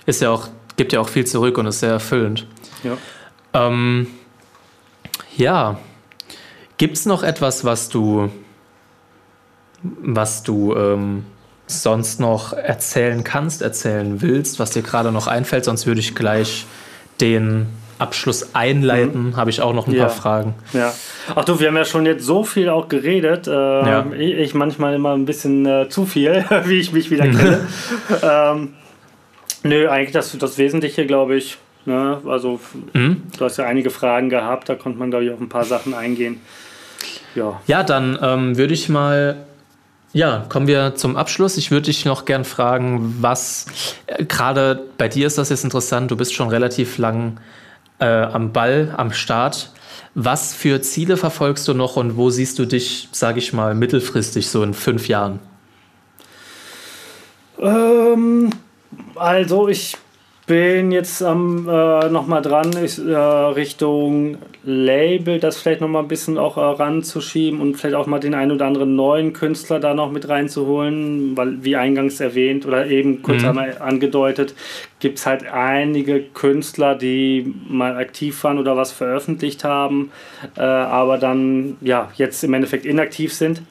Ist 0.04 0.20
ja 0.20 0.30
auch, 0.30 0.48
gibt 0.76 0.92
ja 0.92 1.00
auch 1.00 1.08
viel 1.08 1.26
zurück 1.26 1.58
und 1.58 1.66
ist 1.66 1.80
sehr 1.80 1.92
erfüllend. 1.92 2.46
Ja. 2.82 2.96
Ähm, 3.52 4.08
ja. 5.36 5.78
Gibt 6.76 6.96
es 6.96 7.06
noch 7.06 7.22
etwas, 7.22 7.64
was 7.64 7.88
du, 7.88 8.30
was 9.82 10.42
du 10.42 10.74
ähm, 10.74 11.24
sonst 11.66 12.20
noch 12.20 12.52
erzählen 12.52 13.24
kannst, 13.24 13.62
erzählen 13.62 14.20
willst, 14.20 14.58
was 14.58 14.70
dir 14.70 14.82
gerade 14.82 15.10
noch 15.10 15.26
einfällt? 15.26 15.64
Sonst 15.64 15.86
würde 15.86 16.00
ich 16.00 16.14
gleich 16.14 16.66
den 17.20 17.68
Abschluss 17.98 18.54
einleiten, 18.54 19.28
mhm. 19.28 19.36
habe 19.36 19.50
ich 19.50 19.60
auch 19.60 19.72
noch 19.72 19.86
ein 19.86 19.94
ja. 19.94 20.04
paar 20.04 20.10
Fragen. 20.10 20.54
Ja. 20.72 20.92
Ach 21.34 21.44
du, 21.44 21.58
wir 21.60 21.68
haben 21.68 21.76
ja 21.76 21.84
schon 21.84 22.06
jetzt 22.06 22.24
so 22.24 22.44
viel 22.44 22.68
auch 22.68 22.88
geredet. 22.88 23.46
Äh, 23.46 23.50
ja. 23.52 24.06
ich, 24.12 24.34
ich, 24.34 24.54
manchmal 24.54 24.94
immer 24.94 25.14
ein 25.14 25.24
bisschen 25.24 25.66
äh, 25.66 25.88
zu 25.88 26.06
viel, 26.06 26.44
wie 26.64 26.80
ich 26.80 26.92
mich 26.92 27.10
wieder 27.10 27.24
kenne. 27.24 27.66
ähm, 28.22 28.74
nö, 29.62 29.88
eigentlich 29.88 30.12
das, 30.12 30.36
das 30.38 30.58
Wesentliche, 30.58 31.06
glaube 31.06 31.36
ich. 31.36 31.58
Ne? 31.84 32.20
Also, 32.26 32.60
mhm. 32.92 33.22
du 33.38 33.44
hast 33.44 33.56
ja 33.56 33.66
einige 33.66 33.90
Fragen 33.90 34.28
gehabt, 34.28 34.68
da 34.68 34.74
konnte 34.74 34.98
man, 34.98 35.10
glaube 35.10 35.24
ich, 35.24 35.30
auf 35.30 35.40
ein 35.40 35.48
paar 35.48 35.64
Sachen 35.64 35.94
eingehen. 35.94 36.40
Ja, 37.34 37.60
ja 37.66 37.82
dann 37.82 38.18
ähm, 38.20 38.56
würde 38.56 38.74
ich 38.74 38.88
mal 38.88 39.46
ja, 40.16 40.46
kommen 40.48 40.66
wir 40.66 40.94
zum 40.94 41.14
Abschluss. 41.14 41.58
Ich 41.58 41.70
würde 41.70 41.86
dich 41.86 42.06
noch 42.06 42.24
gern 42.24 42.46
fragen, 42.46 43.16
was 43.20 43.66
äh, 44.06 44.24
gerade 44.24 44.82
bei 44.96 45.08
dir 45.08 45.26
ist 45.26 45.36
das 45.36 45.50
jetzt 45.50 45.62
interessant. 45.62 46.10
Du 46.10 46.16
bist 46.16 46.32
schon 46.32 46.48
relativ 46.48 46.96
lang 46.96 47.38
äh, 47.98 48.04
am 48.06 48.52
Ball, 48.52 48.94
am 48.96 49.12
Start. 49.12 49.70
Was 50.14 50.54
für 50.54 50.80
Ziele 50.80 51.16
verfolgst 51.16 51.68
du 51.68 51.74
noch 51.74 51.96
und 51.96 52.16
wo 52.16 52.30
siehst 52.30 52.58
du 52.58 52.64
dich, 52.64 53.08
sage 53.12 53.38
ich 53.38 53.52
mal, 53.52 53.74
mittelfristig, 53.74 54.48
so 54.48 54.62
in 54.62 54.74
fünf 54.74 55.08
Jahren? 55.08 55.40
Ähm, 57.58 58.50
also 59.14 59.68
ich 59.68 59.96
bin 60.46 60.92
jetzt 60.92 61.22
ähm, 61.22 61.68
äh, 61.68 62.08
nochmal 62.08 62.40
dran, 62.40 62.72
ist, 62.72 62.98
äh, 62.98 63.16
Richtung 63.16 64.38
Label, 64.62 65.40
das 65.40 65.58
vielleicht 65.58 65.80
nochmal 65.80 66.02
ein 66.02 66.08
bisschen 66.08 66.38
auch 66.38 66.56
äh, 66.56 66.60
ranzuschieben 66.60 67.60
und 67.60 67.76
vielleicht 67.76 67.96
auch 67.96 68.06
mal 68.06 68.20
den 68.20 68.34
einen 68.34 68.52
oder 68.52 68.66
anderen 68.66 68.94
neuen 68.94 69.32
Künstler 69.32 69.80
da 69.80 69.92
noch 69.92 70.12
mit 70.12 70.28
reinzuholen, 70.28 71.36
weil 71.36 71.64
wie 71.64 71.74
eingangs 71.74 72.20
erwähnt 72.20 72.64
oder 72.64 72.86
eben 72.86 73.22
kurz 73.22 73.42
mhm. 73.42 73.48
einmal 73.48 73.78
angedeutet, 73.78 74.54
gibt 75.00 75.18
es 75.18 75.26
halt 75.26 75.52
einige 75.52 76.20
Künstler, 76.22 76.94
die 76.94 77.52
mal 77.68 77.96
aktiv 77.96 78.42
waren 78.44 78.58
oder 78.58 78.76
was 78.76 78.92
veröffentlicht 78.92 79.64
haben, 79.64 80.12
äh, 80.56 80.60
aber 80.60 81.18
dann 81.18 81.76
ja 81.80 82.12
jetzt 82.14 82.44
im 82.44 82.54
Endeffekt 82.54 82.86
inaktiv 82.86 83.34
sind. 83.34 83.62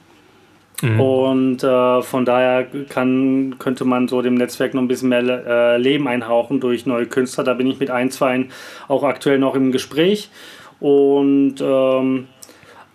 Mhm. 0.81 0.99
Und 0.99 1.64
äh, 1.64 2.02
von 2.02 2.26
daher 2.26 2.68
kann, 2.89 3.56
könnte 3.60 3.85
man 3.85 4.07
so 4.07 4.22
dem 4.22 4.35
Netzwerk 4.35 4.73
noch 4.73 4.81
ein 4.81 4.88
bisschen 4.88 5.10
mehr 5.10 5.23
äh, 5.23 5.77
Leben 5.77 6.07
einhauchen 6.07 6.60
durch 6.60 6.85
neue 6.85 7.06
Künstler. 7.06 7.43
Da 7.43 7.53
bin 7.53 7.68
ich 7.68 7.80
mit 7.80 7.89
ein, 7.89 8.11
zwei 8.11 8.45
auch 8.88 9.03
aktuell 9.03 9.39
noch 9.39 9.56
im 9.56 9.72
Gespräch. 9.72 10.30
Und 10.80 11.56
ähm, 11.61 12.27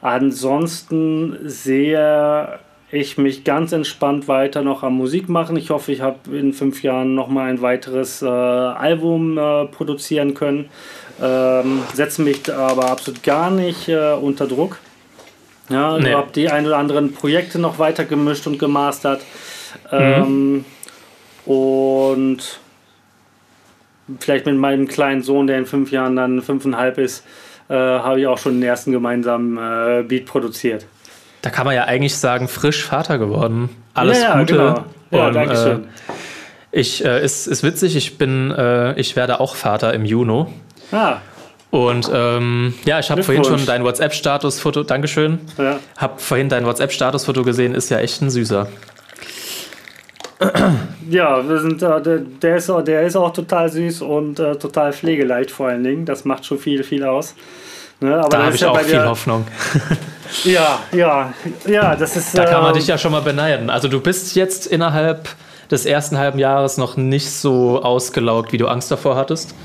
ansonsten 0.01 1.39
sehe 1.45 2.59
ich 2.93 3.19
mich 3.19 3.45
ganz 3.45 3.73
entspannt 3.73 4.29
weiter 4.29 4.63
noch 4.63 4.83
am 4.83 4.95
Musik 4.95 5.29
machen. 5.29 5.57
Ich 5.57 5.71
hoffe, 5.71 5.93
ich 5.93 6.01
habe 6.01 6.37
in 6.37 6.53
fünf 6.53 6.83
Jahren 6.83 7.15
noch 7.15 7.29
mal 7.29 7.49
ein 7.49 7.63
weiteres 7.63 8.21
äh, 8.21 8.27
Album 8.27 9.39
äh, 9.39 9.67
produzieren 9.67 10.35
können. 10.35 10.69
Ähm, 11.23 11.83
setze 11.95 12.23
mich 12.23 12.53
aber 12.53 12.91
absolut 12.91 13.23
gar 13.23 13.51
nicht 13.51 13.89
äh, 13.89 14.13
unter 14.15 14.47
Druck. 14.47 14.79
Ja, 15.71 15.99
nee. 15.99 16.09
ich 16.09 16.15
habe 16.15 16.33
die 16.35 16.51
ein 16.51 16.67
oder 16.67 16.79
anderen 16.79 17.13
Projekte 17.13 17.59
noch 17.59 17.79
weiter 17.79 18.05
gemischt 18.05 18.47
und 18.47 18.59
gemastert. 18.59 19.23
Mhm. 19.91 19.99
Ähm, 19.99 20.65
und 21.47 22.61
vielleicht 24.19 24.47
mit 24.47 24.57
meinem 24.57 24.89
kleinen 24.89 25.23
Sohn, 25.23 25.47
der 25.47 25.59
in 25.59 25.67
fünf 25.67 25.93
Jahren 25.93 26.17
dann 26.17 26.43
fünfeinhalb 26.43 26.99
ist, 26.99 27.25
äh, 27.69 27.75
habe 27.75 28.21
ich 28.21 28.27
auch 28.27 28.39
schon 28.39 28.55
den 28.55 28.63
ersten 28.63 28.93
gemeinsamen 28.93 29.57
äh, 29.57 30.03
Beat 30.03 30.27
produziert. 30.27 30.87
Da 31.43 31.51
kann 31.51 31.65
man 31.65 31.75
ja 31.75 31.85
eigentlich 31.85 32.17
sagen, 32.17 32.49
frisch 32.49 32.85
Vater 32.85 33.19
geworden. 33.19 33.71
Alles 33.95 34.21
ja, 34.21 34.39
Gute. 34.39 34.53
Genau. 34.53 34.85
Ja, 35.13 35.29
und, 35.29 35.35
danke 35.35 35.57
schön. 35.57 35.85
Äh, 35.85 35.87
ich, 36.73 37.05
äh, 37.05 37.25
ist, 37.25 37.47
ist 37.47 37.63
witzig, 37.63 37.97
ich 37.97 38.19
bin, 38.19 38.51
äh, 38.51 38.99
ich 38.99 39.17
werde 39.17 39.41
auch 39.41 39.55
Vater 39.55 39.95
im 39.95 40.05
Juni. 40.05 40.47
Ah. 40.93 41.19
Und 41.71 42.11
ähm, 42.13 42.75
ja, 42.85 42.99
ich 42.99 43.11
habe 43.11 43.23
vorhin 43.23 43.45
schon 43.45 43.65
dein 43.65 43.85
WhatsApp-Statusfoto, 43.85 44.83
Dankeschön. 44.83 45.39
Ja. 45.57 45.79
Habe 45.97 46.15
vorhin 46.19 46.49
dein 46.49 46.67
WhatsApp-Statusfoto 46.67 47.45
gesehen, 47.45 47.75
ist 47.75 47.91
ja 47.91 47.99
echt 47.99 48.21
ein 48.23 48.31
süßer. 48.31 48.67
Ja, 51.09 51.47
wir 51.49 51.61
sind, 51.61 51.83
äh, 51.83 52.01
der, 52.01 52.19
der, 52.19 52.57
ist, 52.57 52.69
der 52.87 53.03
ist 53.03 53.17
auch 53.17 53.33
total 53.33 53.71
süß 53.71 54.03
und 54.03 54.39
äh, 54.41 54.57
total 54.57 54.93
pflegeleicht 54.93 55.51
vor 55.51 55.69
allen 55.69 55.85
Dingen. 55.85 56.07
Das 56.07 56.25
macht 56.25 56.47
schon 56.47 56.59
viel, 56.59 56.83
viel 56.83 57.05
aus. 57.05 57.35
Ne, 58.01 58.17
aber 58.17 58.29
da 58.29 58.45
habe 58.45 58.55
ich 58.55 58.61
ja 58.63 58.71
auch 58.71 58.81
viel 58.81 58.99
dir, 58.99 59.09
Hoffnung. 59.09 59.47
Ja, 60.45 60.79
ja, 60.93 61.35
ja, 61.67 61.97
das 61.97 62.17
ist. 62.17 62.39
Da 62.39 62.45
kann 62.45 62.63
man 62.63 62.71
ähm, 62.71 62.79
dich 62.79 62.87
ja 62.87 62.97
schon 62.97 63.11
mal 63.11 63.21
beneiden. 63.21 63.69
Also 63.69 63.89
du 63.89 64.01
bist 64.01 64.37
jetzt 64.37 64.65
innerhalb 64.65 65.29
des 65.73 65.87
ersten 65.87 66.19
halben 66.19 66.39
Jahres 66.39 66.77
noch 66.77 66.97
nicht 66.97 67.33
so 67.33 67.83
ausgelaugt, 67.83 68.53
wie 68.53 68.57
du 68.57 68.69
Angst 68.69 68.93
davor 68.93 69.17
hattest. 69.17 69.57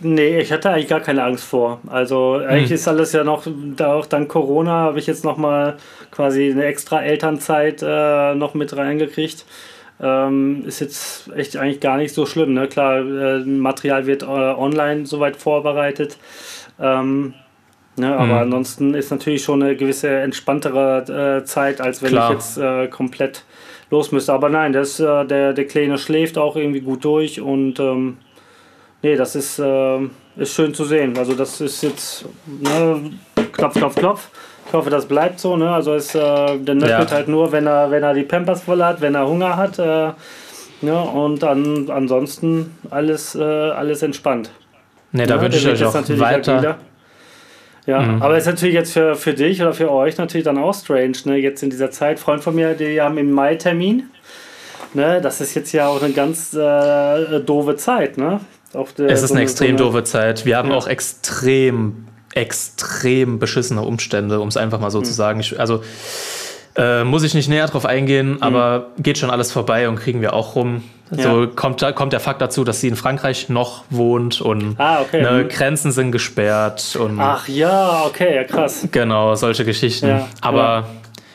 Nee, 0.00 0.40
ich 0.40 0.52
hatte 0.52 0.70
eigentlich 0.70 0.88
gar 0.88 1.00
keine 1.00 1.22
Angst 1.22 1.44
vor. 1.44 1.80
Also 1.86 2.34
eigentlich 2.34 2.70
hm. 2.70 2.74
ist 2.74 2.88
alles 2.88 3.12
ja 3.12 3.24
noch, 3.24 3.46
da 3.76 3.94
auch 3.94 4.06
dank 4.06 4.28
Corona 4.28 4.72
habe 4.72 4.98
ich 4.98 5.06
jetzt 5.06 5.24
nochmal 5.24 5.76
quasi 6.10 6.50
eine 6.50 6.64
extra 6.64 7.02
Elternzeit 7.02 7.82
äh, 7.82 8.34
noch 8.34 8.54
mit 8.54 8.76
reingekriegt. 8.76 9.44
Ähm, 10.02 10.64
ist 10.66 10.80
jetzt 10.80 11.30
echt 11.36 11.56
eigentlich 11.56 11.80
gar 11.80 11.98
nicht 11.98 12.14
so 12.14 12.24
schlimm. 12.24 12.54
Ne? 12.54 12.68
Klar, 12.68 13.00
äh, 13.00 13.38
Material 13.40 14.06
wird 14.06 14.22
äh, 14.22 14.26
online 14.26 15.04
soweit 15.06 15.36
vorbereitet. 15.36 16.16
Ähm, 16.80 17.34
ne? 17.96 18.14
Aber 18.16 18.26
mhm. 18.36 18.42
ansonsten 18.54 18.94
ist 18.94 19.10
natürlich 19.10 19.44
schon 19.44 19.62
eine 19.62 19.76
gewisse 19.76 20.08
entspanntere 20.08 21.40
äh, 21.40 21.44
Zeit, 21.44 21.80
als 21.80 22.02
wenn 22.02 22.12
Klar. 22.12 22.30
ich 22.30 22.36
jetzt 22.36 22.56
äh, 22.56 22.88
komplett 22.88 23.44
los 23.90 24.12
müsste. 24.12 24.32
Aber 24.32 24.48
nein, 24.48 24.72
das, 24.72 25.00
äh, 25.00 25.24
der, 25.26 25.52
der 25.52 25.66
Kleine 25.66 25.98
schläft 25.98 26.38
auch 26.38 26.56
irgendwie 26.56 26.80
gut 26.80 27.04
durch 27.04 27.40
und 27.40 27.78
ähm, 27.78 28.18
nee, 29.02 29.16
das 29.16 29.34
ist, 29.36 29.58
äh, 29.58 29.98
ist 30.36 30.54
schön 30.54 30.74
zu 30.74 30.84
sehen. 30.84 31.16
Also 31.16 31.34
das 31.34 31.60
ist 31.60 31.82
jetzt 31.82 32.24
ne, 32.46 33.12
Klopf, 33.52 33.74
Klopf, 33.74 33.94
Klopf. 33.96 34.28
Ich 34.66 34.72
hoffe, 34.72 34.90
das 34.90 35.06
bleibt 35.06 35.40
so. 35.40 35.56
Ne? 35.56 35.70
Also 35.70 35.94
ist, 35.94 36.14
äh, 36.14 36.18
der 36.18 36.74
nöppelt 36.74 37.10
ja. 37.10 37.10
halt 37.10 37.28
nur, 37.28 37.50
wenn 37.52 37.66
er, 37.66 37.90
wenn 37.90 38.02
er 38.02 38.14
die 38.14 38.22
Pampers 38.22 38.62
voll 38.62 38.82
hat, 38.82 39.00
wenn 39.00 39.14
er 39.14 39.26
Hunger 39.26 39.56
hat. 39.56 39.78
Äh, 39.78 40.12
ja, 40.82 41.00
und 41.00 41.44
an, 41.44 41.90
ansonsten 41.90 42.78
alles, 42.90 43.34
äh, 43.34 43.42
alles 43.42 44.02
entspannt. 44.02 44.50
Ne, 45.12 45.26
da 45.26 45.36
ja, 45.36 45.42
würde 45.42 45.56
ich 45.56 45.66
euch 45.66 45.84
auch 45.84 45.94
weiter. 45.94 46.78
Ja, 47.86 48.00
mhm. 48.00 48.22
aber 48.22 48.36
ist 48.36 48.46
natürlich 48.46 48.74
jetzt 48.74 48.92
für, 48.92 49.16
für 49.16 49.34
dich 49.34 49.60
oder 49.60 49.72
für 49.72 49.90
euch 49.90 50.16
natürlich 50.18 50.44
dann 50.44 50.58
auch 50.58 50.74
strange, 50.74 51.16
ne? 51.24 51.36
Jetzt 51.36 51.62
in 51.62 51.70
dieser 51.70 51.90
Zeit. 51.90 52.20
Freund 52.20 52.42
von 52.42 52.54
mir, 52.54 52.74
die 52.74 53.00
haben 53.00 53.18
im 53.18 53.32
Mai 53.32 53.56
Termin. 53.56 54.10
Ne? 54.94 55.20
Das 55.20 55.40
ist 55.40 55.54
jetzt 55.54 55.72
ja 55.72 55.88
auch 55.88 56.02
eine 56.02 56.12
ganz 56.12 56.52
äh, 56.52 57.40
doofe 57.40 57.76
Zeit, 57.76 58.18
ne? 58.18 58.40
Der, 58.72 59.08
es 59.08 59.22
ist 59.22 59.28
so 59.28 59.34
eine 59.34 59.42
extrem 59.42 59.76
so 59.78 59.84
eine, 59.84 59.92
doofe 59.92 60.04
Zeit. 60.04 60.44
Wir 60.44 60.56
haben 60.56 60.70
ja. 60.70 60.76
auch 60.76 60.86
extrem, 60.86 62.06
extrem 62.34 63.38
beschissene 63.38 63.82
Umstände, 63.82 64.40
um 64.40 64.48
es 64.48 64.56
einfach 64.56 64.78
mal 64.78 64.90
so 64.90 65.00
mhm. 65.00 65.04
zu 65.04 65.12
sagen. 65.12 65.40
Ich, 65.40 65.58
also 65.58 65.82
äh, 66.76 67.04
muss 67.04 67.24
ich 67.24 67.34
nicht 67.34 67.48
näher 67.48 67.66
drauf 67.66 67.84
eingehen, 67.84 68.34
mhm. 68.34 68.42
aber 68.42 68.86
geht 68.98 69.18
schon 69.18 69.30
alles 69.30 69.50
vorbei 69.50 69.88
und 69.88 69.96
kriegen 69.96 70.20
wir 70.20 70.34
auch 70.34 70.54
rum. 70.54 70.84
So 71.10 71.42
ja. 71.42 71.46
kommt, 71.46 71.84
kommt 71.96 72.12
der 72.12 72.20
Fakt 72.20 72.40
dazu, 72.40 72.62
dass 72.62 72.80
sie 72.80 72.86
in 72.86 72.94
Frankreich 72.94 73.48
noch 73.48 73.82
wohnt 73.90 74.40
und 74.40 74.76
ah, 74.78 75.00
okay. 75.00 75.20
ne, 75.20 75.44
mhm. 75.44 75.48
Grenzen 75.48 75.90
sind 75.90 76.12
gesperrt. 76.12 76.96
Und 77.00 77.18
Ach 77.18 77.48
ja, 77.48 78.04
okay, 78.06 78.36
ja, 78.36 78.44
krass. 78.44 78.86
Genau, 78.92 79.34
solche 79.34 79.64
Geschichten. 79.64 80.06
Ja, 80.06 80.28
aber 80.40 80.62
ja. 80.62 80.84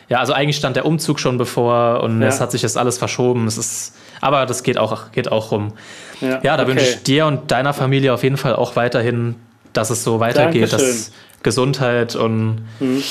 ja. 0.08 0.20
also 0.20 0.32
eigentlich 0.32 0.56
stand 0.56 0.78
der 0.78 0.86
Umzug 0.86 1.20
schon 1.20 1.38
bevor 1.38 2.02
und 2.04 2.22
es 2.22 2.40
hat 2.40 2.52
sich 2.52 2.62
jetzt 2.62 2.78
alles 2.78 2.98
verschoben. 2.98 3.48
Es 3.48 3.58
ist, 3.58 3.94
aber 4.22 4.46
das 4.46 4.64
geht 4.64 4.78
auch, 4.78 5.12
geht 5.12 5.32
auch 5.32 5.52
rum. 5.52 5.74
Ja, 6.22 6.40
da 6.42 6.56
okay. 6.56 6.68
wünsche 6.68 6.86
ich 6.86 7.04
dir 7.04 7.26
und 7.26 7.52
deiner 7.52 7.74
Familie 7.74 8.14
auf 8.14 8.24
jeden 8.24 8.38
Fall 8.38 8.56
auch 8.56 8.76
weiterhin, 8.76 9.36
dass 9.74 9.90
es 9.90 10.04
so 10.04 10.20
weitergeht, 10.20 10.72
Dankeschön. 10.72 10.88
dass 10.88 11.12
Gesundheit 11.44 12.16
und, 12.16 12.66
mhm. 12.80 13.04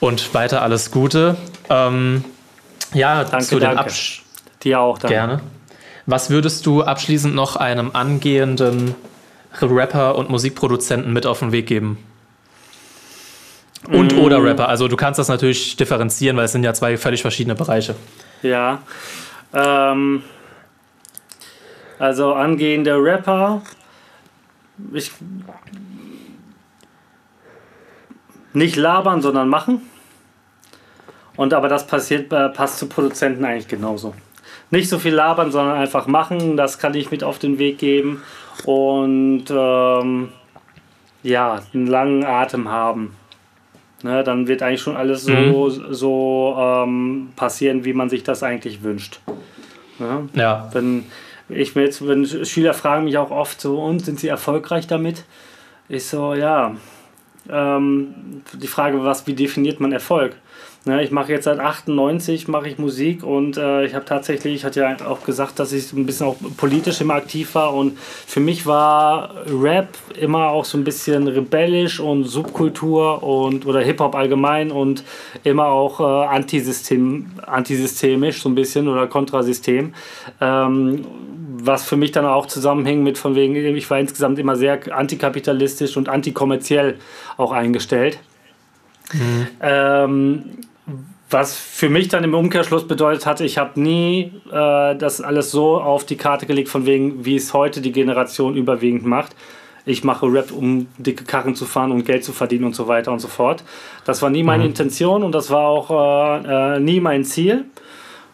und 0.00 0.34
weiter 0.34 0.62
alles 0.62 0.90
Gute. 0.90 1.36
Ähm, 1.68 2.24
ja, 2.92 3.24
danke, 3.24 3.46
zu 3.46 3.58
den 3.60 3.78
Absch 3.78 4.24
Dir 4.62 4.80
auch, 4.80 4.98
danke. 4.98 5.14
Gerne. 5.14 5.40
Was 6.06 6.30
würdest 6.30 6.66
du 6.66 6.82
abschließend 6.82 7.34
noch 7.34 7.56
einem 7.56 7.90
angehenden 7.92 8.94
Rapper 9.60 10.16
und 10.16 10.28
Musikproduzenten 10.28 11.12
mit 11.12 11.26
auf 11.26 11.38
den 11.38 11.52
Weg 11.52 11.66
geben? 11.66 11.98
Und 13.88 14.14
mm. 14.14 14.18
oder 14.18 14.42
Rapper. 14.42 14.68
Also 14.68 14.88
du 14.88 14.96
kannst 14.96 15.18
das 15.18 15.28
natürlich 15.28 15.76
differenzieren, 15.76 16.36
weil 16.36 16.44
es 16.44 16.52
sind 16.52 16.64
ja 16.64 16.74
zwei 16.74 16.98
völlig 16.98 17.22
verschiedene 17.22 17.54
Bereiche. 17.54 17.94
Ja. 18.42 18.82
Ähm, 19.54 20.22
also 22.00 22.34
angehende 22.34 22.96
Rapper. 22.96 23.62
Ich, 24.92 25.12
nicht 28.52 28.76
labern, 28.76 29.22
sondern 29.22 29.48
machen. 29.48 29.82
Und 31.36 31.54
aber 31.54 31.68
das 31.68 31.86
passiert, 31.86 32.32
äh, 32.32 32.48
passt 32.48 32.78
zu 32.78 32.88
Produzenten 32.88 33.44
eigentlich 33.44 33.68
genauso 33.68 34.14
nicht 34.70 34.88
so 34.88 34.98
viel 34.98 35.14
labern, 35.14 35.50
sondern 35.50 35.76
einfach 35.76 36.06
machen. 36.06 36.56
Das 36.56 36.78
kann 36.78 36.94
ich 36.94 37.10
mit 37.10 37.24
auf 37.24 37.38
den 37.38 37.58
Weg 37.58 37.78
geben. 37.78 38.22
Und 38.64 39.44
ähm, 39.50 40.28
ja, 41.22 41.60
einen 41.74 41.86
langen 41.86 42.24
Atem 42.24 42.68
haben. 42.68 43.16
Ne, 44.02 44.24
dann 44.24 44.48
wird 44.48 44.62
eigentlich 44.62 44.80
schon 44.80 44.96
alles 44.96 45.24
so, 45.24 45.32
mhm. 45.32 45.92
so 45.92 46.56
ähm, 46.58 47.32
passieren, 47.36 47.84
wie 47.84 47.92
man 47.92 48.08
sich 48.08 48.22
das 48.22 48.42
eigentlich 48.42 48.82
wünscht. 48.82 49.20
Ja. 49.98 50.22
ja. 50.32 50.70
Wenn 50.72 51.04
ich 51.50 51.74
mir 51.74 51.82
jetzt, 51.82 52.06
wenn 52.06 52.26
Schüler 52.26 52.74
fragen 52.74 53.04
mich 53.04 53.18
auch 53.18 53.30
oft 53.30 53.60
so, 53.60 53.80
und 53.80 54.04
sind 54.04 54.20
sie 54.20 54.28
erfolgreich 54.28 54.86
damit? 54.86 55.24
Ich 55.88 56.06
so, 56.06 56.34
ja. 56.34 56.76
Ähm, 57.48 58.42
die 58.52 58.66
Frage, 58.66 59.02
was, 59.02 59.26
wie 59.26 59.34
definiert 59.34 59.80
man 59.80 59.92
Erfolg? 59.92 60.36
Ne, 60.86 61.02
ich 61.02 61.10
mache 61.10 61.30
jetzt 61.30 61.44
seit 61.44 61.58
98 61.58 62.48
mache 62.48 62.66
ich 62.66 62.78
Musik 62.78 63.22
und 63.22 63.58
äh, 63.58 63.84
ich 63.84 63.94
habe 63.94 64.06
tatsächlich, 64.06 64.54
ich 64.54 64.64
hatte 64.64 64.80
ja 64.80 64.96
auch 65.06 65.24
gesagt, 65.24 65.58
dass 65.58 65.72
ich 65.74 65.92
ein 65.92 66.06
bisschen 66.06 66.26
auch 66.26 66.36
politisch 66.56 67.02
immer 67.02 67.14
aktiv 67.14 67.54
war 67.54 67.74
und 67.74 67.98
für 67.98 68.40
mich 68.40 68.64
war 68.64 69.34
Rap 69.46 69.88
immer 70.18 70.48
auch 70.48 70.64
so 70.64 70.78
ein 70.78 70.84
bisschen 70.84 71.28
rebellisch 71.28 72.00
und 72.00 72.24
Subkultur 72.24 73.22
und 73.22 73.66
oder 73.66 73.80
Hip 73.80 74.00
Hop 74.00 74.14
allgemein 74.14 74.70
und 74.70 75.04
immer 75.44 75.66
auch 75.66 76.00
äh, 76.00 76.26
Antisystem, 76.28 77.26
antisystemisch 77.46 78.40
so 78.40 78.48
ein 78.48 78.54
bisschen 78.54 78.88
oder 78.88 79.06
Kontrasystem. 79.06 79.92
Ähm, 80.40 81.04
was 81.66 81.84
für 81.84 81.96
mich 81.96 82.12
dann 82.12 82.26
auch 82.26 82.46
zusammenhing 82.46 83.02
mit 83.02 83.18
von 83.18 83.34
wegen, 83.34 83.54
ich 83.54 83.90
war 83.90 83.98
insgesamt 83.98 84.38
immer 84.38 84.56
sehr 84.56 84.96
antikapitalistisch 84.96 85.96
und 85.96 86.08
antikommerziell 86.08 86.96
auch 87.36 87.52
eingestellt. 87.52 88.18
Mhm. 89.12 89.46
Ähm, 89.60 90.44
was 91.30 91.56
für 91.56 91.88
mich 91.88 92.08
dann 92.08 92.24
im 92.24 92.34
Umkehrschluss 92.34 92.88
bedeutet 92.88 93.24
hatte, 93.24 93.44
ich 93.44 93.56
habe 93.56 93.80
nie 93.80 94.32
äh, 94.50 94.96
das 94.96 95.20
alles 95.20 95.50
so 95.52 95.80
auf 95.80 96.04
die 96.04 96.16
Karte 96.16 96.46
gelegt, 96.46 96.68
von 96.68 96.86
wegen, 96.86 97.24
wie 97.24 97.36
es 97.36 97.54
heute 97.54 97.80
die 97.80 97.92
Generation 97.92 98.56
überwiegend 98.56 99.06
macht. 99.06 99.36
Ich 99.86 100.04
mache 100.04 100.26
Rap, 100.26 100.52
um 100.52 100.88
dicke 100.98 101.24
Karren 101.24 101.54
zu 101.54 101.64
fahren 101.64 101.92
und 101.92 102.04
Geld 102.04 102.24
zu 102.24 102.32
verdienen 102.32 102.64
und 102.64 102.74
so 102.74 102.88
weiter 102.88 103.12
und 103.12 103.20
so 103.20 103.28
fort. 103.28 103.64
Das 104.04 104.22
war 104.22 104.30
nie 104.30 104.42
meine 104.42 104.64
mhm. 104.64 104.70
Intention 104.70 105.22
und 105.22 105.32
das 105.32 105.50
war 105.50 105.66
auch 105.66 105.90
äh, 106.44 106.76
äh, 106.76 106.80
nie 106.80 107.00
mein 107.00 107.24
Ziel. 107.24 107.64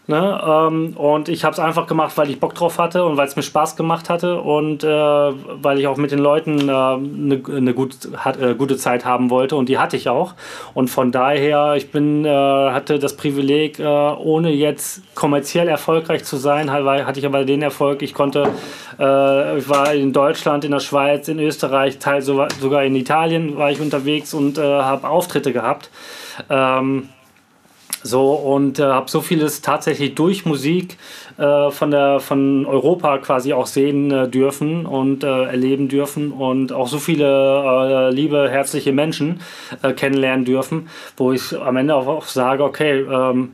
Ne? 0.09 0.41
Ähm, 0.47 0.97
und 0.97 1.29
ich 1.29 1.43
habe 1.43 1.53
es 1.53 1.59
einfach 1.59 1.89
gemacht, 1.89 2.17
weil 2.17 2.31
ich 2.31 2.39
Bock 2.39 2.55
drauf 2.55 2.79
hatte 2.79 3.05
und 3.05 3.17
weil 3.17 3.27
es 3.27 3.35
mir 3.35 3.43
Spaß 3.43 3.75
gemacht 3.75 4.09
hatte 4.09 4.41
und 4.41 4.85
äh, 4.85 4.89
weil 4.89 5.81
ich 5.81 5.89
auch 5.89 5.97
mit 5.97 6.13
den 6.13 6.21
Leuten 6.21 6.71
eine 6.71 7.35
äh, 7.35 7.61
ne 7.61 7.75
gut, 7.75 7.97
hat, 8.17 8.41
äh, 8.41 8.55
gute 8.55 8.77
Zeit 8.77 9.05
haben 9.05 9.31
wollte 9.31 9.57
und 9.57 9.69
die 9.69 9.79
hatte 9.79 9.97
ich 9.97 10.09
auch. 10.09 10.35
Und 10.75 10.91
von 10.91 11.11
daher, 11.11 11.75
ich 11.75 11.91
bin, 11.91 12.25
äh, 12.25 12.29
hatte 12.29 13.01
das 13.01 13.17
Privileg, 13.17 13.81
äh, 13.81 13.85
ohne 13.85 14.53
jetzt 14.53 15.03
kommerziell 15.17 15.67
erfolgreich 15.67 16.23
zu 16.23 16.37
sein, 16.37 16.71
hatte 16.71 17.19
ich 17.19 17.27
aber 17.27 17.45
den 17.45 17.63
Erfolg, 17.63 18.03
ich 18.03 18.15
konnte, 18.15 18.45
äh, 19.01 19.59
ich 19.59 19.69
war 19.69 19.93
in 19.93 20.13
Deutschland, 20.13 20.65
in 20.65 20.71
der 20.71 20.81
Schweiz, 20.81 21.27
in 21.27 21.41
Österreich, 21.41 21.99
teil 21.99 22.23
sogar 22.23 22.85
in 22.85 22.95
Italien 22.95 23.57
war 23.57 23.73
ich 23.73 23.81
unterwegs 23.81 24.35
und 24.35 24.59
habe 24.59 25.09
Auftritte 25.09 25.53
gehabt. 25.53 25.91
Ähm, 26.49 27.09
so 28.07 28.33
und 28.33 28.79
äh, 28.79 28.85
habe 28.85 29.11
so 29.11 29.21
vieles 29.21 29.61
tatsächlich 29.61 30.15
durch 30.15 30.47
Musik 30.47 30.97
äh, 31.37 31.71
von, 31.71 31.91
der, 31.91 32.21
von 32.21 32.65
Europa 32.65 33.19
quasi 33.19 33.53
auch 33.53 33.67
sehen 33.67 34.11
äh, 34.11 34.29
dürfen 34.29 34.87
und 34.87 35.25
äh, 35.25 35.45
erleben 35.45 35.89
dürfen 35.89 36.33
und 36.33 36.73
auch 36.73 36.89
so 36.89 36.99
viele 36.99 37.27
äh, 37.27 38.11
liebe, 38.15 38.49
herzliche 38.51 38.93
Menschen 38.93 39.41
äh, 39.83 39.93
kennenlernen 39.93 40.45
dürfen, 40.45 40.89
wo 41.17 41.33
ich 41.33 41.59
am 41.59 41.77
Ende 41.77 41.95
auch, 41.95 42.07
auch 42.07 42.25
sage, 42.25 42.65
okay, 42.65 43.01
ähm, 43.01 43.53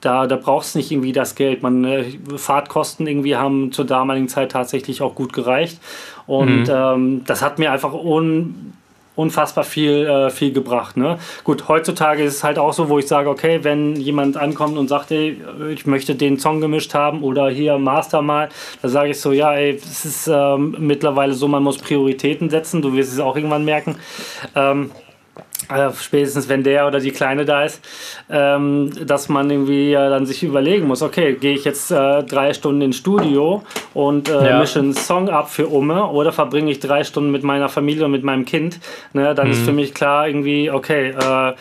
da, 0.00 0.26
da 0.26 0.36
braucht 0.36 0.66
es 0.66 0.74
nicht 0.74 0.92
irgendwie 0.92 1.12
das 1.12 1.34
Geld. 1.34 1.62
Man, 1.62 2.04
Fahrtkosten 2.36 3.06
irgendwie 3.06 3.36
haben 3.36 3.72
zur 3.72 3.86
damaligen 3.86 4.28
Zeit 4.28 4.52
tatsächlich 4.52 5.02
auch 5.02 5.14
gut 5.14 5.32
gereicht. 5.32 5.80
Und 6.26 6.64
mhm. 6.64 6.70
ähm, 6.70 7.22
das 7.24 7.42
hat 7.42 7.58
mir 7.58 7.72
einfach 7.72 7.92
un, 7.92 8.74
unfassbar 9.16 9.64
viel, 9.64 10.06
äh, 10.06 10.30
viel 10.30 10.52
gebracht. 10.52 10.96
Ne? 10.96 11.18
Gut, 11.42 11.68
heutzutage 11.68 12.22
ist 12.22 12.36
es 12.36 12.44
halt 12.44 12.58
auch 12.58 12.72
so, 12.72 12.88
wo 12.88 12.98
ich 12.98 13.08
sage, 13.08 13.28
okay, 13.28 13.60
wenn 13.62 13.96
jemand 13.96 14.36
ankommt 14.36 14.78
und 14.78 14.88
sagt, 14.88 15.10
ey, 15.10 15.40
ich 15.72 15.86
möchte 15.86 16.14
den 16.14 16.38
Song 16.38 16.60
gemischt 16.60 16.94
haben 16.94 17.22
oder 17.22 17.48
hier 17.48 17.78
Master 17.78 18.22
mal, 18.22 18.48
da 18.82 18.88
sage 18.88 19.10
ich 19.10 19.20
so, 19.20 19.32
ja, 19.32 19.54
ey, 19.54 19.74
es 19.74 20.04
ist 20.04 20.28
ähm, 20.28 20.76
mittlerweile 20.78 21.34
so, 21.34 21.48
man 21.48 21.62
muss 21.62 21.78
Prioritäten 21.78 22.50
setzen, 22.50 22.82
du 22.82 22.94
wirst 22.94 23.12
es 23.12 23.18
auch 23.18 23.36
irgendwann 23.36 23.64
merken. 23.64 23.96
Ähm, 24.54 24.90
äh, 25.68 25.90
spätestens 26.00 26.48
wenn 26.48 26.62
der 26.62 26.86
oder 26.86 27.00
die 27.00 27.10
Kleine 27.10 27.44
da 27.44 27.64
ist, 27.64 27.80
ähm, 28.30 28.90
dass 29.04 29.28
man 29.28 29.50
irgendwie 29.50 29.92
äh, 29.92 30.10
dann 30.10 30.26
sich 30.26 30.42
überlegen 30.42 30.86
muss, 30.86 31.02
okay, 31.02 31.34
gehe 31.34 31.54
ich 31.54 31.64
jetzt 31.64 31.90
äh, 31.90 32.22
drei 32.22 32.54
Stunden 32.54 32.82
ins 32.82 32.96
Studio 32.96 33.62
und 33.94 34.28
äh, 34.28 34.50
ja. 34.50 34.58
mische 34.60 34.78
einen 34.78 34.94
Song 34.94 35.28
ab 35.28 35.50
für 35.50 35.66
Umme 35.66 36.06
oder 36.06 36.32
verbringe 36.32 36.70
ich 36.70 36.80
drei 36.80 37.04
Stunden 37.04 37.30
mit 37.30 37.42
meiner 37.42 37.68
Familie 37.68 38.04
und 38.04 38.12
mit 38.12 38.22
meinem 38.22 38.44
Kind, 38.44 38.78
ne, 39.12 39.34
dann 39.34 39.48
mhm. 39.48 39.52
ist 39.52 39.64
für 39.64 39.72
mich 39.72 39.94
klar 39.94 40.28
irgendwie, 40.28 40.70
okay, 40.70 41.10
äh, 41.10 41.54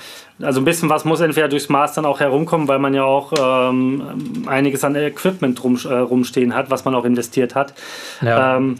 also 0.43 0.59
ein 0.59 0.65
bisschen 0.65 0.89
was 0.89 1.05
muss 1.05 1.21
entweder 1.21 1.47
durchs 1.47 1.69
Maß 1.69 1.93
dann 1.93 2.05
auch 2.05 2.19
herumkommen, 2.19 2.67
weil 2.67 2.79
man 2.79 2.93
ja 2.93 3.05
auch 3.05 3.31
ähm, 3.39 4.43
einiges 4.47 4.83
an 4.83 4.95
Equipment 4.95 5.63
rum, 5.63 5.77
rumstehen 5.77 6.53
hat, 6.53 6.69
was 6.69 6.83
man 6.83 6.93
auch 6.93 7.05
investiert 7.05 7.55
hat. 7.55 7.73
Ja. 8.21 8.57
Ähm, 8.57 8.75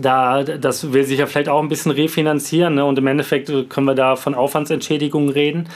da, 0.00 0.42
das 0.42 0.92
will 0.92 1.04
sich 1.04 1.18
ja 1.18 1.26
vielleicht 1.26 1.48
auch 1.48 1.62
ein 1.62 1.68
bisschen 1.68 1.92
refinanzieren 1.92 2.74
ne? 2.74 2.84
und 2.84 2.98
im 2.98 3.06
Endeffekt 3.06 3.50
können 3.68 3.86
wir 3.86 3.94
da 3.94 4.16
von 4.16 4.34
Aufwandsentschädigungen 4.34 5.28
reden. 5.28 5.68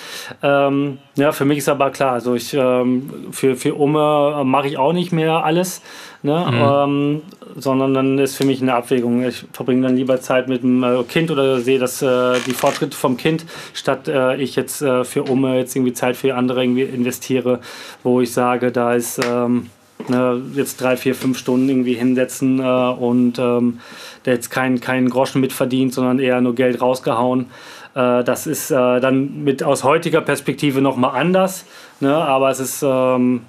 Ähm, 0.43 0.99
ja, 1.17 1.33
für 1.33 1.45
mich 1.45 1.59
ist 1.59 1.69
aber 1.69 1.91
klar, 1.91 2.13
also 2.13 2.35
ich 2.35 2.55
ähm, 2.55 3.11
für, 3.31 3.57
für 3.57 3.75
Umme 3.75 4.43
mache 4.45 4.69
ich 4.69 4.79
auch 4.79 4.93
nicht 4.93 5.13
mehr 5.13 5.45
alles, 5.45 5.83
ne? 6.23 6.47
Mhm. 6.51 6.63
Ähm, 6.63 7.23
sondern 7.57 7.95
dann 7.95 8.19
ist 8.19 8.37
für 8.37 8.45
mich 8.45 8.61
eine 8.61 8.75
Abwägung. 8.75 9.25
Ich 9.25 9.45
verbringe 9.53 9.87
dann 9.87 9.97
lieber 9.97 10.21
Zeit 10.21 10.49
mit 10.49 10.63
dem 10.63 10.83
äh, 10.83 11.03
Kind 11.05 11.31
oder 11.31 11.61
sehe 11.61 11.79
das, 11.79 12.03
äh, 12.03 12.39
die 12.47 12.53
Fortschritte 12.53 12.97
vom 12.97 13.17
Kind, 13.17 13.47
statt 13.73 14.09
äh, 14.09 14.37
ich 14.37 14.57
jetzt 14.57 14.83
äh, 14.83 15.05
für 15.05 15.25
Umme 15.25 15.57
jetzt 15.59 15.75
irgendwie 15.75 15.93
Zeit 15.93 16.17
für 16.17 16.35
andere 16.35 16.63
irgendwie 16.63 16.83
investiere, 16.83 17.61
wo 18.03 18.21
ich 18.21 18.33
sage, 18.33 18.71
da 18.71 18.95
ist 18.95 19.21
ähm, 19.25 19.71
ne, 20.07 20.41
jetzt 20.55 20.81
drei, 20.81 20.97
vier, 20.97 21.15
fünf 21.15 21.39
Stunden 21.39 21.69
irgendwie 21.69 21.95
hinsetzen 21.95 22.61
äh, 22.61 22.63
und 22.63 23.39
ähm, 23.39 23.81
der 24.25 24.35
jetzt 24.35 24.51
keinen 24.51 24.81
kein 24.81 25.09
Groschen 25.09 25.41
mitverdient, 25.41 25.93
sondern 25.95 26.19
eher 26.19 26.41
nur 26.41 26.55
Geld 26.55 26.81
rausgehauen. 26.81 27.47
Äh, 27.95 28.25
das 28.25 28.47
ist 28.47 28.71
äh, 28.71 29.01
dann 29.01 29.45
mit 29.45 29.63
aus 29.63 29.85
heutiger 29.85 30.21
Perspektive 30.21 30.81
nochmal 30.81 31.19
anders, 31.19 31.65
ne? 32.01 32.15
aber 32.15 32.51
es 32.51 32.61
ist, 32.61 32.83
ähm, 32.83 33.43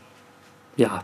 ja, 0.78 1.04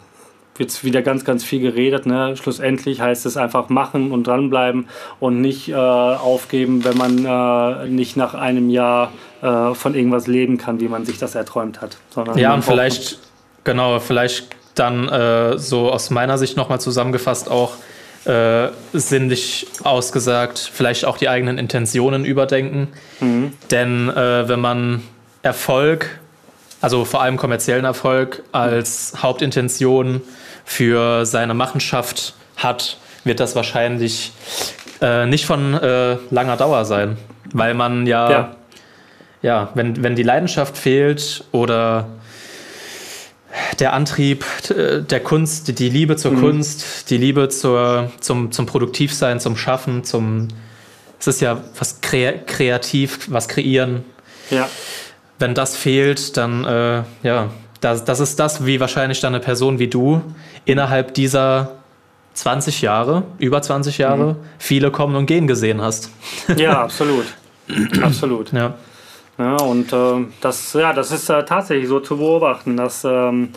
wird 0.58 0.84
wieder 0.84 1.02
ganz, 1.02 1.26
ganz 1.26 1.44
viel 1.44 1.60
geredet. 1.60 2.06
Ne? 2.06 2.36
Schlussendlich 2.38 3.02
heißt 3.02 3.26
es 3.26 3.38
einfach 3.38 3.70
machen 3.70 4.12
und 4.12 4.26
dranbleiben 4.26 4.88
und 5.20 5.42
nicht 5.42 5.70
äh, 5.70 5.76
aufgeben, 5.76 6.84
wenn 6.86 6.98
man 6.98 7.26
äh, 7.26 7.88
nicht 7.90 8.16
nach 8.16 8.34
einem 8.34 8.70
Jahr 8.70 9.12
äh, 9.42 9.74
von 9.74 9.96
irgendwas 9.96 10.28
leben 10.28 10.58
kann, 10.58 10.80
wie 10.80 10.88
man 10.88 11.06
sich 11.06 11.18
das 11.18 11.36
erträumt 11.36 11.82
hat. 11.82 11.98
Sondern 12.10 12.38
ja, 12.38 12.54
und 12.54 12.64
vielleicht, 12.64 13.20
genau, 13.64 14.00
vielleicht 14.00 14.56
dann 14.76 15.10
äh, 15.10 15.58
so 15.58 15.92
aus 15.92 16.10
meiner 16.10 16.38
Sicht 16.38 16.58
nochmal 16.58 16.80
zusammengefasst 16.80 17.50
auch 17.50 17.74
äh, 18.26 18.70
sinnlich 18.94 19.68
ausgesagt, 19.84 20.70
vielleicht 20.74 21.06
auch 21.06 21.18
die 21.18 21.30
eigenen 21.30 21.58
Intentionen 21.58 22.26
überdenken. 22.26 22.90
Mhm. 23.20 23.54
Denn 23.72 24.10
äh, 24.10 24.48
wenn 24.48 24.60
man 24.60 25.04
Erfolg, 25.44 26.20
also 26.82 27.06
vor 27.06 27.22
allem 27.22 27.38
kommerziellen 27.38 27.86
Erfolg, 27.86 28.44
als 28.52 29.14
Hauptintention 29.22 30.22
für 30.66 31.26
seine 31.26 31.54
Machenschaft 31.54 32.34
hat, 32.58 32.98
wird 33.24 33.40
das 33.40 33.56
wahrscheinlich 33.56 34.32
äh, 35.02 35.26
nicht 35.28 35.46
von 35.46 35.74
äh, 35.76 36.18
langer 36.32 36.58
Dauer 36.58 36.86
sein. 36.86 37.18
Weil 37.54 37.74
man 37.76 38.08
ja, 38.08 38.32
ja, 38.32 38.56
ja 39.42 39.70
wenn, 39.76 40.04
wenn 40.04 40.16
die 40.16 40.24
Leidenschaft 40.24 40.78
fehlt 40.78 41.44
oder 41.52 42.08
der 43.80 43.94
Antrieb 43.94 44.46
äh, 44.70 45.02
der 45.02 45.20
Kunst, 45.20 45.80
die 45.80 45.90
Liebe 45.90 46.16
zur 46.16 46.32
mhm. 46.32 46.42
Kunst, 46.42 47.10
die 47.10 47.18
Liebe 47.18 47.50
zur, 47.50 48.12
zum, 48.20 48.52
zum 48.52 48.66
Produktivsein, 48.66 49.40
zum 49.40 49.58
Schaffen, 49.58 50.04
zum. 50.04 50.48
Es 51.20 51.28
ist 51.28 51.42
ja 51.42 51.64
was 51.80 52.02
kreativ, 52.02 53.28
was 53.32 53.48
kreieren. 53.48 54.04
Ja. 54.52 54.70
Wenn 55.40 55.56
das 55.56 55.76
fehlt, 55.76 56.38
dann, 56.38 56.66
äh, 56.66 57.04
ja, 57.24 57.50
das, 57.82 58.06
das 58.06 58.20
ist 58.20 58.40
das, 58.40 58.66
wie 58.66 58.80
wahrscheinlich 58.80 59.22
dann 59.22 59.34
eine 59.34 59.44
Person 59.44 59.80
wie 59.80 59.88
du 59.88 60.22
innerhalb 60.66 61.14
dieser 61.14 61.78
20 62.36 62.82
Jahre, 62.82 63.24
über 63.40 63.62
20 63.62 63.98
Jahre, 63.98 64.34
mhm. 64.34 64.38
viele 64.60 64.92
kommen 64.92 65.16
und 65.16 65.26
gehen 65.26 65.48
gesehen 65.48 65.82
hast. 65.82 66.10
Ja, 66.58 66.82
absolut. 66.84 67.26
absolut. 68.02 68.52
Ja. 68.52 68.76
Ja, 69.38 69.58
und 69.58 69.92
äh, 69.92 70.26
das, 70.42 70.74
ja, 70.74 70.94
das 70.94 71.12
ist 71.12 71.30
äh, 71.30 71.44
tatsächlich 71.44 71.90
so 71.90 72.00
zu 72.00 72.18
beobachten, 72.18 72.78
dass 72.78 73.04
ähm, 73.04 73.50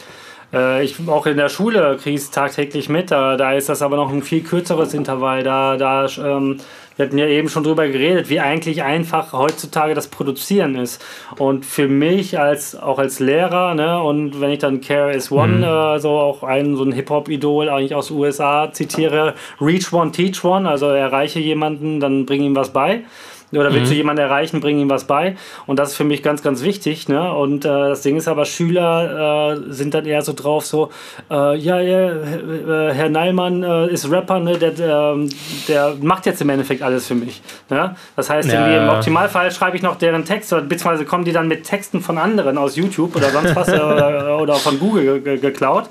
äh, 0.52 0.84
ich 0.84 0.96
auch 1.08 1.26
in 1.26 1.36
der 1.36 1.48
Schule 1.48 1.96
kriege 2.02 2.16
es 2.16 2.30
tagtäglich 2.30 2.88
mit, 2.88 3.10
da, 3.10 3.36
da 3.36 3.52
ist 3.52 3.68
das 3.68 3.82
aber 3.82 3.96
noch 3.96 4.10
ein 4.10 4.22
viel 4.22 4.42
kürzeres 4.42 4.94
Intervall. 4.94 5.44
Da, 5.44 5.76
da 5.76 6.06
ähm, 6.18 6.58
wir 6.96 7.06
hatten 7.06 7.18
ja 7.18 7.26
eben 7.26 7.48
schon 7.48 7.62
drüber 7.62 7.86
geredet, 7.86 8.28
wie 8.28 8.40
eigentlich 8.40 8.82
einfach 8.82 9.32
heutzutage 9.32 9.94
das 9.94 10.08
Produzieren 10.08 10.74
ist. 10.74 11.04
Und 11.38 11.64
für 11.64 11.86
mich 11.86 12.40
als 12.40 12.74
auch 12.74 12.98
als 12.98 13.20
Lehrer, 13.20 13.74
ne, 13.74 14.02
und 14.02 14.40
wenn 14.40 14.50
ich 14.50 14.58
dann 14.58 14.80
Care 14.80 15.12
is 15.12 15.30
One, 15.30 15.58
mhm. 15.58 15.62
äh, 15.62 16.00
so 16.00 16.10
auch 16.10 16.42
einen 16.42 16.74
so 16.76 16.82
ein 16.82 16.90
Hip-Hop-Idol 16.90 17.68
eigentlich 17.68 17.94
aus 17.94 18.08
den 18.08 18.16
USA 18.16 18.72
zitiere, 18.72 19.34
Reach 19.60 19.92
One, 19.92 20.10
Teach 20.10 20.44
One, 20.44 20.68
also 20.68 20.86
erreiche 20.86 21.38
jemanden, 21.38 22.00
dann 22.00 22.26
bring 22.26 22.42
ihm 22.42 22.56
was 22.56 22.70
bei 22.72 23.04
oder 23.52 23.72
willst 23.72 23.86
mhm. 23.86 23.90
du 23.90 23.96
jemanden 23.96 24.22
erreichen, 24.22 24.60
bring 24.60 24.78
ihm 24.78 24.90
was 24.90 25.04
bei. 25.04 25.36
Und 25.66 25.78
das 25.78 25.90
ist 25.90 25.96
für 25.96 26.04
mich 26.04 26.22
ganz, 26.22 26.42
ganz 26.42 26.62
wichtig. 26.62 27.08
Ne? 27.08 27.32
Und 27.32 27.64
äh, 27.64 27.68
das 27.68 28.02
Ding 28.02 28.16
ist 28.16 28.28
aber, 28.28 28.44
Schüler 28.44 29.56
äh, 29.56 29.72
sind 29.72 29.94
dann 29.94 30.04
eher 30.04 30.22
so 30.22 30.32
drauf, 30.34 30.66
so, 30.66 30.90
äh, 31.30 31.56
ja, 31.56 31.80
ja, 31.80 32.10
äh, 32.10 32.92
Herr 32.92 33.08
Neilmann 33.08 33.62
äh, 33.62 33.88
ist 33.88 34.10
Rapper, 34.10 34.40
ne? 34.40 34.58
der, 34.58 34.72
der, 34.72 35.14
ähm, 35.14 35.28
der, 35.66 35.94
macht 36.00 36.26
jetzt 36.26 36.40
im 36.42 36.50
Endeffekt 36.50 36.82
alles 36.82 37.06
für 37.06 37.14
mich. 37.14 37.40
Ne? 37.70 37.94
Das 38.16 38.28
heißt, 38.28 38.50
ja, 38.50 38.66
im 38.66 38.88
Optimalfall 38.88 39.50
schreibe 39.50 39.76
ich 39.76 39.82
noch 39.82 39.96
deren 39.96 40.24
Text, 40.24 40.50
beziehungsweise 40.50 41.04
kommen 41.04 41.24
die 41.24 41.32
dann 41.32 41.48
mit 41.48 41.64
Texten 41.64 42.00
von 42.00 42.18
anderen 42.18 42.58
aus 42.58 42.76
YouTube 42.76 43.16
oder 43.16 43.30
sonst 43.30 43.56
was 43.56 43.68
äh, 43.68 43.80
oder, 43.80 44.38
oder 44.42 44.54
von 44.54 44.78
Google 44.78 45.20
geklaut, 45.20 45.88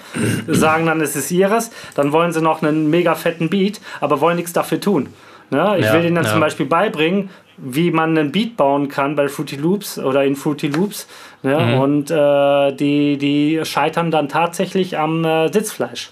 sagen 0.48 0.86
dann, 0.86 1.02
es 1.02 1.16
ist 1.16 1.32
ihres, 1.32 1.72
dann 1.96 2.12
wollen 2.12 2.32
sie 2.32 2.42
noch 2.42 2.62
einen 2.62 2.90
mega 2.90 3.16
fetten 3.16 3.50
Beat, 3.50 3.82
aber 4.00 4.22
wollen 4.22 4.38
nichts 4.38 4.54
dafür 4.54 4.80
tun. 4.80 5.10
Ne? 5.50 5.76
Ich 5.80 5.86
ja, 5.86 5.94
will 5.94 6.06
ihnen 6.06 6.16
dann 6.16 6.26
ja. 6.26 6.32
zum 6.32 6.40
Beispiel 6.40 6.66
beibringen, 6.66 7.30
wie 7.58 7.92
man 7.92 8.18
einen 8.18 8.32
Beat 8.32 8.56
bauen 8.56 8.88
kann 8.88 9.16
bei 9.16 9.28
Fruity 9.28 9.56
Loops 9.56 9.98
oder 10.00 10.24
in 10.24 10.36
Fruity 10.36 10.68
Loops. 10.68 11.08
Ne? 11.44 11.58
Mhm. 11.58 11.80
Und 11.80 12.12
äh, 12.12 12.72
die, 12.74 13.18
die 13.18 13.62
scheitern 13.64 14.12
dann 14.12 14.30
tatsächlich 14.30 14.98
am 14.98 15.26
äh, 15.26 15.52
Sitzfleisch. 15.52 16.12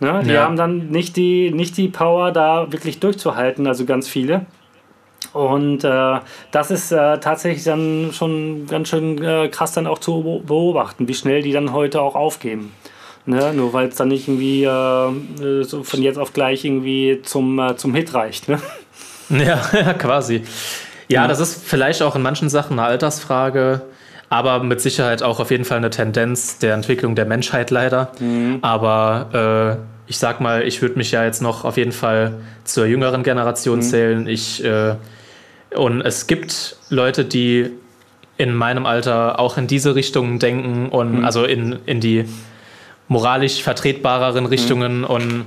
Ne? 0.00 0.22
Die 0.24 0.32
ja. 0.32 0.44
haben 0.44 0.56
dann 0.56 0.88
nicht 0.88 1.16
die, 1.16 1.50
nicht 1.50 1.76
die 1.76 1.88
Power, 1.88 2.32
da 2.32 2.70
wirklich 2.70 3.00
durchzuhalten, 3.00 3.66
also 3.66 3.84
ganz 3.84 4.08
viele. 4.08 4.46
Und 5.32 5.84
äh, 5.84 6.20
das 6.52 6.70
ist 6.70 6.92
äh, 6.92 7.18
tatsächlich 7.18 7.64
dann 7.64 8.10
schon 8.12 8.66
ganz 8.66 8.88
schön 8.88 9.22
äh, 9.22 9.48
krass 9.48 9.72
dann 9.72 9.86
auch 9.86 9.98
zu 9.98 10.42
beobachten, 10.46 11.08
wie 11.08 11.14
schnell 11.14 11.42
die 11.42 11.52
dann 11.52 11.72
heute 11.72 12.00
auch 12.00 12.14
aufgeben. 12.14 12.72
Ne? 13.26 13.52
Nur 13.52 13.72
weil 13.72 13.88
es 13.88 13.96
dann 13.96 14.08
nicht 14.08 14.26
irgendwie 14.26 14.64
äh, 14.64 15.62
so 15.64 15.82
von 15.82 16.02
jetzt 16.02 16.18
auf 16.18 16.32
gleich 16.32 16.64
irgendwie 16.64 17.20
zum, 17.22 17.58
äh, 17.58 17.76
zum 17.76 17.94
Hit 17.94 18.14
reicht. 18.14 18.48
Ne? 18.48 18.60
Ja, 19.38 19.94
quasi. 19.94 20.42
Ja, 21.08 21.22
ja, 21.22 21.28
das 21.28 21.40
ist 21.40 21.64
vielleicht 21.64 22.02
auch 22.02 22.16
in 22.16 22.22
manchen 22.22 22.48
Sachen 22.48 22.78
eine 22.78 22.88
Altersfrage, 22.88 23.82
aber 24.28 24.62
mit 24.62 24.80
Sicherheit 24.80 25.22
auch 25.22 25.40
auf 25.40 25.50
jeden 25.50 25.64
Fall 25.64 25.78
eine 25.78 25.90
Tendenz 25.90 26.58
der 26.58 26.74
Entwicklung 26.74 27.14
der 27.14 27.24
Menschheit 27.24 27.70
leider. 27.70 28.12
Mhm. 28.20 28.58
Aber 28.60 29.78
äh, 29.78 30.10
ich 30.10 30.18
sag 30.18 30.40
mal, 30.40 30.62
ich 30.66 30.82
würde 30.82 30.96
mich 30.96 31.10
ja 31.10 31.24
jetzt 31.24 31.40
noch 31.40 31.64
auf 31.64 31.76
jeden 31.76 31.92
Fall 31.92 32.34
zur 32.64 32.86
jüngeren 32.86 33.22
Generation 33.22 33.78
mhm. 33.78 33.82
zählen. 33.82 34.26
Ich, 34.26 34.62
äh, 34.64 34.96
und 35.74 36.02
es 36.02 36.26
gibt 36.26 36.76
Leute, 36.90 37.24
die 37.24 37.70
in 38.36 38.54
meinem 38.54 38.86
Alter 38.86 39.38
auch 39.38 39.58
in 39.58 39.66
diese 39.66 39.94
Richtung 39.94 40.38
denken 40.38 40.88
und 40.88 41.18
mhm. 41.18 41.24
also 41.24 41.44
in, 41.44 41.78
in 41.86 42.00
die 42.00 42.24
moralisch 43.08 43.62
vertretbareren 43.62 44.44
mhm. 44.44 44.50
Richtungen 44.50 45.04
und 45.04 45.44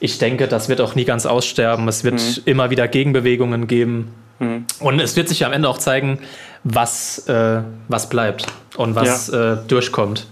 ich 0.00 0.18
denke, 0.18 0.48
das 0.48 0.68
wird 0.68 0.80
auch 0.80 0.94
nie 0.94 1.04
ganz 1.04 1.26
aussterben. 1.26 1.86
Es 1.86 2.02
wird 2.02 2.14
mhm. 2.14 2.42
immer 2.46 2.70
wieder 2.70 2.88
Gegenbewegungen 2.88 3.66
geben. 3.66 4.14
Mhm. 4.38 4.64
Und 4.80 4.98
es 4.98 5.14
wird 5.14 5.28
sich 5.28 5.44
am 5.44 5.52
Ende 5.52 5.68
auch 5.68 5.78
zeigen, 5.78 6.18
was, 6.64 7.28
äh, 7.28 7.60
was 7.88 8.08
bleibt 8.08 8.46
und 8.76 8.94
was 8.94 9.28
ja. 9.28 9.52
äh, 9.52 9.58
durchkommt. 9.68 10.26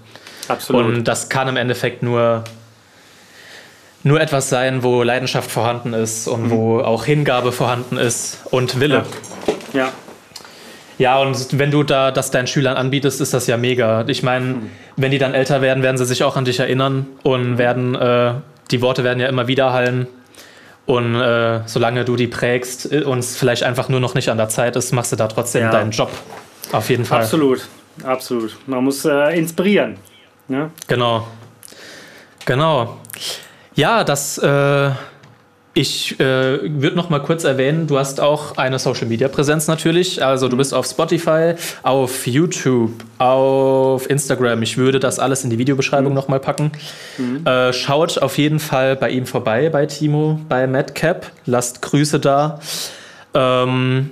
Absolut. 0.49 0.85
Und 0.85 1.05
das 1.05 1.28
kann 1.28 1.47
im 1.49 1.59
Endeffekt 1.59 2.03
nur, 2.03 2.45
nur 4.03 4.20
etwas 4.20 4.49
sein, 4.49 4.82
wo 4.82 5.03
Leidenschaft 5.03 5.51
vorhanden 5.51 5.93
ist 5.93 6.27
und 6.27 6.47
mhm. 6.47 6.51
wo 6.51 6.81
auch 6.81 7.05
Hingabe 7.05 7.53
vorhanden 7.53 7.99
ist 7.99 8.39
und 8.51 8.81
Wille. 8.81 9.05
Ja. 9.74 9.81
ja. 9.81 9.93
Ja, 10.97 11.20
und 11.20 11.57
wenn 11.57 11.70
du 11.70 11.85
da 11.85 12.11
das 12.11 12.32
deinen 12.32 12.49
Schülern 12.49 12.77
anbietest, 12.77 13.20
ist 13.20 13.32
das 13.32 13.47
ja 13.47 13.57
mega. 13.57 14.05
Ich 14.09 14.24
meine, 14.24 14.47
mhm. 14.47 14.70
wenn 14.97 15.12
die 15.12 15.19
dann 15.19 15.32
älter 15.32 15.62
werden, 15.62 15.85
werden 15.85 15.97
sie 15.97 16.05
sich 16.05 16.24
auch 16.24 16.36
an 16.36 16.45
dich 16.45 16.59
erinnern 16.59 17.07
und 17.23 17.53
mhm. 17.53 17.59
werden 17.59 17.95
äh, 17.95 18.32
die 18.70 18.82
Worte 18.82 19.05
werden 19.05 19.20
ja 19.20 19.28
immer 19.28 19.49
wieder 19.49 19.73
hallen. 19.73 20.07
Und 20.86 21.15
äh, 21.15 21.61
solange 21.66 22.07
du 22.07 22.16
die 22.16 22.28
prägst 22.28 22.90
äh, 22.90 23.03
und 23.03 23.19
es 23.19 23.36
vielleicht 23.36 23.62
einfach 23.62 23.89
nur 23.89 24.01
noch 24.01 24.15
nicht 24.15 24.31
an 24.31 24.39
der 24.39 24.49
Zeit 24.49 24.74
ist, 24.74 24.93
machst 24.93 25.12
du 25.12 25.16
da 25.16 25.28
trotzdem 25.28 25.62
ja. 25.62 25.70
deinen 25.70 25.90
Job. 25.90 26.11
Auf 26.73 26.89
jeden 26.89 27.05
Fall. 27.05 27.23
Absolut, 27.23 27.69
absolut. 28.05 28.57
Man 28.66 28.85
muss 28.85 29.05
äh, 29.05 29.39
inspirieren. 29.39 29.97
Ne? 30.49 30.70
Genau. 30.86 31.27
Genau. 32.47 32.97
Ja, 33.74 34.03
das 34.03 34.39
äh, 34.39 34.90
ich 35.79 36.19
äh, 36.19 36.59
würde 36.83 36.97
noch 36.97 37.09
mal 37.09 37.21
kurz 37.21 37.45
erwähnen, 37.45 37.87
du 37.87 38.01
hast 38.01 38.21
auch 38.21 38.57
eine 38.57 38.81
Social 38.81 39.07
Media 39.07 39.29
Präsenz 39.29 39.69
natürlich. 39.69 40.25
Also 40.25 40.49
du 40.49 40.57
bist 40.57 40.75
auf 40.75 40.87
Spotify, 40.87 41.55
auf 41.85 42.27
YouTube, 42.27 42.91
auf 43.19 44.11
Instagram. 44.11 44.61
Ich 44.63 44.77
würde 44.77 44.99
das 44.99 45.21
alles 45.21 45.45
in 45.45 45.51
die 45.51 45.59
Videobeschreibung 45.59 46.11
mhm. 46.11 46.17
noch 46.17 46.27
mal 46.27 46.41
packen. 46.41 46.73
Mhm. 47.17 47.47
Äh, 47.47 47.73
schaut 47.73 48.19
auf 48.19 48.39
jeden 48.39 48.59
Fall 48.59 48.97
bei 48.97 49.11
ihm 49.11 49.25
vorbei, 49.25 49.69
bei 49.69 49.87
Timo, 49.87 50.41
bei 50.49 50.67
Madcap. 50.67 51.31
Lasst 51.47 51.81
Grüße 51.81 52.19
da. 52.19 52.59
Ähm, 53.35 54.11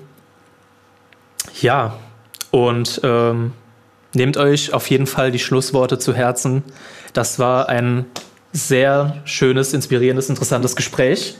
ja, 1.60 1.94
und 2.52 3.00
ähm, 3.02 3.50
nehmt 4.14 4.36
euch 4.36 4.72
auf 4.72 4.88
jeden 4.88 5.08
Fall 5.08 5.32
die 5.32 5.40
Schlussworte 5.40 5.98
zu 5.98 6.14
Herzen. 6.14 6.62
Das 7.12 7.40
war 7.40 7.68
ein 7.68 8.06
sehr 8.52 9.16
schönes, 9.24 9.72
inspirierendes, 9.72 10.28
interessantes 10.28 10.76
Gespräch. 10.76 11.36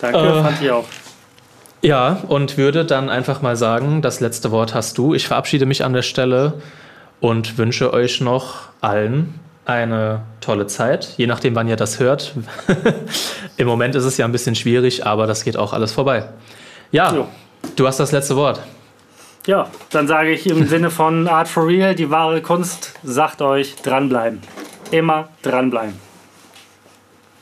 Danke, 0.00 0.18
äh, 0.18 0.42
fand 0.42 0.62
ich 0.62 0.70
auch. 0.70 0.84
Ja, 1.82 2.22
und 2.26 2.56
würde 2.56 2.84
dann 2.84 3.08
einfach 3.08 3.40
mal 3.40 3.56
sagen, 3.56 4.02
das 4.02 4.20
letzte 4.20 4.50
Wort 4.50 4.74
hast 4.74 4.98
du. 4.98 5.14
Ich 5.14 5.28
verabschiede 5.28 5.66
mich 5.66 5.84
an 5.84 5.92
der 5.92 6.02
Stelle 6.02 6.54
und 7.20 7.58
wünsche 7.58 7.92
euch 7.92 8.20
noch 8.20 8.68
allen 8.80 9.38
eine 9.64 10.22
tolle 10.40 10.66
Zeit, 10.66 11.14
je 11.18 11.26
nachdem, 11.26 11.54
wann 11.54 11.68
ihr 11.68 11.76
das 11.76 12.00
hört. 12.00 12.32
Im 13.58 13.66
Moment 13.66 13.94
ist 13.94 14.04
es 14.04 14.16
ja 14.16 14.24
ein 14.24 14.32
bisschen 14.32 14.54
schwierig, 14.54 15.04
aber 15.04 15.26
das 15.26 15.44
geht 15.44 15.58
auch 15.58 15.74
alles 15.74 15.92
vorbei. 15.92 16.28
Ja, 16.90 17.14
jo. 17.14 17.28
du 17.76 17.86
hast 17.86 18.00
das 18.00 18.10
letzte 18.10 18.34
Wort. 18.34 18.60
Ja, 19.46 19.68
dann 19.90 20.08
sage 20.08 20.30
ich 20.30 20.46
im 20.46 20.66
Sinne 20.66 20.90
von 20.90 21.28
Art 21.28 21.48
for 21.48 21.66
Real, 21.66 21.94
die 21.94 22.10
wahre 22.10 22.42
Kunst, 22.42 22.94
sagt 23.02 23.40
euch 23.40 23.76
dranbleiben. 23.76 24.40
Immer 24.90 25.28
dranbleiben. 25.42 25.98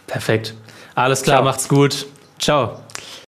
Perfekt. 0.06 0.54
Alles 0.94 1.22
klar, 1.22 1.38
Ciao. 1.38 1.44
macht's 1.44 1.68
gut. 1.68 2.06
Ciao. 2.38 2.80